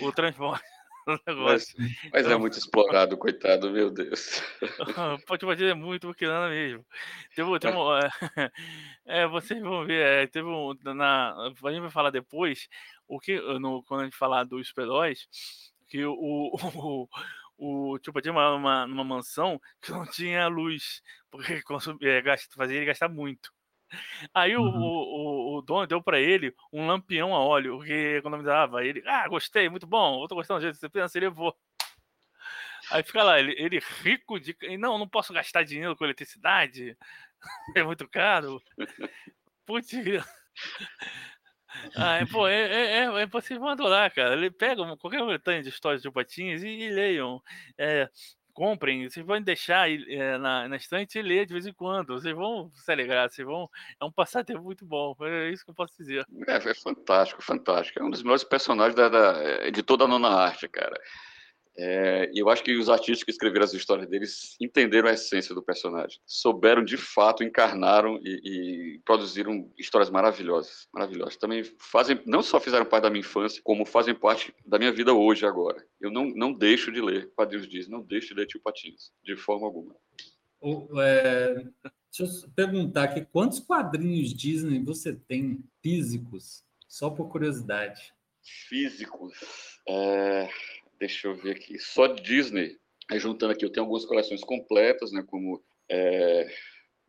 o 0.00 0.12
transporte. 0.12 0.64
Mas, 1.26 1.74
mas, 2.12 2.26
é 2.26 2.36
muito 2.36 2.58
explorado, 2.58 3.18
coitado, 3.18 3.70
meu 3.70 3.90
Deus. 3.90 4.40
Pode 5.26 5.44
bater 5.44 5.70
é 5.70 5.74
muito 5.74 6.06
bacana 6.06 6.48
mesmo. 6.48 6.84
Teve, 7.34 7.58
teve 7.58 7.76
um, 7.76 7.96
é, 7.96 8.10
é, 9.06 9.26
vocês 9.26 9.60
vão 9.60 9.84
ver, 9.84 10.00
é, 10.00 10.26
teve 10.26 10.46
um. 10.46 10.74
Na, 10.94 11.32
a 11.32 11.70
gente 11.70 11.80
vai 11.80 11.90
falar 11.90 12.10
depois, 12.10 12.68
o 13.08 13.18
que, 13.18 13.40
no, 13.58 13.82
quando 13.82 14.02
a 14.02 14.04
gente 14.04 14.16
falar 14.16 14.44
dos 14.44 14.68
super-heróis, 14.68 15.26
que 15.88 16.04
o, 16.04 16.14
o, 16.14 17.08
o 17.58 17.98
tipo 17.98 18.20
tinha 18.20 18.32
uma, 18.32 18.54
uma, 18.54 18.84
uma 18.84 19.04
mansão 19.04 19.60
que 19.80 19.90
não 19.90 20.06
tinha 20.06 20.46
luz, 20.48 21.02
porque 21.30 21.62
consumia, 21.62 22.18
é, 22.18 22.36
fazia 22.54 22.76
ele 22.76 22.86
gastar 22.86 23.08
muito. 23.08 23.52
Aí 24.32 24.56
uhum. 24.56 24.64
o, 24.64 24.70
o, 24.70 25.41
o, 25.62 25.64
dono 25.64 25.86
deu 25.86 26.02
para 26.02 26.20
ele 26.20 26.54
um 26.72 26.86
lampião 26.86 27.34
a 27.34 27.38
óleo, 27.38 27.80
que 27.80 28.16
economizava. 28.16 28.84
Ele, 28.84 29.02
ah, 29.06 29.28
gostei, 29.28 29.68
muito 29.68 29.86
bom, 29.86 30.22
eu 30.22 30.28
tô 30.28 30.34
gostando 30.34 30.60
do 30.60 30.62
jeito 30.62 30.74
que 30.74 30.80
você 30.80 30.88
pensa, 30.88 31.16
ele 31.18 31.26
levou. 31.26 31.56
Aí 32.90 33.02
fica 33.02 33.22
lá, 33.22 33.38
ele, 33.38 33.54
ele 33.56 33.78
rico 34.02 34.40
de. 34.40 34.56
Não, 34.78 34.98
não 34.98 35.08
posso 35.08 35.32
gastar 35.32 35.62
dinheiro 35.62 35.96
com 35.96 36.04
eletricidade, 36.04 36.96
é 37.76 37.82
muito 37.82 38.08
caro. 38.08 38.60
Putz. 39.66 39.90
Ah, 41.96 42.16
é, 42.16 42.26
pô, 42.26 42.46
é, 42.46 42.54
é, 42.54 42.86
é, 42.98 43.22
é, 43.22 43.26
vocês 43.26 43.58
vão 43.58 43.70
adorar, 43.70 44.10
cara. 44.12 44.34
Ele 44.34 44.50
pega 44.50 44.84
qualquer 44.98 45.20
coletânea 45.20 45.62
de 45.62 45.70
histórias 45.70 46.02
de 46.02 46.10
patinhas 46.10 46.62
e, 46.62 46.68
e 46.68 46.90
leiam. 46.90 47.42
É, 47.78 48.10
comprem, 48.52 49.08
vocês 49.08 49.24
vão 49.24 49.40
deixar 49.40 49.90
é, 49.90 50.38
na, 50.38 50.68
na 50.68 50.76
estante 50.76 51.18
e 51.18 51.22
ler 51.22 51.46
de 51.46 51.52
vez 51.52 51.66
em 51.66 51.72
quando. 51.72 52.14
Vocês 52.14 52.34
vão 52.34 52.70
se 52.74 52.90
alegrar, 52.90 53.30
vocês 53.30 53.46
vão. 53.46 53.68
É 54.00 54.04
um 54.04 54.12
passatempo 54.12 54.62
muito 54.62 54.84
bom. 54.84 55.16
É 55.22 55.50
isso 55.50 55.64
que 55.64 55.70
eu 55.70 55.74
posso 55.74 55.96
dizer. 55.96 56.26
É, 56.46 56.56
é 56.56 56.74
fantástico, 56.74 57.42
fantástico. 57.42 57.98
É 57.98 58.04
um 58.04 58.10
dos 58.10 58.22
melhores 58.22 58.44
personagens 58.44 58.94
da, 58.94 59.08
da, 59.08 59.70
de 59.70 59.82
toda 59.82 60.04
a 60.04 60.08
nona 60.08 60.28
arte, 60.28 60.68
cara. 60.68 60.98
É, 61.76 62.30
e 62.34 62.38
eu 62.38 62.50
acho 62.50 62.62
que 62.62 62.76
os 62.76 62.90
artistas 62.90 63.24
que 63.24 63.30
escreveram 63.30 63.64
as 63.64 63.72
histórias 63.72 64.06
deles 64.06 64.56
entenderam 64.60 65.08
a 65.08 65.12
essência 65.12 65.54
do 65.54 65.62
personagem, 65.62 66.20
souberam 66.26 66.84
de 66.84 66.98
fato, 66.98 67.42
encarnaram 67.42 68.20
e, 68.22 68.40
e, 68.44 69.00
produziram 69.04 69.72
histórias 69.78 70.10
maravilhosas, 70.10 70.86
maravilhosas. 70.92 71.36
Também 71.36 71.64
fazem, 71.78 72.20
não 72.26 72.42
só 72.42 72.60
fizeram 72.60 72.84
parte 72.84 73.04
da 73.04 73.10
minha 73.10 73.20
infância, 73.20 73.62
como 73.64 73.86
fazem 73.86 74.14
parte 74.14 74.54
da 74.66 74.78
minha 74.78 74.92
vida 74.92 75.14
hoje 75.14 75.46
agora. 75.46 75.82
Eu 75.98 76.10
não, 76.10 76.26
não 76.26 76.52
deixo 76.52 76.92
de 76.92 77.00
ler 77.00 77.32
Quadrinhos 77.34 77.68
Disney, 77.68 77.92
não 77.92 78.02
deixo 78.02 78.28
de 78.28 78.34
ler 78.34 78.46
Tio 78.46 78.60
Patins, 78.60 79.10
de 79.24 79.34
forma 79.34 79.66
alguma. 79.66 79.96
é, 81.00 81.54
deixa 82.18 82.46
eu 82.46 82.50
perguntar 82.54 83.04
aqui, 83.04 83.24
quantos 83.32 83.60
quadrinhos 83.60 84.34
Disney 84.34 84.78
você 84.84 85.14
tem 85.14 85.64
físicos? 85.82 86.62
Só 86.86 87.08
por 87.08 87.30
curiosidade. 87.30 88.12
Físicos. 88.68 89.32
É 89.88 90.50
deixa 91.02 91.26
eu 91.26 91.34
ver 91.34 91.56
aqui, 91.56 91.80
só 91.80 92.06
Disney, 92.06 92.76
juntando 93.14 93.52
aqui, 93.52 93.64
eu 93.64 93.70
tenho 93.70 93.82
algumas 93.82 94.04
coleções 94.04 94.40
completas, 94.44 95.10
né, 95.10 95.24
como 95.26 95.60
é, 95.90 96.48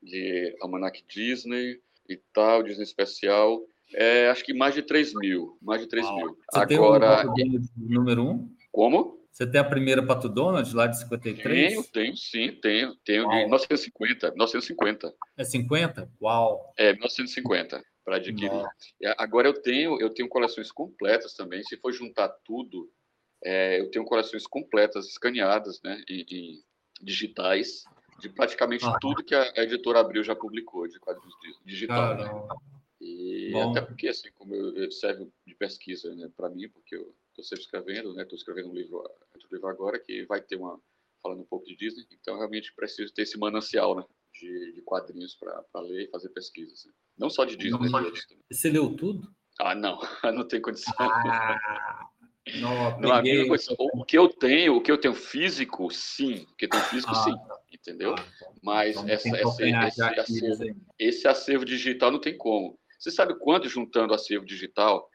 de 0.01 0.57
Almanac 0.61 1.03
Disney 1.07 1.79
e 2.09 2.17
tal, 2.33 2.63
Disney 2.63 2.83
Especial, 2.83 3.61
é, 3.93 4.29
acho 4.29 4.43
que 4.43 4.51
mais 4.51 4.73
de 4.73 4.81
3 4.81 5.13
mil, 5.13 5.59
mais 5.61 5.79
de 5.79 5.87
3 5.87 6.09
mil. 6.15 6.35
Você 6.51 6.59
Agora, 6.59 7.31
tem 7.35 7.55
o 7.55 7.61
número 7.77 8.23
1? 8.23 8.29
Um? 8.31 8.55
Como? 8.71 9.23
Você 9.31 9.45
tem 9.45 9.61
a 9.61 9.63
primeira 9.63 10.03
Pato 10.03 10.27
Donald 10.27 10.75
lá 10.75 10.87
de 10.87 10.99
53? 10.99 11.69
Tenho, 11.69 11.83
tenho 11.83 12.17
sim, 12.17 12.51
tenho. 12.61 12.95
Tenho 13.05 13.23
Uau. 13.23 13.31
de 13.31 13.37
1950, 13.41 14.29
1950. 14.29 15.13
É 15.37 15.43
50? 15.43 16.11
Uau! 16.19 16.73
É, 16.77 16.93
1950 16.93 17.83
para 18.03 18.17
adquirir. 18.17 18.51
Agora 19.17 19.47
eu 19.47 19.53
tenho, 19.53 19.99
eu 20.01 20.09
tenho 20.09 20.27
coleções 20.27 20.71
completas 20.71 21.33
também. 21.35 21.63
Se 21.63 21.77
for 21.77 21.91
juntar 21.91 22.29
tudo, 22.43 22.89
é, 23.43 23.79
eu 23.81 23.89
tenho 23.91 24.05
coleções 24.05 24.45
completas, 24.47 25.07
escaneadas, 25.07 25.81
né, 25.83 26.01
e, 26.09 26.61
digitais, 27.01 27.83
de 28.19 28.29
praticamente 28.29 28.85
Ah. 28.85 28.97
tudo 29.01 29.23
que 29.23 29.35
a 29.35 29.51
editora 29.63 29.99
Abril 29.99 30.23
já 30.23 30.35
publicou 30.35 30.87
de 30.87 30.99
quadrinhos 30.99 31.35
di- 31.41 31.65
digital. 31.65 32.15
né? 32.15 32.47
E 33.01 33.51
Bom. 33.51 33.71
até 33.71 33.81
porque, 33.81 34.07
assim, 34.07 34.29
como 34.35 34.55
eu, 34.55 34.89
serve 34.91 35.27
de 35.45 35.55
pesquisa 35.55 36.13
né, 36.15 36.29
para 36.37 36.49
mim, 36.49 36.69
porque 36.69 36.95
eu 36.95 37.13
estou 37.29 37.43
sempre 37.43 37.65
escrevendo, 37.65 38.13
né? 38.13 38.23
Estou 38.23 38.37
escrevendo 38.37 38.69
um 38.69 38.73
livro, 38.73 38.97
outro 38.97 39.47
livro 39.51 39.67
agora 39.67 39.99
que 39.99 40.25
vai 40.25 40.39
ter 40.41 40.55
uma 40.55 40.79
falando 41.21 41.41
um 41.41 41.45
pouco 41.45 41.65
de 41.65 41.75
Disney, 41.75 42.05
então 42.11 42.35
realmente 42.37 42.73
preciso 42.75 43.13
ter 43.13 43.23
esse 43.23 43.37
manancial, 43.37 43.95
né? 43.95 44.05
De, 44.39 44.71
de 44.73 44.81
quadrinhos 44.83 45.35
para 45.35 45.81
ler 45.81 46.05
e 46.05 46.09
fazer 46.11 46.29
pesquisas. 46.29 46.85
Né? 46.85 46.93
Não 47.17 47.29
só 47.29 47.43
de 47.45 47.55
Disney, 47.57 47.71
Não 47.71 47.89
mas 47.91 48.05
outros 48.05 48.25
também. 48.25 48.43
Você 48.51 48.69
leu 48.69 48.95
tudo? 48.95 49.27
Ah, 49.59 49.75
não, 49.75 49.99
não 50.33 50.47
tem 50.47 50.61
condição. 50.61 50.93
Ah, 50.99 52.09
não, 52.59 52.99
Não, 52.99 53.11
a 53.11 53.17
peguei- 53.17 53.33
mesma 53.33 53.47
coisa. 53.47 53.75
O 53.79 54.05
que 54.05 54.17
eu 54.17 54.27
tenho, 54.27 54.75
o 54.75 54.81
que 54.81 54.91
eu 54.91 54.97
tenho 54.97 55.13
físico, 55.13 55.89
sim. 55.91 56.45
O 56.51 56.55
que 56.55 56.65
eu 56.65 56.69
tenho 56.69 56.83
físico, 56.83 57.11
Ah, 57.13 57.23
sim. 57.23 57.35
Entendeu? 57.71 58.15
Ah, 58.15 58.25
Mas 58.61 58.95
então 58.97 59.09
essa, 59.09 59.35
essa, 59.37 59.63
esse, 59.87 60.01
acervo, 60.03 60.41
desenho. 60.41 60.75
esse 60.99 61.27
acervo 61.27 61.65
digital 61.65 62.11
não 62.11 62.19
tem 62.19 62.37
como. 62.37 62.77
Você 62.99 63.11
sabe 63.11 63.35
quanto 63.39 63.67
juntando 63.67 64.13
acervo 64.13 64.45
digital? 64.45 65.09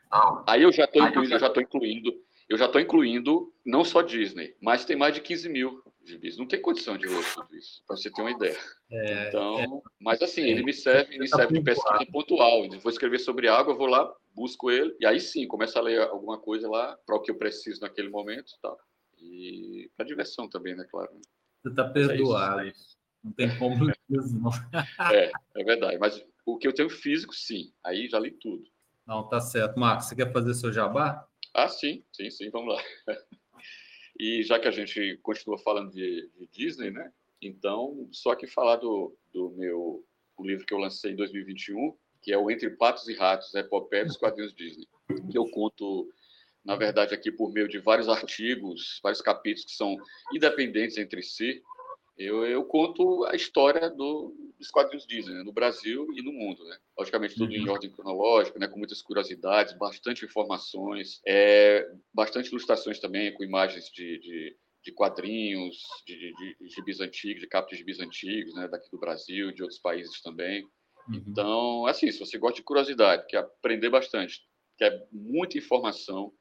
Aí 0.47 0.63
eu 0.63 0.73
já 0.73 0.85
estou 0.85 1.03
incluindo, 1.07 1.35
eu 1.35 1.39
já 1.39 1.47
estou 1.47 1.63
incluindo, 1.63 2.13
eu 2.49 2.59
já 2.59 2.67
estou 2.67 2.81
incluindo 2.81 3.53
não 3.65 3.85
só 3.85 4.03
Disney, 4.03 4.55
mas 4.61 4.85
tem 4.85 4.97
mais 4.97 5.15
de 5.15 5.21
15 5.21 5.49
mil 5.49 5.83
gibis. 6.05 6.37
Não 6.39 6.47
tem 6.47 6.61
condição 6.61 6.97
de 6.99 7.07
ler 7.07 7.23
tudo 7.35 7.55
isso, 7.57 7.83
para 7.87 7.97
você 7.97 8.11
ter 8.11 8.21
uma 8.23 8.31
ideia. 8.31 8.57
É, 8.91 9.29
Então, 9.29 9.83
mas 10.01 10.21
assim, 10.23 10.43
é, 10.43 10.49
ele 10.51 10.63
me 10.63 10.73
serve, 10.73 11.19
me 11.19 11.29
tá 11.29 11.37
serve 11.37 11.55
de 11.59 11.61
pesquisa 11.63 12.07
pontual. 12.11 12.65
Eu 12.65 12.81
vou 12.81 12.91
escrever 12.91 13.19
sobre 13.19 13.49
água, 13.49 13.73
eu 13.73 13.79
vou 13.79 13.87
lá, 13.87 14.11
busco 14.39 14.71
ele, 14.71 14.97
e 15.01 15.07
aí 15.07 15.19
sim, 15.19 15.47
começo 15.49 15.77
a 15.77 15.83
ler 15.83 16.01
alguma 16.03 16.39
coisa 16.39 16.69
lá 16.69 16.97
para 17.05 17.17
o 17.17 17.21
que 17.21 17.31
eu 17.31 17.37
preciso 17.37 17.81
naquele 17.81 18.09
momento, 18.09 18.53
tá? 18.63 18.75
E 19.19 19.91
para 19.97 20.07
diversão 20.07 20.49
também, 20.49 20.77
né, 20.77 20.87
claro. 20.89 21.11
Você 21.63 21.71
está 21.71 21.83
é 21.83 21.99
isso, 22.01 22.09
perdoado. 22.09 22.73
Não 23.25 23.33
tem 23.33 23.59
como 23.59 23.75
não. 24.09 24.51
É, 25.13 25.33
é 25.57 25.65
verdade. 25.65 25.99
Mas 25.99 26.25
o 26.47 26.57
que 26.57 26.69
eu 26.69 26.73
tenho 26.73 26.89
físico, 26.89 27.35
sim. 27.35 27.73
Aí 27.85 28.09
já 28.09 28.19
li 28.21 28.31
tudo. 28.31 28.63
Não, 29.05 29.29
tá 29.29 29.41
certo. 29.41 29.79
Marcos, 29.79 30.07
você 30.07 30.15
quer 30.15 30.33
fazer 30.33 30.55
seu 30.55 30.73
jabá? 30.73 31.27
Ah, 31.53 31.69
sim, 31.69 32.05
sim, 32.13 32.31
sim, 32.31 32.51
vamos 32.51 32.75
lá. 32.75 32.83
E 34.21 34.43
já 34.43 34.59
que 34.59 34.67
a 34.67 34.73
gente 34.73 35.17
continua 35.23 35.57
falando 35.59 35.93
de, 35.93 36.29
de 36.37 36.49
Disney, 36.49 36.91
né? 36.91 37.13
Então, 37.41 38.09
só 38.11 38.35
que 38.35 38.49
falar 38.49 38.75
do, 38.75 39.17
do 39.33 39.51
meu 39.51 40.05
o 40.37 40.45
livro 40.45 40.67
que 40.67 40.75
eu 40.75 40.79
lancei 40.79 41.13
em 41.13 41.17
2021, 41.17 41.97
que 42.23 42.33
é 42.33 42.39
o 42.39 42.51
Entre 42.51 42.71
Patos 42.71 43.09
e 43.09 43.15
Ratos, 43.15 43.55
a 43.55 43.61
epopeia 43.61 44.05
dos 44.05 44.17
quadrinhos 44.17 44.55
Disney, 44.55 44.87
que 45.31 45.39
eu 45.39 45.49
conto, 45.51 46.09
na 46.65 46.77
verdade, 46.77 47.15
aqui 47.15 47.31
por 47.31 47.53
meio 47.53 47.69
de 47.69 47.79
vários 47.79 48.09
artigos, 48.09 49.01
vários 49.03 49.21
capítulos 49.23 49.71
que 49.71 49.77
são 49.77 49.97
independentes 50.33 50.99
entre 50.99 51.23
si, 51.23 51.63
eu, 52.19 52.45
eu 52.45 52.65
conto 52.65 53.25
a 53.27 53.37
história 53.37 53.89
do, 53.89 54.35
dos 54.59 54.71
quadrinhos 54.71 55.07
Disney, 55.07 55.35
né, 55.35 55.43
no 55.45 55.53
Brasil 55.53 56.05
e 56.17 56.23
no 56.23 56.33
mundo, 56.33 56.65
né? 56.65 56.77
Logicamente, 56.99 57.37
tudo 57.37 57.55
em 57.55 57.65
Uhum. 57.65 57.73
ordem 57.73 57.91
cronológica, 57.91 58.59
né, 58.59 58.67
com 58.67 58.77
muitas 58.77 59.01
curiosidades, 59.01 59.79
bastante 59.79 60.25
informações, 60.25 61.21
é, 61.25 61.89
bastante 62.13 62.49
ilustrações 62.49 62.99
também, 62.99 63.33
com 63.33 63.45
imagens 63.45 63.85
de, 63.91 64.19
de, 64.19 64.57
de 64.85 64.93
quadrinhos, 64.93 65.77
de, 66.05 66.17
de, 66.17 66.57
de 66.61 66.69
gibis 66.75 66.99
antigos, 67.01 67.41
de 67.41 67.47
capas 67.47 67.71
de 67.71 67.77
gibis 67.77 68.01
antigos, 68.01 68.53
né, 68.55 68.67
daqui 68.67 68.91
do 68.91 68.99
Brasil, 68.99 69.53
de 69.53 69.63
outros 69.63 69.79
países 69.81 70.21
também. 70.21 70.67
Uhum. 71.09 71.25
Então, 71.27 71.87
assim, 71.87 72.11
se 72.11 72.19
você 72.19 72.39
gosta 72.39 72.57
de 72.57 72.63
curiosidade, 72.63 73.27
quer 73.29 73.39
aprender 73.39 73.91
bastante, 73.91 74.43
quer 74.77 75.07
muita 75.13 75.59
informação, 75.59 76.33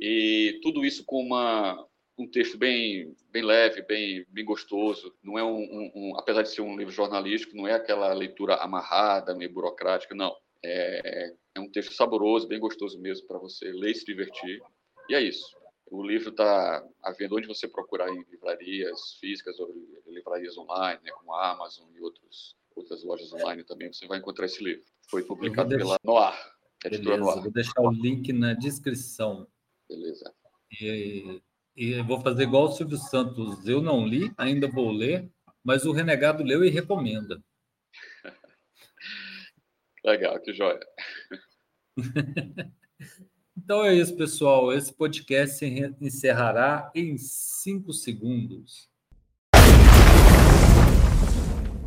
e 0.00 0.58
tudo 0.62 0.84
isso 0.84 1.04
com 1.04 1.20
uma, 1.20 1.86
um 2.18 2.28
texto 2.28 2.58
bem, 2.58 3.14
bem 3.30 3.42
leve, 3.42 3.82
bem, 3.82 4.24
bem 4.28 4.44
gostoso. 4.44 5.14
Não 5.22 5.38
é 5.38 5.44
um, 5.44 5.58
um- 5.58 5.92
um- 5.94 6.18
apesar 6.18 6.42
de 6.42 6.50
ser 6.50 6.62
um 6.62 6.76
livro 6.76 6.92
jornalístico, 6.92 7.56
não 7.56 7.66
é 7.66 7.72
aquela 7.74 8.12
leitura 8.12 8.56
amarrada, 8.56 9.34
meio 9.34 9.52
burocrática, 9.52 10.14
não. 10.14 10.34
É, 10.64 11.32
é 11.54 11.60
um 11.60 11.70
texto 11.70 11.92
saboroso, 11.92 12.48
bem 12.48 12.58
gostoso 12.58 12.98
mesmo 13.00 13.26
para 13.26 13.38
você 13.38 13.70
ler 13.72 13.92
e 13.92 13.94
se 13.94 14.04
divertir. 14.04 14.60
E 15.08 15.14
é 15.14 15.20
isso. 15.20 15.56
O 15.90 16.02
livro 16.02 16.30
está 16.30 16.84
à 17.02 17.12
venda 17.12 17.36
onde 17.36 17.46
você 17.46 17.68
procurar 17.68 18.10
em 18.10 18.24
livrarias 18.30 19.14
físicas 19.20 19.58
ou 19.60 19.72
livrarias 20.06 20.58
online, 20.58 21.00
né, 21.04 21.12
como 21.12 21.32
a 21.32 21.52
Amazon 21.52 21.88
e 21.94 22.00
outros, 22.00 22.56
outras 22.76 23.02
lojas 23.02 23.32
online 23.32 23.64
também. 23.64 23.92
Você 23.92 24.06
vai 24.06 24.18
encontrar 24.18 24.46
esse 24.46 24.62
livro. 24.62 24.84
Foi 25.08 25.22
publicado 25.24 25.68
deixar- 25.70 25.98
pela 25.98 25.98
Noir, 26.04 26.34
editora 26.84 27.16
Beleza, 27.16 27.30
Noir. 27.32 27.42
vou 27.42 27.52
deixar 27.52 27.80
o 27.80 27.90
link 27.90 28.32
na 28.32 28.52
descrição. 28.54 29.48
Beleza. 29.88 30.34
E, 30.80 31.40
e 31.76 32.02
vou 32.02 32.20
fazer 32.20 32.42
igual 32.44 32.64
o 32.64 32.72
Silvio 32.72 32.98
Santos. 32.98 33.66
Eu 33.66 33.80
não 33.80 34.06
li, 34.06 34.32
ainda 34.36 34.68
vou 34.68 34.90
ler, 34.90 35.30
mas 35.64 35.84
o 35.84 35.92
Renegado 35.92 36.42
leu 36.42 36.64
e 36.64 36.68
recomenda. 36.70 37.42
Legal, 40.04 40.38
que 40.40 40.52
joia. 40.52 40.80
Então 43.58 43.82
é 43.82 43.94
isso, 43.94 44.14
pessoal. 44.16 44.70
Esse 44.72 44.92
podcast 44.92 45.56
se 45.56 45.66
encerrará 46.00 46.92
em 46.94 47.16
cinco 47.16 47.90
segundos. 47.92 48.88